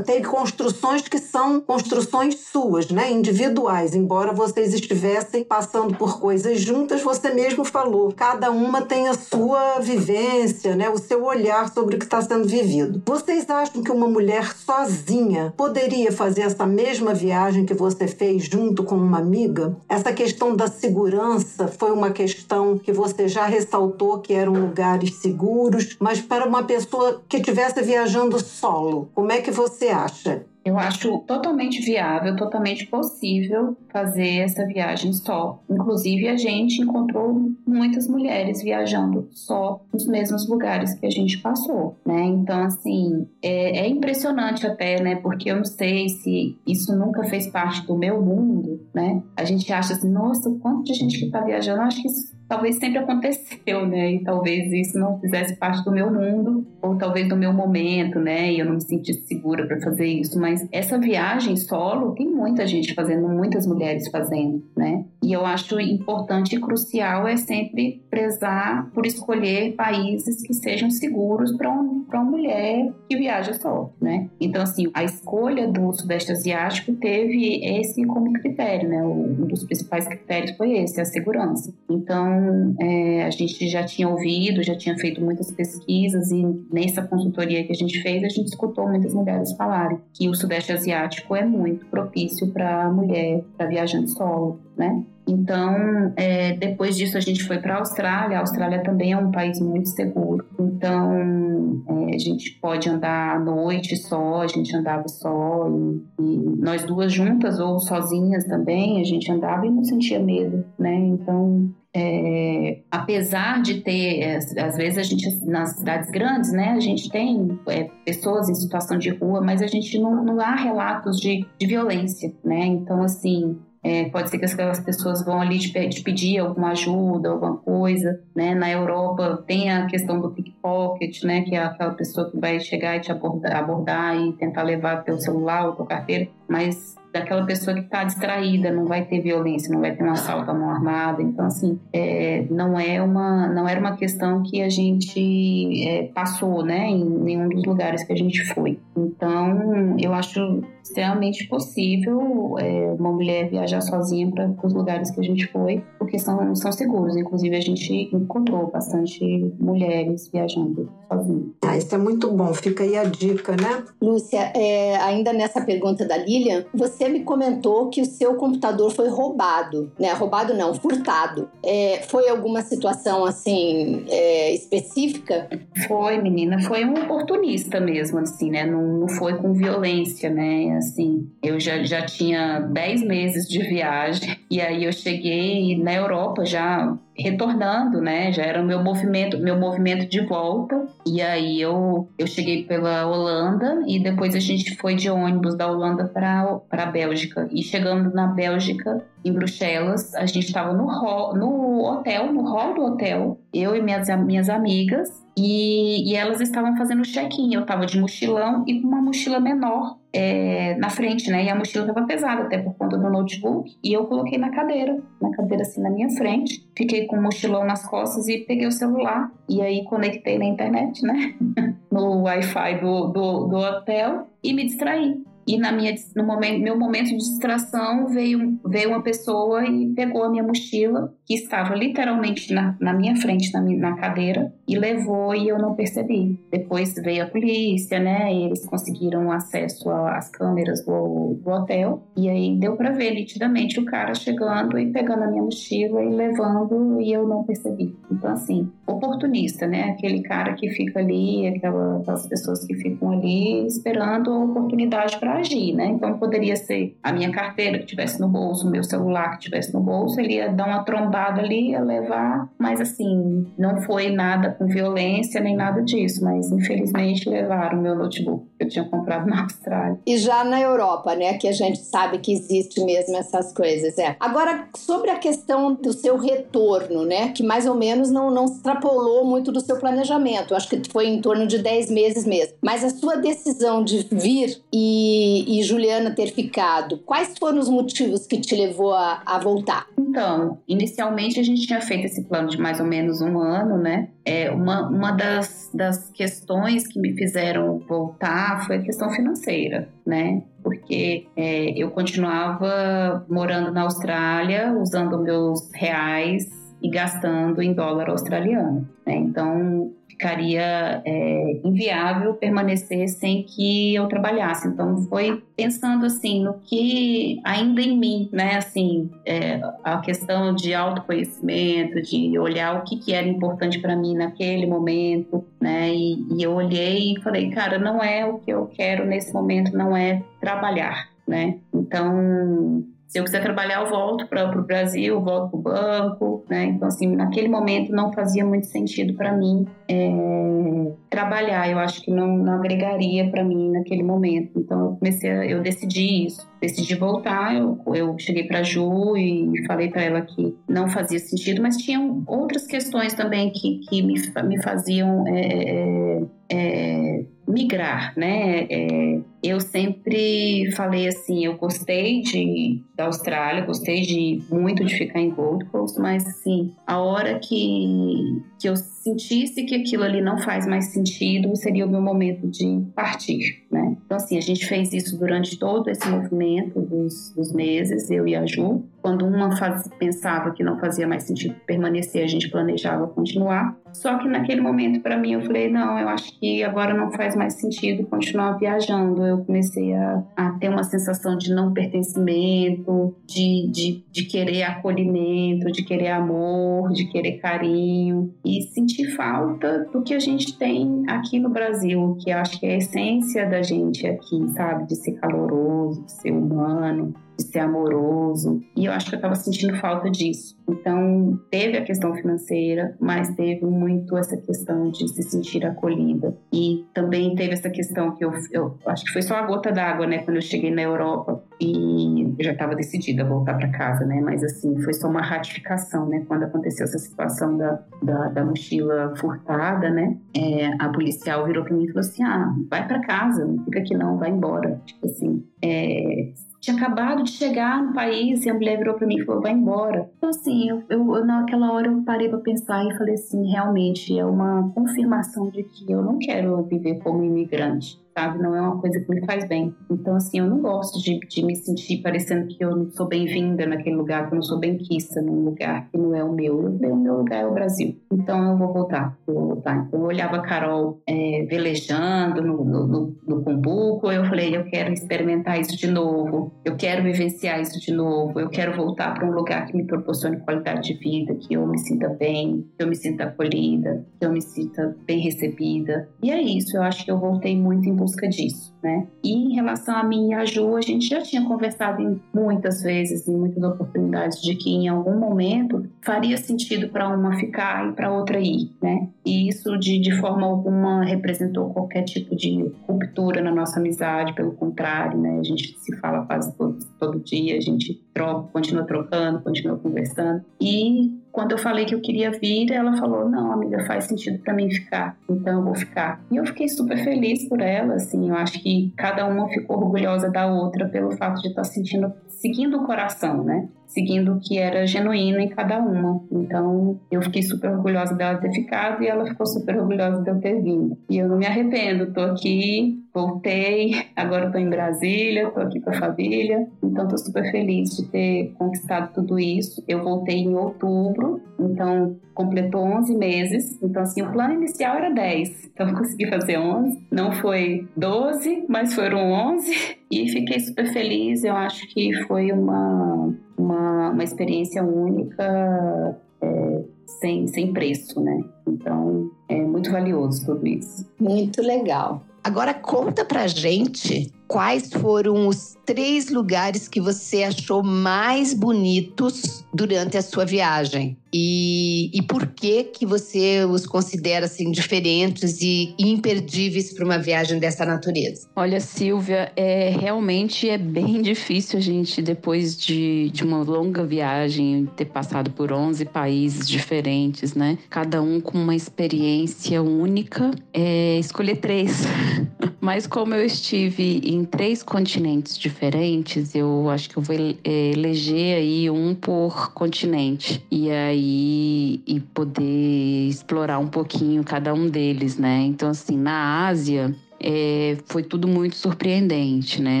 teve 0.04 0.26
construções 0.26 1.02
que 1.02 1.18
são 1.18 1.60
construções 1.60 2.36
suas, 2.36 2.88
né, 2.90 3.10
individuais, 3.10 3.94
embora 3.94 4.32
vocês 4.32 4.72
estivessem 4.74 5.44
passando 5.44 5.96
por 5.96 6.18
coisas 6.18 6.60
juntas, 6.60 7.02
você 7.02 7.30
mesmo 7.30 7.64
falou, 7.64 8.12
cada 8.12 8.50
uma 8.50 8.82
tem 8.82 9.08
a 9.08 9.14
sua 9.14 9.78
vivência, 9.80 10.74
né, 10.74 10.88
o 10.88 10.98
seu 10.98 11.24
olhar 11.24 11.72
sobre 11.72 11.96
o 11.96 11.98
que 11.98 12.04
está 12.04 12.20
sendo 12.22 12.48
vivido. 12.48 13.02
Vocês 13.06 13.44
vocês 13.44 13.50
acham 13.50 13.82
que 13.82 13.90
uma 13.90 14.06
mulher 14.06 14.54
sozinha 14.56 15.52
poderia 15.56 16.10
fazer 16.10 16.42
essa 16.42 16.64
mesma 16.64 17.12
viagem 17.12 17.66
que 17.66 17.74
você 17.74 18.06
fez 18.06 18.44
junto 18.44 18.82
com 18.84 18.94
uma 18.94 19.18
amiga? 19.18 19.76
Essa 19.88 20.12
questão 20.12 20.56
da 20.56 20.66
segurança 20.66 21.68
foi 21.68 21.90
uma 21.90 22.10
questão 22.10 22.78
que 22.78 22.92
você 22.92 23.28
já 23.28 23.44
ressaltou 23.44 24.20
que 24.20 24.32
eram 24.32 24.52
lugares 24.52 25.16
seguros, 25.16 25.96
mas 25.98 26.20
para 26.20 26.46
uma 26.46 26.62
pessoa 26.62 27.22
que 27.28 27.38
estivesse 27.38 27.82
viajando 27.82 28.38
solo, 28.38 29.10
como 29.14 29.30
é 29.30 29.33
que 29.42 29.50
você 29.50 29.88
acha? 29.88 30.44
Eu 30.64 30.78
acho 30.78 31.18
totalmente 31.26 31.82
viável, 31.82 32.34
totalmente 32.36 32.86
possível 32.86 33.76
fazer 33.92 34.38
essa 34.38 34.64
viagem 34.64 35.12
só. 35.12 35.62
Inclusive, 35.68 36.26
a 36.26 36.36
gente 36.36 36.80
encontrou 36.80 37.52
muitas 37.66 38.08
mulheres 38.08 38.62
viajando 38.62 39.28
só 39.30 39.84
nos 39.92 40.06
mesmos 40.06 40.48
lugares 40.48 40.94
que 40.94 41.04
a 41.04 41.10
gente 41.10 41.38
passou, 41.38 41.98
né? 42.04 42.24
Então, 42.24 42.62
assim, 42.62 43.28
é, 43.42 43.80
é 43.80 43.88
impressionante 43.88 44.66
até, 44.66 45.02
né? 45.02 45.16
Porque 45.16 45.50
eu 45.50 45.56
não 45.56 45.66
sei 45.66 46.08
se 46.08 46.56
isso 46.66 46.96
nunca 46.96 47.24
fez 47.24 47.46
parte 47.48 47.86
do 47.86 47.94
meu 47.98 48.22
mundo, 48.22 48.80
né? 48.94 49.22
A 49.36 49.44
gente 49.44 49.70
acha 49.70 49.92
assim, 49.92 50.10
nossa, 50.10 50.50
quanto 50.62 50.84
de 50.84 50.94
gente 50.94 51.18
que 51.18 51.30
tá 51.30 51.40
viajando, 51.42 51.82
eu 51.82 51.86
acho 51.86 52.00
que 52.00 52.08
isso 52.08 52.34
talvez 52.54 52.76
sempre 52.76 52.98
aconteceu, 52.98 53.86
né? 53.86 54.12
E 54.12 54.18
talvez 54.20 54.72
isso 54.72 54.98
não 54.98 55.18
fizesse 55.18 55.56
parte 55.56 55.84
do 55.84 55.90
meu 55.90 56.12
mundo, 56.12 56.64
ou 56.80 56.96
talvez 56.96 57.28
do 57.28 57.36
meu 57.36 57.52
momento, 57.52 58.20
né? 58.20 58.52
E 58.52 58.60
eu 58.60 58.66
não 58.66 58.74
me 58.74 58.80
sentisse 58.80 59.26
segura 59.26 59.66
para 59.66 59.80
fazer 59.80 60.06
isso. 60.06 60.38
Mas 60.38 60.66
essa 60.70 60.98
viagem 60.98 61.56
solo 61.56 62.12
tem 62.14 62.28
muita 62.28 62.66
gente 62.66 62.94
fazendo, 62.94 63.28
muitas 63.28 63.66
mulheres 63.66 64.08
fazendo, 64.08 64.62
né? 64.76 65.04
E 65.22 65.32
eu 65.32 65.44
acho 65.44 65.80
importante 65.80 66.54
e 66.54 66.60
crucial 66.60 67.26
é 67.26 67.36
sempre 67.36 68.04
prezar 68.08 68.90
por 68.92 69.04
escolher 69.06 69.72
países 69.72 70.42
que 70.42 70.54
sejam 70.54 70.90
seguros 70.90 71.56
para 71.56 71.70
um, 71.70 72.04
uma 72.12 72.24
mulher 72.24 72.92
que 73.08 73.16
viaja 73.16 73.54
só, 73.54 73.90
né? 74.00 74.28
Então, 74.40 74.62
assim, 74.62 74.88
a 74.94 75.02
escolha 75.02 75.66
do 75.66 75.92
Sudeste 75.92 76.30
Asiático 76.30 76.92
teve 76.94 77.64
esse 77.64 78.04
como 78.04 78.32
critério, 78.34 78.88
né? 78.88 79.02
Um 79.02 79.46
dos 79.46 79.64
principais 79.64 80.06
critérios 80.06 80.56
foi 80.56 80.74
esse, 80.74 81.00
a 81.00 81.04
segurança. 81.04 81.72
Então, 81.88 82.43
então, 82.44 82.74
é, 82.80 83.24
a 83.24 83.30
gente 83.30 83.68
já 83.68 83.82
tinha 83.84 84.08
ouvido, 84.08 84.62
já 84.62 84.76
tinha 84.76 84.96
feito 84.96 85.20
muitas 85.20 85.50
pesquisas 85.50 86.30
e 86.30 86.44
nessa 86.70 87.02
consultoria 87.02 87.64
que 87.64 87.72
a 87.72 87.74
gente 87.74 88.00
fez, 88.02 88.22
a 88.22 88.28
gente 88.28 88.48
escutou 88.48 88.86
muitas 88.86 89.14
mulheres 89.14 89.52
falarem 89.56 89.98
que 90.12 90.28
o 90.28 90.34
Sudeste 90.34 90.72
Asiático 90.72 91.34
é 91.34 91.44
muito 91.44 91.86
propício 91.86 92.48
para 92.52 92.90
mulher, 92.90 93.42
para 93.56 93.66
viajante 93.66 94.10
solo, 94.10 94.60
né? 94.76 95.04
Então, 95.26 96.12
é, 96.16 96.52
depois 96.52 96.96
disso, 96.96 97.16
a 97.16 97.20
gente 97.20 97.44
foi 97.44 97.58
para 97.58 97.76
a 97.76 97.78
Austrália. 97.78 98.36
A 98.36 98.40
Austrália 98.40 98.82
também 98.82 99.12
é 99.12 99.16
um 99.16 99.30
país 99.30 99.58
muito 99.58 99.88
seguro. 99.88 100.44
Então, 100.58 101.82
é, 101.88 102.14
a 102.14 102.18
gente 102.18 102.58
pode 102.60 102.88
andar 102.88 103.36
à 103.36 103.38
noite 103.38 103.96
só, 103.96 104.42
a 104.42 104.46
gente 104.46 104.74
andava 104.76 105.08
só, 105.08 105.66
e, 105.68 106.22
e, 106.22 106.56
nós 106.58 106.84
duas 106.84 107.12
juntas 107.12 107.58
ou 107.58 107.78
sozinhas 107.78 108.44
também, 108.44 109.00
a 109.00 109.04
gente 109.04 109.30
andava 109.32 109.66
e 109.66 109.70
não 109.70 109.82
sentia 109.82 110.20
medo, 110.20 110.64
né? 110.78 110.94
Então, 110.94 111.70
é, 111.96 112.80
apesar 112.90 113.62
de 113.62 113.80
ter, 113.80 114.20
é, 114.20 114.36
às 114.36 114.76
vezes 114.76 114.98
a 114.98 115.02
gente, 115.02 115.46
nas 115.46 115.76
cidades 115.76 116.10
grandes, 116.10 116.52
né, 116.52 116.70
a 116.70 116.80
gente 116.80 117.08
tem 117.08 117.56
é, 117.68 117.84
pessoas 118.04 118.48
em 118.48 118.54
situação 118.54 118.98
de 118.98 119.10
rua, 119.10 119.40
mas 119.40 119.62
a 119.62 119.66
gente 119.68 119.96
não, 119.98 120.24
não 120.24 120.40
há 120.40 120.56
relatos 120.56 121.20
de, 121.20 121.46
de 121.56 121.66
violência, 121.66 122.34
né? 122.44 122.66
Então, 122.66 123.00
assim, 123.02 123.56
é, 123.84 124.06
pode 124.06 124.30
ser 124.30 124.38
que 124.38 124.46
aquelas 124.46 124.80
pessoas 124.80 125.22
vão 125.22 125.42
ali 125.42 125.58
te, 125.58 125.70
te, 125.90 126.02
pedir 126.02 126.38
alguma 126.38 126.70
ajuda, 126.70 127.28
alguma 127.28 127.58
coisa, 127.58 128.18
né? 128.34 128.54
Na 128.54 128.70
Europa 128.70 129.44
tem 129.46 129.70
a 129.70 129.86
questão 129.86 130.18
do 130.18 130.30
pickpocket, 130.30 131.22
né? 131.22 131.42
Que 131.42 131.54
é 131.54 131.62
aquela 131.62 131.92
pessoa 131.92 132.30
que 132.30 132.40
vai 132.40 132.58
chegar 132.60 132.96
e 132.96 133.00
te 133.00 133.12
abordar, 133.12 133.54
abordar 133.54 134.16
e 134.16 134.32
tentar 134.32 134.62
levar 134.62 135.04
teu 135.04 135.18
celular 135.18 135.66
ou 135.66 135.76
tua 135.76 135.86
carteira, 135.86 136.28
mas 136.48 136.96
daquela 137.14 137.46
pessoa 137.46 137.74
que 137.74 137.84
está 137.84 138.02
distraída, 138.02 138.72
não 138.72 138.86
vai 138.86 139.04
ter 139.04 139.20
violência, 139.20 139.72
não 139.72 139.80
vai 139.80 139.94
ter 139.94 140.02
um 140.02 140.10
assalto 140.10 140.50
à 140.50 140.54
mão 140.54 140.68
armada. 140.68 141.22
Então, 141.22 141.46
assim, 141.46 141.78
é, 141.92 142.44
não, 142.50 142.78
é 142.78 143.00
uma, 143.00 143.46
não 143.46 143.68
era 143.68 143.78
uma 143.78 143.96
questão 143.96 144.42
que 144.42 144.60
a 144.60 144.68
gente 144.68 145.88
é, 145.88 146.08
passou, 146.08 146.64
né, 146.64 146.88
em 146.88 147.04
nenhum 147.04 147.48
dos 147.48 147.64
lugares 147.64 148.02
que 148.02 148.12
a 148.12 148.16
gente 148.16 148.44
foi. 148.52 148.80
Então, 148.96 149.96
eu 149.96 150.12
acho 150.12 150.64
extremamente 150.82 151.48
possível 151.48 152.56
é, 152.58 152.94
uma 152.98 153.10
mulher 153.10 153.48
viajar 153.48 153.80
sozinha 153.80 154.30
para 154.30 154.52
os 154.62 154.74
lugares 154.74 155.10
que 155.10 155.20
a 155.20 155.22
gente 155.22 155.46
foi, 155.46 155.82
porque 155.98 156.18
são, 156.18 156.54
são 156.54 156.70
seguros. 156.72 157.16
Inclusive, 157.16 157.56
a 157.56 157.60
gente 157.60 158.10
encontrou 158.12 158.70
bastante 158.70 159.24
mulheres 159.58 160.28
viajando 160.30 160.90
sozinhas. 161.08 161.46
Ah, 161.64 161.76
isso 161.76 161.94
é 161.94 161.98
muito 161.98 162.30
bom. 162.32 162.52
Fica 162.52 162.82
aí 162.82 162.96
a 162.96 163.04
dica, 163.04 163.52
né? 163.52 163.84
Lúcia, 164.02 164.52
é, 164.54 164.96
ainda 164.96 165.32
nessa 165.32 165.62
pergunta 165.64 166.04
da 166.06 166.18
Lilian, 166.18 166.64
você 166.74 167.03
me 167.08 167.20
comentou 167.20 167.88
que 167.88 168.00
o 168.00 168.04
seu 168.04 168.34
computador 168.34 168.90
foi 168.92 169.08
roubado, 169.08 169.92
né? 169.98 170.12
Roubado 170.12 170.54
não, 170.54 170.74
furtado. 170.74 171.48
É, 171.62 172.02
foi 172.08 172.28
alguma 172.28 172.62
situação, 172.62 173.24
assim, 173.24 174.04
é, 174.08 174.54
específica? 174.54 175.48
Foi, 175.86 176.20
menina. 176.20 176.60
Foi 176.62 176.84
um 176.84 176.94
oportunista 176.94 177.80
mesmo, 177.80 178.18
assim, 178.18 178.50
né? 178.50 178.64
Não, 178.64 178.82
não 178.82 179.08
foi 179.08 179.36
com 179.36 179.52
violência, 179.52 180.30
né? 180.30 180.74
assim. 180.76 181.30
Eu 181.42 181.58
já, 181.58 181.82
já 181.82 182.04
tinha 182.04 182.60
10 182.60 183.02
meses 183.02 183.48
de 183.48 183.58
viagem 183.58 184.36
e 184.50 184.60
aí 184.60 184.84
eu 184.84 184.92
cheguei 184.92 185.76
na 185.78 185.94
Europa 185.94 186.44
já 186.44 186.96
retornando, 187.16 188.00
né? 188.00 188.32
Já 188.32 188.42
era 188.42 188.60
o 188.60 188.64
meu 188.64 188.82
movimento, 188.82 189.38
meu 189.38 189.58
movimento 189.58 190.08
de 190.08 190.20
volta. 190.20 190.86
E 191.06 191.22
aí 191.22 191.60
eu, 191.60 192.08
eu 192.18 192.26
cheguei 192.26 192.64
pela 192.64 193.06
Holanda 193.06 193.82
e 193.86 193.98
depois 193.98 194.34
a 194.34 194.40
gente 194.40 194.76
foi 194.76 194.94
de 194.94 195.08
ônibus 195.08 195.56
da 195.56 195.70
Holanda 195.70 196.06
para 196.06 196.60
a 196.70 196.86
Bélgica. 196.86 197.48
E 197.52 197.62
chegando 197.62 198.12
na 198.12 198.26
Bélgica, 198.26 199.04
em 199.24 199.32
Bruxelas, 199.32 200.14
a 200.14 200.26
gente 200.26 200.46
estava 200.46 200.72
no, 200.72 200.86
no 201.34 201.84
hotel, 201.84 202.32
no 202.32 202.42
hall 202.42 202.74
do 202.74 202.82
hotel, 202.82 203.40
eu 203.52 203.74
e 203.74 203.82
minhas, 203.82 204.08
minhas 204.24 204.48
amigas, 204.48 205.08
e, 205.36 206.10
e 206.10 206.16
elas 206.16 206.40
estavam 206.40 206.76
fazendo 206.76 207.02
check-in. 207.02 207.54
Eu 207.54 207.62
estava 207.62 207.86
de 207.86 207.98
mochilão 207.98 208.64
e 208.66 208.80
com 208.80 208.88
uma 208.88 209.00
mochila 209.00 209.40
menor 209.40 209.96
é, 210.14 210.76
na 210.76 210.88
frente, 210.88 211.28
né? 211.28 211.44
E 211.44 211.50
a 211.50 211.54
mochila 211.56 211.84
estava 211.86 212.06
pesada, 212.06 212.42
até 212.42 212.58
por 212.58 212.74
conta 212.74 212.96
do 212.96 213.10
notebook. 213.10 213.76
E 213.82 213.92
eu 213.92 214.06
coloquei 214.06 214.38
na 214.38 214.50
cadeira, 214.50 214.96
na 215.20 215.30
cadeira 215.32 215.62
assim 215.62 215.82
na 215.82 215.90
minha 215.90 216.08
frente. 216.10 216.64
Fiquei 216.76 217.06
com 217.06 217.16
o 217.16 217.22
mochilão 217.22 217.64
nas 217.64 217.84
costas 217.84 218.28
e 218.28 218.38
peguei 218.38 218.66
o 218.66 218.72
celular. 218.72 219.30
E 219.48 219.60
aí 219.60 219.84
conectei 219.84 220.38
na 220.38 220.44
internet, 220.44 221.02
né? 221.02 221.34
no 221.90 222.22
Wi-Fi 222.22 222.80
do, 222.80 223.08
do, 223.08 223.46
do 223.48 223.56
hotel 223.56 224.28
e 224.42 224.52
me 224.52 224.64
distraí. 224.64 225.20
E 225.46 225.58
na 225.58 225.72
minha, 225.72 225.94
no 226.16 226.24
momento, 226.24 226.62
meu 226.62 226.78
momento 226.78 227.08
de 227.08 227.16
distração 227.16 228.06
veio, 228.08 228.58
veio 228.64 228.90
uma 228.90 229.02
pessoa 229.02 229.64
e 229.64 229.92
pegou 229.94 230.24
a 230.24 230.30
minha 230.30 230.42
mochila, 230.42 231.14
que 231.26 231.34
estava 231.34 231.74
literalmente 231.74 232.52
na, 232.52 232.76
na 232.80 232.92
minha 232.92 233.16
frente, 233.16 233.52
na, 233.52 233.60
na 233.60 233.96
cadeira, 233.96 234.52
e 234.66 234.76
levou 234.76 235.34
e 235.34 235.48
eu 235.48 235.58
não 235.58 235.74
percebi. 235.74 236.40
Depois 236.50 236.94
veio 236.94 237.24
a 237.24 237.26
polícia, 237.26 237.98
né? 237.98 238.32
E 238.32 238.44
eles 238.44 238.64
conseguiram 238.66 239.30
acesso 239.30 239.90
às 239.90 240.30
câmeras 240.30 240.84
do, 240.84 241.38
do 241.42 241.50
hotel. 241.50 242.02
E 242.16 242.28
aí 242.28 242.56
deu 242.58 242.76
para 242.76 242.92
ver 242.92 243.12
nitidamente 243.14 243.78
o 243.78 243.84
cara 243.84 244.14
chegando 244.14 244.78
e 244.78 244.90
pegando 244.90 245.24
a 245.24 245.30
minha 245.30 245.42
mochila 245.42 246.02
e 246.02 246.08
levando 246.08 247.00
e 247.00 247.12
eu 247.12 247.26
não 247.26 247.44
percebi. 247.44 247.94
Então, 248.10 248.32
assim, 248.32 248.70
oportunista, 248.86 249.66
né? 249.66 249.90
Aquele 249.90 250.22
cara 250.22 250.54
que 250.54 250.68
fica 250.70 251.00
ali, 251.00 251.48
aquelas 251.48 252.26
pessoas 252.26 252.64
que 252.64 252.74
ficam 252.74 253.12
ali 253.12 253.66
esperando 253.66 254.32
a 254.32 254.44
oportunidade 254.44 255.18
para 255.18 255.33
agir, 255.34 255.74
né? 255.74 255.86
Então, 255.86 256.18
poderia 256.18 256.56
ser 256.56 256.96
a 257.02 257.12
minha 257.12 257.30
carteira 257.30 257.78
que 257.78 257.86
tivesse 257.86 258.20
no 258.20 258.28
bolso, 258.28 258.66
o 258.66 258.70
meu 258.70 258.82
celular 258.82 259.32
que 259.32 259.44
tivesse 259.44 259.72
no 259.72 259.80
bolso, 259.80 260.20
ele 260.20 260.34
ia 260.34 260.48
dar 260.48 260.66
uma 260.66 260.84
trombada 260.84 261.40
ali, 261.40 261.70
ia 261.70 261.80
levar, 261.80 262.48
mas 262.58 262.80
assim, 262.80 263.46
não 263.58 263.80
foi 263.82 264.10
nada 264.10 264.50
com 264.50 264.66
violência 264.66 265.40
nem 265.40 265.56
nada 265.56 265.82
disso, 265.82 266.24
mas 266.24 266.50
infelizmente 266.50 267.28
levaram 267.28 267.78
o 267.78 267.82
meu 267.82 267.94
notebook 267.94 268.46
que 268.58 268.64
eu 268.64 268.68
tinha 268.68 268.84
comprado 268.84 269.26
na 269.26 269.42
Austrália. 269.44 269.98
E 270.06 270.16
já 270.16 270.44
na 270.44 270.60
Europa, 270.60 271.14
né, 271.14 271.34
que 271.34 271.48
a 271.48 271.52
gente 271.52 271.78
sabe 271.78 272.18
que 272.18 272.32
existe 272.32 272.82
mesmo 272.84 273.16
essas 273.16 273.52
coisas, 273.52 273.98
é. 273.98 274.16
Agora, 274.18 274.68
sobre 274.76 275.10
a 275.10 275.18
questão 275.18 275.74
do 275.74 275.92
seu 275.92 276.16
retorno, 276.16 277.04
né, 277.04 277.28
que 277.28 277.42
mais 277.42 277.66
ou 277.66 277.74
menos 277.74 278.10
não, 278.10 278.30
não 278.30 278.46
extrapolou 278.46 279.24
muito 279.24 279.52
do 279.52 279.60
seu 279.60 279.76
planejamento, 279.76 280.54
acho 280.54 280.68
que 280.68 280.80
foi 280.90 281.08
em 281.08 281.20
torno 281.20 281.46
de 281.46 281.58
10 281.58 281.90
meses 281.90 282.26
mesmo, 282.26 282.54
mas 282.62 282.84
a 282.84 282.90
sua 282.90 283.16
decisão 283.16 283.82
de 283.82 284.06
vir 284.10 284.60
e, 284.72 285.23
e 285.24 285.62
Juliana 285.62 286.10
ter 286.10 286.28
ficado, 286.28 286.98
quais 286.98 287.34
foram 287.38 287.58
os 287.58 287.68
motivos 287.68 288.26
que 288.26 288.40
te 288.40 288.54
levou 288.54 288.92
a, 288.92 289.22
a 289.24 289.38
voltar? 289.38 289.86
Então, 289.98 290.58
inicialmente 290.68 291.40
a 291.40 291.42
gente 291.42 291.66
tinha 291.66 291.80
feito 291.80 292.06
esse 292.06 292.24
plano 292.24 292.48
de 292.48 292.58
mais 292.58 292.80
ou 292.80 292.86
menos 292.86 293.20
um 293.20 293.38
ano, 293.38 293.78
né, 293.78 294.08
é, 294.24 294.50
uma, 294.50 294.88
uma 294.88 295.10
das, 295.12 295.70
das 295.74 296.10
questões 296.10 296.86
que 296.86 296.98
me 296.98 297.14
fizeram 297.14 297.78
voltar 297.80 298.64
foi 298.66 298.76
a 298.76 298.82
questão 298.82 299.10
financeira, 299.10 299.88
né? 300.06 300.42
Porque 300.62 301.26
é, 301.36 301.70
eu 301.76 301.90
continuava 301.90 303.26
morando 303.28 303.70
na 303.70 303.82
Austrália, 303.82 304.72
usando 304.72 305.18
meus 305.18 305.70
reais 305.74 306.44
e 306.82 306.88
gastando 306.88 307.60
em 307.60 307.74
dólar 307.74 308.08
australiano. 308.08 308.88
Né? 309.06 309.16
Então, 309.16 309.92
ficaria 310.14 311.02
é, 311.04 311.60
inviável 311.64 312.34
permanecer 312.34 313.08
sem 313.08 313.42
que 313.42 313.94
eu 313.94 314.06
trabalhasse. 314.06 314.68
Então 314.68 315.02
foi 315.02 315.42
pensando 315.56 316.06
assim 316.06 316.42
no 316.42 316.54
que 316.54 317.40
ainda 317.44 317.80
em 317.82 317.98
mim, 317.98 318.28
né? 318.32 318.56
Assim 318.56 319.10
é, 319.26 319.60
a 319.82 319.98
questão 319.98 320.54
de 320.54 320.72
autoconhecimento, 320.72 322.00
de 322.00 322.38
olhar 322.38 322.76
o 322.76 322.84
que, 322.84 322.96
que 322.96 323.12
era 323.12 323.26
importante 323.26 323.78
para 323.80 323.96
mim 323.96 324.14
naquele 324.14 324.66
momento, 324.66 325.44
né? 325.60 325.92
E, 325.92 326.24
e 326.36 326.42
eu 326.42 326.52
olhei 326.52 327.14
e 327.14 327.20
falei, 327.20 327.50
cara, 327.50 327.78
não 327.78 328.02
é 328.02 328.24
o 328.24 328.38
que 328.38 328.50
eu 328.50 328.66
quero 328.66 329.04
nesse 329.04 329.32
momento, 329.32 329.76
não 329.76 329.96
é 329.96 330.22
trabalhar, 330.40 331.08
né? 331.26 331.58
Então 331.72 332.84
se 333.14 333.20
eu 333.20 333.24
quiser 333.24 333.44
trabalhar, 333.44 333.80
eu 333.80 333.88
volto 333.88 334.26
para 334.26 334.58
o 334.58 334.64
Brasil, 334.64 335.20
volto 335.20 335.50
para 335.50 335.56
o 335.56 335.62
banco, 335.62 336.44
né? 336.50 336.64
Então, 336.64 336.88
assim, 336.88 337.06
naquele 337.14 337.46
momento 337.46 337.92
não 337.92 338.12
fazia 338.12 338.44
muito 338.44 338.66
sentido 338.66 339.14
para 339.14 339.32
mim 339.32 339.64
é, 339.88 340.92
trabalhar. 341.08 341.70
Eu 341.70 341.78
acho 341.78 342.02
que 342.02 342.10
não, 342.10 342.36
não 342.36 342.54
agregaria 342.54 343.30
para 343.30 343.44
mim 343.44 343.70
naquele 343.70 344.02
momento. 344.02 344.58
Então, 344.58 344.86
eu 344.86 344.96
comecei, 344.96 345.30
a, 345.30 345.46
eu 345.46 345.62
decidi 345.62 346.26
isso. 346.26 346.44
Decidi 346.64 346.94
voltar. 346.94 347.54
Eu, 347.54 347.78
eu 347.94 348.18
cheguei 348.18 348.44
para 348.44 348.62
Ju 348.62 349.16
e 349.18 349.64
falei 349.66 349.90
para 349.90 350.02
ela 350.02 350.22
que 350.22 350.56
não 350.66 350.88
fazia 350.88 351.18
sentido, 351.18 351.60
mas 351.60 351.76
tinham 351.76 352.22
outras 352.26 352.66
questões 352.66 353.12
também 353.12 353.50
que, 353.50 353.80
que 353.80 354.02
me, 354.02 354.14
me 354.44 354.62
faziam 354.62 355.26
é, 355.28 355.40
é, 355.40 356.22
é 356.50 357.24
migrar, 357.46 358.14
né? 358.16 358.66
É, 358.70 359.20
eu 359.42 359.60
sempre 359.60 360.72
falei 360.72 361.06
assim, 361.06 361.44
eu 361.44 361.58
gostei 361.58 362.22
de 362.22 362.82
da 362.96 363.04
Austrália, 363.04 363.66
gostei 363.66 364.00
de 364.00 364.42
muito 364.50 364.82
de 364.84 364.96
ficar 364.96 365.20
em 365.20 365.28
Gold 365.28 365.66
Coast, 365.66 366.00
mas 366.00 366.26
assim, 366.26 366.72
a 366.86 366.98
hora 366.98 367.38
que 367.38 368.42
que 368.58 368.68
eu 368.68 368.74
sentisse 369.04 369.64
que 369.64 369.74
aquilo 369.74 370.02
ali 370.02 370.22
não 370.22 370.38
faz 370.38 370.66
mais 370.66 370.86
sentido, 370.86 371.54
seria 371.54 371.84
o 371.84 371.90
meu 371.90 372.00
momento 372.00 372.48
de 372.48 372.82
partir, 372.94 373.62
né? 373.70 373.96
Então 374.04 374.16
assim, 374.16 374.38
a 374.38 374.40
gente 374.40 374.66
fez 374.66 374.94
isso 374.94 375.18
durante 375.18 375.58
todo 375.58 375.88
esse 375.88 376.08
movimento 376.08 376.80
dos, 376.80 377.30
dos 377.36 377.52
meses, 377.52 378.10
eu 378.10 378.26
e 378.26 378.34
a 378.34 378.46
Ju. 378.46 378.82
Quando 379.04 379.26
uma 379.26 379.50
pensava 379.98 380.50
que 380.52 380.64
não 380.64 380.78
fazia 380.78 381.06
mais 381.06 381.24
sentido 381.24 381.54
permanecer, 381.66 382.24
a 382.24 382.26
gente 382.26 382.50
planejava 382.50 383.06
continuar. 383.06 383.76
Só 383.92 384.16
que 384.16 384.26
naquele 384.26 384.62
momento, 384.62 385.02
para 385.02 385.18
mim, 385.18 385.34
eu 385.34 385.42
falei: 385.42 385.70
não, 385.70 385.98
eu 385.98 386.08
acho 386.08 386.40
que 386.40 386.64
agora 386.64 386.94
não 386.94 387.12
faz 387.12 387.36
mais 387.36 387.60
sentido 387.60 388.06
continuar 388.06 388.56
viajando. 388.56 389.22
Eu 389.22 389.44
comecei 389.44 389.92
a, 389.92 390.24
a 390.34 390.52
ter 390.52 390.70
uma 390.70 390.82
sensação 390.82 391.36
de 391.36 391.54
não 391.54 391.74
pertencimento, 391.74 393.14
de, 393.26 393.70
de, 393.70 394.04
de 394.10 394.24
querer 394.24 394.62
acolhimento, 394.62 395.70
de 395.70 395.84
querer 395.84 396.08
amor, 396.08 396.90
de 396.90 397.04
querer 397.04 397.40
carinho 397.40 398.34
e 398.42 398.62
sentir 398.62 399.14
falta 399.14 399.86
do 399.92 400.02
que 400.02 400.14
a 400.14 400.18
gente 400.18 400.58
tem 400.58 401.04
aqui 401.10 401.38
no 401.38 401.50
Brasil, 401.50 402.16
que 402.22 402.30
acho 402.30 402.58
que 402.58 402.64
é 402.64 402.76
a 402.76 402.78
essência 402.78 403.46
da 403.50 403.60
gente 403.60 404.06
aqui, 404.06 404.48
sabe? 404.54 404.86
De 404.86 404.96
ser 404.96 405.12
caloroso, 405.20 406.02
de 406.06 406.12
ser 406.12 406.32
humano, 406.32 407.12
de 407.36 407.44
ser 407.44 407.60
amoroso. 407.60 408.62
E 408.76 408.86
eu 408.86 408.92
acho 408.92 409.08
que 409.08 409.14
eu 409.14 409.18
estava 409.18 409.34
sentindo 409.34 409.76
falta 409.76 410.10
disso. 410.10 410.56
Então, 410.68 411.38
teve 411.50 411.76
a 411.76 411.84
questão 411.84 412.14
financeira, 412.14 412.96
mas 413.00 413.34
teve 413.34 413.64
muito 413.64 414.16
essa 414.16 414.36
questão 414.36 414.90
de 414.90 415.08
se 415.08 415.22
sentir 415.22 415.64
acolhida. 415.64 416.36
E 416.52 416.86
também 416.94 417.34
teve 417.34 417.52
essa 417.52 417.70
questão 417.70 418.14
que 418.14 418.24
eu, 418.24 418.32
eu 418.50 418.78
acho 418.86 419.04
que 419.04 419.12
foi 419.12 419.22
só 419.22 419.36
a 419.36 419.42
gota 419.42 419.70
d'água, 419.70 420.06
né, 420.06 420.18
quando 420.18 420.36
eu 420.36 420.42
cheguei 420.42 420.70
na 420.70 420.82
Europa 420.82 421.42
e 421.60 422.22
eu 422.38 422.44
já 422.44 422.52
estava 422.52 422.74
decidida 422.74 423.22
a 423.22 423.28
voltar 423.28 423.54
para 423.54 423.68
casa, 423.68 424.04
né, 424.04 424.20
mas 424.20 424.42
assim, 424.42 424.80
foi 424.82 424.92
só 424.92 425.08
uma 425.08 425.22
ratificação, 425.22 426.08
né, 426.08 426.24
quando 426.26 426.44
aconteceu 426.44 426.84
essa 426.84 426.98
situação 426.98 427.56
da, 427.56 427.82
da, 428.02 428.28
da 428.28 428.44
mochila 428.44 429.14
furtada, 429.16 429.90
né, 429.90 430.16
é, 430.36 430.70
a 430.78 430.88
policial 430.88 431.46
virou 431.46 431.64
para 431.64 431.74
mim 431.74 431.84
e 431.84 431.88
falou 431.88 432.00
assim: 432.00 432.22
ah, 432.22 432.54
vai 432.68 432.86
para 432.86 433.00
casa, 433.00 433.44
não 433.44 433.64
fica 433.64 433.78
aqui 433.78 433.94
não, 433.96 434.18
vai 434.18 434.30
embora. 434.30 434.80
Tipo 434.84 435.06
assim, 435.06 435.44
é, 435.62 436.32
tinha 436.64 436.76
acabado 436.76 437.22
de 437.22 437.30
chegar 437.30 437.82
no 437.82 437.92
país 437.92 438.44
e 438.44 438.50
a 438.50 438.54
mulher 438.54 438.78
virou 438.78 438.94
para 438.94 439.06
mim 439.06 439.16
e 439.18 439.24
falou: 439.24 439.42
vai 439.42 439.52
embora. 439.52 440.10
Então, 440.16 440.30
assim, 440.30 440.68
eu, 440.68 440.82
eu, 440.88 441.24
naquela 441.24 441.72
hora 441.72 441.88
eu 441.88 442.02
parei 442.02 442.28
para 442.28 442.38
pensar 442.38 442.84
e 442.84 442.96
falei 442.96 443.14
assim: 443.14 443.50
realmente 443.50 444.18
é 444.18 444.24
uma 444.24 444.70
confirmação 444.74 445.50
de 445.50 445.62
que 445.62 445.90
eu 445.90 446.02
não 446.02 446.18
quero 446.18 446.62
viver 446.62 447.00
como 447.00 447.22
imigrante 447.22 448.03
sabe? 448.16 448.38
Não 448.38 448.54
é 448.54 448.60
uma 448.60 448.80
coisa 448.80 449.00
que 449.00 449.10
me 449.10 449.24
faz 449.24 449.46
bem. 449.48 449.74
Então, 449.90 450.16
assim, 450.16 450.38
eu 450.38 450.46
não 450.46 450.60
gosto 450.60 451.02
de, 451.02 451.18
de 451.20 451.44
me 451.44 451.56
sentir 451.56 452.02
parecendo 452.02 452.46
que 452.46 452.64
eu 452.64 452.74
não 452.74 452.90
sou 452.90 453.06
bem-vinda 453.06 453.66
naquele 453.66 453.96
lugar, 453.96 454.26
que 454.28 454.34
eu 454.34 454.36
não 454.36 454.42
sou 454.42 454.58
bem-quista 454.58 455.20
num 455.20 455.44
lugar 455.44 455.88
que 455.90 455.98
não 455.98 456.14
é 456.14 456.22
o 456.22 456.32
meu. 456.32 456.58
O 456.58 456.96
meu 456.96 457.18
lugar 457.18 457.42
é 457.42 457.46
o 457.46 457.52
Brasil. 457.52 457.96
Então, 458.12 458.52
eu 458.52 458.56
vou 458.56 458.72
voltar. 458.72 459.16
Eu 459.26 459.34
vou 459.34 459.46
voltar. 459.48 459.86
Então, 459.86 460.00
eu 460.00 460.06
olhava 460.06 460.36
a 460.36 460.42
Carol 460.42 461.00
é, 461.08 461.46
velejando 461.48 462.42
no, 462.42 462.64
no, 462.64 462.86
no, 462.86 463.16
no 463.26 463.42
Cumbuco, 463.42 464.10
eu 464.10 464.24
falei, 464.24 464.56
eu 464.56 464.64
quero 464.64 464.92
experimentar 464.92 465.60
isso 465.60 465.76
de 465.76 465.86
novo, 465.86 466.52
eu 466.64 466.76
quero 466.76 467.02
vivenciar 467.02 467.60
isso 467.60 467.78
de 467.80 467.92
novo, 467.92 468.38
eu 468.38 468.48
quero 468.48 468.76
voltar 468.76 469.14
para 469.14 469.26
um 469.26 469.32
lugar 469.32 469.66
que 469.66 469.76
me 469.76 469.84
proporcione 469.84 470.40
qualidade 470.40 470.92
de 470.92 470.98
vida, 470.98 471.34
que 471.34 471.54
eu 471.54 471.66
me 471.66 471.78
sinta 471.78 472.08
bem, 472.08 472.66
que 472.76 472.82
eu 472.84 472.88
me 472.88 472.96
sinta 472.96 473.24
acolhida, 473.24 474.06
que 474.18 474.26
eu 474.26 474.32
me 474.32 474.40
sinta 474.40 474.96
bem 475.06 475.20
recebida. 475.20 476.08
E 476.22 476.30
é 476.30 476.40
isso, 476.40 476.76
eu 476.76 476.82
acho 476.82 477.04
que 477.04 477.10
eu 477.10 477.18
voltei 477.18 477.56
muito 477.56 477.88
em 477.88 477.96
busca 478.04 478.28
disso, 478.28 478.73
né? 478.84 479.06
E 479.22 479.32
em 479.32 479.54
relação 479.54 479.96
a 479.96 480.04
mim 480.04 480.30
e 480.30 480.34
a 480.34 480.44
Ju, 480.44 480.76
a 480.76 480.82
gente 480.82 481.08
já 481.08 481.22
tinha 481.22 481.42
conversado 481.42 482.20
muitas 482.32 482.82
vezes, 482.82 483.26
em 483.26 483.34
muitas 483.34 483.62
oportunidades, 483.62 484.40
de 484.42 484.54
que 484.54 484.70
em 484.70 484.88
algum 484.88 485.18
momento 485.18 485.86
faria 486.02 486.36
sentido 486.36 486.88
para 486.90 487.08
uma 487.08 487.34
ficar 487.36 487.88
e 487.88 487.92
para 487.92 488.12
outra 488.12 488.38
ir, 488.38 488.70
né? 488.82 489.08
E 489.24 489.48
isso 489.48 489.76
de, 489.78 489.98
de 489.98 490.14
forma 490.20 490.46
alguma 490.46 491.02
representou 491.04 491.70
qualquer 491.70 492.02
tipo 492.02 492.36
de 492.36 492.70
ruptura 492.86 493.40
na 493.40 493.50
nossa 493.50 493.80
amizade, 493.80 494.34
pelo 494.34 494.52
contrário, 494.52 495.18
né? 495.18 495.38
A 495.40 495.42
gente 495.42 495.78
se 495.78 495.96
fala 495.96 496.26
quase 496.26 496.54
todo, 496.56 496.78
todo 496.98 497.18
dia, 497.20 497.56
a 497.56 497.60
gente 497.60 498.00
troca, 498.12 498.48
continua 498.52 498.84
trocando, 498.84 499.40
continua 499.40 499.78
conversando. 499.78 500.44
E 500.60 501.18
quando 501.32 501.52
eu 501.52 501.58
falei 501.58 501.84
que 501.84 501.94
eu 501.94 502.00
queria 502.00 502.30
vir, 502.30 502.70
ela 502.70 502.96
falou: 502.96 503.28
"Não, 503.28 503.50
amiga, 503.50 503.84
faz 503.86 504.04
sentido 504.04 504.38
para 504.38 504.54
mim 504.54 504.70
ficar, 504.70 505.16
então 505.28 505.58
eu 505.58 505.64
vou 505.64 505.74
ficar". 505.74 506.22
E 506.30 506.36
eu 506.36 506.46
fiquei 506.46 506.68
super 506.68 507.02
feliz 507.02 507.48
por 507.48 507.60
ela, 507.60 507.94
assim, 507.94 508.28
eu 508.28 508.36
acho 508.36 508.62
que 508.62 508.73
cada 508.96 509.26
uma 509.26 509.48
ficou 509.48 509.76
orgulhosa 509.76 510.30
da 510.30 510.46
outra 510.46 510.88
pelo 510.88 511.12
fato 511.12 511.40
de 511.40 511.48
estar 511.48 511.62
tá 511.62 511.68
sentindo 511.68 512.12
seguindo 512.28 512.78
o 512.78 512.86
coração, 512.86 513.42
né? 513.44 513.68
Seguindo 513.94 514.32
o 514.34 514.40
que 514.40 514.58
era 514.58 514.86
genuíno 514.86 515.38
em 515.38 515.48
cada 515.48 515.78
uma. 515.78 516.20
Então, 516.30 517.00
eu 517.10 517.22
fiquei 517.22 517.42
super 517.42 517.70
orgulhosa 517.70 518.14
dela 518.14 518.38
ter 518.38 518.52
ficado 518.52 519.02
e 519.02 519.06
ela 519.06 519.24
ficou 519.24 519.46
super 519.46 519.78
orgulhosa 519.78 520.20
de 520.22 520.28
eu 520.28 520.40
ter 520.40 520.60
vindo. 520.60 520.98
E 521.08 521.18
eu 521.18 521.28
não 521.28 521.38
me 521.38 521.46
arrependo, 521.46 522.12
tô 522.12 522.20
aqui, 522.20 523.02
voltei, 523.14 523.94
agora 524.16 524.50
tô 524.50 524.58
em 524.58 524.68
Brasília, 524.68 525.50
tô 525.50 525.60
aqui 525.60 525.80
com 525.80 525.90
a 525.90 525.94
família, 525.94 526.66
então 526.82 527.06
tô 527.06 527.16
super 527.16 527.48
feliz 527.50 527.96
de 527.96 528.06
ter 528.10 528.52
conquistado 528.58 529.14
tudo 529.14 529.38
isso. 529.38 529.82
Eu 529.86 530.02
voltei 530.02 530.38
em 530.38 530.54
outubro, 530.56 531.40
então 531.58 532.16
completou 532.34 532.82
11 532.82 533.16
meses. 533.16 533.80
Então, 533.80 534.02
assim, 534.02 534.22
o 534.22 534.32
plano 534.32 534.54
inicial 534.54 534.96
era 534.96 535.10
10, 535.10 535.70
então 535.72 535.86
eu 535.88 535.94
consegui 535.94 536.26
fazer 536.26 536.58
11. 536.58 537.06
Não 537.10 537.32
foi 537.32 537.86
12, 537.96 538.64
mas 538.68 538.92
foram 538.92 539.30
11 539.30 539.96
e 540.10 540.28
fiquei 540.28 540.58
super 540.58 540.86
feliz. 540.92 541.44
Eu 541.44 541.56
acho 541.56 541.86
que 541.94 542.12
foi 542.24 542.50
uma, 542.50 543.32
uma, 543.56 544.10
uma 544.10 544.24
experiência 544.24 544.82
única. 544.82 546.16
É, 546.40 546.84
sem, 547.20 547.46
sem 547.46 547.72
preço, 547.72 548.20
né? 548.20 548.40
Então, 548.66 549.30
é 549.48 549.56
muito 549.56 549.90
valioso 549.90 550.44
tudo 550.44 550.66
isso. 550.66 551.06
Muito 551.18 551.62
legal. 551.62 552.22
Agora 552.42 552.74
conta 552.74 553.24
pra 553.24 553.46
gente 553.46 554.32
quais 554.46 554.90
foram 554.92 555.48
os 555.48 555.76
três 555.84 556.30
lugares 556.30 556.88
que 556.88 557.00
você 557.00 557.42
achou 557.42 557.82
mais 557.82 558.54
bonitos 558.54 559.64
durante 559.72 560.16
a 560.16 560.22
sua 560.22 560.44
viagem 560.44 561.16
e, 561.36 562.10
e 562.14 562.22
por 562.22 562.46
que 562.46 562.84
que 562.84 563.04
você 563.04 563.64
os 563.64 563.84
considera 563.84 564.46
assim 564.46 564.70
diferentes 564.70 565.60
e 565.60 565.92
imperdíveis 565.98 566.92
para 566.92 567.04
uma 567.04 567.18
viagem 567.18 567.58
dessa 567.58 567.84
natureza? 567.84 568.46
Olha, 568.54 568.78
Silvia, 568.78 569.50
é 569.56 569.90
realmente 569.90 570.68
é 570.68 570.78
bem 570.78 571.20
difícil 571.22 571.80
a 571.80 571.82
gente 571.82 572.22
depois 572.22 572.78
de, 572.78 573.30
de 573.30 573.42
uma 573.42 573.64
longa 573.64 574.04
viagem 574.04 574.88
ter 574.94 575.06
passado 575.06 575.50
por 575.50 575.72
11 575.72 576.04
países 576.04 576.68
diferentes, 576.68 577.52
né? 577.54 577.78
Cada 577.90 578.22
um 578.22 578.40
com 578.40 578.56
uma 578.56 578.76
experiência 578.76 579.82
única, 579.82 580.52
é, 580.72 581.18
escolher 581.18 581.56
três. 581.56 582.04
Mas 582.80 583.08
como 583.08 583.34
eu 583.34 583.44
estive 583.44 584.20
em 584.34 584.44
três 584.44 584.82
continentes 584.82 585.56
diferentes, 585.56 586.54
eu 586.54 586.90
acho 586.90 587.08
que 587.08 587.16
eu 587.16 587.22
vou 587.22 587.36
é, 587.36 587.90
eleger 587.90 588.56
aí 588.56 588.90
um 588.90 589.14
por 589.14 589.72
continente. 589.72 590.64
E 590.70 590.90
aí 590.90 592.02
e 592.06 592.20
poder 592.20 593.28
explorar 593.28 593.78
um 593.78 593.88
pouquinho 593.88 594.44
cada 594.44 594.74
um 594.74 594.88
deles, 594.88 595.38
né? 595.38 595.62
Então, 595.62 595.90
assim, 595.90 596.16
na 596.16 596.66
Ásia, 596.66 597.14
é, 597.40 597.96
foi 598.06 598.22
tudo 598.22 598.48
muito 598.48 598.76
surpreendente, 598.76 599.82
né? 599.82 600.00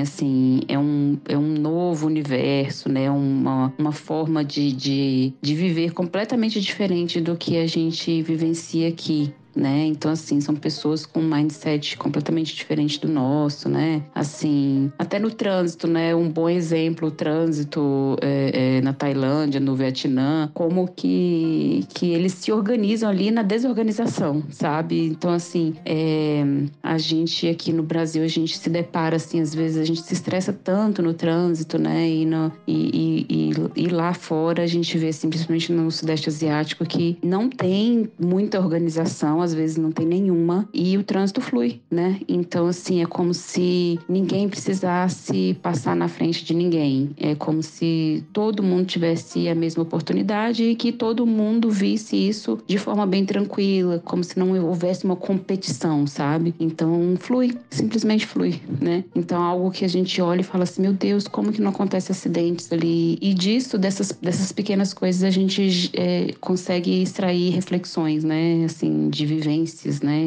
Assim, 0.00 0.60
é 0.66 0.78
um, 0.78 1.18
é 1.28 1.36
um 1.36 1.54
novo 1.54 2.06
universo, 2.06 2.88
né? 2.88 3.10
Uma, 3.10 3.72
uma 3.78 3.92
forma 3.92 4.44
de, 4.44 4.72
de, 4.72 5.32
de 5.40 5.54
viver 5.54 5.92
completamente 5.92 6.60
diferente 6.60 7.20
do 7.20 7.36
que 7.36 7.58
a 7.58 7.66
gente 7.66 8.22
vivencia 8.22 8.88
aqui 8.88 9.32
né? 9.56 9.86
Então, 9.86 10.10
assim, 10.10 10.40
são 10.40 10.54
pessoas 10.54 11.06
com 11.06 11.20
um 11.20 11.28
mindset 11.28 11.96
completamente 11.96 12.54
diferente 12.54 13.00
do 13.00 13.08
nosso, 13.08 13.68
né? 13.68 14.02
Assim, 14.14 14.92
até 14.98 15.18
no 15.18 15.30
trânsito, 15.30 15.86
né? 15.86 16.14
Um 16.14 16.28
bom 16.28 16.48
exemplo, 16.48 17.08
o 17.08 17.10
trânsito 17.10 18.16
é, 18.20 18.76
é, 18.76 18.80
na 18.80 18.92
Tailândia, 18.92 19.60
no 19.60 19.74
Vietnã, 19.74 20.50
como 20.54 20.88
que, 20.88 21.86
que 21.94 22.12
eles 22.12 22.32
se 22.32 22.52
organizam 22.52 23.08
ali 23.08 23.30
na 23.30 23.42
desorganização, 23.42 24.42
sabe? 24.50 25.06
Então, 25.06 25.30
assim, 25.30 25.74
é, 25.84 26.44
a 26.82 26.98
gente 26.98 27.48
aqui 27.48 27.72
no 27.72 27.82
Brasil, 27.82 28.22
a 28.22 28.28
gente 28.28 28.56
se 28.58 28.68
depara, 28.70 29.16
assim, 29.16 29.40
às 29.40 29.54
vezes 29.54 29.78
a 29.78 29.84
gente 29.84 30.02
se 30.02 30.14
estressa 30.14 30.52
tanto 30.52 31.02
no 31.02 31.14
trânsito, 31.14 31.78
né? 31.78 32.08
E, 32.08 32.26
no, 32.26 32.52
e, 32.66 33.26
e, 33.28 33.50
e, 33.50 33.84
e 33.84 33.88
lá 33.88 34.14
fora 34.14 34.62
a 34.62 34.66
gente 34.66 34.96
vê, 34.98 35.08
assim, 35.08 35.28
principalmente 35.28 35.72
no 35.72 35.90
Sudeste 35.90 36.28
Asiático, 36.28 36.84
que 36.84 37.18
não 37.22 37.48
tem 37.48 38.10
muita 38.18 38.60
organização 38.60 39.40
às 39.44 39.54
vezes 39.54 39.76
não 39.76 39.92
tem 39.92 40.06
nenhuma, 40.06 40.68
e 40.72 40.96
o 40.96 41.02
trânsito 41.02 41.40
flui, 41.40 41.80
né? 41.90 42.20
Então, 42.28 42.66
assim, 42.66 43.02
é 43.02 43.06
como 43.06 43.32
se 43.32 43.98
ninguém 44.08 44.48
precisasse 44.48 45.56
passar 45.62 45.94
na 45.94 46.08
frente 46.08 46.44
de 46.44 46.54
ninguém. 46.54 47.10
É 47.18 47.34
como 47.34 47.62
se 47.62 48.24
todo 48.32 48.62
mundo 48.62 48.86
tivesse 48.86 49.48
a 49.48 49.54
mesma 49.54 49.82
oportunidade 49.82 50.64
e 50.64 50.74
que 50.74 50.92
todo 50.92 51.26
mundo 51.26 51.70
visse 51.70 52.16
isso 52.16 52.58
de 52.66 52.78
forma 52.78 53.06
bem 53.06 53.24
tranquila, 53.24 54.02
como 54.04 54.24
se 54.24 54.38
não 54.38 54.52
houvesse 54.64 55.04
uma 55.04 55.16
competição, 55.16 56.06
sabe? 56.06 56.54
Então, 56.58 57.14
flui, 57.18 57.56
simplesmente 57.70 58.26
flui, 58.26 58.60
né? 58.80 59.04
Então, 59.14 59.42
algo 59.42 59.70
que 59.70 59.84
a 59.84 59.88
gente 59.88 60.20
olha 60.20 60.40
e 60.40 60.44
fala 60.44 60.64
assim: 60.64 60.82
meu 60.82 60.92
Deus, 60.92 61.28
como 61.28 61.52
que 61.52 61.60
não 61.60 61.70
acontece 61.70 62.10
acidentes 62.12 62.72
ali? 62.72 63.18
E 63.20 63.34
disso, 63.34 63.78
dessas, 63.78 64.12
dessas 64.12 64.52
pequenas 64.52 64.94
coisas, 64.94 65.22
a 65.22 65.30
gente 65.30 65.90
é, 65.94 66.32
consegue 66.40 67.02
extrair 67.02 67.50
reflexões, 67.50 68.24
né? 68.24 68.64
Assim, 68.64 69.08
de 69.10 69.26
vivências, 69.34 70.00
né? 70.00 70.20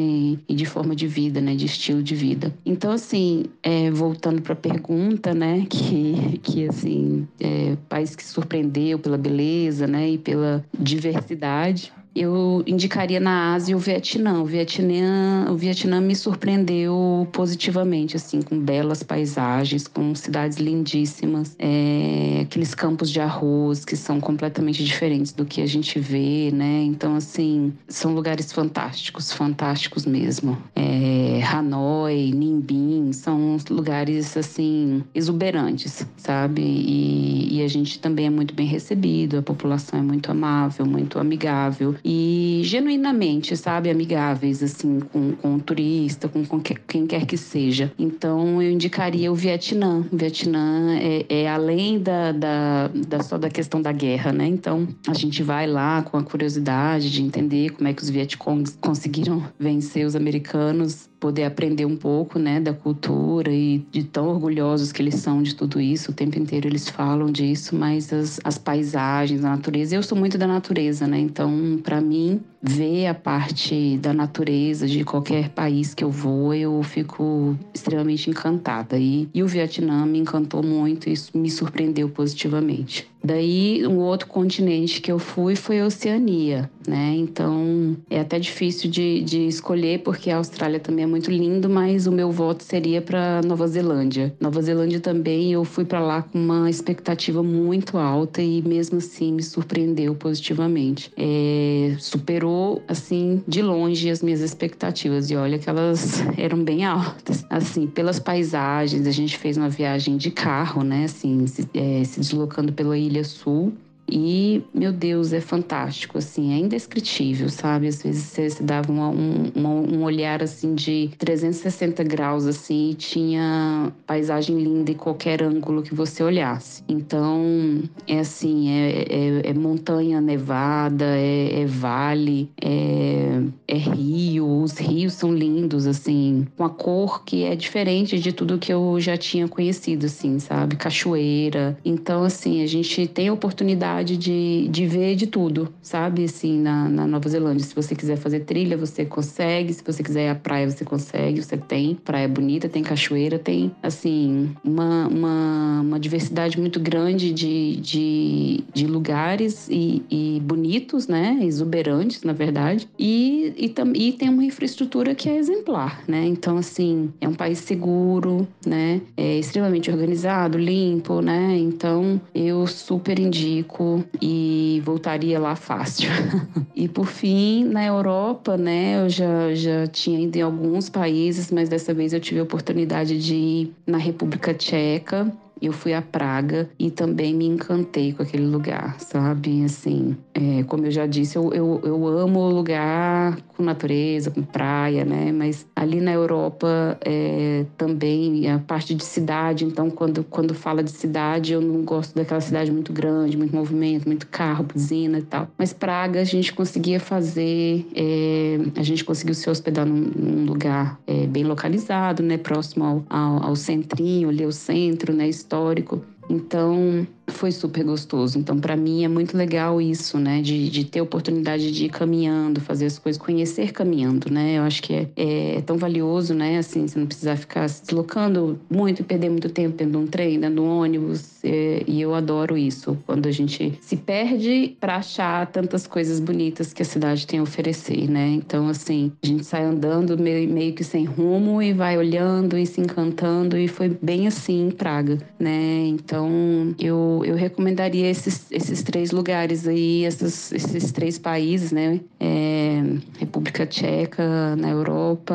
E 0.48 0.54
de 0.54 0.64
forma 0.64 0.94
de 0.94 1.06
vida, 1.06 1.40
né? 1.40 1.54
De 1.54 1.66
estilo 1.66 2.02
de 2.02 2.14
vida. 2.14 2.54
Então, 2.64 2.92
assim, 2.92 3.44
é, 3.62 3.90
voltando 3.90 4.42
para 4.42 4.52
a 4.52 4.56
pergunta, 4.56 5.34
né? 5.34 5.66
Que, 5.78 6.38
que 6.42 6.68
assim, 6.68 7.26
é, 7.40 7.76
país 7.88 8.16
que 8.16 8.24
surpreendeu 8.24 8.98
pela 8.98 9.16
beleza, 9.16 9.86
né? 9.86 10.10
E 10.10 10.18
pela 10.18 10.64
diversidade 10.78 11.92
eu 12.14 12.62
indicaria 12.66 13.20
na 13.20 13.54
Ásia 13.54 13.76
o 13.76 13.78
Vietnã. 13.78 14.40
O 14.40 14.44
Vietnã, 14.44 15.46
o 15.50 15.56
Vietnã 15.56 16.00
me 16.00 16.16
surpreendeu 16.16 17.28
positivamente, 17.32 18.16
assim, 18.16 18.42
com 18.42 18.58
belas 18.58 19.02
paisagens, 19.02 19.86
com 19.86 20.14
cidades 20.14 20.58
lindíssimas, 20.58 21.54
é, 21.58 22.40
aqueles 22.42 22.74
campos 22.74 23.10
de 23.10 23.20
arroz 23.20 23.84
que 23.84 23.96
são 23.96 24.20
completamente 24.20 24.84
diferentes 24.84 25.32
do 25.32 25.44
que 25.44 25.60
a 25.60 25.66
gente 25.66 25.98
vê, 25.98 26.50
né? 26.52 26.82
Então, 26.82 27.14
assim, 27.14 27.72
são 27.86 28.14
lugares 28.14 28.52
fantásticos, 28.52 29.32
fantásticos 29.32 30.06
mesmo. 30.06 30.58
É, 30.74 31.40
Hanoi, 31.44 32.32
Ninh 32.32 33.12
são 33.12 33.56
lugares, 33.70 34.36
assim, 34.36 35.04
exuberantes, 35.14 36.06
sabe? 36.16 36.62
E, 36.62 37.58
e 37.58 37.62
a 37.62 37.68
gente 37.68 37.98
também 37.98 38.26
é 38.26 38.30
muito 38.30 38.54
bem 38.54 38.66
recebido, 38.66 39.38
a 39.38 39.42
população 39.42 39.98
é 39.98 40.02
muito 40.02 40.30
amável, 40.30 40.84
muito 40.84 41.18
amigável 41.18 41.94
e 42.04 42.62
genuinamente, 42.64 43.56
sabe, 43.56 43.90
amigáveis, 43.90 44.62
assim, 44.62 45.00
com, 45.00 45.32
com 45.32 45.54
o 45.56 45.60
turista, 45.60 46.28
com, 46.28 46.44
com 46.44 46.60
quem 46.60 47.06
quer 47.06 47.26
que 47.26 47.36
seja. 47.36 47.92
Então, 47.98 48.62
eu 48.62 48.70
indicaria 48.70 49.30
o 49.30 49.34
Vietnã. 49.34 50.04
O 50.10 50.16
Vietnã 50.16 50.96
é, 50.98 51.26
é 51.28 51.48
além 51.48 51.98
da, 51.98 52.32
da, 52.32 52.88
da, 52.88 53.22
só 53.22 53.38
da 53.38 53.48
questão 53.48 53.80
da 53.80 53.92
guerra, 53.92 54.32
né? 54.32 54.46
Então, 54.46 54.86
a 55.06 55.14
gente 55.14 55.42
vai 55.42 55.66
lá 55.66 56.02
com 56.02 56.16
a 56.16 56.22
curiosidade 56.22 57.10
de 57.10 57.22
entender 57.22 57.70
como 57.70 57.88
é 57.88 57.92
que 57.92 58.02
os 58.02 58.10
Vietcongs 58.10 58.76
conseguiram 58.80 59.42
vencer 59.58 60.06
os 60.06 60.14
americanos 60.14 61.08
poder 61.20 61.44
aprender 61.44 61.84
um 61.84 61.96
pouco, 61.96 62.38
né, 62.38 62.60
da 62.60 62.72
cultura 62.72 63.52
e 63.52 63.84
de 63.90 64.04
tão 64.04 64.28
orgulhosos 64.28 64.92
que 64.92 65.02
eles 65.02 65.16
são 65.16 65.42
de 65.42 65.54
tudo 65.54 65.80
isso. 65.80 66.10
O 66.12 66.14
tempo 66.14 66.38
inteiro 66.38 66.68
eles 66.68 66.88
falam 66.88 67.30
disso, 67.30 67.74
mas 67.74 68.12
as, 68.12 68.40
as 68.44 68.58
paisagens, 68.58 69.44
a 69.44 69.50
natureza. 69.50 69.94
Eu 69.94 70.02
sou 70.02 70.16
muito 70.16 70.38
da 70.38 70.46
natureza, 70.46 71.06
né? 71.06 71.18
Então, 71.18 71.80
para 71.82 72.00
mim, 72.00 72.40
ver 72.62 73.06
a 73.06 73.14
parte 73.14 73.98
da 73.98 74.12
natureza 74.12 74.86
de 74.86 75.04
qualquer 75.04 75.50
país 75.50 75.94
que 75.94 76.04
eu 76.04 76.10
vou, 76.10 76.54
eu 76.54 76.82
fico 76.82 77.56
extremamente 77.74 78.30
encantada. 78.30 78.98
E, 78.98 79.28
e 79.34 79.42
o 79.42 79.48
Vietnã 79.48 80.06
me 80.06 80.18
encantou 80.18 80.62
muito, 80.62 81.08
isso 81.08 81.36
me 81.36 81.50
surpreendeu 81.50 82.08
positivamente. 82.08 83.08
Daí, 83.22 83.86
um 83.86 83.98
outro 83.98 84.28
continente 84.28 85.00
que 85.00 85.10
eu 85.10 85.18
fui 85.18 85.56
foi 85.56 85.80
a 85.80 85.86
Oceania, 85.86 86.70
né? 86.86 87.14
Então, 87.16 87.96
é 88.08 88.20
até 88.20 88.38
difícil 88.38 88.90
de, 88.90 89.22
de 89.22 89.46
escolher, 89.46 90.00
porque 90.00 90.30
a 90.30 90.36
Austrália 90.36 90.78
também 90.78 91.04
é 91.04 91.06
muito 91.06 91.30
lindo, 91.30 91.68
mas 91.68 92.06
o 92.06 92.12
meu 92.12 92.30
voto 92.30 92.62
seria 92.62 93.02
para 93.02 93.42
Nova 93.42 93.66
Zelândia. 93.66 94.34
Nova 94.40 94.62
Zelândia 94.62 95.00
também, 95.00 95.52
eu 95.52 95.64
fui 95.64 95.84
para 95.84 96.00
lá 96.00 96.22
com 96.22 96.38
uma 96.38 96.70
expectativa 96.70 97.42
muito 97.42 97.98
alta 97.98 98.40
e 98.40 98.62
mesmo 98.62 98.98
assim 98.98 99.32
me 99.32 99.42
surpreendeu 99.42 100.14
positivamente. 100.14 101.10
É, 101.16 101.96
superou, 101.98 102.82
assim, 102.86 103.42
de 103.48 103.62
longe 103.62 104.10
as 104.10 104.22
minhas 104.22 104.40
expectativas 104.40 105.30
e 105.30 105.36
olha 105.36 105.58
que 105.58 105.68
elas 105.68 106.22
eram 106.38 106.62
bem 106.62 106.84
altas. 106.84 107.44
Assim, 107.50 107.86
pelas 107.86 108.20
paisagens, 108.20 109.06
a 109.06 109.10
gente 109.10 109.36
fez 109.36 109.56
uma 109.56 109.68
viagem 109.68 110.16
de 110.16 110.30
carro, 110.30 110.84
né? 110.84 111.04
Assim, 111.04 111.46
se, 111.46 111.68
é, 111.74 112.04
se 112.04 112.20
deslocando 112.20 112.72
Ilha 113.07 113.07
Sul 113.24 113.72
E, 114.10 114.62
meu 114.72 114.92
Deus, 114.92 115.32
é 115.32 115.40
fantástico, 115.40 116.18
assim, 116.18 116.54
é 116.54 116.58
indescritível, 116.58 117.48
sabe? 117.48 117.88
Às 117.88 118.02
vezes 118.02 118.24
você, 118.24 118.62
dava 118.62 118.90
uma, 118.90 119.08
um, 119.08 119.52
uma, 119.54 119.68
um 119.70 120.02
olhar, 120.02 120.42
assim, 120.42 120.74
de 120.74 121.10
360 121.18 122.02
graus, 122.04 122.46
assim, 122.46 122.90
e 122.90 122.94
tinha 122.94 123.92
paisagem 124.06 124.58
linda 124.58 124.90
em 124.90 124.94
qualquer 124.94 125.42
ângulo 125.42 125.82
que 125.82 125.94
você 125.94 126.22
olhasse. 126.22 126.82
Então, 126.88 127.82
é 128.06 128.20
assim, 128.20 128.70
é, 128.70 129.04
é, 129.08 129.50
é 129.50 129.54
montanha 129.54 130.20
nevada, 130.20 131.04
é, 131.04 131.62
é 131.62 131.66
vale, 131.66 132.50
é, 132.60 133.42
é 133.66 133.76
rio, 133.76 134.62
os 134.62 134.78
rios 134.78 135.12
são 135.14 135.34
lindos, 135.34 135.86
assim, 135.86 136.46
com 136.56 136.64
a 136.64 136.70
cor 136.70 137.24
que 137.24 137.44
é 137.44 137.54
diferente 137.54 138.18
de 138.18 138.32
tudo 138.32 138.58
que 138.58 138.72
eu 138.72 138.98
já 139.00 139.16
tinha 139.16 139.46
conhecido, 139.48 140.06
assim, 140.06 140.38
sabe? 140.38 140.76
Cachoeira. 140.76 141.76
Então, 141.84 142.24
assim, 142.24 142.62
a 142.62 142.66
gente 142.66 143.06
tem 143.06 143.28
a 143.28 143.32
oportunidade 143.32 143.97
de, 144.04 144.68
de 144.68 144.86
ver 144.86 145.16
de 145.16 145.26
tudo, 145.26 145.72
sabe? 145.82 146.24
Assim, 146.24 146.58
na, 146.58 146.88
na 146.88 147.06
Nova 147.06 147.28
Zelândia. 147.28 147.64
Se 147.64 147.74
você 147.74 147.94
quiser 147.94 148.16
fazer 148.16 148.40
trilha, 148.40 148.76
você 148.76 149.04
consegue. 149.04 149.72
Se 149.72 149.82
você 149.84 150.02
quiser 150.02 150.26
ir 150.26 150.28
à 150.28 150.34
praia, 150.34 150.70
você 150.70 150.84
consegue. 150.84 151.42
Você 151.42 151.56
tem. 151.56 151.94
Praia 151.94 152.28
bonita, 152.28 152.68
tem 152.68 152.82
cachoeira, 152.82 153.38
tem, 153.38 153.70
assim, 153.82 154.50
uma, 154.64 155.08
uma, 155.08 155.80
uma 155.80 156.00
diversidade 156.00 156.58
muito 156.60 156.78
grande 156.80 157.32
de, 157.32 157.76
de, 157.76 158.64
de 158.72 158.86
lugares 158.86 159.68
e, 159.70 160.02
e 160.10 160.40
bonitos, 160.44 161.08
né? 161.08 161.38
Exuberantes, 161.42 162.22
na 162.22 162.32
verdade. 162.32 162.88
E, 162.98 163.52
e, 163.56 163.74
e 163.94 164.12
tem 164.12 164.28
uma 164.28 164.44
infraestrutura 164.44 165.14
que 165.14 165.28
é 165.28 165.36
exemplar, 165.36 166.02
né? 166.06 166.26
Então, 166.26 166.58
assim, 166.58 167.10
é 167.20 167.28
um 167.28 167.34
país 167.34 167.58
seguro, 167.58 168.46
né? 168.66 169.00
É 169.16 169.38
extremamente 169.38 169.90
organizado, 169.90 170.58
limpo, 170.58 171.20
né? 171.20 171.56
Então, 171.58 172.20
eu 172.34 172.66
super 172.66 173.18
indico 173.18 173.87
e 174.20 174.82
voltaria 174.84 175.38
lá 175.38 175.56
fácil. 175.56 176.10
e 176.74 176.88
por 176.88 177.06
fim, 177.06 177.64
na 177.64 177.84
Europa, 177.84 178.56
né? 178.56 179.02
Eu 179.02 179.08
já, 179.08 179.54
já 179.54 179.86
tinha 179.86 180.20
ido 180.20 180.36
em 180.36 180.42
alguns 180.42 180.88
países, 180.88 181.50
mas 181.50 181.68
dessa 181.68 181.94
vez 181.94 182.12
eu 182.12 182.20
tive 182.20 182.40
a 182.40 182.42
oportunidade 182.42 183.18
de 183.18 183.34
ir 183.34 183.74
na 183.86 183.98
República 183.98 184.54
Tcheca 184.54 185.32
eu 185.60 185.72
fui 185.72 185.92
a 185.92 186.02
Praga 186.02 186.68
e 186.78 186.90
também 186.90 187.34
me 187.34 187.46
encantei 187.46 188.12
com 188.12 188.22
aquele 188.22 188.46
lugar, 188.46 188.98
sabe? 189.00 189.64
Assim, 189.64 190.16
é, 190.34 190.62
como 190.64 190.86
eu 190.86 190.90
já 190.90 191.06
disse, 191.06 191.36
eu, 191.36 191.52
eu, 191.52 191.80
eu 191.84 192.06
amo 192.06 192.40
o 192.40 192.50
lugar 192.50 193.38
com 193.56 193.62
natureza, 193.62 194.30
com 194.30 194.42
praia, 194.42 195.04
né? 195.04 195.32
Mas 195.32 195.66
ali 195.74 196.00
na 196.00 196.12
Europa 196.12 196.96
é, 197.00 197.64
também 197.76 198.50
a 198.50 198.58
parte 198.58 198.94
de 198.94 199.04
cidade, 199.04 199.64
então 199.64 199.90
quando, 199.90 200.22
quando 200.24 200.54
fala 200.54 200.82
de 200.82 200.90
cidade, 200.90 201.52
eu 201.52 201.60
não 201.60 201.82
gosto 201.82 202.14
daquela 202.14 202.40
cidade 202.40 202.70
muito 202.70 202.92
grande, 202.92 203.36
muito 203.36 203.54
movimento, 203.54 204.06
muito 204.06 204.26
carro, 204.28 204.64
buzina 204.64 205.18
e 205.18 205.22
tal. 205.22 205.48
Mas 205.58 205.72
Praga 205.72 206.20
a 206.20 206.24
gente 206.24 206.52
conseguia 206.52 207.00
fazer, 207.00 207.86
é, 207.94 208.58
a 208.76 208.82
gente 208.82 209.04
conseguiu 209.04 209.34
se 209.34 209.48
hospedar 209.50 209.86
num, 209.86 210.10
num 210.14 210.44
lugar 210.44 210.98
é, 211.06 211.26
bem 211.26 211.44
localizado, 211.44 212.22
né? 212.22 212.38
Próximo 212.38 212.84
ao, 212.84 213.04
ao, 213.08 213.48
ao 213.48 213.56
centrinho, 213.56 214.28
ali 214.28 214.44
ao 214.44 214.52
centro, 214.52 215.12
né? 215.12 215.28
Histórico. 215.48 216.04
Então, 216.28 217.06
foi 217.30 217.52
super 217.52 217.84
gostoso. 217.84 218.38
Então, 218.38 218.58
para 218.58 218.76
mim 218.76 219.04
é 219.04 219.08
muito 219.08 219.36
legal 219.36 219.80
isso, 219.80 220.18
né? 220.18 220.40
De, 220.40 220.68
de 220.68 220.84
ter 220.84 221.00
oportunidade 221.00 221.70
de 221.70 221.86
ir 221.86 221.88
caminhando, 221.88 222.60
fazer 222.60 222.86
as 222.86 222.98
coisas, 222.98 223.20
conhecer 223.20 223.72
caminhando, 223.72 224.30
né? 224.30 224.58
Eu 224.58 224.62
acho 224.62 224.82
que 224.82 224.94
é, 224.94 225.08
é, 225.16 225.60
tão 225.62 225.76
valioso, 225.76 226.34
né? 226.34 226.58
Assim, 226.58 226.86
você 226.86 226.98
não 226.98 227.06
precisar 227.06 227.36
ficar 227.36 227.68
se 227.68 227.82
deslocando 227.82 228.58
muito 228.70 229.00
e 229.00 229.04
perder 229.04 229.30
muito 229.30 229.48
tempo 229.48 229.76
dentro 229.76 229.92
de 229.92 229.98
um 229.98 230.06
trem, 230.06 230.40
dentro 230.40 230.56
de 230.56 230.60
um 230.60 230.78
ônibus. 230.80 231.38
É, 231.44 231.82
e 231.86 232.00
eu 232.00 232.14
adoro 232.14 232.56
isso, 232.56 232.98
quando 233.06 233.26
a 233.26 233.30
gente 233.30 233.78
se 233.80 233.96
perde 233.96 234.76
para 234.80 234.96
achar 234.96 235.46
tantas 235.46 235.86
coisas 235.86 236.20
bonitas 236.20 236.72
que 236.72 236.82
a 236.82 236.84
cidade 236.84 237.26
tem 237.26 237.40
a 237.40 237.42
oferecer, 237.42 238.08
né? 238.10 238.28
Então, 238.28 238.68
assim, 238.68 239.12
a 239.22 239.26
gente 239.26 239.44
sai 239.44 239.64
andando 239.64 240.18
meio, 240.18 240.48
meio 240.48 240.72
que 240.72 240.84
sem 240.84 241.04
rumo 241.04 241.62
e 241.62 241.72
vai 241.72 241.96
olhando 241.96 242.56
e 242.58 242.66
se 242.66 242.80
encantando. 242.80 243.56
E 243.56 243.68
foi 243.68 243.88
bem 243.88 244.26
assim 244.26 244.68
em 244.68 244.70
Praga, 244.70 245.18
né? 245.38 245.86
Então, 245.86 246.74
eu 246.78 247.17
eu, 247.24 247.36
recomendaria 247.36 248.10
esses, 248.10 248.46
esses 248.50 248.82
três 248.82 249.10
lugares 249.10 249.66
aí, 249.66 250.04
esses, 250.04 250.52
esses 250.52 250.92
três 250.92 251.18
países, 251.18 251.72
né? 251.72 252.00
É, 252.18 252.82
República 253.18 253.66
Tcheca 253.66 254.56
na 254.56 254.70
Europa, 254.70 255.34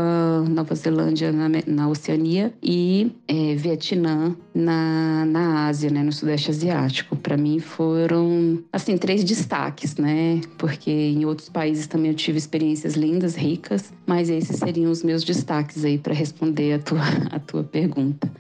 Nova 0.50 0.76
Zelândia 0.76 1.32
na, 1.32 1.50
na 1.66 1.90
Oceania 1.90 2.54
e 2.62 3.12
é, 3.28 3.56
Vietnã 3.56 4.36
na, 4.54 5.26
na 5.26 5.68
Ásia, 5.68 5.90
né? 5.90 6.04
No 6.04 6.12
Sudeste 6.12 6.52
Asiático. 6.52 7.16
Para 7.16 7.38
mim 7.38 7.60
foram, 7.60 8.64
assim, 8.72 8.98
três 8.98 9.24
destaques, 9.24 9.96
né? 9.96 10.42
Porque 10.58 10.92
em 10.92 11.26
outros 11.26 11.50
países 11.50 11.88
também 11.88 12.12
eu 12.12 12.16
tive 12.16 12.38
experiências 12.38 12.96
lindas, 12.96 13.36
ricas, 13.36 13.94
mas 14.06 14.30
esses 14.30 14.58
seriam 14.58 14.92
os 14.92 15.04
meus 15.04 15.24
destaques 15.24 15.86
aí 15.86 15.98
para 15.98 16.14
responder 16.14 16.74
a 16.74 16.80
tua, 16.80 17.02
a 17.32 17.40
tua 17.40 17.64
pergunta. 17.64 18.32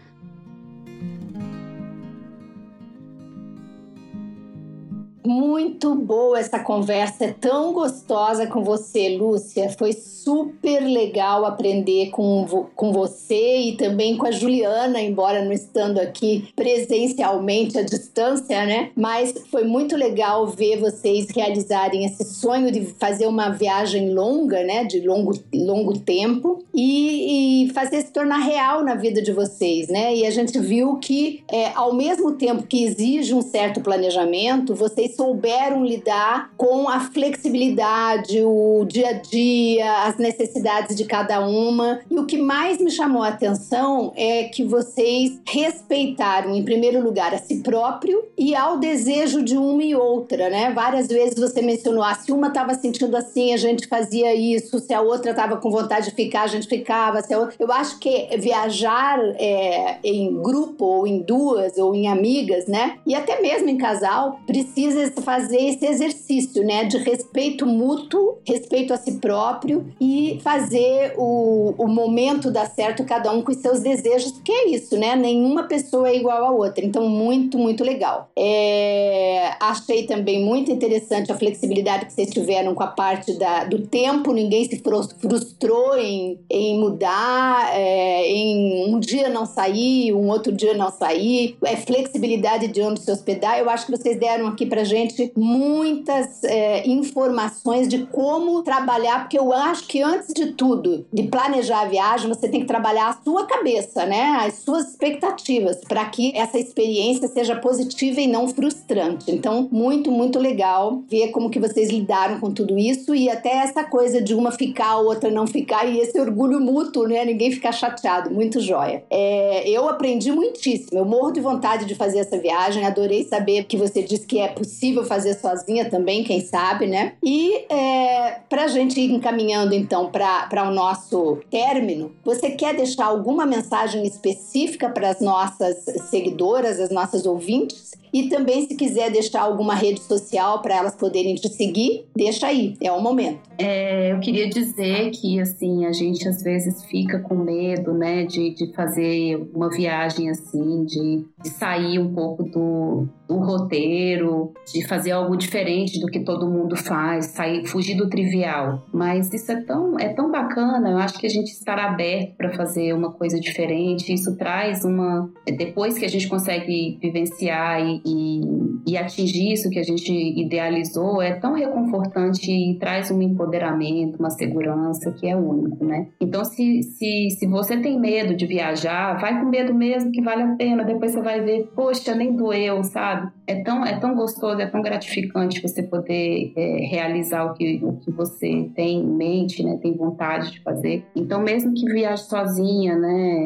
Muito 5.26 5.96
boa 5.96 6.38
essa 6.38 6.60
conversa, 6.60 7.26
é 7.26 7.32
tão 7.32 7.72
gostosa 7.72 8.46
com 8.46 8.62
você, 8.62 9.16
Lúcia. 9.18 9.70
Foi 9.70 9.94
super 9.94 10.82
legal 10.82 11.46
aprender 11.46 12.10
com, 12.10 12.46
com 12.76 12.92
você 12.92 13.58
e 13.60 13.78
também 13.78 14.18
com 14.18 14.28
a 14.28 14.32
Juliana, 14.32 15.02
embora 15.02 15.44
não 15.44 15.52
estando 15.52 16.00
aqui 16.00 16.50
presencialmente 16.56 17.78
à 17.78 17.84
distância, 17.84 18.66
né? 18.66 18.92
Mas 18.96 19.34
foi 19.50 19.64
muito 19.64 19.96
legal 19.96 20.48
ver 20.48 20.78
vocês 20.78 21.28
realizarem 21.30 22.06
esse 22.06 22.26
sonho 22.26 22.70
de 22.70 22.86
fazer 23.00 23.28
uma 23.28 23.50
viagem 23.50 24.14
longa, 24.14 24.62
né? 24.64 24.84
De 24.84 25.00
longo, 25.02 25.32
longo 25.54 26.00
tempo 26.00 26.64
e, 26.74 27.66
e 27.66 27.70
fazer 27.74 28.02
se 28.02 28.12
tornar 28.12 28.40
real 28.40 28.84
na 28.84 28.96
vida 28.96 29.22
de 29.22 29.32
vocês, 29.32 29.88
né? 29.88 30.14
E 30.16 30.26
a 30.26 30.32
gente 30.32 30.60
viu 30.60 30.98
que, 30.98 31.44
é, 31.50 31.72
ao 31.76 31.94
mesmo 31.94 32.34
tempo 32.34 32.64
que 32.64 32.84
exige 32.84 33.34
um 33.34 33.42
certo 33.42 33.80
planejamento, 33.80 34.76
vocês 34.76 35.13
souberam 35.16 35.86
lidar 35.86 36.52
com 36.58 36.88
a 36.90 37.00
flexibilidade, 37.00 38.42
o 38.44 38.86
dia 38.86 39.10
a 39.10 39.14
dia, 39.14 40.04
as 40.04 40.18
necessidades 40.18 40.96
de 40.96 41.06
cada 41.06 41.46
uma. 41.46 42.00
E 42.10 42.18
o 42.18 42.26
que 42.26 42.38
mais 42.38 42.80
me 42.80 42.92
chamou 42.92 43.24
a 43.24 43.30
atenção 43.30 44.12
é 44.16 44.46
que 44.46 44.64
vocês 44.64 45.40
respeitaram, 45.48 46.56
em 46.56 46.64
primeiro 46.64 47.02
lugar, 47.02 47.34
a 47.34 47.38
si 47.38 47.62
próprio 47.62 48.24
e 48.38 48.56
ao 48.56 48.78
desejo 48.78 49.44
de 49.44 49.58
uma 49.58 49.84
e 49.84 49.96
outra, 49.96 50.50
né? 50.50 50.72
Várias 50.74 51.08
vezes 51.08 51.38
você 51.38 51.62
mencionou, 51.62 52.04
ah, 52.04 52.14
se 52.14 52.32
uma 52.32 52.48
estava 52.48 52.74
sentindo 52.74 53.16
assim, 53.16 53.54
a 53.54 53.58
gente 53.58 53.88
fazia 53.88 54.34
isso, 54.34 54.80
se 54.80 54.94
a 54.94 55.02
outra 55.02 55.32
estava 55.32 55.58
com 55.58 55.70
vontade 55.70 56.10
de 56.10 56.16
ficar, 56.16 56.44
a 56.44 56.48
gente 56.48 56.68
ficava. 56.68 57.22
Se 57.22 57.36
outra... 57.36 57.56
Eu 57.60 57.72
acho 57.72 58.00
que 58.00 58.30
viajar 58.38 59.20
é, 59.36 59.98
em 60.04 60.42
grupo, 60.42 60.86
ou 60.86 61.08
em 61.08 61.20
duas, 61.20 61.78
ou 61.78 61.94
em 61.96 62.08
amigas, 62.08 62.68
né? 62.68 62.98
E 63.06 63.16
até 63.16 63.42
mesmo 63.42 63.70
em 63.70 63.78
casal, 63.78 64.40
precisa 64.46 65.03
fazer 65.12 65.58
esse 65.58 65.86
exercício, 65.86 66.64
né, 66.64 66.86
de 66.86 66.98
respeito 66.98 67.66
mútuo, 67.66 68.38
respeito 68.46 68.94
a 68.94 68.98
si 68.98 69.14
próprio 69.20 69.86
e 70.00 70.40
fazer 70.44 71.14
o, 71.18 71.74
o 71.78 71.88
momento 71.88 72.52
dar 72.52 72.68
certo 72.68 73.04
cada 73.04 73.32
um 73.32 73.42
com 73.42 73.52
os 73.52 73.58
seus 73.58 73.80
desejos, 73.80 74.32
porque 74.32 74.52
é 74.52 74.70
isso, 74.70 74.98
né? 74.98 75.16
Nenhuma 75.16 75.64
pessoa 75.64 76.10
é 76.10 76.16
igual 76.16 76.44
a 76.44 76.52
outra. 76.52 76.86
Então, 76.86 77.08
muito, 77.08 77.58
muito 77.58 77.84
legal. 77.84 78.30
É, 78.38 79.54
achei 79.60 80.04
também 80.04 80.44
muito 80.44 80.72
interessante 80.72 81.32
a 81.32 81.38
flexibilidade 81.38 82.06
que 82.06 82.14
vocês 82.14 82.30
tiveram 82.30 82.74
com 82.74 82.84
a 82.84 82.88
parte 82.88 83.38
da, 83.38 83.64
do 83.66 83.80
tempo, 83.88 84.32
ninguém 84.32 84.66
se 84.66 84.82
frustrou 85.20 85.98
em, 85.98 86.40
em 86.50 86.80
mudar, 86.80 87.72
é, 87.74 88.28
em 88.28 88.94
um 88.94 89.00
dia 89.00 89.30
não 89.30 89.46
sair, 89.46 90.14
um 90.14 90.30
outro 90.30 90.52
dia 90.52 90.74
não 90.74 90.92
sair, 90.92 91.58
é 91.64 91.76
flexibilidade 91.76 92.68
de 92.68 92.82
onde 92.82 93.02
se 93.02 93.12
hospedar. 93.12 93.60
Eu 93.60 93.70
acho 93.70 93.86
que 93.86 93.92
vocês 93.92 94.18
deram 94.18 94.48
aqui 94.48 94.66
pra 94.66 94.84
gente 94.84 94.93
muitas 95.36 96.44
é, 96.44 96.88
informações 96.88 97.88
de 97.88 98.06
como 98.08 98.62
trabalhar, 98.64 99.22
porque 99.22 99.38
eu 99.38 99.52
acho 99.52 99.88
que 99.88 100.02
antes 100.02 100.34
de 100.34 100.54
tudo, 100.54 101.06
de 101.12 101.24
planejar 101.24 101.82
a 101.82 101.86
viagem, 101.86 102.28
você 102.28 102.48
tem 102.48 102.62
que 102.62 102.68
trabalhar 102.68 103.10
a 103.10 103.24
sua 103.24 103.46
cabeça, 103.46 104.06
né? 104.06 104.38
As 104.42 104.56
suas 104.56 104.90
expectativas, 104.90 105.82
para 105.88 106.06
que 106.06 106.36
essa 106.36 106.58
experiência 106.60 107.28
seja 107.28 107.56
positiva 107.56 108.22
e 108.22 108.28
não 108.28 108.48
frustrante. 108.48 109.32
Então, 109.32 109.68
muito, 109.72 110.12
muito 110.12 110.40
legal 110.40 111.04
ver 111.10 111.30
como 111.30 111.50
que 111.50 111.60
vocês 111.60 111.90
lidaram 111.90 112.40
com 112.40 112.52
tudo 112.52 112.78
isso 112.78 113.16
e 113.16 113.30
até 113.30 113.50
essa 113.58 113.84
coisa 113.84 114.22
de 114.22 114.34
uma 114.34 114.52
ficar, 114.52 114.98
outra 114.98 115.30
não 115.30 115.48
ficar 115.48 115.86
e 115.86 116.00
esse 116.00 116.20
orgulho 116.20 116.60
mútuo, 116.60 117.08
né? 117.08 117.26
Ninguém 117.26 117.52
ficar 117.52 117.72
chateado. 117.72 118.32
Muito 118.32 118.60
joia. 118.60 119.04
É, 119.10 119.68
eu 119.70 119.88
aprendi 119.88 120.32
muitíssimo. 120.32 121.00
Eu 121.00 121.06
morro 121.06 121.32
de 121.32 121.40
vontade 121.40 121.86
de 121.86 121.96
fazer 121.96 122.20
essa 122.20 122.38
viagem. 122.38 122.86
Adorei 122.86 123.24
saber 123.24 123.64
que 123.66 123.78
você 123.78 124.02
disse 124.02 124.26
que 124.26 124.40
é 124.40 124.48
possível 124.48 124.83
possível 124.84 125.06
fazer 125.06 125.36
sozinha 125.36 125.90
também, 125.90 126.24
quem 126.24 126.42
sabe, 126.42 126.88
né? 126.88 127.14
E 127.24 127.66
é, 127.72 128.40
para 128.50 128.66
a 128.66 128.68
gente 128.68 129.00
ir 129.00 129.12
encaminhando 129.12 129.74
então 129.74 130.12
para 130.12 130.68
o 130.68 130.74
nosso 130.74 131.40
término, 131.50 132.12
você 132.24 132.52
quer 132.52 132.76
deixar 132.76 133.06
alguma 133.06 133.46
mensagem 133.46 134.06
específica 134.06 134.90
para 134.90 135.10
as 135.10 135.22
nossas 135.22 135.86
seguidoras, 136.10 136.80
as 136.80 136.90
nossas 136.90 137.26
ouvintes? 137.26 137.94
E 138.14 138.30
também, 138.30 138.68
se 138.68 138.76
quiser 138.76 139.12
deixar 139.12 139.42
alguma 139.42 139.74
rede 139.74 140.00
social 140.02 140.62
para 140.62 140.76
elas 140.76 140.96
poderem 140.96 141.34
te 141.34 141.50
seguir, 141.50 142.06
deixa 142.16 142.46
aí, 142.46 142.78
é 142.80 142.92
o 142.92 143.02
momento. 143.02 143.40
É, 143.58 144.12
eu 144.12 144.20
queria 144.20 144.48
dizer 144.48 145.10
que, 145.10 145.40
assim, 145.40 145.88
a 145.88 145.92
gente 145.92 146.28
às 146.28 146.44
vezes 146.44 146.84
fica 146.86 147.18
com 147.18 147.34
medo, 147.34 147.92
né, 147.92 148.24
de, 148.24 148.52
de 148.54 148.72
fazer 148.74 149.50
uma 149.52 149.68
viagem 149.68 150.30
assim, 150.30 150.86
de, 150.86 151.26
de 151.42 151.50
sair 151.50 151.98
um 151.98 152.14
pouco 152.14 152.44
do, 152.44 153.08
do 153.34 153.40
roteiro, 153.40 154.54
de 154.72 154.88
fazer 154.88 155.12
algo 155.12 155.36
diferente 155.36 156.00
do 156.00 156.08
que 156.08 156.20
todo 156.20 156.50
mundo 156.50 156.76
faz, 156.76 157.26
sair, 157.28 157.66
fugir 157.66 157.96
do 157.96 158.10
trivial. 158.10 158.86
Mas 158.94 159.34
isso 159.34 159.52
é 159.52 159.62
tão, 159.62 160.00
é 160.00 160.10
tão 160.10 160.32
bacana, 160.32 160.92
eu 160.92 160.98
acho 160.98 161.18
que 161.20 161.26
a 161.26 161.30
gente 161.30 161.52
estar 161.52 161.80
aberto 161.80 162.36
para 162.38 162.54
fazer 162.54 162.94
uma 162.94 163.12
coisa 163.12 163.40
diferente, 163.40 164.14
isso 164.14 164.38
traz 164.38 164.86
uma. 164.86 165.30
Depois 165.58 165.98
que 165.98 166.06
a 166.06 166.10
gente 166.10 166.28
consegue 166.28 166.98
vivenciar 167.02 167.82
e, 167.82 168.02
e, 168.06 168.92
e 168.92 168.98
atingir 168.98 169.52
isso 169.52 169.70
que 169.70 169.80
a 169.80 169.84
gente 169.84 170.12
idealizou, 170.14 171.22
é 171.22 171.34
tão 171.34 171.54
reconfortante 171.54 172.52
e 172.52 172.78
traz 172.78 173.10
um 173.10 173.22
empoderamento, 173.22 174.20
uma 174.20 174.30
segurança 174.30 175.12
que 175.12 175.28
é 175.28 175.36
único, 175.36 175.84
né? 175.84 176.08
Então, 176.20 176.44
se, 176.46 176.84
se, 176.84 177.30
se 177.32 177.48
você 177.48 177.78
tem 177.78 178.00
medo 178.00 178.36
de 178.36 178.46
viajar, 178.46 179.20
vai 179.20 179.40
com 179.40 179.50
medo 179.50 179.74
mesmo 179.74 180.12
que 180.12 180.22
vale 180.22 180.44
a 180.44 180.56
pena. 180.56 180.84
Depois 180.84 181.12
você 181.12 181.22
vai 181.22 181.42
ver, 181.42 181.70
poxa, 181.76 182.14
nem 182.16 182.36
doeu, 182.36 182.84
sabe? 182.84 183.23
É 183.46 183.62
tão, 183.62 183.86
é 183.86 183.98
tão 184.00 184.16
gostoso, 184.16 184.60
é 184.60 184.68
tão 184.68 184.82
gratificante 184.82 185.62
você 185.62 185.84
poder 185.84 186.54
é, 186.56 186.86
realizar 186.86 187.46
o 187.46 187.54
que, 187.54 187.80
o 187.84 187.94
que 187.98 188.12
você 188.12 188.70
tem 188.76 189.00
em 189.00 189.08
mente, 189.08 189.64
né? 189.64 189.78
Tem 189.82 189.94
vontade 189.96 190.52
de 190.52 190.62
fazer. 190.62 191.06
Então, 191.16 191.42
mesmo 191.42 191.74
que 191.74 191.86
viaje 191.86 192.24
sozinha, 192.24 192.98
né? 192.98 193.38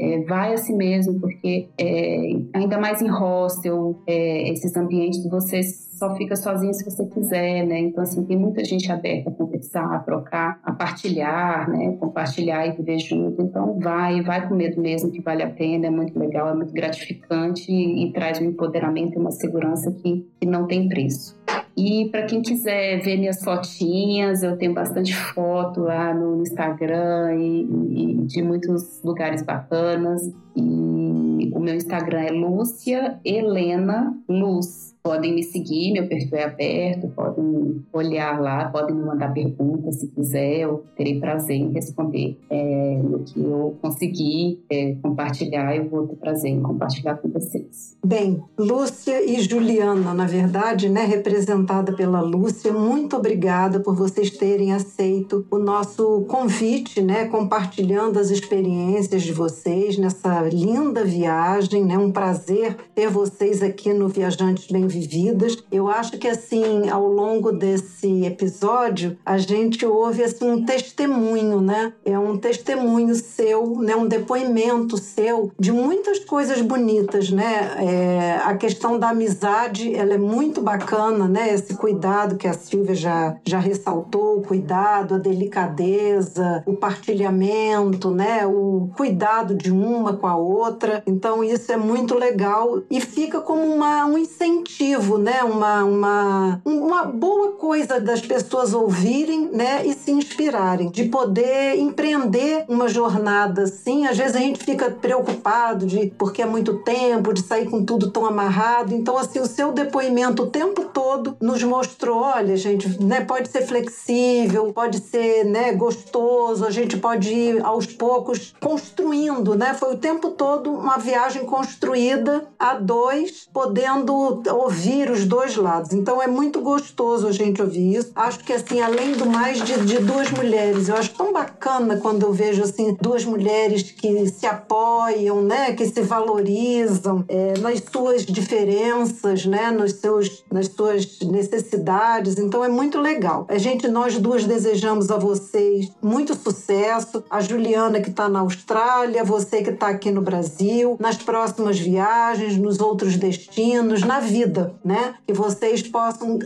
É, 0.00 0.14
é, 0.14 0.24
vai 0.24 0.54
assim 0.54 0.76
mesmo, 0.76 1.20
porque 1.20 1.68
é, 1.78 2.30
ainda 2.54 2.78
mais 2.78 3.02
em 3.02 3.08
hostel, 3.08 4.00
é, 4.06 4.50
esses 4.50 4.76
ambientes 4.76 5.22
você 5.28 5.62
só 6.02 6.16
fica 6.16 6.34
sozinho 6.34 6.74
se 6.74 6.84
você 6.84 7.06
quiser, 7.06 7.64
né? 7.64 7.78
Então, 7.78 8.02
assim, 8.02 8.24
tem 8.24 8.36
muita 8.36 8.64
gente 8.64 8.90
aberta 8.90 9.30
a 9.30 9.32
conversar, 9.32 9.94
a 9.94 10.00
trocar, 10.00 10.58
a 10.64 10.72
partilhar, 10.72 11.70
né? 11.70 11.96
Compartilhar 12.00 12.66
e 12.66 12.72
viver 12.72 12.98
junto. 12.98 13.40
Então, 13.40 13.78
vai, 13.78 14.20
vai 14.20 14.48
com 14.48 14.56
medo 14.56 14.80
mesmo, 14.80 15.12
que 15.12 15.20
vale 15.20 15.44
a 15.44 15.50
pena, 15.50 15.86
é 15.86 15.90
muito 15.90 16.18
legal, 16.18 16.48
é 16.48 16.54
muito 16.56 16.72
gratificante 16.72 17.70
e, 17.70 18.04
e 18.04 18.12
traz 18.12 18.40
um 18.40 18.46
empoderamento 18.46 19.14
e 19.14 19.18
uma 19.18 19.30
segurança 19.30 19.92
que, 19.92 20.26
que 20.40 20.46
não 20.46 20.66
tem 20.66 20.88
preço. 20.88 21.40
E 21.76 22.08
para 22.10 22.24
quem 22.24 22.42
quiser 22.42 23.00
ver 23.00 23.16
minhas 23.16 23.40
fotinhas, 23.42 24.42
eu 24.42 24.56
tenho 24.56 24.74
bastante 24.74 25.14
foto 25.14 25.82
lá 25.82 26.12
no 26.12 26.42
Instagram 26.42 27.36
e, 27.36 27.62
e 27.62 28.14
de 28.26 28.42
muitos 28.42 29.00
lugares 29.04 29.42
bacanas. 29.42 30.20
E 30.56 31.50
o 31.54 31.60
meu 31.60 31.76
Instagram 31.76 32.22
é 32.22 32.30
Lúcia 32.32 33.20
Helena 33.24 34.12
Luz. 34.28 34.91
Podem 35.02 35.34
me 35.34 35.42
seguir, 35.42 35.92
meu 35.92 36.06
perfil 36.06 36.38
é 36.38 36.44
aberto, 36.44 37.08
podem 37.08 37.82
olhar 37.92 38.40
lá, 38.40 38.68
podem 38.68 38.94
me 38.94 39.04
mandar 39.04 39.32
perguntas 39.34 39.96
se 39.96 40.06
quiser, 40.06 40.60
eu 40.60 40.84
terei 40.96 41.18
prazer 41.18 41.56
em 41.56 41.72
responder 41.72 42.38
é, 42.48 43.00
no 43.02 43.18
que 43.20 43.40
eu 43.40 43.76
conseguir 43.82 44.62
é, 44.70 44.94
compartilhar, 45.02 45.74
eu 45.74 45.88
vou 45.88 46.06
ter 46.06 46.14
prazer 46.16 46.52
em 46.52 46.62
compartilhar 46.62 47.16
com 47.16 47.28
vocês. 47.28 47.96
Bem, 48.04 48.40
Lúcia 48.56 49.24
e 49.24 49.40
Juliana, 49.40 50.14
na 50.14 50.24
verdade, 50.24 50.88
né, 50.88 51.04
representada 51.04 51.92
pela 51.92 52.20
Lúcia, 52.20 52.72
muito 52.72 53.16
obrigada 53.16 53.80
por 53.80 53.96
vocês 53.96 54.30
terem 54.30 54.72
aceito 54.72 55.44
o 55.50 55.58
nosso 55.58 56.22
convite, 56.28 57.02
né, 57.02 57.26
compartilhando 57.26 58.20
as 58.20 58.30
experiências 58.30 59.22
de 59.22 59.32
vocês 59.32 59.98
nessa 59.98 60.42
linda 60.42 61.04
viagem, 61.04 61.84
né, 61.84 61.98
um 61.98 62.12
prazer 62.12 62.76
ter 62.94 63.08
vocês 63.08 63.62
aqui 63.62 63.92
no 63.92 64.08
Viajantes 64.08 64.70
Bem 64.70 64.91
vividas. 64.92 65.56
Eu 65.70 65.88
acho 65.88 66.18
que 66.18 66.28
assim, 66.28 66.88
ao 66.88 67.06
longo 67.06 67.50
desse 67.50 68.24
episódio, 68.24 69.16
a 69.24 69.38
gente 69.38 69.84
ouve 69.86 70.22
assim 70.22 70.50
um 70.50 70.64
testemunho, 70.64 71.60
né? 71.60 71.92
É 72.04 72.18
um 72.18 72.36
testemunho 72.36 73.14
seu, 73.14 73.78
né? 73.80 73.96
Um 73.96 74.06
depoimento 74.06 74.98
seu 74.98 75.50
de 75.58 75.72
muitas 75.72 76.18
coisas 76.20 76.60
bonitas, 76.60 77.30
né? 77.30 77.74
É, 77.78 78.40
a 78.44 78.54
questão 78.56 78.98
da 78.98 79.10
amizade, 79.10 79.94
ela 79.94 80.14
é 80.14 80.18
muito 80.18 80.60
bacana, 80.60 81.26
né? 81.26 81.52
Esse 81.52 81.74
cuidado 81.74 82.36
que 82.36 82.46
a 82.46 82.52
Silvia 82.52 82.94
já 82.94 83.36
já 83.44 83.58
ressaltou, 83.58 84.38
o 84.38 84.42
cuidado, 84.42 85.14
a 85.14 85.18
delicadeza, 85.18 86.62
o 86.66 86.74
partilhamento, 86.74 88.10
né? 88.10 88.46
O 88.46 88.90
cuidado 88.96 89.54
de 89.54 89.70
uma 89.70 90.12
com 90.12 90.26
a 90.26 90.36
outra. 90.36 91.02
Então 91.06 91.42
isso 91.42 91.72
é 91.72 91.76
muito 91.76 92.14
legal 92.14 92.82
e 92.90 93.00
fica 93.00 93.40
como 93.40 93.62
uma, 93.62 94.04
um 94.04 94.18
incentivo 94.18 94.81
positivo, 94.82 95.16
né? 95.18 95.42
Uma, 95.44 95.84
uma, 95.84 96.60
uma 96.64 97.04
boa 97.04 97.52
coisa 97.52 98.00
das 98.00 98.20
pessoas 98.20 98.74
ouvirem, 98.74 99.48
né? 99.52 99.86
E 99.86 99.94
se 99.94 100.10
inspirarem, 100.10 100.90
de 100.90 101.04
poder 101.04 101.78
empreender 101.78 102.64
uma 102.68 102.88
jornada 102.88 103.62
assim. 103.62 104.06
Às 104.06 104.18
vezes 104.18 104.34
a 104.34 104.40
gente 104.40 104.64
fica 104.64 104.90
preocupado 104.90 105.86
de 105.86 106.12
porque 106.18 106.42
é 106.42 106.46
muito 106.46 106.78
tempo, 106.78 107.32
de 107.32 107.42
sair 107.42 107.70
com 107.70 107.84
tudo 107.84 108.10
tão 108.10 108.26
amarrado. 108.26 108.94
Então, 108.94 109.16
assim, 109.16 109.38
o 109.38 109.46
seu 109.46 109.72
depoimento 109.72 110.42
o 110.42 110.46
tempo 110.46 110.84
todo 110.86 111.36
nos 111.40 111.62
mostrou, 111.62 112.20
olha, 112.20 112.56
gente, 112.56 113.02
né? 113.02 113.20
Pode 113.20 113.48
ser 113.48 113.62
flexível, 113.62 114.72
pode 114.72 114.98
ser, 114.98 115.44
né? 115.44 115.72
Gostoso. 115.72 116.64
A 116.66 116.70
gente 116.70 116.96
pode 116.96 117.32
ir 117.32 117.64
aos 117.64 117.86
poucos 117.86 118.54
construindo, 118.60 119.54
né? 119.54 119.74
Foi 119.74 119.94
o 119.94 119.98
tempo 119.98 120.30
todo 120.30 120.72
uma 120.72 120.98
viagem 120.98 121.44
construída 121.44 122.44
a 122.58 122.74
dois, 122.74 123.48
podendo 123.52 124.42
ouvir 124.72 125.10
os 125.10 125.26
dois 125.26 125.54
lados. 125.54 125.92
Então 125.92 126.22
é 126.22 126.26
muito 126.26 126.62
gostoso 126.62 127.28
a 127.28 127.32
gente 127.32 127.60
ouvir 127.60 127.96
isso. 127.96 128.10
Acho 128.16 128.38
que 128.38 128.54
assim, 128.54 128.80
além 128.80 129.12
do 129.12 129.26
mais 129.26 129.62
de, 129.62 129.84
de 129.84 129.98
duas 129.98 130.30
mulheres, 130.30 130.88
eu 130.88 130.96
acho 130.96 131.10
tão 131.10 131.30
bacana 131.30 131.98
quando 131.98 132.22
eu 132.22 132.32
vejo 132.32 132.62
assim 132.62 132.96
duas 133.00 133.24
mulheres 133.24 133.82
que 133.82 134.26
se 134.28 134.46
apoiam, 134.46 135.42
né, 135.42 135.72
que 135.74 135.86
se 135.86 136.00
valorizam 136.00 137.22
é, 137.28 137.58
nas 137.58 137.82
suas 137.92 138.24
diferenças, 138.24 139.44
né, 139.44 139.70
nos 139.70 139.92
seus, 139.92 140.42
nas 140.50 140.68
suas 140.68 141.20
necessidades. 141.20 142.38
Então 142.38 142.64
é 142.64 142.68
muito 142.68 142.98
legal. 142.98 143.44
A 143.48 143.58
gente, 143.58 143.86
nós 143.88 144.18
duas 144.18 144.44
desejamos 144.44 145.10
a 145.10 145.18
vocês 145.18 145.90
muito 146.00 146.34
sucesso. 146.34 147.22
A 147.28 147.40
Juliana 147.40 148.00
que 148.00 148.08
está 148.08 148.28
na 148.28 148.40
Austrália, 148.40 149.22
você 149.22 149.62
que 149.62 149.70
está 149.70 149.88
aqui 149.88 150.10
no 150.10 150.22
Brasil, 150.22 150.96
nas 150.98 151.16
próximas 151.16 151.78
viagens, 151.78 152.56
nos 152.56 152.80
outros 152.80 153.16
destinos, 153.16 154.00
na 154.02 154.20
vida 154.20 154.61
né? 154.84 155.14
Que 155.26 155.32
vocês 155.32 155.82
possam, 155.82 156.38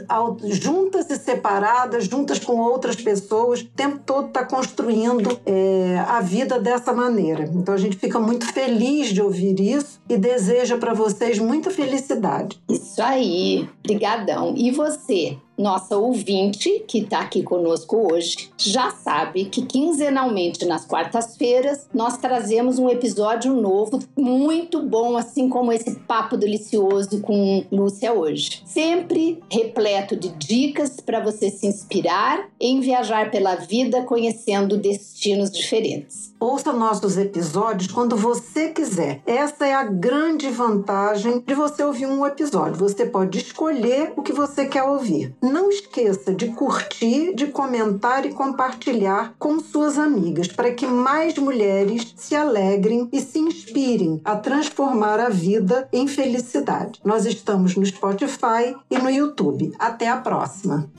juntas 0.44 1.10
e 1.10 1.16
separadas, 1.16 2.04
juntas 2.04 2.38
com 2.38 2.58
outras 2.58 2.96
pessoas, 2.96 3.60
o 3.60 3.66
tempo 3.66 4.00
todo 4.04 4.28
estar 4.28 4.44
tá 4.44 4.46
construindo 4.46 5.38
é, 5.44 6.02
a 6.06 6.20
vida 6.20 6.58
dessa 6.58 6.92
maneira. 6.92 7.44
Então 7.54 7.74
a 7.74 7.78
gente 7.78 7.96
fica 7.96 8.18
muito 8.18 8.52
feliz 8.52 9.08
de 9.08 9.20
ouvir 9.20 9.60
isso 9.60 10.00
e 10.08 10.16
deseja 10.16 10.76
para 10.76 10.94
vocês 10.94 11.38
muita 11.38 11.70
felicidade. 11.70 12.60
Isso 12.68 13.02
aí, 13.02 13.68
brigadão. 13.82 14.54
E 14.56 14.70
você? 14.70 15.38
Nossa 15.56 15.96
ouvinte, 15.96 16.84
que 16.86 16.98
está 16.98 17.20
aqui 17.20 17.42
conosco 17.42 18.12
hoje, 18.12 18.50
já 18.56 18.90
sabe 18.90 19.46
que 19.46 19.62
quinzenalmente 19.62 20.64
nas 20.66 20.84
quartas-feiras 20.84 21.88
nós 21.94 22.18
trazemos 22.18 22.78
um 22.78 22.88
episódio 22.88 23.54
novo, 23.54 24.00
muito 24.16 24.82
bom, 24.82 25.16
assim 25.16 25.48
como 25.48 25.72
esse 25.72 25.94
papo 26.00 26.36
delicioso 26.36 27.20
com 27.20 27.64
Lúcia 27.72 28.12
hoje. 28.12 28.62
Sempre 28.66 29.42
repleto 29.50 30.16
de 30.16 30.28
dicas 30.28 31.00
para 31.00 31.20
você 31.20 31.50
se 31.50 31.66
inspirar 31.66 32.48
em 32.60 32.80
viajar 32.80 33.30
pela 33.30 33.54
vida 33.54 34.02
conhecendo 34.02 34.76
destinos 34.76 35.50
diferentes. 35.50 36.34
Ouça 36.38 36.70
nossos 36.72 37.16
episódios 37.16 37.90
quando 37.90 38.14
você 38.14 38.68
quiser. 38.68 39.22
Essa 39.26 39.66
é 39.66 39.74
a 39.74 39.84
grande 39.84 40.48
vantagem 40.50 41.42
de 41.46 41.54
você 41.54 41.82
ouvir 41.82 42.06
um 42.06 42.26
episódio. 42.26 42.78
Você 42.78 43.06
pode 43.06 43.38
escolher 43.38 44.12
o 44.16 44.22
que 44.22 44.32
você 44.32 44.66
quer 44.66 44.82
ouvir. 44.82 45.34
Não 45.46 45.70
esqueça 45.70 46.34
de 46.34 46.48
curtir, 46.48 47.32
de 47.32 47.46
comentar 47.46 48.26
e 48.26 48.32
compartilhar 48.32 49.32
com 49.38 49.60
suas 49.60 49.96
amigas 49.96 50.48
para 50.48 50.72
que 50.72 50.84
mais 50.84 51.38
mulheres 51.38 52.12
se 52.16 52.34
alegrem 52.34 53.08
e 53.12 53.20
se 53.20 53.38
inspirem 53.38 54.20
a 54.24 54.34
transformar 54.34 55.20
a 55.20 55.28
vida 55.28 55.88
em 55.92 56.08
felicidade. 56.08 57.00
Nós 57.04 57.24
estamos 57.26 57.76
no 57.76 57.86
Spotify 57.86 58.74
e 58.90 58.98
no 58.98 59.08
YouTube. 59.08 59.72
Até 59.78 60.08
a 60.08 60.16
próxima! 60.16 60.90